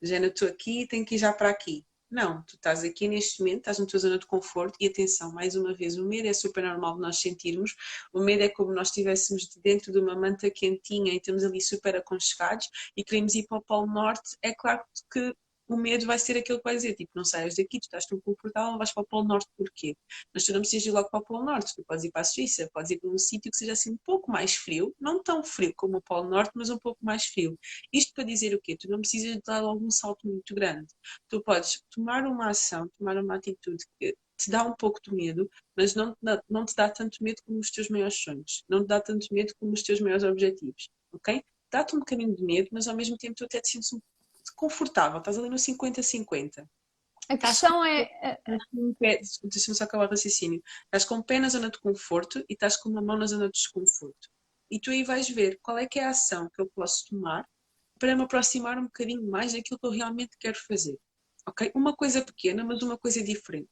Já 0.00 0.18
não 0.18 0.28
estou 0.28 0.48
aqui, 0.48 0.86
tenho 0.88 1.04
que 1.04 1.16
ir 1.16 1.18
já 1.18 1.32
para 1.32 1.50
aqui. 1.50 1.84
Não, 2.14 2.44
tu 2.44 2.54
estás 2.54 2.84
aqui 2.84 3.08
neste 3.08 3.40
momento, 3.40 3.58
estás 3.58 3.80
na 3.80 3.86
tua 3.86 3.98
zona 3.98 4.16
de 4.20 4.24
conforto 4.24 4.76
e 4.78 4.86
atenção, 4.86 5.32
mais 5.32 5.56
uma 5.56 5.74
vez, 5.74 5.98
o 5.98 6.04
medo 6.04 6.28
é 6.28 6.32
super 6.32 6.62
normal 6.62 6.94
de 6.94 7.00
nós 7.00 7.18
sentirmos. 7.18 7.74
O 8.12 8.20
medo 8.20 8.44
é 8.44 8.48
como 8.48 8.72
nós 8.72 8.86
estivéssemos 8.86 9.48
dentro 9.56 9.90
de 9.90 9.98
uma 9.98 10.14
manta 10.14 10.48
quentinha 10.48 11.12
e 11.12 11.16
estamos 11.16 11.42
ali 11.42 11.60
super 11.60 11.96
aconchegados 11.96 12.70
e 12.96 13.02
queremos 13.02 13.34
ir 13.34 13.48
para 13.48 13.58
o 13.58 13.62
Polo 13.62 13.88
Norte. 13.88 14.36
É 14.40 14.54
claro 14.54 14.84
que 15.12 15.34
o 15.68 15.76
medo 15.76 16.06
vai 16.06 16.18
ser 16.18 16.36
aquele 16.36 16.58
que 16.58 16.64
vai 16.64 16.76
dizer, 16.76 16.94
tipo, 16.94 17.10
não 17.14 17.24
saias 17.24 17.54
daqui, 17.56 17.80
tu 17.80 17.84
estás 17.84 18.06
tão 18.06 18.20
confortável, 18.20 18.76
vais 18.78 18.92
para 18.92 19.02
o 19.02 19.06
Polo 19.06 19.24
Norte, 19.28 19.48
porquê? 19.56 19.96
Mas 20.32 20.44
tu 20.44 20.52
não 20.52 20.60
precisas 20.60 20.86
ir 20.86 20.90
logo 20.90 21.08
para 21.10 21.20
o 21.20 21.24
Polo 21.24 21.44
Norte, 21.44 21.74
tu 21.74 21.84
podes 21.84 22.04
ir 22.04 22.10
para 22.10 22.22
a 22.22 22.24
Suíça, 22.24 22.68
podes 22.72 22.90
ir 22.90 23.00
para 23.00 23.10
um 23.10 23.18
sítio 23.18 23.50
que 23.50 23.56
seja 23.56 23.72
assim 23.72 23.92
um 23.92 23.98
pouco 24.04 24.30
mais 24.30 24.54
frio, 24.54 24.94
não 25.00 25.22
tão 25.22 25.42
frio 25.42 25.72
como 25.76 25.98
o 25.98 26.02
Polo 26.02 26.28
Norte, 26.28 26.52
mas 26.54 26.70
um 26.70 26.78
pouco 26.78 27.04
mais 27.04 27.24
frio. 27.26 27.58
Isto 27.92 28.12
para 28.14 28.24
dizer 28.24 28.54
o 28.54 28.60
quê? 28.60 28.76
Tu 28.76 28.88
não 28.88 29.00
precisas 29.00 29.40
dar 29.46 29.62
algum 29.62 29.90
salto 29.90 30.26
muito 30.26 30.54
grande. 30.54 30.88
Tu 31.28 31.42
podes 31.42 31.82
tomar 31.90 32.26
uma 32.26 32.50
ação, 32.50 32.88
tomar 32.98 33.16
uma 33.16 33.36
atitude 33.36 33.84
que 33.98 34.14
te 34.36 34.50
dá 34.50 34.64
um 34.64 34.74
pouco 34.74 35.00
de 35.02 35.14
medo, 35.14 35.48
mas 35.76 35.94
não, 35.94 36.16
não 36.48 36.64
te 36.64 36.74
dá 36.74 36.90
tanto 36.90 37.22
medo 37.22 37.40
como 37.46 37.58
os 37.60 37.70
teus 37.70 37.88
maiores 37.88 38.16
sonhos, 38.22 38.64
não 38.68 38.82
te 38.82 38.88
dá 38.88 39.00
tanto 39.00 39.26
medo 39.32 39.54
como 39.58 39.72
os 39.72 39.82
teus 39.82 40.00
maiores 40.00 40.24
objetivos, 40.24 40.88
ok? 41.12 41.42
Dá-te 41.70 41.96
um 41.96 42.00
bocadinho 42.00 42.34
de 42.34 42.44
medo, 42.44 42.68
mas 42.72 42.86
ao 42.86 42.96
mesmo 42.96 43.16
tempo 43.16 43.34
tu 43.36 43.44
até 43.44 43.60
te 43.60 43.68
sentes 43.68 43.92
um 43.92 44.00
confortável, 44.54 45.18
estás 45.18 45.38
ali 45.38 45.48
no 45.48 45.56
50-50. 45.56 46.68
A 47.28 47.38
questão 47.38 47.84
é. 47.84 48.38
Deixa-me 49.42 49.76
só 49.76 49.84
acabar 49.84 50.06
o 50.06 50.10
raciocínio. 50.10 50.62
Estás 50.84 51.04
com 51.04 51.16
o 51.16 51.24
pé 51.24 51.38
na 51.38 51.48
zona 51.48 51.70
de 51.70 51.78
conforto 51.78 52.44
e 52.48 52.52
estás 52.52 52.76
com 52.76 52.90
uma 52.90 53.00
mão 53.00 53.16
na 53.16 53.26
zona 53.26 53.46
de 53.46 53.52
desconforto. 53.52 54.28
E 54.70 54.78
tu 54.78 54.90
aí 54.90 55.04
vais 55.04 55.28
ver 55.28 55.58
qual 55.62 55.78
é 55.78 55.86
que 55.86 55.98
é 55.98 56.04
a 56.04 56.10
ação 56.10 56.50
que 56.54 56.60
eu 56.60 56.70
posso 56.74 57.06
tomar 57.08 57.48
para 57.98 58.14
me 58.14 58.22
aproximar 58.22 58.78
um 58.78 58.84
bocadinho 58.84 59.26
mais 59.30 59.52
daquilo 59.52 59.78
que 59.78 59.86
eu 59.86 59.90
realmente 59.90 60.36
quero 60.38 60.58
fazer. 60.66 60.98
Ok? 61.46 61.70
Uma 61.74 61.94
coisa 61.94 62.22
pequena, 62.22 62.64
mas 62.64 62.82
uma 62.82 62.98
coisa 62.98 63.22
diferente. 63.22 63.70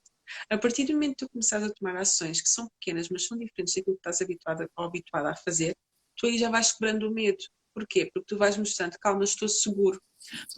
A 0.49 0.57
partir 0.57 0.85
do 0.85 0.93
momento 0.93 1.17
que 1.17 1.27
tu 1.27 1.31
começares 1.31 1.67
a 1.67 1.75
tomar 1.75 1.97
ações 1.97 2.41
que 2.41 2.49
são 2.49 2.69
pequenas, 2.79 3.09
mas 3.11 3.27
são 3.27 3.37
diferentes 3.37 3.75
daquilo 3.75 3.97
que 3.97 4.01
estás 4.01 4.23
habituada 4.23 4.71
ou 4.77 4.85
habituada 4.85 5.31
a 5.31 5.37
fazer, 5.37 5.77
tu 6.17 6.27
aí 6.27 6.39
já 6.39 6.49
vais 6.49 6.73
quebrando 6.73 7.09
o 7.09 7.13
medo. 7.13 7.43
Porquê? 7.75 8.11
Porque 8.13 8.27
tu 8.27 8.39
vais 8.39 8.57
mostrando, 8.57 8.99
calma, 8.99 9.25
estou 9.25 9.49
seguro. 9.49 10.01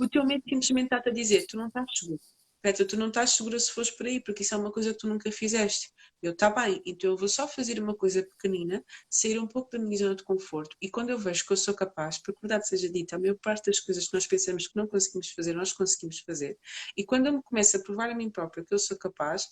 O 0.00 0.08
teu 0.08 0.24
medo 0.24 0.42
simplesmente 0.48 0.86
está-te 0.86 1.08
a 1.08 1.12
dizer, 1.12 1.46
tu 1.46 1.56
não 1.56 1.68
estás 1.68 1.86
seguro. 1.98 2.20
Petra, 2.64 2.86
tu 2.86 2.96
não 2.96 3.08
estás 3.08 3.32
segura 3.32 3.60
se 3.60 3.70
fores 3.70 3.90
por 3.90 4.06
aí, 4.06 4.22
porque 4.24 4.42
isso 4.42 4.54
é 4.54 4.56
uma 4.56 4.72
coisa 4.72 4.94
que 4.94 4.98
tu 4.98 5.06
nunca 5.06 5.30
fizeste. 5.30 5.92
Eu, 6.22 6.32
está 6.32 6.48
bem, 6.48 6.80
então 6.86 7.10
eu 7.10 7.16
vou 7.16 7.28
só 7.28 7.46
fazer 7.46 7.78
uma 7.78 7.94
coisa 7.94 8.22
pequenina, 8.22 8.82
sair 9.10 9.38
um 9.38 9.46
pouco 9.46 9.70
da 9.70 9.78
minha 9.78 9.98
zona 9.98 10.14
de 10.14 10.24
conforto. 10.24 10.74
E 10.80 10.90
quando 10.90 11.10
eu 11.10 11.18
vejo 11.18 11.44
que 11.44 11.52
eu 11.52 11.58
sou 11.58 11.74
capaz, 11.74 12.16
porque 12.16 12.40
verdade 12.40 12.66
seja 12.66 12.88
dita, 12.88 13.16
a 13.16 13.18
maior 13.18 13.36
parte 13.36 13.66
das 13.66 13.80
coisas 13.80 14.08
que 14.08 14.14
nós 14.14 14.26
pensamos 14.26 14.66
que 14.66 14.76
não 14.76 14.86
conseguimos 14.86 15.28
fazer, 15.32 15.52
nós 15.52 15.74
conseguimos 15.74 16.20
fazer. 16.20 16.58
E 16.96 17.04
quando 17.04 17.26
eu 17.26 17.34
me 17.34 17.42
começo 17.42 17.76
a 17.76 17.80
provar 17.80 18.08
a 18.08 18.14
mim 18.14 18.30
própria 18.30 18.64
que 18.64 18.72
eu 18.72 18.78
sou 18.78 18.96
capaz, 18.96 19.46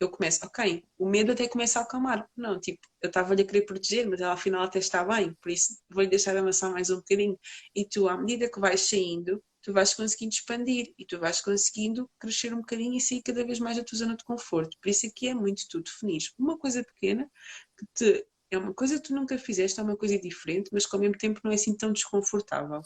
eu 0.00 0.08
começo, 0.10 0.44
ok, 0.44 0.84
o 0.98 1.08
medo 1.08 1.32
até 1.32 1.48
começa 1.48 1.78
a 1.78 1.82
acalmar. 1.82 2.28
Não, 2.36 2.60
tipo, 2.60 2.80
eu 3.00 3.08
estava-lhe 3.08 3.42
a 3.42 3.46
querer 3.46 3.62
proteger, 3.62 4.08
mas 4.08 4.20
ela 4.20 4.32
afinal 4.32 4.62
até 4.62 4.78
está 4.78 5.04
bem, 5.04 5.34
por 5.40 5.50
isso 5.50 5.78
vou-lhe 5.88 6.08
deixar 6.08 6.36
amassar 6.36 6.70
mais 6.70 6.90
um 6.90 6.96
bocadinho. 6.96 7.38
E 7.74 7.84
tu, 7.84 8.08
à 8.08 8.16
medida 8.16 8.50
que 8.50 8.60
vais 8.60 8.80
saindo, 8.80 9.42
tu 9.62 9.72
vais 9.72 9.94
conseguindo 9.94 10.34
expandir 10.34 10.92
e 10.98 11.06
tu 11.06 11.18
vais 11.18 11.40
conseguindo 11.40 12.08
crescer 12.18 12.52
um 12.52 12.58
bocadinho 12.58 12.96
e 12.96 13.00
sair 13.00 13.22
cada 13.22 13.44
vez 13.44 13.58
mais 13.58 13.76
da 13.76 13.84
tua 13.84 13.98
zona 13.98 14.16
de 14.16 14.24
conforto. 14.24 14.76
Por 14.80 14.90
isso 14.90 15.06
aqui 15.06 15.28
é 15.28 15.34
muito 15.34 15.66
tu 15.68 15.80
definir 15.80 16.22
uma 16.38 16.58
coisa 16.58 16.84
pequena 16.84 17.30
que 17.78 17.86
te, 17.94 18.26
é 18.50 18.58
uma 18.58 18.74
coisa 18.74 18.96
que 18.96 19.08
tu 19.08 19.14
nunca 19.14 19.38
fizeste, 19.38 19.80
é 19.80 19.82
uma 19.82 19.96
coisa 19.96 20.18
diferente, 20.18 20.70
mas 20.72 20.86
que 20.86 20.94
ao 20.94 21.00
mesmo 21.00 21.16
tempo 21.16 21.40
não 21.42 21.50
é 21.50 21.54
assim 21.54 21.74
tão 21.76 21.92
desconfortável. 21.92 22.82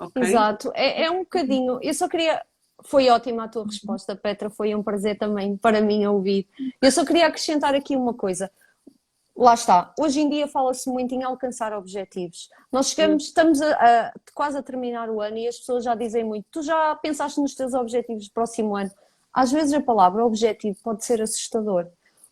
Okay? 0.00 0.22
Exato, 0.22 0.70
é, 0.74 1.04
é 1.04 1.10
um 1.10 1.20
bocadinho. 1.20 1.78
Eu 1.82 1.94
só 1.94 2.08
queria 2.08 2.44
foi 2.84 3.08
ótima 3.08 3.44
a 3.44 3.48
tua 3.48 3.64
resposta, 3.64 4.14
Petra. 4.16 4.50
Foi 4.50 4.74
um 4.74 4.82
prazer 4.82 5.18
também 5.18 5.56
para 5.56 5.80
mim 5.80 6.04
ouvir. 6.06 6.48
Eu 6.80 6.90
só 6.90 7.04
queria 7.04 7.26
acrescentar 7.26 7.74
aqui 7.74 7.96
uma 7.96 8.14
coisa. 8.14 8.50
Lá 9.36 9.54
está. 9.54 9.94
Hoje 9.98 10.20
em 10.20 10.28
dia 10.28 10.46
fala-se 10.46 10.90
muito 10.90 11.14
em 11.14 11.22
alcançar 11.22 11.72
objetivos. 11.72 12.50
Nós 12.70 12.88
chegamos, 12.88 13.24
estamos 13.24 13.62
a, 13.62 13.72
a, 13.72 14.12
quase 14.34 14.58
a 14.58 14.62
terminar 14.62 15.08
o 15.08 15.20
ano 15.20 15.38
e 15.38 15.48
as 15.48 15.58
pessoas 15.58 15.84
já 15.84 15.94
dizem 15.94 16.22
muito. 16.22 16.46
Tu 16.50 16.62
já 16.62 16.94
pensaste 16.96 17.40
nos 17.40 17.54
teus 17.54 17.72
objetivos 17.72 18.28
do 18.28 18.32
próximo 18.32 18.76
ano? 18.76 18.90
Às 19.32 19.50
vezes 19.50 19.72
a 19.72 19.80
palavra 19.80 20.24
objetivo 20.24 20.78
pode 20.82 21.04
ser 21.04 21.22
assustador. 21.22 21.86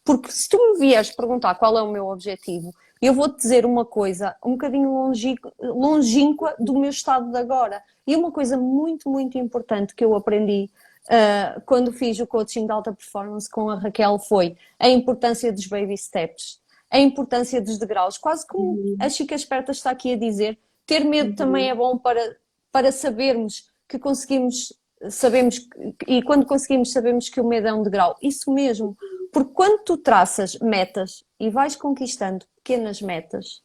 Porque 0.04 0.30
se 0.30 0.48
tu 0.48 0.58
me 0.58 0.78
vieres 0.78 1.10
perguntar 1.10 1.54
qual 1.54 1.76
é 1.78 1.82
o 1.82 1.90
meu 1.90 2.08
objetivo, 2.08 2.74
eu 3.00 3.14
vou-te 3.14 3.36
dizer 3.36 3.64
uma 3.64 3.84
coisa 3.84 4.36
um 4.44 4.52
bocadinho 4.52 5.12
longínqua 5.60 6.54
do 6.58 6.78
meu 6.78 6.90
estado 6.90 7.30
de 7.30 7.38
agora. 7.38 7.82
E 8.06 8.14
uma 8.14 8.30
coisa 8.30 8.58
muito, 8.58 9.08
muito 9.08 9.38
importante 9.38 9.94
que 9.94 10.04
eu 10.04 10.14
aprendi 10.14 10.70
uh, 11.06 11.60
quando 11.64 11.92
fiz 11.92 12.18
o 12.20 12.26
coaching 12.26 12.66
de 12.66 12.72
alta 12.72 12.92
performance 12.92 13.48
com 13.48 13.70
a 13.70 13.76
Raquel 13.76 14.18
foi 14.18 14.56
a 14.78 14.88
importância 14.88 15.50
dos 15.52 15.66
baby 15.66 15.96
steps, 15.96 16.60
a 16.90 16.98
importância 16.98 17.60
dos 17.60 17.78
degraus. 17.78 18.18
Quase 18.18 18.46
como 18.46 18.72
uhum. 18.72 18.96
a 19.00 19.08
Chica 19.08 19.34
Esperta 19.34 19.72
está 19.72 19.90
aqui 19.90 20.12
a 20.12 20.18
dizer, 20.18 20.58
ter 20.84 21.04
medo 21.04 21.30
uhum. 21.30 21.36
também 21.36 21.70
é 21.70 21.74
bom 21.74 21.96
para, 21.96 22.36
para 22.70 22.92
sabermos 22.92 23.70
que 23.88 23.98
conseguimos, 23.98 24.72
sabemos, 25.08 25.66
e 26.06 26.22
quando 26.22 26.44
conseguimos 26.44 26.92
sabemos 26.92 27.28
que 27.28 27.40
o 27.40 27.46
medo 27.46 27.66
é 27.66 27.72
um 27.72 27.82
degrau. 27.82 28.16
Isso 28.22 28.52
mesmo, 28.52 28.96
porque 29.32 29.52
quando 29.52 29.82
tu 29.84 29.96
traças 29.96 30.58
metas 30.58 31.24
e 31.38 31.50
vais 31.50 31.76
conquistando 31.76 32.46
pequenas 32.56 33.00
metas, 33.00 33.62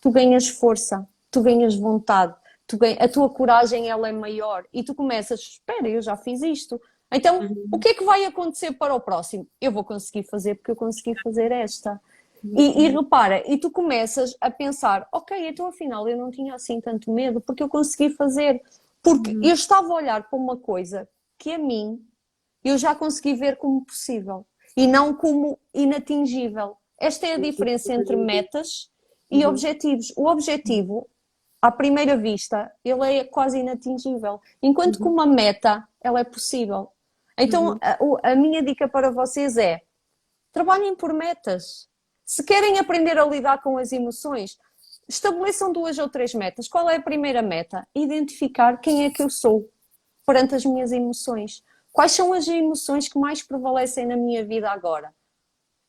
tu 0.00 0.10
ganhas 0.10 0.48
força, 0.48 1.06
tu 1.30 1.42
ganhas 1.42 1.74
vontade, 1.74 2.34
tu 2.66 2.76
ganhas, 2.76 2.98
a 3.00 3.08
tua 3.08 3.28
coragem 3.28 3.88
ela 3.88 4.08
é 4.08 4.12
maior 4.12 4.64
e 4.72 4.82
tu 4.82 4.94
começas, 4.94 5.40
espera, 5.40 5.88
eu 5.88 6.02
já 6.02 6.16
fiz 6.16 6.42
isto. 6.42 6.80
Então, 7.12 7.40
uhum. 7.40 7.68
o 7.72 7.78
que 7.78 7.88
é 7.88 7.94
que 7.94 8.04
vai 8.04 8.24
acontecer 8.24 8.72
para 8.72 8.94
o 8.94 9.00
próximo? 9.00 9.46
Eu 9.60 9.70
vou 9.70 9.84
conseguir 9.84 10.24
fazer 10.24 10.56
porque 10.56 10.70
eu 10.70 10.76
consegui 10.76 11.14
fazer 11.22 11.52
esta. 11.52 12.00
E, 12.42 12.84
e, 12.84 12.88
repara, 12.88 13.42
e 13.50 13.56
tu 13.56 13.70
começas 13.70 14.36
a 14.38 14.50
pensar, 14.50 15.08
ok, 15.10 15.48
então 15.48 15.66
afinal 15.66 16.06
eu 16.06 16.18
não 16.18 16.30
tinha 16.30 16.54
assim 16.54 16.78
tanto 16.78 17.10
medo 17.10 17.40
porque 17.40 17.62
eu 17.62 17.68
consegui 17.68 18.10
fazer. 18.10 18.62
Porque 19.02 19.30
uhum. 19.30 19.42
eu 19.42 19.54
estava 19.54 19.88
a 19.88 19.94
olhar 19.94 20.28
para 20.28 20.38
uma 20.38 20.56
coisa 20.56 21.08
que 21.38 21.52
a 21.52 21.58
mim 21.58 22.04
eu 22.62 22.76
já 22.76 22.94
consegui 22.94 23.34
ver 23.34 23.56
como 23.56 23.84
possível 23.84 24.46
e 24.76 24.86
não 24.86 25.14
como 25.14 25.58
inatingível. 25.72 26.76
Esta 26.98 27.26
é 27.26 27.34
a 27.34 27.38
diferença 27.38 27.92
entre 27.92 28.16
metas 28.16 28.90
e 29.30 29.44
uhum. 29.44 29.50
objetivos. 29.50 30.12
O 30.16 30.26
objetivo, 30.26 31.08
à 31.60 31.70
primeira 31.70 32.16
vista, 32.16 32.70
ele 32.84 33.18
é 33.18 33.24
quase 33.24 33.58
inatingível, 33.58 34.40
enquanto 34.62 34.98
que 34.98 35.04
uhum. 35.04 35.12
uma 35.12 35.26
meta, 35.26 35.86
ela 36.00 36.20
é 36.20 36.24
possível. 36.24 36.88
Então, 37.38 37.72
uhum. 37.72 38.16
a, 38.22 38.32
a 38.32 38.34
minha 38.36 38.62
dica 38.62 38.88
para 38.88 39.10
vocês 39.10 39.56
é: 39.56 39.82
trabalhem 40.52 40.94
por 40.94 41.12
metas. 41.12 41.88
Se 42.24 42.42
querem 42.42 42.78
aprender 42.78 43.18
a 43.18 43.26
lidar 43.26 43.60
com 43.62 43.76
as 43.76 43.92
emoções, 43.92 44.56
estabeleçam 45.08 45.72
duas 45.72 45.98
ou 45.98 46.08
três 46.08 46.32
metas. 46.32 46.68
Qual 46.68 46.88
é 46.88 46.96
a 46.96 47.02
primeira 47.02 47.42
meta? 47.42 47.86
Identificar 47.94 48.78
quem 48.78 49.04
é 49.04 49.10
que 49.10 49.22
eu 49.22 49.28
sou 49.28 49.68
perante 50.26 50.54
as 50.54 50.64
minhas 50.64 50.92
emoções. 50.92 51.62
Quais 51.94 52.10
são 52.10 52.32
as 52.32 52.48
emoções 52.48 53.08
que 53.08 53.16
mais 53.16 53.40
prevalecem 53.40 54.04
na 54.04 54.16
minha 54.16 54.44
vida 54.44 54.68
agora? 54.68 55.14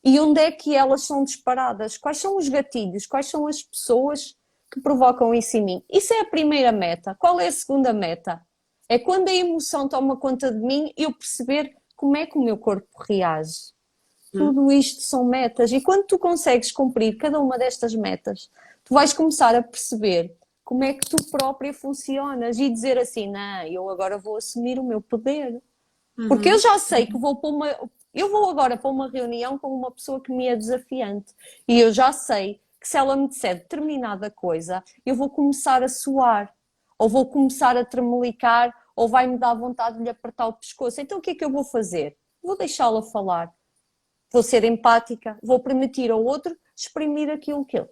E 0.03 0.19
onde 0.19 0.39
é 0.39 0.51
que 0.51 0.75
elas 0.75 1.01
são 1.01 1.23
disparadas? 1.23 1.97
Quais 1.97 2.19
são 2.19 2.37
os 2.37 2.47
gatilhos? 2.47 3.07
Quais 3.07 3.25
são 3.25 3.47
as 3.47 3.63
pessoas 3.63 4.35
que 4.71 4.79
provocam 4.79 5.33
isso 5.33 5.57
em 5.57 5.65
mim? 5.65 5.83
Isso 5.91 6.13
é 6.13 6.19
a 6.19 6.29
primeira 6.29 6.71
meta. 6.71 7.15
Qual 7.15 7.39
é 7.39 7.47
a 7.47 7.51
segunda 7.51 7.91
meta? 7.91 8.39
É 8.87 8.99
quando 8.99 9.29
a 9.29 9.33
emoção 9.33 9.89
toma 9.89 10.15
conta 10.15 10.51
de 10.51 10.59
mim, 10.59 10.93
eu 10.95 11.11
perceber 11.11 11.75
como 11.95 12.15
é 12.15 12.27
que 12.27 12.37
o 12.37 12.43
meu 12.43 12.55
corpo 12.55 12.87
reage. 13.09 13.73
Hum. 14.31 14.37
Tudo 14.37 14.71
isto 14.71 15.01
são 15.01 15.25
metas. 15.25 15.71
E 15.71 15.81
quando 15.81 16.05
tu 16.05 16.19
consegues 16.19 16.71
cumprir 16.71 17.17
cada 17.17 17.39
uma 17.39 17.57
destas 17.57 17.95
metas, 17.95 18.51
tu 18.83 18.93
vais 18.93 19.11
começar 19.11 19.55
a 19.55 19.63
perceber 19.63 20.37
como 20.63 20.83
é 20.83 20.93
que 20.93 21.09
tu 21.09 21.17
própria 21.31 21.73
funcionas 21.73 22.59
e 22.59 22.69
dizer 22.69 22.99
assim: 22.99 23.31
não, 23.31 23.63
eu 23.63 23.89
agora 23.89 24.19
vou 24.19 24.37
assumir 24.37 24.77
o 24.77 24.83
meu 24.83 25.01
poder. 25.01 25.63
Porque 26.27 26.49
eu 26.49 26.53
uhum. 26.53 26.59
já 26.59 26.79
sei 26.79 27.05
que 27.05 27.17
vou 27.17 27.35
para 27.35 27.49
uma. 27.49 27.89
Eu 28.13 28.31
vou 28.31 28.49
agora 28.49 28.77
para 28.77 28.89
uma 28.89 29.09
reunião 29.09 29.57
com 29.57 29.67
uma 29.67 29.91
pessoa 29.91 30.21
que 30.21 30.31
me 30.31 30.47
é 30.47 30.55
desafiante. 30.55 31.33
E 31.67 31.79
eu 31.79 31.91
já 31.91 32.13
sei 32.13 32.61
que 32.79 32.87
se 32.87 32.97
ela 32.97 33.15
me 33.15 33.27
disser 33.27 33.55
determinada 33.55 34.31
coisa, 34.31 34.83
eu 35.05 35.15
vou 35.15 35.29
começar 35.29 35.83
a 35.83 35.89
suar, 35.89 36.53
ou 36.97 37.09
vou 37.09 37.25
começar 37.25 37.75
a 37.75 37.83
tremelicar, 37.83 38.73
ou 38.95 39.09
vai-me 39.09 39.37
dar 39.37 39.53
vontade 39.53 39.97
de 39.97 40.03
lhe 40.03 40.09
apertar 40.09 40.47
o 40.47 40.53
pescoço. 40.53 41.01
Então 41.01 41.17
o 41.17 41.21
que 41.21 41.31
é 41.31 41.35
que 41.35 41.43
eu 41.43 41.49
vou 41.49 41.63
fazer? 41.63 42.15
Vou 42.41 42.57
deixá-la 42.57 43.01
falar. 43.01 43.53
Vou 44.31 44.43
ser 44.43 44.63
empática, 44.63 45.37
vou 45.43 45.59
permitir 45.59 46.11
ao 46.11 46.23
outro 46.23 46.55
exprimir 46.75 47.29
aquilo 47.29 47.65
que 47.65 47.77
ele, 47.77 47.89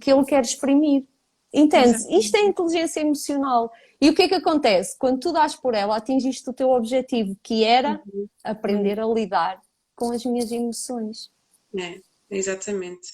que 0.00 0.12
ele 0.12 0.24
quer 0.24 0.42
exprimir. 0.42 1.06
Entende? 1.52 1.96
Isto 2.16 2.36
é 2.36 2.40
inteligência 2.42 3.00
emocional. 3.00 3.72
E 4.00 4.08
o 4.08 4.14
que 4.14 4.22
é 4.22 4.28
que 4.28 4.34
acontece? 4.34 4.96
Quando 4.96 5.18
tu 5.18 5.32
dás 5.32 5.56
por 5.56 5.74
ela, 5.74 5.96
atingiste 5.96 6.48
o 6.48 6.52
teu 6.52 6.70
objetivo, 6.70 7.36
que 7.42 7.64
era 7.64 8.00
uhum. 8.06 8.28
aprender 8.44 9.00
a 9.00 9.06
lidar 9.06 9.60
com 9.96 10.12
as 10.12 10.24
minhas 10.24 10.52
emoções. 10.52 11.30
É, 11.76 12.00
exatamente. 12.30 13.08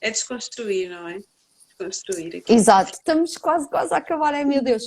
É 0.00 0.10
desconstruir, 0.10 0.88
não 0.88 1.06
é? 1.08 1.18
Desconstruir 1.68 2.36
aqui. 2.36 2.52
Exato. 2.52 2.92
Estamos 2.92 3.36
quase, 3.36 3.68
quase 3.68 3.92
a 3.92 3.98
acabar, 3.98 4.32
é 4.32 4.44
meu 4.44 4.62
Deus. 4.62 4.84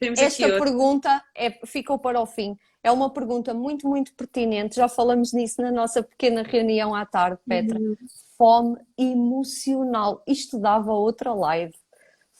Temos 0.00 0.20
Esta 0.20 0.48
pergunta 0.48 1.22
é, 1.36 1.50
ficou 1.66 1.98
para 1.98 2.20
o 2.20 2.26
fim. 2.26 2.56
é 2.82 2.90
uma 2.90 3.12
pergunta 3.12 3.52
muito, 3.52 3.88
muito 3.88 4.14
pertinente. 4.14 4.76
Já 4.76 4.88
falamos 4.88 5.32
nisso 5.32 5.60
na 5.60 5.72
nossa 5.72 6.02
pequena 6.02 6.42
reunião 6.42 6.94
à 6.94 7.04
tarde, 7.04 7.40
Petra. 7.46 7.78
Uhum. 7.78 7.96
Fome 8.36 8.80
emocional. 8.96 10.22
Isto 10.26 10.58
dava 10.58 10.92
outra 10.92 11.34
live. 11.34 11.74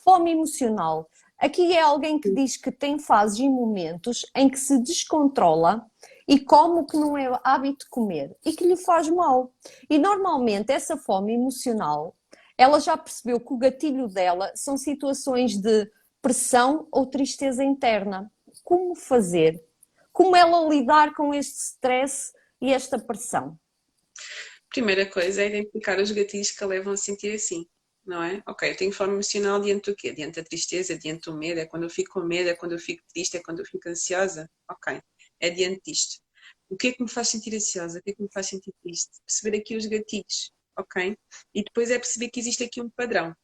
Fome 0.05 0.31
emocional. 0.31 1.09
Aqui 1.39 1.73
é 1.73 1.81
alguém 1.81 2.19
que 2.19 2.31
diz 2.31 2.57
que 2.57 2.73
tem 2.73 2.99
fases 2.99 3.39
e 3.39 3.49
momentos 3.49 4.27
em 4.35 4.49
que 4.49 4.59
se 4.59 4.83
descontrola 4.83 5.87
e 6.27 6.41
come 6.41 6.81
o 6.81 6.85
que 6.85 6.97
não 6.97 7.17
é 7.17 7.31
hábito 7.45 7.87
comer 7.89 8.37
e 8.45 8.53
que 8.53 8.67
lhe 8.67 8.77
faz 8.77 9.09
mal. 9.09 9.55
E 9.89 9.99
normalmente 9.99 10.73
essa 10.73 10.97
fome 10.97 11.35
emocional, 11.35 12.17
ela 12.57 12.81
já 12.81 12.97
percebeu 12.97 13.39
que 13.39 13.53
o 13.53 13.57
gatilho 13.57 14.09
dela 14.09 14.51
são 14.57 14.77
situações 14.77 15.57
de 15.57 15.89
pressão 16.21 16.89
ou 16.91 17.07
tristeza 17.07 17.63
interna. 17.63 18.31
Como 18.65 18.97
fazer? 18.97 19.63
Como 20.13 20.35
ela 20.35 20.69
lidar 20.69 21.15
com 21.15 21.33
este 21.33 21.57
stress 21.57 22.33
e 22.61 22.73
esta 22.73 22.99
pressão? 22.99 23.57
Primeira 24.71 25.07
coisa 25.07 25.41
é 25.41 25.47
identificar 25.47 26.01
os 26.01 26.11
gatilhos 26.11 26.51
que 26.51 26.65
a 26.65 26.67
levam 26.67 26.95
a 26.95 26.97
sentir 26.97 27.33
assim 27.33 27.65
não 28.09 28.23
é? 28.23 28.43
Ok, 28.47 28.71
eu 28.71 28.77
tenho 28.77 28.93
fome 28.93 29.13
emocional 29.13 29.61
diante 29.61 29.91
do 29.91 29.97
quê? 29.97 30.13
Diante 30.13 30.41
da 30.41 30.45
tristeza, 30.45 30.99
diante 30.99 31.31
do 31.31 31.37
medo, 31.37 31.61
é 31.61 31.67
quando 31.67 31.83
eu 31.85 31.91
fico 31.91 32.15
com 32.15 32.27
medo, 32.27 32.49
é 32.49 32.55
quando 32.55 32.73
eu 32.73 32.79
fico 32.79 33.03
triste, 33.13 33.37
é 33.37 33.43
quando 33.43 33.61
eu 33.61 33.67
fico 33.67 33.89
ansiosa? 33.89 34.51
Ok, 34.71 35.01
é 35.41 35.51
diante 35.51 35.83
disto. 35.85 36.21
O 36.71 36.77
que 36.77 36.89
é 36.89 36.93
que 36.93 37.03
me 37.03 37.09
faz 37.09 37.29
sentir 37.29 37.55
ansiosa? 37.55 37.99
O 37.99 38.03
que 38.03 38.11
é 38.11 38.15
que 38.15 38.23
me 38.23 38.29
faz 38.33 38.47
sentir 38.47 38.73
triste? 38.83 39.11
Perceber 39.27 39.59
aqui 39.59 39.77
os 39.77 39.87
gatilhos, 39.87 40.53
ok? 40.79 41.17
E 41.55 41.63
depois 41.63 41.91
é 41.91 41.99
perceber 41.99 42.31
que 42.31 42.41
existe 42.41 42.65
aqui 42.65 42.81
um 42.81 42.91
padrão. 42.91 43.35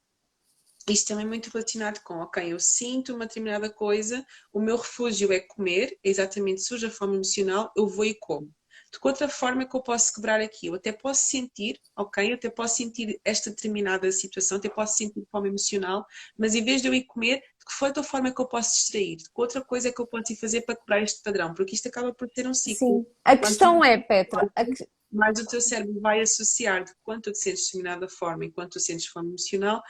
Isto 0.89 1.09
também 1.09 1.25
é 1.25 1.29
muito 1.29 1.51
relacionado 1.51 2.03
com, 2.03 2.15
ok, 2.15 2.53
eu 2.53 2.61
sinto 2.61 3.15
uma 3.15 3.27
determinada 3.27 3.71
coisa, 3.71 4.25
o 4.53 4.61
meu 4.61 4.77
refúgio 4.77 5.33
é 5.33 5.41
comer, 5.41 5.99
é 6.05 6.11
exatamente 6.11 6.63
surge 6.63 6.87
a 6.87 6.91
fome 6.91 7.15
emocional, 7.15 7.73
eu 7.77 7.87
vou 7.87 8.05
e 8.05 8.15
como 8.15 8.53
de 8.95 9.01
que 9.01 9.09
outra 9.09 9.29
forma 9.29 9.63
é 9.63 9.67
que 9.67 9.75
eu 9.75 9.83
posso 9.83 10.15
quebrar 10.15 10.41
aqui? 10.41 10.69
Eu 10.69 10.75
até 10.75 10.93
posso 10.93 11.25
sentir, 11.25 11.81
ok? 11.97 12.31
Eu 12.31 12.37
até 12.37 12.49
posso 12.49 12.77
sentir 12.77 13.21
esta 13.25 13.51
determinada 13.51 14.11
situação, 14.13 14.57
até 14.57 14.69
posso 14.69 14.97
sentir 14.97 15.27
fome 15.33 15.49
emocional, 15.49 16.07
mas 16.39 16.55
em 16.55 16.65
vez 16.65 16.81
de 16.81 16.87
eu 16.87 16.95
ir 16.95 17.03
comer, 17.03 17.39
de 17.39 17.65
que 17.67 17.85
outra 17.85 18.05
forma 18.05 18.29
é 18.29 18.33
que 18.33 18.41
eu 18.41 18.47
posso 18.47 18.73
distrair? 18.77 19.17
De 19.17 19.25
que 19.25 19.33
outra 19.35 19.61
coisa 19.65 19.89
é 19.89 19.93
que 19.93 20.01
eu 20.01 20.07
posso 20.07 20.33
ir 20.33 20.37
fazer 20.37 20.61
para 20.61 20.77
quebrar 20.77 21.03
este 21.03 21.21
padrão? 21.25 21.53
Porque 21.55 21.75
isto 21.75 21.89
acaba 21.89 22.15
por 22.15 22.29
ter 22.29 22.47
um 22.47 22.55
ciclo. 22.55 23.05
Sim, 23.05 23.07
a 23.25 23.37
questão 23.37 23.85
é, 23.85 23.99
Petra. 23.99 24.49
Mas 25.11 25.41
o 25.41 25.47
teu 25.47 25.61
cérebro 25.61 26.01
vai 26.01 26.21
associar 26.21 26.85
de 26.85 26.93
quanto 27.03 27.25
tu 27.25 27.33
te 27.33 27.39
sentes 27.39 27.63
de 27.63 27.67
determinada 27.73 28.09
forma, 28.09 28.45
enquanto 28.45 28.75
tu 28.75 28.81
sentes 28.81 29.07
fome 29.07 29.31
emocional, 29.31 29.83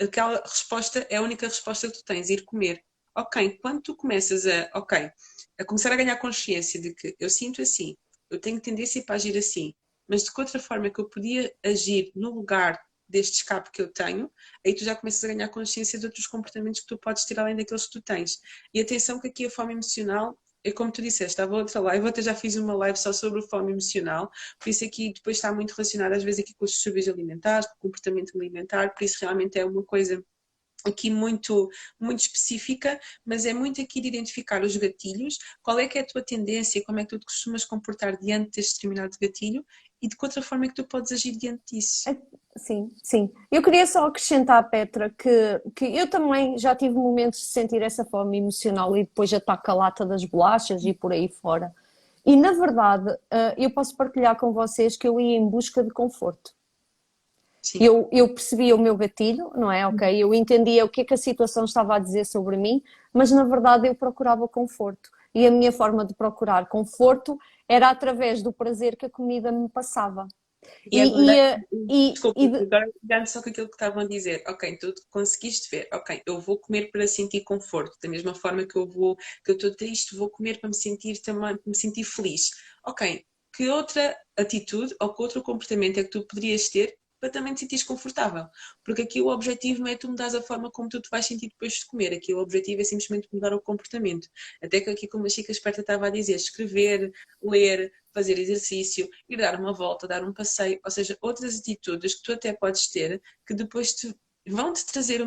aquela 0.00 0.40
resposta 0.42 1.06
é 1.10 1.16
a 1.16 1.22
única 1.22 1.46
resposta 1.46 1.90
que 1.90 1.98
tu 1.98 2.04
tens, 2.04 2.30
ir 2.30 2.42
comer. 2.46 2.82
Ok, 3.14 3.58
quando 3.60 3.82
tu 3.82 3.94
começas 3.94 4.46
a, 4.46 4.70
ok, 4.74 5.10
a 5.58 5.64
começar 5.64 5.92
a 5.92 5.96
ganhar 5.96 6.16
consciência 6.16 6.80
de 6.80 6.94
que 6.94 7.14
eu 7.18 7.28
sinto 7.28 7.60
assim, 7.60 7.94
eu 8.30 8.40
tenho 8.40 8.60
tendência 8.60 9.02
para 9.04 9.16
agir 9.16 9.36
assim, 9.36 9.74
mas 10.08 10.24
de 10.24 10.32
que 10.32 10.40
outra 10.40 10.58
forma 10.58 10.90
que 10.90 11.00
eu 11.00 11.08
podia 11.08 11.52
agir 11.64 12.12
no 12.14 12.30
lugar 12.30 12.80
deste 13.08 13.36
escape 13.36 13.70
que 13.70 13.80
eu 13.80 13.92
tenho, 13.92 14.30
aí 14.64 14.74
tu 14.74 14.84
já 14.84 14.94
começas 14.96 15.22
a 15.22 15.28
ganhar 15.28 15.48
consciência 15.48 15.98
de 15.98 16.06
outros 16.06 16.26
comportamentos 16.26 16.80
que 16.80 16.86
tu 16.86 16.98
podes 16.98 17.24
ter 17.24 17.38
além 17.38 17.56
daqueles 17.56 17.86
que 17.86 17.92
tu 17.92 18.02
tens. 18.02 18.38
E 18.74 18.80
atenção 18.80 19.20
que 19.20 19.28
aqui 19.28 19.46
a 19.46 19.50
fome 19.50 19.74
emocional 19.74 20.36
é 20.64 20.72
como 20.72 20.90
tu 20.90 21.00
disseste, 21.00 21.30
estava 21.30 21.54
outra 21.54 21.78
live, 21.80 22.04
outra 22.06 22.20
já 22.20 22.34
fiz 22.34 22.56
uma 22.56 22.74
live 22.74 22.98
só 22.98 23.12
sobre 23.12 23.40
fome 23.42 23.70
emocional, 23.70 24.28
por 24.58 24.68
isso 24.68 24.84
aqui 24.84 25.12
depois 25.12 25.36
está 25.36 25.52
muito 25.52 25.70
relacionado 25.70 26.12
às 26.12 26.24
vezes 26.24 26.40
aqui 26.40 26.54
com 26.54 26.64
os 26.64 26.72
distúrbios 26.72 27.06
alimentares, 27.08 27.68
com 27.68 27.74
o 27.74 27.80
comportamento 27.82 28.36
alimentar, 28.36 28.92
por 28.92 29.04
isso 29.04 29.18
realmente 29.20 29.56
é 29.58 29.64
uma 29.64 29.84
coisa 29.84 30.20
aqui 30.84 31.10
muito, 31.10 31.68
muito 31.98 32.20
específica, 32.20 32.98
mas 33.24 33.44
é 33.44 33.52
muito 33.52 33.80
aqui 33.80 34.00
de 34.00 34.08
identificar 34.08 34.62
os 34.62 34.76
gatilhos, 34.76 35.38
qual 35.62 35.78
é 35.78 35.88
que 35.88 35.98
é 35.98 36.02
a 36.02 36.06
tua 36.06 36.22
tendência, 36.22 36.82
como 36.84 37.00
é 37.00 37.04
que 37.04 37.10
tu 37.10 37.18
te 37.18 37.26
costumas 37.26 37.64
comportar 37.64 38.16
diante 38.18 38.56
deste 38.56 38.74
determinado 38.74 39.16
gatilho 39.20 39.64
e 40.00 40.08
de 40.08 40.16
que 40.16 40.24
outra 40.24 40.42
forma 40.42 40.66
é 40.66 40.68
que 40.68 40.74
tu 40.74 40.84
podes 40.84 41.10
agir 41.12 41.32
diante 41.32 41.62
disso. 41.72 42.08
É, 42.08 42.16
sim, 42.56 42.90
sim. 43.02 43.30
Eu 43.50 43.62
queria 43.62 43.86
só 43.86 44.06
acrescentar, 44.06 44.68
Petra, 44.68 45.10
que, 45.10 45.60
que 45.74 45.84
eu 45.84 46.08
também 46.08 46.58
já 46.58 46.74
tive 46.74 46.94
momentos 46.94 47.40
de 47.40 47.46
sentir 47.46 47.82
essa 47.82 48.04
fome 48.04 48.38
emocional 48.38 48.96
e 48.96 49.04
depois 49.04 49.32
ataca 49.32 49.72
a 49.72 49.74
lata 49.74 50.04
das 50.04 50.24
bolachas 50.24 50.84
e 50.84 50.92
por 50.92 51.12
aí 51.12 51.28
fora. 51.28 51.74
E 52.24 52.36
na 52.36 52.52
verdade, 52.52 53.16
eh, 53.30 53.54
eu 53.56 53.70
posso 53.70 53.96
partilhar 53.96 54.36
com 54.36 54.52
vocês 54.52 54.96
que 54.96 55.06
eu 55.06 55.20
ia 55.20 55.36
em 55.36 55.48
busca 55.48 55.82
de 55.82 55.90
conforto. 55.90 56.55
Eu, 57.74 58.08
eu 58.12 58.28
percebia 58.28 58.74
o 58.74 58.78
meu 58.78 58.96
gatilho, 58.96 59.50
não 59.54 59.70
é? 59.70 59.86
Ok, 59.86 60.16
eu 60.16 60.32
entendia 60.34 60.84
o 60.84 60.88
que 60.88 61.00
é 61.00 61.04
que 61.04 61.14
a 61.14 61.18
situação 61.18 61.64
estava 61.64 61.96
a 61.96 61.98
dizer 61.98 62.24
sobre 62.24 62.56
mim, 62.56 62.82
mas 63.12 63.30
na 63.30 63.44
verdade 63.44 63.88
eu 63.88 63.94
procurava 63.94 64.46
conforto. 64.46 65.10
E 65.34 65.46
a 65.46 65.50
minha 65.50 65.72
forma 65.72 66.04
de 66.04 66.14
procurar 66.14 66.66
conforto 66.68 67.38
era 67.68 67.90
através 67.90 68.42
do 68.42 68.52
prazer 68.52 68.96
que 68.96 69.06
a 69.06 69.10
comida 69.10 69.52
me 69.52 69.68
passava. 69.68 70.26
E, 70.90 70.98
e, 70.98 71.40
e, 71.72 72.08
e, 72.08 72.12
Desculpa, 72.12 72.40
e 72.40 72.46
agora 72.46 72.90
pegando 73.00 73.26
só 73.26 73.42
com 73.42 73.50
aquilo 73.50 73.68
que 73.68 73.74
estavam 73.74 74.02
a 74.02 74.08
dizer, 74.08 74.42
ok, 74.48 74.76
tu 74.78 74.94
conseguiste 75.10 75.68
ver, 75.70 75.88
ok, 75.92 76.22
eu 76.26 76.40
vou 76.40 76.58
comer 76.58 76.90
para 76.90 77.06
sentir 77.06 77.42
conforto, 77.42 77.96
da 78.02 78.08
mesma 78.08 78.34
forma 78.34 78.66
que 78.66 78.76
eu 78.76 78.86
vou, 78.86 79.16
que 79.44 79.50
eu 79.50 79.56
estou 79.56 79.74
triste, 79.74 80.16
vou 80.16 80.30
comer 80.30 80.60
para 80.60 80.68
me 80.68 80.74
sentir 80.74 81.20
também, 81.20 81.56
para 81.56 81.62
me 81.66 81.76
sentir 81.76 82.04
feliz. 82.04 82.50
Ok, 82.84 83.24
que 83.54 83.68
outra 83.68 84.16
atitude 84.36 84.94
ou 85.00 85.12
que 85.14 85.22
outro 85.22 85.42
comportamento 85.42 85.98
é 85.98 86.04
que 86.04 86.10
tu 86.10 86.26
poderias 86.26 86.68
ter 86.68 86.96
para 87.20 87.30
também 87.30 87.54
te 87.54 87.60
sentir 87.60 87.84
confortável. 87.84 88.46
Porque 88.84 89.02
aqui 89.02 89.20
o 89.20 89.28
objetivo 89.28 89.80
não 89.80 89.88
é 89.88 89.96
tu 89.96 90.08
mudares 90.08 90.34
a 90.34 90.42
forma 90.42 90.70
como 90.70 90.88
tu 90.88 91.00
te 91.00 91.08
vais 91.10 91.26
sentir 91.26 91.48
depois 91.48 91.74
de 91.74 91.86
comer. 91.86 92.12
Aqui 92.12 92.34
o 92.34 92.38
objetivo 92.38 92.80
é 92.80 92.84
simplesmente 92.84 93.28
mudar 93.32 93.52
o 93.54 93.60
comportamento. 93.60 94.28
Até 94.62 94.80
que 94.80 94.90
aqui, 94.90 95.08
como 95.08 95.26
a 95.26 95.28
Chica 95.28 95.52
Esperta 95.52 95.80
estava 95.80 96.06
a 96.06 96.10
dizer, 96.10 96.34
escrever, 96.34 97.12
ler, 97.42 97.92
fazer 98.12 98.38
exercício, 98.38 99.08
ir 99.28 99.36
dar 99.36 99.60
uma 99.60 99.72
volta, 99.72 100.08
dar 100.08 100.24
um 100.24 100.32
passeio, 100.32 100.80
ou 100.84 100.90
seja, 100.90 101.18
outras 101.20 101.58
atitudes 101.58 102.14
que 102.14 102.22
tu 102.22 102.32
até 102.32 102.52
podes 102.52 102.88
ter 102.88 103.20
que 103.46 103.54
depois 103.54 103.94
te 103.94 104.14
vão-te 104.46 104.86
trazer 104.86 105.22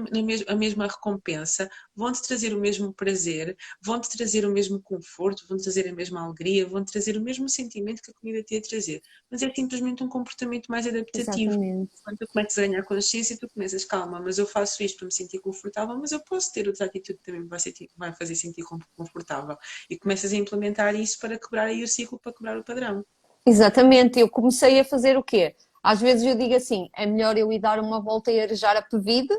a 0.47 0.55
mesma 0.55 0.87
recompensa, 0.87 1.69
vão-te 1.95 2.21
trazer 2.21 2.53
o 2.53 2.59
mesmo 2.59 2.93
prazer, 2.93 3.57
vão-te 3.81 4.09
trazer 4.09 4.45
o 4.45 4.51
mesmo 4.51 4.81
conforto, 4.81 5.45
vão-te 5.47 5.63
trazer 5.63 5.87
a 5.87 5.93
mesma 5.93 6.23
alegria, 6.23 6.65
vão-te 6.65 6.91
trazer 6.91 7.17
o 7.17 7.21
mesmo 7.21 7.49
sentimento 7.49 8.01
que 8.01 8.11
a 8.11 8.13
comida 8.13 8.41
te 8.43 8.55
ia 8.55 8.61
trazer. 8.61 9.01
Mas 9.29 9.41
é 9.41 9.53
simplesmente 9.53 10.03
um 10.03 10.07
comportamento 10.07 10.67
mais 10.67 10.87
adaptativo. 10.87 11.51
Exatamente. 11.51 11.91
Quando 12.03 12.17
tu 12.17 12.27
começas 12.27 12.57
a 12.57 12.67
ganhar 12.67 12.83
consciência, 12.83 13.37
tu 13.37 13.47
começas, 13.53 13.85
calma, 13.85 14.19
mas 14.21 14.37
eu 14.37 14.45
faço 14.45 14.81
isto 14.83 14.97
para 14.97 15.05
me 15.05 15.13
sentir 15.13 15.39
confortável, 15.39 15.97
mas 15.97 16.11
eu 16.11 16.19
posso 16.23 16.51
ter 16.53 16.67
outra 16.67 16.85
atitude 16.85 17.19
que 17.19 17.25
também 17.25 17.41
me 17.41 17.47
vai, 17.47 17.59
sentir, 17.59 17.89
vai 17.95 18.13
fazer 18.13 18.35
sentir 18.35 18.63
confortável. 18.95 19.57
E 19.89 19.97
começas 19.97 20.31
a 20.31 20.35
implementar 20.35 20.95
isso 20.95 21.19
para 21.19 21.37
quebrar 21.37 21.65
aí 21.65 21.83
o 21.83 21.87
ciclo, 21.87 22.19
para 22.19 22.33
quebrar 22.33 22.57
o 22.57 22.63
padrão. 22.63 23.05
Exatamente, 23.45 24.19
eu 24.19 24.29
comecei 24.29 24.79
a 24.79 24.85
fazer 24.85 25.17
o 25.17 25.23
quê? 25.23 25.55
Às 25.83 26.01
vezes 26.01 26.25
eu 26.25 26.35
digo 26.35 26.55
assim, 26.55 26.89
é 26.95 27.05
melhor 27.05 27.37
eu 27.37 27.51
ir 27.51 27.59
dar 27.59 27.79
uma 27.79 27.99
volta 27.99 28.31
e 28.31 28.39
arejar 28.39 28.75
a 28.75 28.81
pevide 28.81 29.33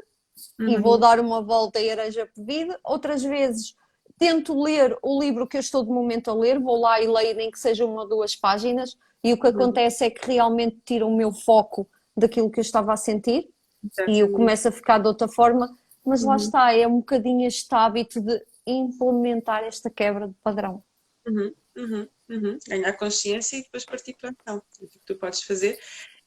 uhum. 0.59 0.69
e 0.69 0.79
vou 0.79 0.99
dar 0.99 1.21
uma 1.21 1.43
volta 1.43 1.81
e 1.81 1.91
arejo 1.91 2.21
a 2.23 2.27
pevide. 2.27 2.77
Outras 2.85 3.23
vezes 3.23 3.75
tento 4.19 4.61
ler 4.61 4.97
o 5.03 5.21
livro 5.21 5.47
que 5.47 5.57
eu 5.57 5.61
estou 5.61 5.85
de 5.85 5.91
momento 5.91 6.31
a 6.31 6.35
ler, 6.35 6.59
vou 6.59 6.79
lá 6.79 7.01
e 7.01 7.07
leio 7.07 7.37
nem 7.37 7.51
que 7.51 7.59
seja 7.59 7.85
uma 7.85 8.03
ou 8.03 8.09
duas 8.09 8.37
páginas 8.37 8.97
e 9.23 9.33
o 9.33 9.39
que 9.39 9.47
uhum. 9.47 9.55
acontece 9.55 10.05
é 10.05 10.11
que 10.11 10.27
realmente 10.27 10.79
tira 10.85 11.07
o 11.07 11.15
meu 11.15 11.33
foco 11.33 11.89
daquilo 12.17 12.51
que 12.51 12.61
eu 12.61 12.63
estava 12.63 12.93
a 12.93 12.97
sentir 12.97 13.49
Exatamente. 13.83 14.17
e 14.17 14.21
eu 14.21 14.31
começo 14.31 14.69
a 14.69 14.73
ficar 14.73 14.99
de 14.99 15.09
outra 15.09 15.29
forma, 15.29 15.75
mas 16.05 16.23
uhum. 16.23 16.31
lá 16.31 16.37
está, 16.37 16.73
é 16.75 16.87
um 16.87 16.99
bocadinho 16.99 17.47
este 17.47 17.75
hábito 17.75 18.21
de 18.21 18.43
implementar 18.67 19.65
esta 19.65 19.91
quebra 19.91 20.29
de 20.29 20.35
padrão. 20.43 20.83
Uhum, 21.27 21.55
uhum, 21.77 22.09
uhum. 22.29 22.59
Ganhar 22.67 22.93
consciência 22.95 23.57
e 23.57 23.63
depois 23.63 23.85
partir 23.85 24.15
para 24.15 24.31
a 24.31 24.53
ação. 24.53 24.63
O 24.81 24.87
que 24.87 24.99
tu 25.07 25.17
podes 25.17 25.43
fazer 25.43 25.79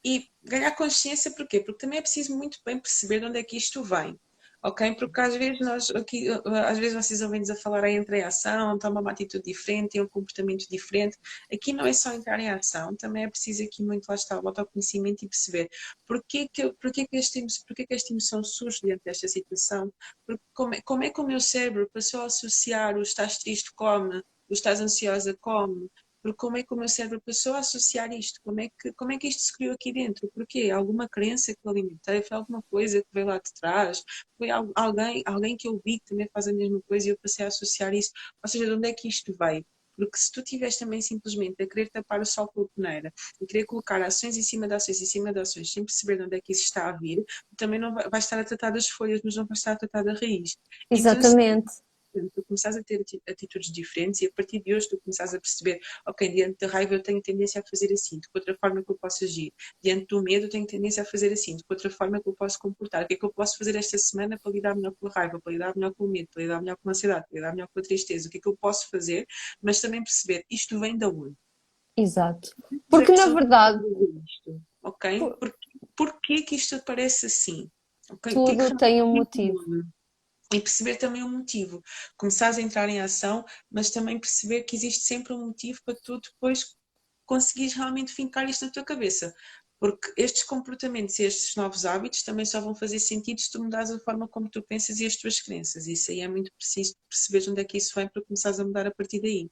e 0.04 0.28
ganhar 0.42 0.70
consciência 0.72 1.30
porquê? 1.32 1.60
Porque 1.60 1.78
também 1.78 1.98
é 1.98 2.02
preciso 2.02 2.36
muito 2.36 2.58
bem 2.64 2.78
perceber 2.78 3.20
de 3.20 3.26
onde 3.26 3.38
é 3.38 3.44
que 3.44 3.56
isto 3.56 3.82
vem. 3.82 4.18
Ok? 4.66 4.94
Porque 4.94 5.20
às 5.20 5.36
vezes 5.36 5.60
nós 5.60 5.90
aqui, 5.90 6.26
às 6.66 6.78
vezes 6.78 6.94
vocês 6.94 7.20
ouvem-nos 7.20 7.50
a 7.50 7.56
falar 7.56 7.84
aí 7.84 7.96
entrar 7.96 8.16
em 8.16 8.22
ação, 8.22 8.78
tomar 8.78 9.02
uma 9.02 9.10
atitude 9.10 9.44
diferente, 9.44 9.90
ter 9.90 10.00
um 10.00 10.08
comportamento 10.08 10.66
diferente. 10.70 11.18
Aqui 11.52 11.70
não 11.74 11.84
é 11.84 11.92
só 11.92 12.14
entrar 12.14 12.40
em 12.40 12.48
ação, 12.48 12.96
também 12.96 13.24
é 13.24 13.28
preciso 13.28 13.62
aqui 13.62 13.82
muito 13.82 14.08
lá 14.08 14.14
está 14.14 14.40
o 14.40 14.48
autoconhecimento 14.48 15.22
e 15.22 15.28
perceber 15.28 15.68
porquê 16.06 16.48
que, 16.50 16.72
porquê 16.80 17.06
que, 17.06 17.16
este, 17.18 17.44
porquê 17.66 17.86
que 17.86 17.94
esta 17.94 18.10
emoção 18.14 18.42
surge 18.42 18.80
diante 18.82 19.02
desta 19.04 19.28
situação, 19.28 19.92
porque 20.26 20.42
como 20.54 20.74
é, 20.74 20.80
como 20.80 21.04
é 21.04 21.10
que 21.10 21.20
o 21.20 21.26
meu 21.26 21.40
cérebro 21.40 21.88
passou 21.92 22.22
a 22.22 22.26
associar 22.26 22.96
o 22.96 23.02
estás 23.02 23.36
triste 23.38 23.70
come, 23.76 24.22
o 24.48 24.52
estás 24.54 24.80
ansiosa 24.80 25.36
come, 25.42 25.90
porque 26.24 26.38
como 26.38 26.56
é 26.56 26.62
que 26.62 26.72
o 26.72 26.76
meu 26.78 26.88
cérebro 26.88 27.20
passou 27.20 27.52
a 27.52 27.58
associar 27.58 28.10
isto? 28.10 28.40
Como 28.42 28.58
é 28.58 28.70
que, 28.70 28.94
como 28.94 29.12
é 29.12 29.18
que 29.18 29.28
isto 29.28 29.42
se 29.42 29.52
criou 29.52 29.74
aqui 29.74 29.92
dentro? 29.92 30.26
Porquê? 30.34 30.70
Alguma 30.70 31.06
crença 31.06 31.52
que 31.52 31.58
eu 31.62 31.70
alimentei? 31.70 32.22
Foi 32.22 32.38
alguma 32.38 32.62
coisa 32.70 33.02
que 33.02 33.08
veio 33.12 33.26
lá 33.26 33.36
de 33.36 33.52
trás? 33.60 34.02
Foi 34.38 34.48
alguém, 34.48 35.22
alguém 35.26 35.54
que 35.54 35.68
eu 35.68 35.78
vi 35.84 35.98
que 35.98 36.06
também 36.06 36.26
faz 36.32 36.48
a 36.48 36.52
mesma 36.54 36.80
coisa 36.88 37.08
e 37.08 37.10
eu 37.10 37.18
passei 37.18 37.44
a 37.44 37.48
associar 37.48 37.92
isso? 37.92 38.10
Ou 38.42 38.48
seja, 38.48 38.64
de 38.64 38.72
onde 38.72 38.88
é 38.88 38.94
que 38.94 39.06
isto 39.06 39.36
veio? 39.38 39.66
Porque 39.98 40.16
se 40.16 40.32
tu 40.32 40.40
estiveres 40.40 40.78
também 40.78 41.02
simplesmente 41.02 41.62
a 41.62 41.68
querer 41.68 41.90
tapar 41.90 42.18
o 42.22 42.24
sol 42.24 42.48
com 42.48 42.62
a 42.62 42.68
peneira 42.74 43.12
e 43.38 43.44
querer 43.46 43.66
colocar 43.66 44.00
ações 44.00 44.38
em 44.38 44.42
cima 44.42 44.66
de 44.66 44.74
ações 44.74 45.02
em 45.02 45.06
cima 45.06 45.30
de 45.30 45.40
ações 45.40 45.70
sem 45.70 45.84
perceber 45.84 46.16
de 46.16 46.22
onde 46.24 46.36
é 46.38 46.40
que 46.40 46.52
isso 46.52 46.64
está 46.64 46.88
a 46.88 46.92
vir, 46.92 47.22
também 47.54 47.78
não 47.78 47.92
vai, 47.92 48.08
vai 48.08 48.18
estar 48.18 48.40
a 48.40 48.44
tratar 48.44 48.70
das 48.70 48.88
folhas, 48.88 49.20
mas 49.22 49.36
não 49.36 49.44
vai 49.44 49.54
estar 49.54 49.72
a 49.72 49.76
tratar 49.76 50.02
da 50.02 50.14
raiz. 50.14 50.56
Exatamente. 50.90 51.64
Então, 51.70 51.93
tu 52.34 52.44
começares 52.44 52.76
a 52.76 52.82
ter 52.82 53.04
atitudes 53.28 53.72
diferentes 53.72 54.20
e 54.22 54.26
a 54.26 54.32
partir 54.32 54.62
de 54.62 54.74
hoje 54.74 54.88
tu 54.88 54.98
começares 55.00 55.34
a 55.34 55.40
perceber, 55.40 55.80
ok, 56.06 56.28
diante 56.28 56.58
da 56.58 56.66
raiva 56.66 56.94
eu 56.94 57.02
tenho 57.02 57.20
tendência 57.20 57.60
a 57.60 57.64
fazer 57.68 57.92
assim, 57.92 58.18
de 58.18 58.28
que 58.28 58.38
outra 58.38 58.56
forma 58.58 58.82
que 58.82 58.90
eu 58.90 58.98
posso 58.98 59.24
agir? 59.24 59.52
Diante 59.82 60.06
do 60.06 60.22
medo 60.22 60.46
eu 60.46 60.50
tenho 60.50 60.66
tendência 60.66 61.02
a 61.02 61.06
fazer 61.06 61.32
assim, 61.32 61.56
de 61.56 61.62
que 61.62 61.72
outra 61.72 61.90
forma 61.90 62.20
que 62.20 62.28
eu 62.28 62.34
posso 62.34 62.58
comportar? 62.58 63.04
O 63.04 63.06
que 63.06 63.14
é 63.14 63.16
que 63.16 63.24
eu 63.24 63.32
posso 63.32 63.58
fazer 63.58 63.76
esta 63.76 63.98
semana 63.98 64.38
para 64.38 64.52
lidar 64.52 64.74
melhor 64.74 64.92
com 64.98 65.06
a 65.06 65.10
raiva, 65.10 65.40
para 65.40 65.52
lidar 65.52 65.74
melhor 65.74 65.94
com 65.94 66.04
o 66.04 66.08
medo, 66.08 66.28
para 66.32 66.42
lidar 66.42 66.60
melhor 66.60 66.76
com 66.76 66.88
a 66.88 66.92
ansiedade, 66.92 67.26
para 67.28 67.36
lidar 67.36 67.52
melhor 67.52 67.68
com 67.68 67.80
a 67.80 67.82
tristeza? 67.82 68.28
O 68.28 68.30
que 68.30 68.38
é 68.38 68.40
que 68.40 68.48
eu 68.48 68.56
posso 68.56 68.88
fazer? 68.90 69.26
Mas 69.62 69.80
também 69.80 70.02
perceber, 70.02 70.44
isto 70.50 70.78
vem 70.78 70.96
da 70.96 71.08
onde? 71.08 71.34
Exato. 71.96 72.50
Porque 72.88 73.12
na 73.12 73.26
verdade... 73.26 73.82
Isto, 74.24 74.60
ok? 74.82 75.18
Por... 75.38 75.54
Porquê 75.96 76.42
que 76.42 76.56
isto 76.56 76.82
parece 76.84 77.26
assim? 77.26 77.70
Okay? 78.10 78.34
Tudo 78.34 78.56
que 78.56 78.70
que 78.70 78.76
tem 78.76 79.02
um 79.02 79.14
motivo 79.14 79.58
e 80.52 80.60
perceber 80.60 80.96
também 80.96 81.22
o 81.22 81.28
motivo. 81.28 81.82
Começares 82.16 82.58
a 82.58 82.62
entrar 82.62 82.88
em 82.88 83.00
ação, 83.00 83.44
mas 83.70 83.90
também 83.90 84.18
perceber 84.18 84.62
que 84.64 84.76
existe 84.76 85.04
sempre 85.04 85.32
um 85.32 85.46
motivo 85.46 85.80
para 85.84 85.94
tu 85.94 86.20
depois 86.20 86.76
conseguires 87.26 87.74
realmente 87.74 88.12
fincar 88.12 88.48
isto 88.48 88.66
na 88.66 88.72
tua 88.72 88.84
cabeça. 88.84 89.34
Porque 89.80 90.12
estes 90.16 90.44
comportamentos 90.44 91.18
e 91.18 91.24
estes 91.24 91.56
novos 91.56 91.84
hábitos 91.84 92.22
também 92.22 92.44
só 92.44 92.60
vão 92.60 92.74
fazer 92.74 92.98
sentido 92.98 93.40
se 93.40 93.50
tu 93.50 93.62
mudares 93.62 93.90
a 93.90 93.98
forma 93.98 94.28
como 94.28 94.48
tu 94.48 94.62
pensas 94.62 95.00
e 95.00 95.06
as 95.06 95.16
tuas 95.16 95.40
crenças. 95.40 95.86
Isso 95.86 96.10
aí 96.10 96.20
é 96.20 96.28
muito 96.28 96.50
preciso 96.56 96.94
perceber 97.08 97.50
onde 97.50 97.60
é 97.60 97.64
que 97.64 97.76
isso 97.76 97.94
vem 97.94 98.08
para 98.08 98.24
começares 98.24 98.60
a 98.60 98.64
mudar 98.64 98.86
a 98.86 98.94
partir 98.94 99.20
daí. 99.20 99.50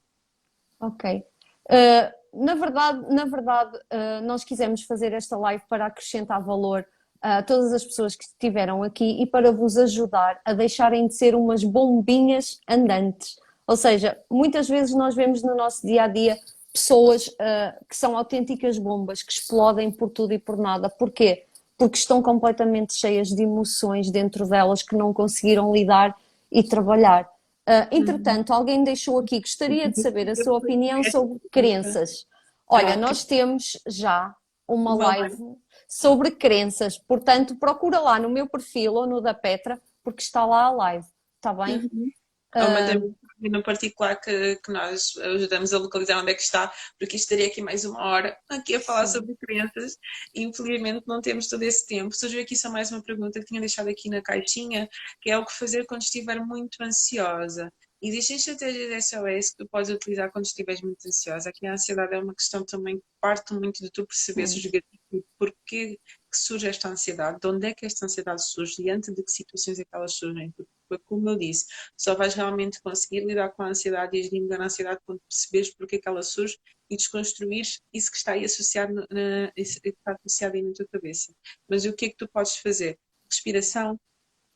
Ok. 0.79 1.23
Uh, 1.69 2.43
na 2.45 2.55
verdade, 2.55 3.13
na 3.13 3.25
verdade 3.25 3.77
uh, 3.77 4.25
nós 4.25 4.43
quisemos 4.43 4.83
fazer 4.83 5.13
esta 5.13 5.37
live 5.37 5.63
para 5.69 5.85
acrescentar 5.85 6.43
valor 6.43 6.85
a 7.23 7.41
todas 7.41 7.71
as 7.71 7.85
pessoas 7.85 8.17
que 8.17 8.25
estiveram 8.25 8.83
aqui 8.83 9.21
e 9.21 9.25
para 9.25 9.49
vos 9.49 9.77
ajudar 9.77 10.41
a 10.43 10.51
deixarem 10.51 11.07
de 11.07 11.15
ser 11.15 11.33
umas 11.33 11.63
bombinhas 11.63 12.59
andantes. 12.69 13.37
Ou 13.65 13.77
seja, 13.77 14.19
muitas 14.29 14.67
vezes 14.67 14.93
nós 14.93 15.15
vemos 15.15 15.41
no 15.41 15.55
nosso 15.55 15.87
dia 15.87 16.03
a 16.03 16.07
dia 16.07 16.37
pessoas 16.73 17.27
uh, 17.27 17.85
que 17.87 17.95
são 17.95 18.17
autênticas 18.17 18.77
bombas, 18.77 19.23
que 19.23 19.31
explodem 19.31 19.89
por 19.89 20.09
tudo 20.09 20.33
e 20.33 20.37
por 20.39 20.57
nada. 20.57 20.89
Porquê? 20.89 21.45
Porque 21.77 21.97
estão 21.97 22.21
completamente 22.21 22.93
cheias 22.93 23.29
de 23.29 23.43
emoções 23.43 24.11
dentro 24.11 24.45
delas 24.45 24.83
que 24.83 24.97
não 24.97 25.13
conseguiram 25.13 25.73
lidar 25.73 26.13
e 26.51 26.61
trabalhar. 26.61 27.23
Uh, 27.65 27.87
entretanto, 27.89 28.51
alguém 28.51 28.83
deixou 28.83 29.17
aqui, 29.17 29.39
gostaria 29.39 29.89
de 29.89 30.01
saber 30.01 30.29
a 30.29 30.35
sua 30.35 30.57
opinião 30.57 31.01
sobre 31.05 31.39
crenças. 31.49 32.27
Olha, 32.67 32.97
nós 32.97 33.23
temos 33.23 33.79
já 33.87 34.35
uma 34.67 34.93
live 34.95 35.55
sobre 35.93 36.31
crenças. 36.31 36.97
Portanto, 36.97 37.55
procura 37.55 37.99
lá 37.99 38.19
no 38.19 38.29
meu 38.29 38.49
perfil 38.49 38.93
ou 38.93 39.05
no 39.05 39.21
da 39.21 39.33
Petra, 39.33 39.79
porque 40.03 40.23
está 40.23 40.43
lá 40.43 40.63
a 40.63 40.71
live. 40.71 41.05
Está 41.35 41.53
bem? 41.53 41.77
Uhum. 41.77 42.09
É 42.55 42.63
uma 42.65 42.97
uh... 42.97 43.15
no 43.41 43.63
particular 43.63 44.15
que, 44.19 44.55
que 44.57 44.71
nós 44.71 45.15
ajudamos 45.17 45.71
a 45.71 45.77
localizar 45.77 46.19
onde 46.19 46.31
é 46.31 46.33
que 46.33 46.41
está, 46.41 46.71
porque 46.99 47.15
estaria 47.15 47.45
aqui 47.45 47.61
mais 47.61 47.85
uma 47.85 48.03
hora 48.03 48.35
aqui 48.49 48.75
a 48.75 48.79
falar 48.79 49.05
Sim. 49.05 49.19
sobre 49.19 49.35
crenças 49.35 49.97
e 50.33 50.43
infelizmente 50.43 51.03
não 51.07 51.21
temos 51.21 51.47
todo 51.47 51.61
esse 51.61 51.85
tempo. 51.85 52.15
Surgiu 52.15 52.41
aqui 52.41 52.55
só 52.55 52.71
mais 52.71 52.91
uma 52.91 53.03
pergunta 53.03 53.39
que 53.39 53.45
tinha 53.45 53.59
deixado 53.59 53.87
aqui 53.87 54.09
na 54.09 54.21
caixinha, 54.21 54.89
que 55.21 55.29
é 55.29 55.37
o 55.37 55.45
que 55.45 55.53
fazer 55.53 55.85
quando 55.85 56.01
estiver 56.01 56.39
muito 56.39 56.81
ansiosa. 56.81 57.71
Existem 58.05 58.35
estratégias 58.35 59.05
SOS 59.05 59.51
que 59.51 59.63
tu 59.63 59.69
podes 59.69 59.89
utilizar 59.89 60.29
quando 60.29 60.43
estiveres 60.43 60.81
muito 60.81 61.07
ansiosa. 61.07 61.49
Aqui 61.49 61.65
a 61.65 61.71
ansiedade 61.71 62.13
é 62.13 62.19
uma 62.19 62.35
questão 62.35 62.65
também 62.65 62.97
que 62.97 63.05
parte 63.21 63.53
muito 63.53 63.81
de 63.81 63.89
tu 63.89 64.05
perceber 64.05 64.43
os 64.43 64.55
gatilhos, 64.55 65.25
porquê 65.39 65.97
que 66.29 66.37
surge 66.37 66.67
esta 66.67 66.89
ansiedade, 66.89 67.39
de 67.39 67.47
onde 67.47 67.65
é 67.65 67.73
que 67.73 67.85
esta 67.85 68.05
ansiedade 68.05 68.45
surge, 68.45 68.83
diante 68.83 69.09
de 69.09 69.23
que 69.23 69.31
situações 69.31 69.79
é 69.79 69.85
que 69.85 69.95
elas 69.95 70.15
surgem. 70.15 70.53
Porque, 70.89 71.01
como 71.05 71.29
eu 71.29 71.37
disse, 71.37 71.65
só 71.95 72.13
vais 72.13 72.33
realmente 72.33 72.81
conseguir 72.81 73.25
lidar 73.25 73.51
com 73.51 73.63
a 73.63 73.69
ansiedade 73.69 74.17
e 74.17 74.19
agir 74.19 74.51
a 74.51 74.65
ansiedade 74.65 74.99
quando 75.05 75.21
perceberes 75.21 75.73
porquê 75.73 75.97
que 75.97 76.09
ela 76.09 76.23
surge 76.23 76.57
e 76.89 76.97
desconstruir 76.97 77.65
isso 77.93 78.11
que 78.11 78.17
está 78.17 78.33
aí 78.33 78.43
associado, 78.43 78.93
na, 78.93 79.53
está 79.55 80.17
associado 80.19 80.57
aí 80.57 80.61
na 80.61 80.73
tua 80.73 80.87
cabeça. 80.91 81.33
Mas 81.69 81.85
o 81.85 81.93
que 81.93 82.07
é 82.07 82.09
que 82.09 82.17
tu 82.17 82.27
podes 82.27 82.57
fazer? 82.57 82.99
Respiração, 83.31 83.97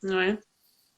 não 0.02 0.20
é? 0.20 0.38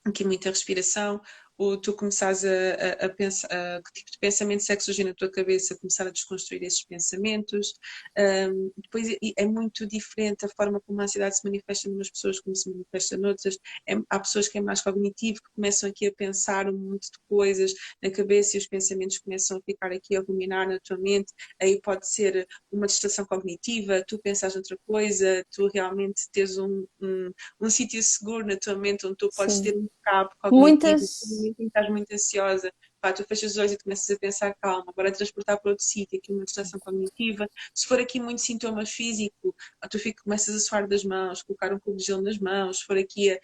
Aqui 0.05 0.25
muita 0.25 0.49
respiração, 0.49 1.21
ou 1.61 1.77
tu 1.77 1.93
começares 1.93 2.43
a, 2.43 2.49
a, 2.49 3.05
a 3.05 3.09
pensar 3.11 3.47
a, 3.53 3.82
que 3.82 3.93
tipo 3.93 4.11
de 4.11 4.19
pensamentos 4.19 4.70
é 4.70 4.77
que 4.77 4.82
surgem 4.82 5.05
na 5.05 5.12
tua 5.12 5.31
cabeça, 5.31 5.77
começar 5.78 6.07
a 6.07 6.11
desconstruir 6.11 6.62
esses 6.62 6.82
pensamentos. 6.87 7.74
Um, 8.19 8.73
depois 8.78 9.15
é, 9.37 9.47
muito 9.47 9.87
diferente 9.87 10.47
a 10.47 10.49
forma 10.49 10.81
como 10.81 10.99
a 11.03 11.05
ansiedade 11.05 11.37
se 11.37 11.45
manifesta 11.45 11.87
em 11.87 11.93
umas 11.93 12.09
pessoas 12.09 12.41
como 12.41 12.57
se 12.57 12.70
manifesta 12.70 13.19
noutras. 13.19 13.59
É, 13.87 13.95
há 14.09 14.19
pessoas 14.19 14.49
que 14.49 14.57
é 14.57 14.62
mais 14.62 14.81
cognitivo, 14.81 15.39
que 15.39 15.55
começam 15.55 15.91
aqui 15.91 16.07
a 16.07 16.12
pensar 16.15 16.66
um 16.66 16.78
monte 16.78 17.11
de 17.11 17.19
coisas 17.28 17.74
na 18.03 18.11
cabeça 18.11 18.57
e 18.57 18.61
os 18.61 18.66
pensamentos 18.66 19.19
começam 19.19 19.59
a 19.59 19.61
ficar 19.61 19.93
aqui 19.93 20.16
a 20.16 20.23
ruminar 20.23 20.66
na 20.66 20.81
tua 20.81 20.97
mente. 20.97 21.31
Aí 21.61 21.78
pode 21.82 22.09
ser 22.09 22.49
uma 22.73 22.87
distração 22.87 23.27
cognitiva, 23.27 24.03
tu 24.09 24.19
pensas 24.19 24.57
outra 24.57 24.78
coisa, 24.87 25.45
tu 25.55 25.69
realmente 25.69 26.23
tens 26.32 26.57
um, 26.57 26.87
um, 27.03 27.31
um 27.61 27.69
sítio 27.69 28.03
seguro 28.03 28.47
na 28.47 28.57
tua 28.57 28.78
mente 28.78 29.07
onde 29.07 29.16
tu 29.16 29.28
podes 29.37 29.57
Sim. 29.57 29.62
ter 29.65 29.74
cabo 30.11 30.31
cognitivo. 30.41 30.61
Muitas 30.61 31.20
que 31.57 31.62
estás 31.65 31.89
muito 31.89 32.12
ansiosa, 32.12 32.73
pá, 33.01 33.12
tu 33.12 33.24
fechas 33.24 33.53
os 33.53 33.59
olhos 33.59 33.73
e 33.73 33.78
começas 33.78 34.11
a 34.11 34.19
pensar, 34.19 34.55
calma, 34.61 34.85
agora 34.89 35.12
transportar 35.12 35.61
para 35.61 35.70
outro 35.70 35.85
sítio, 35.85 36.19
aqui 36.19 36.32
uma 36.32 36.45
distração 36.45 36.78
cognitiva. 36.81 37.49
Se 37.74 37.87
for 37.87 38.01
aqui 38.01 38.20
muito 38.20 38.41
sintoma 38.41 38.85
físico, 38.85 39.55
tu 39.91 39.99
fica, 39.99 40.23
começas 40.23 40.55
a 40.55 40.59
suar 40.59 40.89
das 40.89 41.05
mãos, 41.05 41.43
colocar 41.43 41.73
um 41.73 41.78
cubo 41.78 41.97
de 41.97 42.05
gelo 42.05 42.23
nas 42.23 42.39
mãos, 42.39 42.78
se 42.78 42.85
for 42.85 42.99
aqui 42.99 43.31
a, 43.31 43.39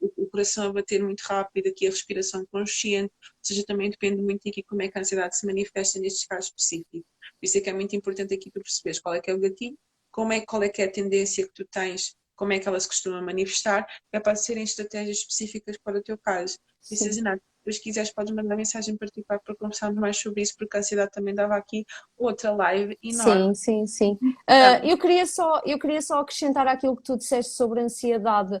o, 0.00 0.24
o, 0.24 0.26
coração 0.28 0.68
a 0.68 0.72
bater 0.72 1.02
muito 1.02 1.20
rápido, 1.20 1.68
aqui 1.68 1.86
a 1.86 1.90
respiração 1.90 2.44
consciente, 2.50 3.12
ou 3.22 3.30
seja, 3.42 3.64
também 3.64 3.90
depende 3.90 4.20
muito 4.20 4.48
aqui 4.48 4.62
como 4.62 4.82
é 4.82 4.88
que 4.88 4.98
a 4.98 5.00
ansiedade 5.00 5.36
se 5.36 5.46
manifesta 5.46 5.98
nestes 5.98 6.26
casos 6.26 6.46
específicos. 6.46 7.02
Por 7.40 7.46
isso 7.46 7.58
é 7.58 7.60
que 7.60 7.70
é 7.70 7.72
muito 7.72 7.94
importante 7.96 8.34
aqui 8.34 8.50
tu 8.50 8.60
perceberes 8.60 9.00
qual 9.00 9.14
é 9.14 9.20
que 9.20 9.30
é 9.30 9.34
o 9.34 9.38
gatilho, 9.38 9.78
como 10.10 10.32
é, 10.32 10.44
qual 10.44 10.62
é 10.62 10.68
que 10.68 10.82
é 10.82 10.84
a 10.84 10.90
tendência 10.90 11.46
que 11.46 11.52
tu 11.54 11.64
tens 11.64 12.14
como 12.42 12.52
é 12.52 12.58
que 12.58 12.66
ela 12.66 12.80
se 12.80 12.88
costuma 12.88 13.22
manifestar, 13.22 13.86
é 14.10 14.18
para 14.18 14.34
serem 14.34 14.64
estratégias 14.64 15.18
específicas 15.18 15.78
para 15.78 15.98
o 16.00 16.02
teu 16.02 16.18
caso. 16.18 16.58
E 16.90 16.96
se 16.96 17.22
depois 17.22 17.78
quiseres 17.80 18.12
podes 18.12 18.34
mandar 18.34 18.56
mensagem 18.56 18.96
particular 18.96 19.38
para 19.38 19.54
conversarmos 19.54 20.00
mais 20.00 20.18
sobre 20.18 20.42
isso, 20.42 20.56
porque 20.58 20.76
a 20.76 20.80
ansiedade 20.80 21.12
também 21.12 21.36
dava 21.36 21.54
aqui 21.54 21.86
outra 22.18 22.50
live 22.50 22.98
enorme. 23.00 23.54
Sim, 23.54 23.86
sim, 23.86 23.86
sim. 23.86 24.18
Uh, 24.50 24.84
eu, 24.84 24.98
queria 24.98 25.24
só, 25.24 25.62
eu 25.64 25.78
queria 25.78 26.02
só 26.02 26.18
acrescentar 26.18 26.66
aquilo 26.66 26.96
que 26.96 27.04
tu 27.04 27.16
disseste 27.16 27.52
sobre 27.52 27.78
a 27.78 27.84
ansiedade, 27.84 28.60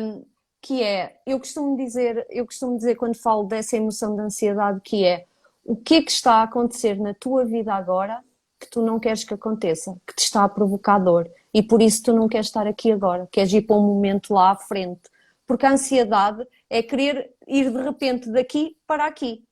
um, 0.00 0.24
que 0.62 0.82
é, 0.82 1.20
eu 1.26 1.38
costumo 1.38 1.76
dizer, 1.76 2.26
eu 2.30 2.46
costumo 2.46 2.78
dizer 2.78 2.94
quando 2.94 3.18
falo 3.18 3.42
dessa 3.44 3.76
emoção 3.76 4.16
de 4.16 4.22
ansiedade, 4.22 4.80
que 4.82 5.04
é 5.04 5.26
o 5.62 5.76
que 5.76 5.96
é 5.96 6.02
que 6.02 6.10
está 6.10 6.36
a 6.36 6.44
acontecer 6.44 6.98
na 6.98 7.12
tua 7.12 7.44
vida 7.44 7.74
agora 7.74 8.24
que 8.58 8.70
tu 8.70 8.80
não 8.80 8.98
queres 8.98 9.22
que 9.22 9.34
aconteça, 9.34 10.00
que 10.06 10.14
te 10.14 10.20
está 10.20 10.44
a 10.44 10.48
provocar 10.48 10.98
dor 10.98 11.30
e 11.54 11.62
por 11.62 11.82
isso 11.82 12.02
tu 12.04 12.12
não 12.12 12.28
queres 12.28 12.46
estar 12.46 12.66
aqui 12.66 12.90
agora, 12.90 13.28
queres 13.30 13.52
ir 13.52 13.62
para 13.62 13.76
um 13.76 13.82
momento 13.82 14.32
lá 14.32 14.52
à 14.52 14.56
frente. 14.56 15.02
Porque 15.46 15.66
a 15.66 15.72
ansiedade 15.72 16.46
é 16.70 16.82
querer 16.82 17.34
ir 17.46 17.70
de 17.70 17.82
repente 17.82 18.30
daqui 18.30 18.76
para 18.86 19.04
aqui. 19.06 19.44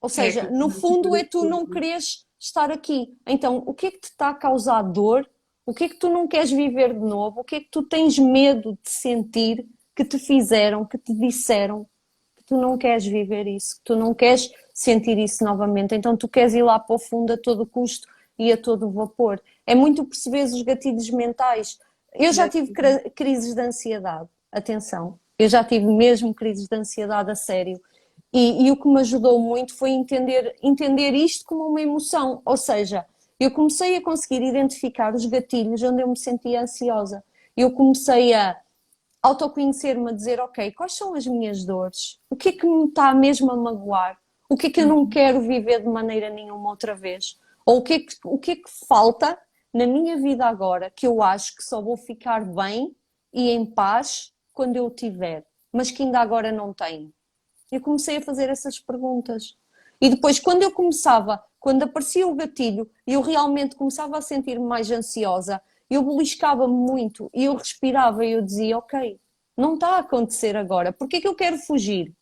Ou 0.00 0.08
é 0.08 0.10
seja, 0.10 0.40
é, 0.40 0.50
no 0.50 0.68
fundo 0.68 1.14
é 1.16 1.24
tu 1.24 1.44
não 1.44 1.66
queres 1.66 2.26
estar 2.38 2.70
aqui. 2.70 3.16
Então, 3.26 3.62
o 3.66 3.74
que 3.74 3.86
é 3.86 3.90
que 3.90 4.00
te 4.00 4.10
está 4.10 4.30
a 4.30 4.34
causar 4.34 4.82
dor? 4.82 5.28
O 5.66 5.74
que 5.74 5.84
é 5.84 5.88
que 5.88 5.96
tu 5.96 6.08
não 6.08 6.26
queres 6.26 6.50
viver 6.50 6.94
de 6.94 7.00
novo? 7.00 7.40
O 7.40 7.44
que 7.44 7.56
é 7.56 7.60
que 7.60 7.68
tu 7.70 7.82
tens 7.82 8.18
medo 8.18 8.78
de 8.82 8.90
sentir 8.90 9.66
que 9.94 10.04
te 10.04 10.18
fizeram, 10.18 10.84
que 10.84 10.96
te 10.96 11.12
disseram 11.12 11.86
que 12.36 12.44
tu 12.44 12.56
não 12.56 12.78
queres 12.78 13.04
viver 13.04 13.46
isso, 13.46 13.76
que 13.76 13.84
tu 13.84 13.96
não 13.96 14.14
queres 14.14 14.50
sentir 14.72 15.18
isso 15.18 15.44
novamente? 15.44 15.94
Então, 15.94 16.16
tu 16.16 16.28
queres 16.28 16.54
ir 16.54 16.62
lá 16.62 16.78
para 16.78 16.96
o 16.96 16.98
fundo 16.98 17.32
a 17.32 17.36
todo 17.36 17.66
custo 17.66 18.06
e 18.38 18.52
a 18.52 18.56
todo 18.56 18.90
vapor. 18.90 19.42
É 19.68 19.74
muito 19.74 20.02
perceber 20.02 20.44
os 20.44 20.62
gatilhos 20.62 21.10
mentais. 21.10 21.78
Eu 22.14 22.32
já 22.32 22.48
tive 22.48 22.72
crises 23.14 23.54
de 23.54 23.60
ansiedade, 23.60 24.26
atenção, 24.50 25.20
eu 25.38 25.46
já 25.46 25.62
tive 25.62 25.84
mesmo 25.84 26.32
crises 26.32 26.66
de 26.66 26.74
ansiedade 26.74 27.30
a 27.30 27.34
sério. 27.34 27.78
E, 28.32 28.64
e, 28.64 28.70
o 28.70 28.80
que 28.80 28.88
me 28.88 28.98
ajudou 29.00 29.38
muito 29.38 29.74
foi 29.74 29.90
entender, 29.90 30.56
entender 30.62 31.12
isto 31.12 31.44
como 31.44 31.68
uma 31.68 31.82
emoção, 31.82 32.40
ou 32.46 32.56
seja, 32.56 33.04
eu 33.38 33.50
comecei 33.50 33.94
a 33.96 34.02
conseguir 34.02 34.42
identificar 34.42 35.14
os 35.14 35.26
gatilhos 35.26 35.82
onde 35.82 36.02
eu 36.02 36.08
me 36.08 36.18
sentia 36.18 36.62
ansiosa. 36.62 37.22
Eu 37.54 37.70
comecei 37.70 38.32
a 38.32 38.56
autoconhecer-me, 39.22 40.10
a 40.10 40.14
dizer, 40.14 40.40
ok, 40.40 40.72
quais 40.72 40.94
são 40.94 41.14
as 41.14 41.26
minhas 41.26 41.62
dores? 41.62 42.18
O 42.30 42.36
que 42.36 42.48
é 42.48 42.52
que 42.52 42.66
me 42.66 42.86
está 42.86 43.14
mesmo 43.14 43.50
a 43.50 43.56
magoar? 43.56 44.18
O 44.48 44.56
que 44.56 44.68
é 44.68 44.70
que 44.70 44.80
eu 44.80 44.86
não 44.86 45.06
quero 45.06 45.42
viver 45.42 45.82
de 45.82 45.88
maneira 45.88 46.30
nenhuma 46.30 46.70
outra 46.70 46.94
vez? 46.94 47.38
Ou 47.66 47.78
o 47.78 47.82
que, 47.82 47.92
é 47.92 47.98
que, 48.00 48.16
o 48.24 48.38
que 48.38 48.50
é 48.52 48.56
que 48.56 48.70
falta 48.88 49.38
na 49.78 49.86
minha 49.86 50.16
vida 50.16 50.44
agora 50.44 50.90
que 50.90 51.06
eu 51.06 51.22
acho 51.22 51.54
que 51.54 51.62
só 51.62 51.80
vou 51.80 51.96
ficar 51.96 52.44
bem 52.44 52.96
e 53.32 53.50
em 53.50 53.64
paz 53.64 54.32
quando 54.52 54.74
eu 54.74 54.90
tiver, 54.90 55.46
mas 55.72 55.88
que 55.88 56.02
ainda 56.02 56.18
agora 56.18 56.50
não 56.50 56.74
tenho? 56.74 57.14
Eu 57.70 57.80
comecei 57.80 58.16
a 58.16 58.20
fazer 58.20 58.48
essas 58.48 58.80
perguntas. 58.80 59.56
E 60.00 60.10
depois, 60.10 60.40
quando 60.40 60.64
eu 60.64 60.72
começava, 60.72 61.40
quando 61.60 61.84
aparecia 61.84 62.26
o 62.26 62.34
gatilho 62.34 62.90
e 63.06 63.12
eu 63.12 63.20
realmente 63.20 63.76
começava 63.76 64.18
a 64.18 64.20
sentir-me 64.20 64.66
mais 64.66 64.90
ansiosa, 64.90 65.62
eu 65.88 66.02
beliscava-me 66.02 66.74
muito 66.74 67.30
e 67.32 67.44
eu 67.44 67.54
respirava 67.54 68.24
e 68.24 68.32
eu 68.32 68.42
dizia: 68.42 68.78
Ok, 68.78 69.20
não 69.56 69.74
está 69.74 69.90
a 69.90 69.98
acontecer 70.00 70.56
agora, 70.56 70.92
porque 70.92 71.18
é 71.18 71.20
que 71.20 71.28
eu 71.28 71.36
quero 71.36 71.56
fugir? 71.56 72.12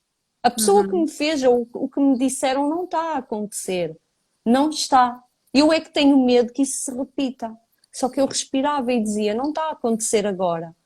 A 0.42 0.50
pessoa 0.50 0.82
uhum. 0.82 0.88
que 0.90 0.96
me 0.96 1.08
fez 1.08 1.42
ou 1.42 1.66
o 1.72 1.88
que 1.88 2.00
me 2.00 2.18
disseram 2.18 2.68
não 2.68 2.84
está 2.84 3.14
a 3.14 3.18
acontecer. 3.18 3.96
Não 4.44 4.68
está. 4.68 5.22
Eu 5.58 5.72
é 5.72 5.80
que 5.80 5.88
tenho 5.88 6.22
medo 6.22 6.52
que 6.52 6.60
isso 6.60 6.84
se 6.84 6.94
repita. 6.94 7.56
Só 7.90 8.10
que 8.10 8.20
eu 8.20 8.26
respirava 8.26 8.92
e 8.92 9.02
dizia, 9.02 9.34
não 9.34 9.48
está 9.48 9.68
a 9.68 9.72
acontecer 9.72 10.26
agora. 10.26 10.76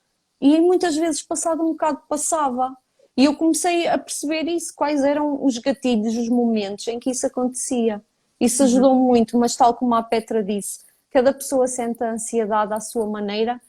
E 0.41 0.61
muitas 0.61 0.95
vezes, 0.97 1.21
passado 1.23 1.61
um 1.61 1.73
bocado, 1.73 2.03
passava. 2.09 2.77
E 3.17 3.25
eu 3.25 3.35
comecei 3.35 3.89
a 3.89 3.99
perceber 3.99 4.45
isso, 4.45 4.73
quais 4.77 5.03
eram 5.03 5.45
os 5.45 5.59
gatilhos, 5.59 6.17
os 6.17 6.29
momentos 6.29 6.87
em 6.87 7.01
que 7.01 7.11
isso 7.11 7.27
acontecia. 7.27 8.01
Isso 8.41 8.63
uhum. 8.63 8.69
ajudou 8.69 8.93
uhum. 8.93 9.07
muito, 9.09 9.37
mas 9.37 9.57
tal 9.57 9.75
como 9.75 9.93
a 9.97 10.05
Petra 10.05 10.41
disse, 10.41 10.85
cada 11.11 11.35
pessoa 11.35 11.67
sente 11.67 12.05
a 12.05 12.13
ansiedade 12.13 12.73
à 12.73 12.79
sua 12.79 13.09
maneira 13.09 13.61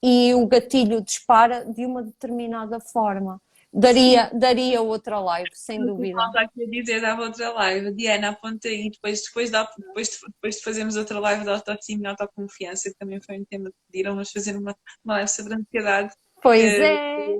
e 0.00 0.32
o 0.34 0.46
gatilho 0.46 1.00
dispara 1.00 1.64
de 1.64 1.84
uma 1.84 2.00
determinada 2.00 2.78
forma. 2.78 3.42
Daria, 3.76 4.30
daria 4.32 4.80
outra 4.80 5.18
live, 5.18 5.50
sem 5.52 5.84
dúvida. 5.84 6.16
Não 6.16 6.40
aqui 6.40 6.62
a 6.62 6.70
dizer, 6.70 7.00
dava 7.00 7.22
outra 7.22 7.50
live. 7.50 7.92
Diana, 7.92 8.28
aponta 8.28 8.68
aí, 8.68 8.88
depois, 8.88 9.22
depois, 9.24 9.50
dá, 9.50 9.68
depois, 9.76 10.20
depois 10.26 10.56
de 10.56 10.62
fazermos 10.62 10.94
outra 10.94 11.18
live 11.18 11.42
de 11.42 11.50
autoestima 11.50 12.04
e 12.04 12.06
autoconfiança, 12.06 12.88
que 12.90 12.96
também 12.96 13.20
foi 13.20 13.40
um 13.40 13.44
tema 13.44 13.70
que 13.70 13.76
pediram, 13.90 14.12
vamos 14.12 14.30
fazer 14.30 14.56
uma, 14.56 14.76
uma 15.04 15.14
live 15.14 15.28
sobre 15.28 15.54
ansiedade. 15.54 16.14
Pois 16.40 16.62
é. 16.62 16.94
é. 16.94 17.36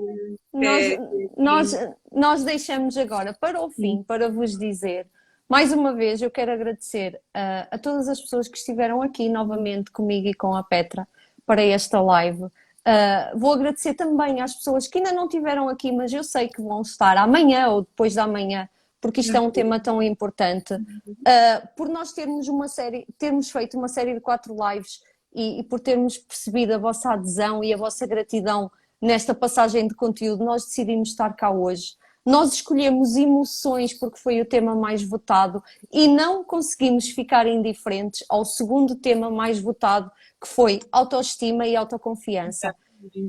Nós, 0.51 0.97
nós, 1.37 1.89
nós 2.11 2.43
deixamos 2.43 2.97
agora 2.97 3.33
para 3.33 3.61
o 3.61 3.69
fim, 3.69 4.03
para 4.03 4.29
vos 4.29 4.57
dizer, 4.57 5.07
mais 5.47 5.71
uma 5.71 5.93
vez 5.93 6.21
eu 6.21 6.31
quero 6.31 6.51
agradecer 6.51 7.17
a, 7.33 7.67
a 7.71 7.77
todas 7.77 8.09
as 8.09 8.19
pessoas 8.19 8.49
que 8.49 8.57
estiveram 8.57 9.01
aqui 9.01 9.29
novamente 9.29 9.89
comigo 9.89 10.27
e 10.27 10.33
com 10.33 10.53
a 10.53 10.63
Petra 10.63 11.07
para 11.45 11.61
esta 11.61 12.01
live. 12.01 12.45
Uh, 12.87 13.37
vou 13.39 13.51
agradecer 13.51 13.95
também 13.95 14.41
às 14.41 14.53
pessoas 14.55 14.87
que 14.87 14.99
ainda 14.99 15.11
não 15.11 15.25
estiveram 15.25 15.67
aqui, 15.67 15.91
mas 15.91 16.13
eu 16.13 16.23
sei 16.23 16.47
que 16.47 16.61
vão 16.61 16.81
estar 16.81 17.17
amanhã 17.17 17.69
ou 17.69 17.81
depois 17.81 18.13
da 18.13 18.27
manhã, 18.27 18.69
porque 19.01 19.21
isto 19.21 19.35
é 19.35 19.39
um 19.39 19.49
tema 19.49 19.79
tão 19.79 20.03
importante. 20.03 20.73
Uh, 20.73 21.67
por 21.75 21.89
nós 21.89 22.13
termos 22.13 22.47
uma 22.47 22.67
série, 22.67 23.07
termos 23.17 23.49
feito 23.49 23.75
uma 23.75 23.87
série 23.87 24.13
de 24.13 24.19
quatro 24.19 24.55
lives 24.55 25.01
e, 25.33 25.61
e, 25.61 25.63
por 25.63 25.79
termos 25.79 26.17
percebido 26.17 26.75
a 26.75 26.77
vossa 26.77 27.11
adesão 27.11 27.63
e 27.63 27.73
a 27.73 27.77
vossa 27.77 28.05
gratidão 28.05 28.71
nesta 29.01 29.33
passagem 29.33 29.87
de 29.87 29.95
conteúdo, 29.95 30.45
nós 30.45 30.65
decidimos 30.65 31.09
estar 31.09 31.35
cá 31.35 31.49
hoje. 31.49 31.93
Nós 32.25 32.53
escolhemos 32.53 33.15
emoções 33.15 33.93
porque 33.93 34.17
foi 34.17 34.41
o 34.41 34.45
tema 34.45 34.75
mais 34.75 35.03
votado 35.03 35.63
e 35.93 36.07
não 36.07 36.43
conseguimos 36.43 37.09
ficar 37.09 37.45
indiferentes 37.45 38.25
ao 38.27 38.43
segundo 38.43 38.95
tema 38.95 39.29
mais 39.29 39.59
votado, 39.59 40.11
que 40.45 40.49
foi 40.49 40.79
autoestima 40.91 41.67
e 41.67 41.75
autoconfiança. 41.75 42.75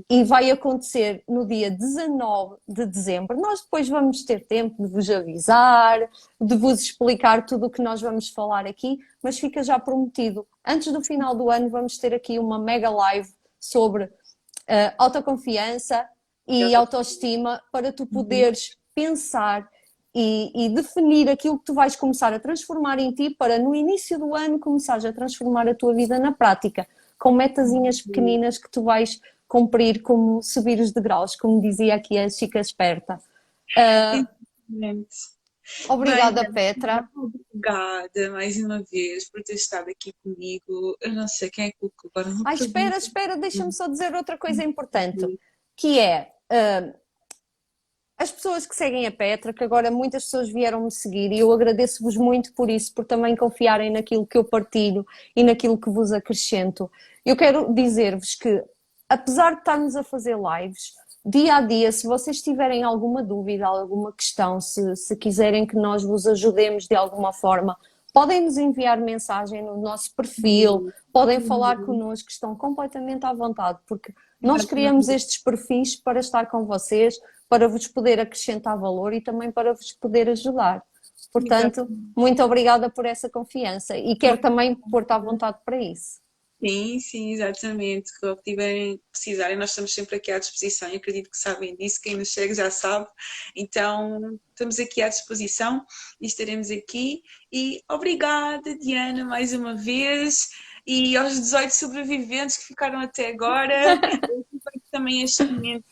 E 0.09 0.23
vai 0.25 0.51
acontecer 0.51 1.23
no 1.29 1.47
dia 1.47 1.71
19 1.71 2.57
de 2.69 2.87
dezembro. 2.87 3.39
Nós 3.41 3.63
depois 3.63 3.89
vamos 3.89 4.23
ter 4.25 4.47
tempo 4.47 4.83
de 4.83 4.89
vos 4.89 5.11
avisar, 5.11 6.09
de 6.41 6.57
vos 6.57 6.81
explicar 6.81 7.45
tudo 7.45 7.67
o 7.67 7.71
que 7.71 7.83
nós 7.83 8.01
vamos 8.01 8.29
falar 8.29 8.67
aqui, 8.67 8.99
mas 9.23 9.39
fica 9.39 9.63
já 9.63 9.79
prometido. 9.79 10.47
Antes 10.65 10.93
do 10.93 11.03
final 11.03 11.35
do 11.35 11.51
ano, 11.51 11.69
vamos 11.69 11.99
ter 11.99 12.15
aqui 12.15 12.39
uma 12.39 12.59
mega 12.59 12.89
live 12.89 13.29
sobre 13.59 14.05
uh, 14.05 14.11
autoconfiança 14.97 16.07
e 16.47 16.75
autoestima 16.75 17.61
para 17.73 17.93
tu 17.93 18.07
poderes 18.07 18.77
pensar 18.95 19.69
e, 20.15 20.53
e, 20.55 20.69
definir 20.71 21.29
aquilo 21.29 21.59
que 21.59 21.67
tu 21.67 21.75
vais 21.75 21.95
começar 21.95 22.33
a 22.33 22.41
transformar 22.41 22.99
em 22.99 23.13
ti 23.13 23.29
para 23.29 23.59
no 23.59 23.75
início 23.75 24.19
do 24.19 24.35
ano 24.35 24.59
começares 24.59 25.05
a 25.05 25.13
transformar 25.13 25.69
a 25.69 25.75
tua 25.75 25.93
vida 25.93 26.19
na 26.19 26.33
prática 26.33 26.87
com 27.19 27.33
metazinhas 27.33 28.03
pequeninas 28.03 28.59
que 28.59 28.71
tu 28.71 28.83
vais 28.83 29.21
cumprir 29.49 30.03
como 30.03 30.43
subir 30.43 30.81
os 30.81 30.93
degraus, 30.93 31.37
como 31.37 31.61
dizia 31.61 31.95
aqui 31.95 32.19
a 32.19 32.29
Chica 32.29 32.59
Esperta. 32.59 33.21
Uh, 33.77 35.07
obrigada, 35.89 36.51
Petra. 36.53 37.09
Obrigada 37.15 38.31
mais 38.31 38.57
uma 38.57 38.83
vez 38.91 39.31
por 39.31 39.43
ter 39.43 39.55
estado 39.55 39.89
aqui 39.89 40.13
comigo. 40.23 40.97
Eu 41.01 41.13
não 41.13 41.29
sei 41.29 41.51
quem 41.51 41.67
é 41.67 41.71
que 41.71 41.91
agora. 42.05 42.35
Ai, 42.45 42.55
espera, 42.55 42.97
espera, 42.97 43.37
deixa-me 43.37 43.73
só 43.73 43.87
dizer 43.89 44.15
outra 44.15 44.37
coisa 44.37 44.65
importante, 44.65 45.27
que 45.77 45.99
é. 45.99 46.33
Uh, 46.51 47.06
as 48.19 48.33
pessoas 48.33 48.67
que 48.67 48.75
seguem 48.75 49.07
a 49.07 49.13
Petra, 49.13 49.53
que 49.53 49.63
agora 49.63 49.91
muitas 49.91 50.25
pessoas 50.25 50.49
vieram 50.49 50.85
me 50.85 50.91
seguir 50.91 51.33
e 51.33 51.41
eu 51.41 51.53
agradeço-vos 51.53 52.17
muito 52.17 52.53
por 52.55 52.71
isso, 52.71 52.95
por 52.95 53.05
também 53.05 53.37
confiarem 53.37 53.91
naquilo 53.91 54.27
que 54.27 54.39
eu 54.39 54.45
partilho 54.45 55.07
e 55.35 55.45
naquilo 55.45 55.77
que 55.77 55.91
vos 55.91 56.13
acrescento. 56.13 56.91
Eu 57.25 57.37
quero 57.37 57.73
dizer-vos 57.75 58.35
que, 58.35 58.65
apesar 59.09 59.53
de 59.53 59.59
estarmos 59.59 59.97
a 59.97 60.03
fazer 60.03 60.37
lives, 60.37 60.95
dia 61.25 61.57
a 61.57 61.61
dia, 61.61 61.93
se 61.93 62.07
vocês 62.07 62.41
tiverem 62.41 62.83
alguma 62.85 63.23
dúvida, 63.23 63.67
alguma 63.67 64.13
questão, 64.13 64.61
se, 64.61 64.97
se 64.97 65.15
quiserem 65.17 65.67
que 65.67 65.77
nós 65.77 66.03
vos 66.03 66.27
ajudemos 66.27 66.87
de 66.87 66.97
alguma 66.97 67.35
forma, 67.35 67.77
podem 68.15 68.41
nos 68.41 68.57
enviar 68.57 68.99
mensagem 68.99 69.63
no 69.63 69.77
nosso 69.77 70.15
perfil, 70.15 70.91
podem 71.13 71.39
falar 71.39 71.85
connosco, 71.85 72.31
estão 72.31 72.57
completamente 72.57 73.27
à 73.27 73.33
vontade, 73.35 73.79
porque 73.87 74.15
nós 74.41 74.65
criamos 74.65 75.11
estes 75.11 75.37
perfis 75.37 75.97
para 75.97 76.21
estar 76.21 76.47
com 76.47 76.65
vocês, 76.65 77.19
para 77.49 77.69
vos 77.69 77.87
poder 77.87 78.21
acrescentar 78.21 78.79
valor 78.79 79.13
e 79.13 79.21
também 79.21 79.51
para 79.51 79.73
vos 79.73 79.93
poder 79.93 80.29
ajudar. 80.29 80.83
Portanto, 81.33 81.87
muito 82.17 82.43
obrigada 82.43 82.91
por 82.91 83.05
essa 83.05 83.29
confiança 83.29 83.97
e 83.97 84.17
quero 84.17 84.39
também 84.39 84.75
pôr-te 84.75 85.13
à 85.13 85.19
vontade 85.19 85.59
para 85.65 85.81
isso. 85.83 86.21
Sim, 86.59 86.99
sim, 87.01 87.33
exatamente. 87.33 88.11
O 88.25 88.35
que 88.37 88.43
tiverem 88.43 88.99
precisarem, 89.13 89.57
nós 89.57 89.71
estamos 89.71 89.93
sempre 89.93 90.17
aqui 90.17 90.33
à 90.33 90.39
disposição. 90.39 90.89
Eu 90.89 90.97
acredito 90.97 91.31
que 91.31 91.37
sabem 91.37 91.77
disso, 91.77 92.01
quem 92.03 92.17
nos 92.17 92.29
chega 92.29 92.55
já 92.55 92.71
sabe. 92.71 93.07
Então, 93.55 94.39
estamos 94.51 94.79
aqui 94.79 95.03
à 95.03 95.09
disposição 95.09 95.85
e 96.21 96.27
estaremos 96.27 96.71
aqui. 96.71 97.23
E 97.53 97.83
obrigada, 97.91 98.77
Diana, 98.79 99.25
mais 99.25 99.53
uma 99.53 99.77
vez. 99.77 100.49
E 100.87 101.17
aos 101.17 101.39
18 101.39 101.71
sobreviventes 101.71 102.57
que 102.57 102.65
ficaram 102.65 103.01
até 103.01 103.29
agora, 103.29 104.01
também 104.91 105.23
este 105.23 105.45
momento 105.45 105.85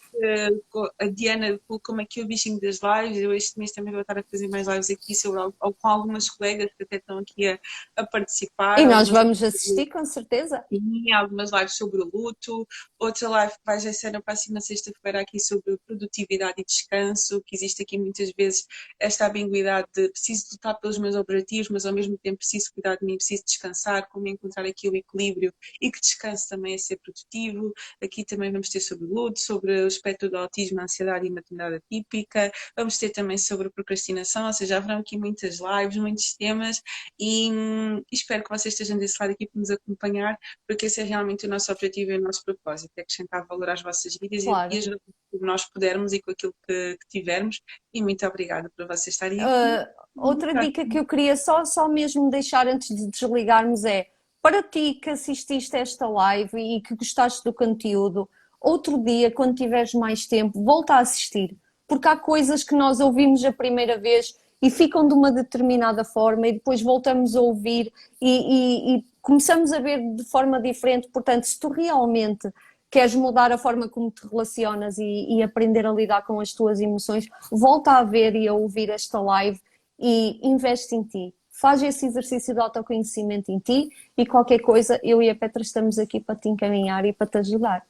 a 1.00 1.06
Diana 1.06 1.58
colocou-me 1.66 2.02
aqui 2.02 2.20
o 2.20 2.26
bichinho 2.26 2.60
das 2.60 2.80
lives. 2.82 3.18
Eu 3.18 3.32
este 3.34 3.58
mês 3.58 3.72
também 3.72 3.92
vou 3.92 4.02
estar 4.02 4.18
a 4.18 4.22
fazer 4.22 4.48
mais 4.48 4.66
lives 4.66 4.90
aqui 4.90 5.14
sobre, 5.14 5.40
ou 5.40 5.74
com 5.74 5.88
algumas 5.88 6.28
colegas 6.30 6.70
que 6.76 6.82
até 6.82 6.96
estão 6.96 7.18
aqui 7.18 7.48
a, 7.48 7.58
a 7.96 8.06
participar. 8.06 8.78
E 8.78 8.86
nós 8.86 9.08
vamos 9.08 9.42
assistir, 9.42 9.86
com 9.86 10.04
certeza. 10.04 10.64
Sim, 10.68 11.12
algumas 11.12 11.50
lives 11.52 11.76
sobre 11.76 12.00
o 12.00 12.10
luto. 12.12 12.66
Outra 12.98 13.28
live 13.28 13.52
que 13.52 13.64
vai 13.64 13.80
já 13.80 13.92
ser 13.92 14.12
na 14.12 14.22
próxima 14.22 14.60
sexta-feira 14.60 15.20
aqui 15.20 15.40
sobre 15.40 15.78
produtividade 15.86 16.54
e 16.58 16.64
descanso, 16.64 17.42
que 17.44 17.56
existe 17.56 17.82
aqui 17.82 17.98
muitas 17.98 18.32
vezes 18.36 18.66
esta 18.98 19.26
ambiguidade 19.26 19.88
de 19.94 20.08
preciso 20.08 20.46
lutar 20.52 20.78
pelos 20.80 20.98
meus 20.98 21.16
objetivos, 21.16 21.68
mas 21.68 21.86
ao 21.86 21.92
mesmo 21.92 22.16
tempo 22.18 22.38
preciso 22.38 22.72
cuidar 22.72 22.96
de 22.96 23.04
mim, 23.04 23.16
preciso 23.16 23.44
descansar, 23.44 24.08
como 24.08 24.28
encontrar 24.28 24.64
aqui 24.64 24.88
o 24.88 24.96
equilíbrio 24.96 25.52
e 25.80 25.90
que 25.90 26.00
descanso 26.00 26.48
também 26.48 26.74
é 26.74 26.78
ser 26.78 26.98
produtivo. 26.98 27.72
Aqui 28.02 28.24
também 28.24 28.50
vamos 28.50 28.68
ter 28.68 28.80
sobre 28.80 29.04
o 29.04 29.14
luto, 29.14 29.38
sobre 29.40 29.84
os 29.84 29.98
aspecto 30.04 30.28
do 30.28 30.36
autismo, 30.36 30.80
ansiedade 30.80 31.26
e 31.26 31.30
maternidade 31.30 31.76
atípica. 31.76 32.52
Vamos 32.76 32.98
ter 32.98 33.10
também 33.10 33.38
sobre 33.38 33.70
procrastinação, 33.70 34.46
ou 34.46 34.52
seja, 34.52 34.76
haverão 34.76 34.98
aqui 34.98 35.18
muitas 35.18 35.58
lives, 35.60 35.96
muitos 35.96 36.34
temas 36.36 36.82
e, 37.18 37.50
hum, 37.50 38.02
espero 38.12 38.44
que 38.44 38.50
vocês 38.50 38.74
estejam 38.74 38.98
desse 38.98 39.16
lado 39.18 39.32
aqui 39.32 39.48
para 39.48 39.58
nos 39.58 39.70
acompanhar, 39.70 40.38
porque 40.68 40.86
esse 40.86 41.00
é 41.00 41.04
realmente 41.04 41.46
o 41.46 41.48
nosso 41.48 41.72
objetivo 41.72 42.12
e 42.12 42.18
o 42.18 42.20
nosso 42.20 42.44
propósito, 42.44 42.92
é 42.96 43.00
acrescentar 43.00 43.46
valor 43.46 43.70
às 43.70 43.82
vossas 43.82 44.16
vidas 44.20 44.44
claro. 44.44 44.72
e 44.74 44.78
ajudar 44.78 44.98
que 45.30 45.38
nós 45.40 45.64
pudermos 45.64 46.12
e 46.12 46.20
com 46.20 46.30
aquilo 46.30 46.54
que, 46.66 46.96
que 47.00 47.08
tivermos. 47.08 47.60
E 47.92 48.02
muito 48.02 48.26
obrigada 48.26 48.70
por 48.76 48.86
vocês 48.86 49.14
estarem 49.14 49.40
aqui. 49.40 49.88
Uh, 49.88 50.26
outra 50.28 50.52
dica 50.54 50.86
que 50.86 50.98
eu 50.98 51.06
queria 51.06 51.36
só, 51.36 51.64
só 51.64 51.88
mesmo 51.88 52.30
deixar 52.30 52.68
antes 52.68 52.94
de 52.94 53.08
desligarmos 53.08 53.84
é 53.84 54.06
para 54.42 54.62
ti 54.62 54.94
que 54.94 55.08
assististe 55.08 55.74
a 55.74 55.80
esta 55.80 56.06
live 56.06 56.58
e 56.58 56.82
que 56.82 56.94
gostaste 56.94 57.42
do 57.42 57.52
conteúdo, 57.52 58.28
outro 58.64 58.98
dia, 58.98 59.30
quando 59.30 59.54
tiveres 59.54 59.92
mais 59.94 60.26
tempo, 60.26 60.62
volta 60.62 60.94
a 60.94 60.98
assistir, 60.98 61.56
porque 61.86 62.08
há 62.08 62.16
coisas 62.16 62.64
que 62.64 62.74
nós 62.74 63.00
ouvimos 63.00 63.44
a 63.44 63.52
primeira 63.52 63.98
vez 63.98 64.34
e 64.62 64.70
ficam 64.70 65.06
de 65.06 65.12
uma 65.12 65.30
determinada 65.30 66.04
forma 66.04 66.48
e 66.48 66.52
depois 66.52 66.80
voltamos 66.80 67.36
a 67.36 67.40
ouvir 67.40 67.92
e, 68.20 68.28
e, 68.28 68.96
e 68.96 69.04
começamos 69.20 69.72
a 69.72 69.78
ver 69.78 70.00
de 70.14 70.24
forma 70.24 70.60
diferente. 70.60 71.08
Portanto, 71.08 71.44
se 71.44 71.60
tu 71.60 71.68
realmente 71.68 72.50
queres 72.90 73.14
mudar 73.14 73.52
a 73.52 73.58
forma 73.58 73.88
como 73.88 74.10
te 74.10 74.26
relacionas 74.26 74.98
e, 74.98 75.26
e, 75.36 75.42
aprender 75.42 75.84
a 75.84 75.92
lidar 75.92 76.24
com 76.24 76.40
as 76.40 76.52
tuas 76.52 76.80
emoções, 76.80 77.26
volta 77.50 77.92
a 77.92 78.04
ver 78.04 78.36
e 78.36 78.46
a 78.46 78.54
ouvir 78.54 78.88
esta 78.88 79.20
live 79.20 79.60
e 79.98 80.40
investe 80.42 80.94
em 80.94 81.02
ti. 81.02 81.34
Faz 81.50 81.82
esse 81.82 82.06
exercício 82.06 82.54
de 82.54 82.60
autoconhecimento 82.60 83.50
em 83.50 83.58
ti 83.58 83.90
e 84.16 84.24
qualquer 84.24 84.60
coisa, 84.60 84.98
eu 85.02 85.20
e 85.20 85.28
a 85.28 85.34
Petra 85.34 85.62
estamos 85.62 85.98
aqui 85.98 86.20
para 86.20 86.36
te 86.36 86.48
encaminhar 86.48 87.04
e 87.04 87.12
para 87.12 87.26
te 87.26 87.38
ajudar. 87.38 87.84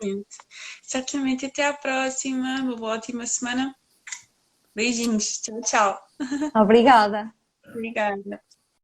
Exatamente. 0.00 0.36
Exatamente. 0.84 1.46
Até 1.46 1.66
à 1.66 1.72
próxima. 1.72 2.60
Uma 2.60 2.76
boa 2.76 2.94
ótima 2.94 3.26
semana. 3.26 3.74
Beijinhos. 4.74 5.40
Tchau, 5.40 5.60
tchau. 5.60 5.98
Obrigada. 6.54 7.32
Obrigada. 7.68 8.40